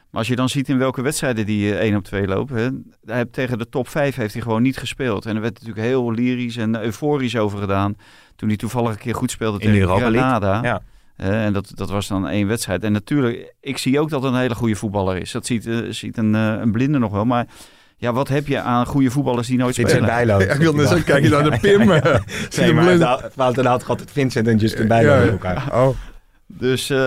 Maar 0.10 0.20
als 0.20 0.28
je 0.28 0.36
dan 0.36 0.50
ziet 0.50 0.70
in 0.70 0.78
welke 0.78 1.02
wedstrijden 1.02 1.46
die 1.46 1.74
eh, 1.74 1.80
1 1.80 1.96
op 1.96 2.04
2 2.04 2.28
lopen, 2.28 2.86
hè, 3.06 3.26
tegen 3.26 3.58
de 3.58 3.70
top 3.70 3.88
5 3.88 4.16
heeft 4.16 4.34
hij 4.34 4.42
gewoon 4.42 4.62
niet 4.62 4.78
gespeeld. 4.78 5.26
En 5.26 5.36
er 5.36 5.42
werd 5.42 5.54
natuurlijk 5.54 5.86
heel 5.88 6.12
lyrisch 6.12 6.58
en 6.58 6.84
euforisch 6.84 7.36
over 7.38 7.60
gedaan. 7.60 7.96
Toen 8.36 8.48
hij 8.48 8.58
toevallig 8.58 8.92
een 8.92 8.98
keer 8.98 9.16
goed 9.16 9.32
speelde 9.32 9.60
In 9.60 9.72
de 9.72 9.80
tegen. 9.80 9.96
Granada. 9.98 10.60
Ja. 10.64 10.82
Eh, 11.16 11.46
en 11.46 11.54
dat, 11.54 11.72
dat 11.76 11.90
was 11.90 12.08
dan 12.08 12.28
één 12.28 12.48
wedstrijd. 12.48 12.84
En 12.84 12.92
natuurlijk, 12.92 13.54
ik 13.62 13.78
zie 13.78 14.00
ook 14.00 14.10
dat 14.10 14.24
het 14.24 14.34
een 14.34 14.40
hele 14.40 14.56
goede 14.56 14.76
voetballer 14.76 15.18
is. 15.18 15.32
Dat 15.32 15.46
ziet, 15.46 15.66
eh, 15.68 15.78
ziet 15.90 16.18
een, 16.18 16.36
eh, 16.36 16.54
een 16.62 16.72
blinde 16.72 17.00
nog 17.00 17.12
wel. 17.12 17.26
Maar 17.26 17.46
ja, 17.98 18.14
wat 18.14 18.28
heb 18.28 18.48
je 18.48 18.60
aan 18.60 18.86
goede 18.86 19.12
voetballers 19.12 19.48
die 19.48 19.58
nooit 19.58 19.76
Vincent 19.76 20.04
spelen? 20.04 20.16
Bijlo. 20.28 20.40
Ja, 20.46 20.54
ik 20.54 20.60
wil 20.60 20.74
net 20.74 20.88
zeggen, 20.88 21.06
kijk 21.06 21.24
je 21.24 21.30
naar 21.40 21.44
de 21.52 21.58
Pim. 21.62 21.92
eh, 21.92 22.20
zie 22.50 22.64
Nee, 22.64 22.98
maar 22.98 23.30
Fouten 23.36 23.66
had 23.66 23.88
altijd 23.88 24.12
Vincent 24.12 24.48
en 24.48 24.58
Justin 24.58 24.88
Bijlo 24.88 25.14
Ja, 25.14 25.20
bij 25.20 25.30
elkaar. 25.30 25.68
Oh, 25.74 25.90
Dus, 26.52 26.90
eh, 26.90 26.98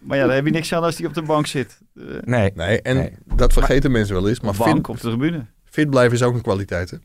maar 0.00 0.16
ja, 0.18 0.26
daar 0.26 0.34
heb 0.34 0.44
je 0.44 0.50
niks 0.50 0.72
aan 0.72 0.82
als 0.82 0.96
die 0.96 1.06
op 1.06 1.14
de 1.14 1.22
bank 1.22 1.46
zit. 1.46 1.80
Eh, 1.96 2.02
Nee. 2.20 2.52
nee, 2.54 2.82
en 2.82 2.96
Nee. 2.96 3.12
dat 3.34 3.52
vergeten 3.52 3.90
mensen 3.90 4.14
wel 4.14 4.28
eens. 4.28 4.40
Maar 4.40 4.54
bank 4.56 4.74
fit, 4.76 4.88
op 4.88 4.94
de 5.00 5.00
tribune. 5.08 5.46
fit 5.64 5.90
blijven 5.90 6.12
is 6.16 6.22
ook 6.22 6.34
een 6.34 6.42
kwaliteit. 6.42 6.90
Hè? 6.90 6.96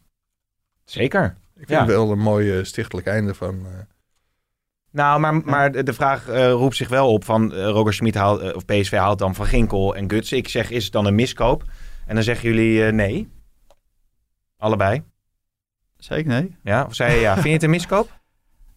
Zeker. 0.85 1.23
Ik 1.55 1.65
vind 1.67 1.69
Ja. 1.69 1.79
het 1.79 1.87
wel 1.87 2.11
een 2.11 2.19
mooi 2.19 2.57
eh, 2.57 2.63
stichtelijk 2.63 3.07
einde 3.07 3.33
van... 3.33 3.65
eh, 3.65 3.71
Nou, 4.91 5.19
maar, 5.19 5.35
maar 5.45 5.83
de 5.85 5.93
vraag 5.93 6.25
roept 6.51 6.75
zich 6.75 6.87
wel 6.89 7.11
op 7.13 7.23
van 7.25 7.53
eh, 7.53 7.63
Roger 7.63 7.93
Schmid 7.93 8.15
haalt, 8.15 8.53
of 8.53 8.65
PSV 8.65 8.91
haalt 8.91 9.19
dan 9.19 9.35
Van 9.35 9.45
Ginkel 9.45 9.95
en 9.95 10.09
Guts. 10.09 10.31
Ik 10.31 10.47
zeg, 10.47 10.69
is 10.69 10.83
het 10.83 10.93
dan 10.93 11.05
een 11.05 11.15
miskoop? 11.15 11.63
En 12.05 12.15
dan 12.15 12.23
zeggen 12.23 12.49
jullie 12.49 12.85
eh, 12.85 12.93
nee. 12.93 13.29
Allebei. 14.57 15.03
Zeker 15.97 16.27
nee. 16.31 16.55
Ja, 16.63 16.83
of 16.85 16.95
zei 16.95 17.13
je 17.13 17.19
ja. 17.19 17.33
Vind 17.33 17.45
je 17.45 17.51
het 17.51 17.63
een 17.63 17.69
miskoop? 17.69 18.18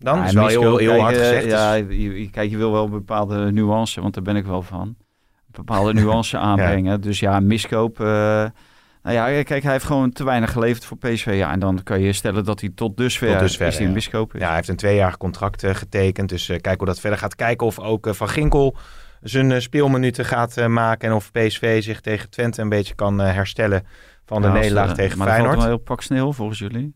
Dan 0.03 0.19
Ja, 0.19 0.25
is 0.25 0.33
wel 0.33 0.77
heel, 0.77 1.01
hard 1.01 1.15
eh, 1.17 1.21
gezegd. 1.23 1.45
Ja, 1.45 1.81
dus- 1.81 1.97
je, 1.97 2.29
kijk, 2.31 2.51
je 2.51 2.57
wil 2.57 2.73
wel 2.73 2.85
een 2.85 2.91
bepaalde 2.91 3.53
nuance, 3.53 4.01
want 4.01 4.15
daar 4.15 4.23
ben 4.23 4.37
ik 4.37 4.45
wel 4.47 4.63
van. 4.63 4.97
Bepaalde 5.47 5.95
nuance 6.01 6.39
aanbrengen. 6.39 7.01
Dus 7.01 7.21
ja, 7.21 7.41
miskoop. 7.41 8.01
eh, 8.01 8.07
nou 9.03 9.17
ja, 9.17 9.43
kijk, 9.43 9.63
hij 9.63 9.73
heeft 9.73 9.85
gewoon 9.85 10.11
te 10.13 10.25
weinig 10.25 10.53
geleverd 10.53 10.85
voor 10.85 10.97
PSV. 10.97 11.33
Ja, 11.37 11.53
en 11.53 11.59
dan 11.59 11.81
kan 11.83 12.01
je 12.01 12.13
stellen 12.13 12.45
dat 12.45 12.61
hij 12.61 12.71
tot 12.75 12.97
dusver, 12.97 13.31
Tot 13.31 13.39
dusver, 13.39 13.67
is 13.67 13.79
een 13.79 13.87
ja. 13.87 13.93
miskoop. 13.93 14.35
Is. 14.35 14.41
Ja, 14.41 14.47
hij 14.47 14.57
heeft 14.57 14.69
een 14.69 14.77
tweejarig 14.77 15.17
contract 15.17 15.63
eh, 15.65 15.75
getekend. 15.75 16.29
Dus 16.29 16.49
eh 16.49 16.61
kijk 16.61 16.79
hoe 16.79 16.87
dat 16.87 17.01
verder 17.01 17.19
gaat. 17.19 17.35
Kijken 17.35 17.67
of 17.67 17.79
ook 17.79 18.07
eh, 18.07 18.13
Van 18.13 18.29
Ginkel 18.29 18.77
zijn 19.21 19.53
eh, 19.53 19.61
speelminuten 19.61 20.25
gaat 20.25 20.57
eh, 20.57 20.67
maken. 20.67 21.09
En 21.09 21.15
of 21.15 21.31
PSV 21.31 21.83
zich 21.83 22.01
tegen 22.01 22.31
Twente 22.31 22.61
een 22.63 22.69
beetje 22.69 22.95
kan 22.95 23.21
eh, 23.21 23.33
herstellen 23.35 23.87
van 24.25 24.43
de 24.43 24.49
Ja, 24.49 24.53
nederlaag 24.55 24.89
eh, 24.89 24.95
tegen 24.95 25.19
maar 25.19 25.27
dat 25.27 25.37
Feyenoord. 25.37 25.59
valt 25.59 25.69
wel 25.69 25.77
heel 25.77 25.85
pak 25.87 26.03
sneeuw 26.03 26.33
volgens 26.33 26.59
jullie. 26.59 26.95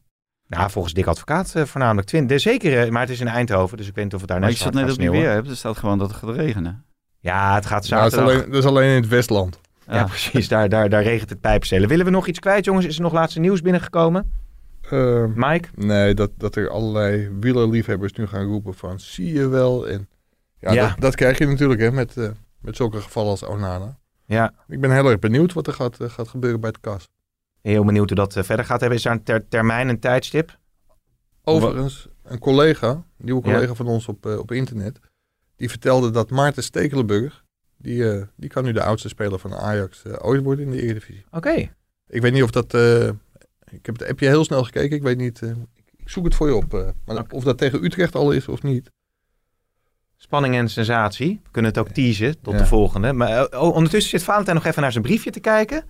Nou, 0.48 0.70
volgens 0.70 0.94
Dick 0.94 1.06
Advocaat 1.06 1.54
eh, 1.54 1.64
voornamelijk 1.64 2.06
Twente. 2.06 2.38
Zeker, 2.38 2.82
eh, 2.82 2.90
maar 2.90 3.00
het 3.00 3.10
is 3.10 3.20
in 3.20 3.28
Eindhoven. 3.28 3.76
Dus 3.76 3.88
ik 3.88 3.94
weet 3.94 4.04
niet 4.04 4.14
of 4.14 4.20
het 4.20 4.28
daar 4.28 4.40
Maar 4.40 4.48
net 4.48 4.58
zo 4.58 4.64
zat 4.64 4.74
hard 4.74 4.86
net 4.86 4.94
gaat 4.94 5.02
op 5.02 5.08
sneeuwen. 5.08 5.28
weer 5.28 5.36
hebt. 5.36 5.50
Er 5.50 5.56
staat 5.56 5.76
gewoon 5.78 5.98
dat 5.98 6.08
het 6.10 6.16
gaat 6.18 6.36
regenen. 6.36 6.84
Ja, 7.20 7.54
het 7.54 7.66
gaat 7.66 7.86
Ja, 7.86 7.96
dat, 7.96 8.06
is 8.06 8.12
zaterdag. 8.12 8.36
alleen, 8.40 8.50
dat 8.52 8.62
is 8.62 8.68
alleen 8.68 8.88
in 8.88 9.00
het 9.02 9.08
Westland. 9.08 9.60
Ja, 9.90 10.04
precies. 10.04 10.48
Daar, 10.48 10.68
daar, 10.68 10.88
daar 10.88 11.02
regent 11.02 11.30
het 11.30 11.40
pijpstelen. 11.40 11.88
Willen 11.88 12.04
we 12.04 12.10
nog 12.10 12.26
iets 12.26 12.38
kwijt, 12.38 12.64
jongens? 12.64 12.86
Is 12.86 12.96
er 12.96 13.02
nog 13.02 13.12
laatste 13.12 13.40
nieuws 13.40 13.60
binnengekomen? 13.60 14.32
Eh, 14.90 15.24
Mike? 15.34 15.68
Nee, 15.74 16.14
dat, 16.14 16.30
dat 16.36 16.56
er 16.56 16.70
allerlei 16.70 17.30
wielerliefhebbers 17.40 18.12
nu 18.12 18.26
gaan 18.26 18.44
roepen 18.44 18.74
van 18.74 19.00
zie 19.00 19.32
je 19.32 19.48
wel. 19.48 19.88
En 19.88 20.08
ja, 20.58 20.72
Ja. 20.72 20.88
Dat, 20.88 21.00
dat 21.00 21.14
krijg 21.14 21.38
je 21.38 21.46
natuurlijk 21.46 21.80
hè, 21.80 21.92
met, 21.92 22.16
eh, 22.16 22.28
met 22.60 22.76
zulke 22.76 23.00
gevallen 23.00 23.30
als 23.30 23.44
Onana. 23.44 23.96
Ja. 24.24 24.52
Ik 24.68 24.80
ben 24.80 24.92
heel 24.92 25.10
erg 25.10 25.18
benieuwd 25.18 25.52
wat 25.52 25.66
er 25.66 25.72
gaat, 25.72 26.00
eh, 26.00 26.08
gaat 26.08 26.28
gebeuren 26.28 26.60
bij 26.60 26.70
het 26.70 26.80
kas. 26.80 27.08
Heel 27.66 27.84
benieuwd 27.84 28.08
hoe 28.08 28.18
dat 28.18 28.36
eh, 28.36 28.42
verder 28.42 28.64
gaat 28.64 28.80
hebben. 28.80 28.98
Is 28.98 29.04
daar 29.04 29.12
een 29.12 29.22
ter- 29.22 29.48
termijn, 29.48 29.88
een 29.88 30.00
tijdstip? 30.00 30.58
Overigens, 31.44 32.08
een 32.22 32.38
collega, 32.38 32.88
een 32.90 33.04
nieuwe 33.16 33.48
Ja. 33.48 33.52
collega 33.54 33.74
van 33.74 33.86
ons 33.86 34.08
op, 34.08 34.26
eh, 34.26 34.38
op 34.38 34.50
internet, 34.52 34.98
die 35.56 35.68
vertelde 35.68 36.10
dat 36.10 36.30
Maarten 36.30 36.62
Stekelenburg, 36.62 37.44
die, 37.76 38.10
eh, 38.12 38.22
die 38.36 38.48
kan 38.50 38.64
nu 38.64 38.72
de 38.72 38.82
oudste 38.82 39.08
speler 39.08 39.38
van 39.38 39.54
Ajax 39.54 40.04
ooit 40.06 40.42
worden 40.42 40.64
in 40.64 40.70
de 40.70 40.82
Eredivisie. 40.82 41.24
Oké. 41.30 41.70
Ik 42.08 42.20
weet 42.22 42.32
niet 42.32 42.42
of 42.42 42.50
dat, 42.50 42.74
ik 43.70 43.86
heb 43.86 43.98
het 43.98 44.08
appje 44.08 44.26
heel 44.26 44.44
snel 44.44 44.64
gekeken, 44.64 44.96
ik 44.96 45.02
weet 45.02 45.18
niet, 45.18 45.42
ik, 45.96 46.08
zoek 46.08 46.24
het 46.24 46.34
voor 46.34 46.48
je 46.48 46.54
op. 46.54 46.94
maar 47.04 47.24
of 47.30 47.44
dat 47.44 47.58
tegen 47.58 47.84
Utrecht 47.84 48.14
al 48.14 48.30
is 48.32 48.48
of 48.48 48.62
niet. 48.62 48.90
Spanning 50.16 50.54
en 50.54 50.68
sensatie. 50.68 51.40
We 51.44 51.50
kunnen 51.50 51.70
het 51.70 51.80
ook 51.80 51.88
teasen 51.88 52.40
tot 52.40 52.52
Ja. 52.52 52.58
de 52.58 52.66
volgende. 52.66 53.12
Maar 53.12 53.60
ondertussen 53.60 54.10
zit 54.10 54.22
Valentijn 54.22 54.56
nog 54.56 54.64
even 54.66 54.82
naar 54.82 54.92
zijn 54.92 55.04
briefje 55.04 55.30
te 55.30 55.40
kijken. 55.40 55.84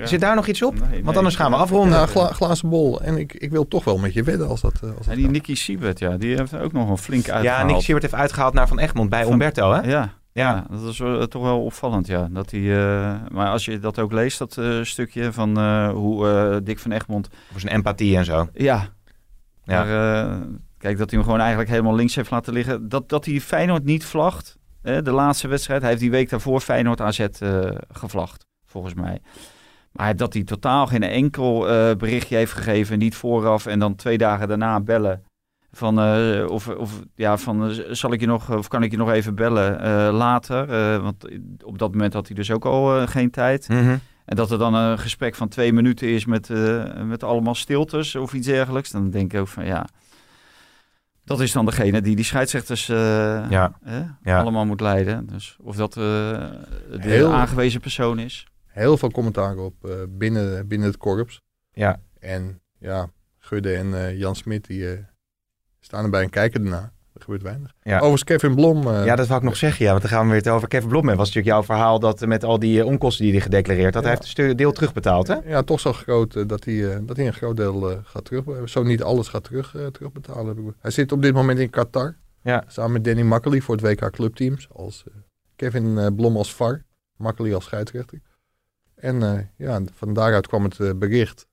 Ja. 0.00 0.06
Zit 0.06 0.20
daar 0.20 0.34
nog 0.34 0.46
iets 0.46 0.62
op? 0.62 0.88
Nee, 0.90 1.04
Want 1.04 1.16
anders 1.16 1.36
gaan 1.36 1.50
we 1.50 1.56
afronden. 1.56 1.98
Ja, 1.98 2.06
gla, 2.06 2.26
glazen 2.32 2.68
bol. 2.68 3.00
En 3.02 3.16
ik, 3.16 3.32
ik 3.34 3.50
wil 3.50 3.68
toch 3.68 3.84
wel 3.84 3.98
met 3.98 4.12
je 4.12 4.22
wedden 4.22 4.48
als 4.48 4.60
dat... 4.60 4.74
eh, 4.74 4.88
als 4.88 4.96
dat 4.96 5.06
En 5.06 5.14
die 5.14 5.22
kan. 5.24 5.32
Nicky 5.32 5.54
Siebert, 5.54 5.98
ja, 5.98 6.16
die 6.16 6.36
heeft 6.36 6.54
ook 6.56 6.72
nog 6.72 6.88
een 6.90 6.98
flink 6.98 7.26
ja, 7.26 7.32
uitgehaald. 7.34 7.66
Nick 7.70 7.80
Siebert 7.80 8.02
heeft 8.02 8.14
uitgehaald 8.22 8.54
naar 8.54 8.68
Van 8.68 8.78
Egmond 8.78 9.10
bij 9.10 9.22
Van- 9.22 9.32
Umberto, 9.32 9.72
hè? 9.72 9.80
Ja, 9.80 9.88
Ja. 9.90 10.10
ja, 10.32 10.66
dat 10.70 10.88
is 10.92 10.98
wel- 10.98 11.26
toch 11.28 11.42
wel 11.42 11.64
opvallend, 11.64 12.06
ja. 12.06 12.28
Dat 12.30 12.50
hij, 12.50 12.60
eh, 12.60 13.14
maar 13.32 13.48
als 13.48 13.64
je 13.64 13.78
dat 13.78 13.98
ook 13.98 14.12
leest, 14.12 14.38
dat 14.38 14.56
eh, 14.56 14.82
stukje 14.82 15.32
van 15.32 15.58
eh, 15.58 15.88
hoe 15.90 16.28
eh, 16.28 16.56
Dick 16.62 16.78
van 16.78 16.92
Egmond... 16.92 17.28
Voor 17.50 17.60
zijn 17.60 17.72
empathie 17.74 18.16
en 18.16 18.24
zo. 18.24 18.48
Ja, 18.52 18.86
Ja. 19.64 19.84
maar, 19.84 20.24
eh, 20.26 20.36
kijk, 20.78 20.98
dat 20.98 21.08
hij 21.10 21.18
hem 21.18 21.22
gewoon 21.28 21.40
eigenlijk 21.40 21.70
helemaal 21.70 21.94
links 21.94 22.14
heeft 22.14 22.30
laten 22.30 22.52
liggen. 22.52 22.88
Dat, 22.88 23.08
dat 23.08 23.24
hij 23.24 23.40
Feyenoord 23.40 23.84
niet 23.84 24.04
vlagt, 24.04 24.56
hè, 24.82 25.02
de 25.02 25.10
laatste 25.12 25.48
wedstrijd. 25.48 25.80
Hij 25.80 25.90
heeft 25.90 26.02
die 26.02 26.10
week 26.10 26.30
daarvoor 26.30 26.60
Feyenoord 26.60 27.00
AZ 27.00 27.18
eh 27.20 27.60
gevlacht, 27.92 28.46
volgens 28.66 28.94
mij. 28.94 29.18
Maar 29.92 30.16
dat 30.16 30.32
hij 30.32 30.44
totaal 30.44 30.86
geen 30.86 31.02
enkel 31.02 31.68
eh, 31.68 31.96
berichtje 31.96 32.36
heeft 32.36 32.52
gegeven, 32.52 32.98
niet 32.98 33.14
vooraf 33.14 33.66
en 33.66 33.78
dan 33.78 33.94
twee 33.94 34.18
dagen 34.18 34.48
daarna 34.48 34.80
bellen. 34.80 35.22
Van, 35.72 36.00
eh, 36.00 36.46
of, 36.48 36.68
of, 36.68 37.00
ja, 37.14 37.36
van 37.36 37.70
eh, 37.70 37.76
zal 37.90 38.12
ik 38.12 38.20
je 38.20 38.26
nog, 38.26 38.50
of 38.56 38.68
kan 38.68 38.82
ik 38.82 38.90
je 38.90 38.96
nog 38.96 39.10
even 39.10 39.34
bellen 39.34 40.12
later? 40.12 40.66
Want 41.02 41.28
op 41.64 41.78
dat 41.78 41.90
moment 41.92 42.12
had 42.12 42.26
hij 42.26 42.36
dus 42.36 42.50
ook 42.50 42.64
al 42.64 43.06
geen 43.06 43.30
tijd. 43.30 43.68
Mhm. 43.68 43.96
En 44.24 44.36
dat 44.36 44.50
er 44.50 44.58
dan 44.58 44.74
een 44.74 44.98
gesprek 44.98 45.34
van 45.34 45.48
twee 45.48 45.72
minuten 45.72 46.08
is 46.08 46.24
met, 46.24 46.48
met 47.04 47.22
allemaal 47.22 47.54
stiltes 47.54 48.16
of 48.16 48.32
iets 48.32 48.46
dergelijks. 48.46 48.90
Dan 48.90 49.10
denk 49.10 49.32
ik 49.32 49.40
ook 49.40 49.48
van 49.48 49.66
ja, 49.66 49.86
dat 51.24 51.40
is 51.40 51.52
dan 51.52 51.64
degene 51.64 52.00
die 52.00 52.16
die 52.16 52.24
scheidsrechters 52.24 52.86
Ja. 52.86 53.72
allemaal 54.24 54.66
moet 54.66 54.80
leiden. 54.80 55.26
Dus 55.26 55.56
of 55.60 55.76
dat 55.76 55.92
de 55.92 56.48
Heel- 56.98 57.32
aangewezen 57.32 57.80
persoon 57.80 58.18
is. 58.18 58.46
Heel 58.70 58.96
veel 58.96 59.10
commentaar 59.10 59.56
op 59.56 59.84
eh, 59.84 59.92
binnen, 60.08 60.68
binnen 60.68 60.88
het 60.88 60.96
korps. 60.96 61.42
Ja. 61.72 62.00
En 62.18 62.60
ja, 62.78 63.10
Gudde 63.38 63.74
en 63.74 63.94
eh, 63.94 64.18
Jan 64.18 64.36
Smit 64.36 64.66
die 64.66 64.92
eh, 64.92 64.98
staan 65.80 66.04
erbij 66.04 66.22
en 66.22 66.30
kijken 66.30 66.64
ernaar. 66.64 66.92
Er 67.12 67.20
gebeurt 67.20 67.42
weinig. 67.42 67.74
Ja. 67.82 67.94
Overigens 67.94 68.24
Kevin 68.24 68.54
Blom. 68.54 68.82
Ja, 68.82 69.16
dat 69.16 69.26
wou 69.26 69.40
ik 69.40 69.46
nog 69.46 69.56
zeggen. 69.56 69.84
Ja, 69.84 69.90
want 69.90 70.02
dan 70.02 70.10
gaan 70.10 70.22
we 70.22 70.30
weer 70.30 70.40
het 70.40 70.48
over 70.48 70.68
Kevin 70.68 70.88
Blom 70.88 71.06
hebben. 71.06 71.18
was 71.18 71.34
natuurlijk 71.34 71.54
jouw 71.54 71.64
verhaal 71.64 72.00
dat 72.00 72.20
met 72.26 72.44
al 72.44 72.58
die 72.58 72.84
onkosten 72.84 73.24
die 73.24 73.32
hij 73.32 73.42
gedeclareerd 73.42 73.94
had. 73.94 74.02
Ja. 74.02 74.08
Hij 74.08 74.18
heeft 74.20 74.38
een 74.38 74.56
deel 74.56 74.72
terugbetaald, 74.72 75.26
hè? 75.26 75.34
Ja, 75.44 75.62
toch 75.62 75.80
zo 75.80 75.92
groot 75.92 76.48
dat, 76.48 76.64
hij, 76.64 77.04
dat 77.04 77.16
hij 77.16 77.26
een 77.26 77.32
groot 77.32 77.56
deel 77.56 78.00
gaat 78.04 78.24
terug. 78.24 78.68
Zo 78.68 78.82
niet 78.82 79.02
alles 79.02 79.28
gaat 79.28 79.44
terug, 79.44 79.70
terugbetalen. 79.92 80.74
Hij 80.80 80.90
zit 80.90 81.12
op 81.12 81.22
dit 81.22 81.34
moment 81.34 81.58
in 81.58 81.70
Qatar. 81.70 82.16
Ja. 82.42 82.64
Samen 82.66 82.92
met 82.92 83.04
Danny 83.04 83.22
Makkely 83.22 83.60
voor 83.60 83.76
het 83.76 83.84
WK 83.84 84.10
Clubteams. 84.10 84.68
Als 84.72 85.04
Kevin 85.56 86.14
Blom 86.14 86.36
als 86.36 86.54
VAR. 86.54 86.84
Makkely 87.16 87.54
als 87.54 87.64
scheidsrechter. 87.64 88.20
En 89.00 89.22
eh, 89.22 89.38
ja, 89.56 89.80
van 89.94 90.12
daaruit 90.12 90.46
kwam 90.46 90.64
het 90.64 90.80
eh, 90.80 90.90
bericht 90.96 91.48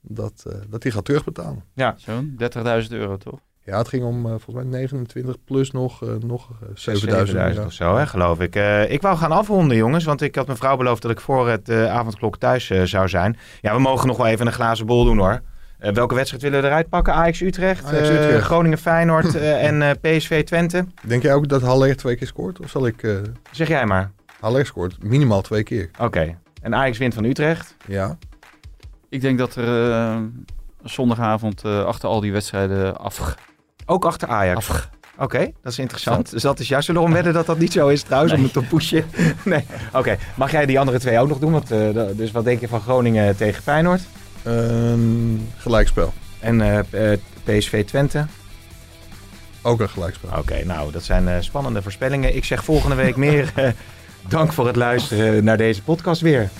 dat, 0.00 0.44
eh, 0.46 0.54
dat 0.68 0.82
hij 0.82 0.92
gaat 0.92 1.04
terugbetalen. 1.04 1.64
Ja. 1.74 1.94
Zo'n 1.96 2.36
30.000 2.38 2.88
euro 2.90 3.16
toch? 3.16 3.38
Ja, 3.64 3.78
het 3.78 3.88
ging 3.88 4.04
om 4.04 4.22
volgens 4.22 4.54
mij 4.54 4.64
29 4.64 5.36
plus 5.44 5.70
nog, 5.70 6.02
eh, 6.02 6.08
nog 6.08 6.50
eh, 6.50 6.56
7000 6.74 7.00
7000 7.00 7.38
euro. 7.56 7.66
of 7.66 7.72
zo, 7.72 7.96
hè, 7.96 8.06
geloof 8.06 8.40
ik. 8.40 8.54
Ik 8.90 9.02
wou 9.02 9.16
gaan 9.16 9.32
afronden, 9.32 9.76
jongens, 9.76 10.04
want 10.04 10.20
ik 10.22 10.34
had 10.34 10.46
mijn 10.46 10.58
vrouw 10.58 10.76
beloofd 10.76 11.02
dat 11.02 11.10
ik 11.10 11.20
voor 11.20 11.48
het 11.48 11.70
avondklok 11.70 12.36
thuis 12.38 12.66
zou 12.84 13.08
zijn. 13.08 13.36
Ja, 13.60 13.74
we 13.74 13.80
mogen 13.80 14.06
nog 14.06 14.16
wel 14.16 14.26
even 14.26 14.46
een 14.46 14.52
glazen 14.52 14.86
bol 14.86 15.04
doen, 15.04 15.18
hoor. 15.18 15.40
Welke 15.78 16.14
wedstrijd 16.14 16.42
willen 16.42 16.60
we 16.60 16.66
eruit 16.66 16.88
pakken? 16.88 17.14
Ajax 17.14 17.40
Utrecht, 17.40 17.84
Ajax 17.84 18.08
Utrecht. 18.08 18.44
Groningen 18.44 18.78
Feyenoord 18.78 19.34
en 19.68 19.98
PSV 20.00 20.44
Twente. 20.44 20.84
Denk 21.06 21.22
jij 21.22 21.34
ook 21.34 21.48
dat 21.48 21.62
Haller 21.62 21.96
twee 21.96 22.16
keer 22.16 22.26
scoort? 22.26 22.60
Of 22.60 22.70
zal 22.70 22.86
ik... 22.86 23.22
Zeg 23.50 23.68
jij 23.68 23.86
maar. 23.86 24.10
Haller 24.40 24.66
scoort 24.66 25.02
minimaal 25.02 25.42
twee 25.42 25.62
keer. 25.62 25.90
Oké. 25.98 26.38
En 26.60 26.74
Ajax 26.74 26.98
wint 26.98 27.14
van 27.14 27.24
Utrecht. 27.24 27.76
Ja. 27.86 28.18
Ik 29.08 29.20
denk 29.20 29.38
dat 29.38 29.54
er 29.54 29.92
eh, 29.92 30.16
zondagavond 30.82 31.64
eh, 31.64 31.84
achter 31.84 32.08
al 32.08 32.20
die 32.20 32.32
wedstrijden 32.32 32.98
af... 32.98 33.34
Ook 33.86 34.04
achter 34.04 34.28
Ajax. 34.28 34.68
af 34.68 34.90
Oké, 35.18 35.50
dat 35.62 35.72
is 35.72 35.78
interessant. 35.78 36.30
Dus 36.30 36.42
dat 36.42 36.58
is 36.58 36.68
juist. 36.68 36.86
Zullen 36.86 37.00
we 37.00 37.06
om 37.06 37.14
wedden 37.14 37.32
dat 37.32 37.46
dat 37.46 37.58
niet 37.58 37.72
zo 37.72 37.88
is 37.88 38.02
trouwens, 38.02 38.32
om 38.32 38.42
het 38.42 38.52
te 38.52 38.62
pushen? 38.62 39.04
nee. 39.44 39.64
Oké, 39.92 40.16
mag 40.34 40.50
jij 40.50 40.66
die 40.66 40.78
andere 40.78 40.98
twee 40.98 41.18
ook 41.18 41.28
nog 41.28 41.38
doen? 41.38 41.52
Want, 41.52 41.70
eh, 41.70 41.88
dus 42.12 42.30
wat 42.30 42.44
denk 42.44 42.60
je 42.60 42.68
van 42.68 42.80
Groningen 42.80 43.36
tegen 43.36 43.62
Feyenoord? 43.62 44.00
Een 44.42 45.48
gelijkspel. 45.56 46.12
En 46.40 46.60
eh, 46.60 47.12
eh, 47.12 47.18
PSV 47.44 47.84
Twente? 47.84 48.26
Ook 49.62 49.80
een 49.80 49.88
gelijkspel. 49.88 50.38
Oké, 50.38 50.64
nou, 50.64 50.92
dat 50.92 51.02
zijn 51.02 51.28
eh, 51.28 51.36
spannende 51.40 51.82
voorspellingen. 51.82 52.36
Ik 52.36 52.44
zeg 52.44 52.64
volgende 52.64 52.96
week 52.96 53.16
meer. 53.16 53.52
dank 54.28 54.52
voor 54.52 54.66
het 54.66 54.76
luisteren 54.76 55.44
naar 55.44 55.56
deze 55.56 55.82
podcast 55.82 56.20
weer. 56.20 56.50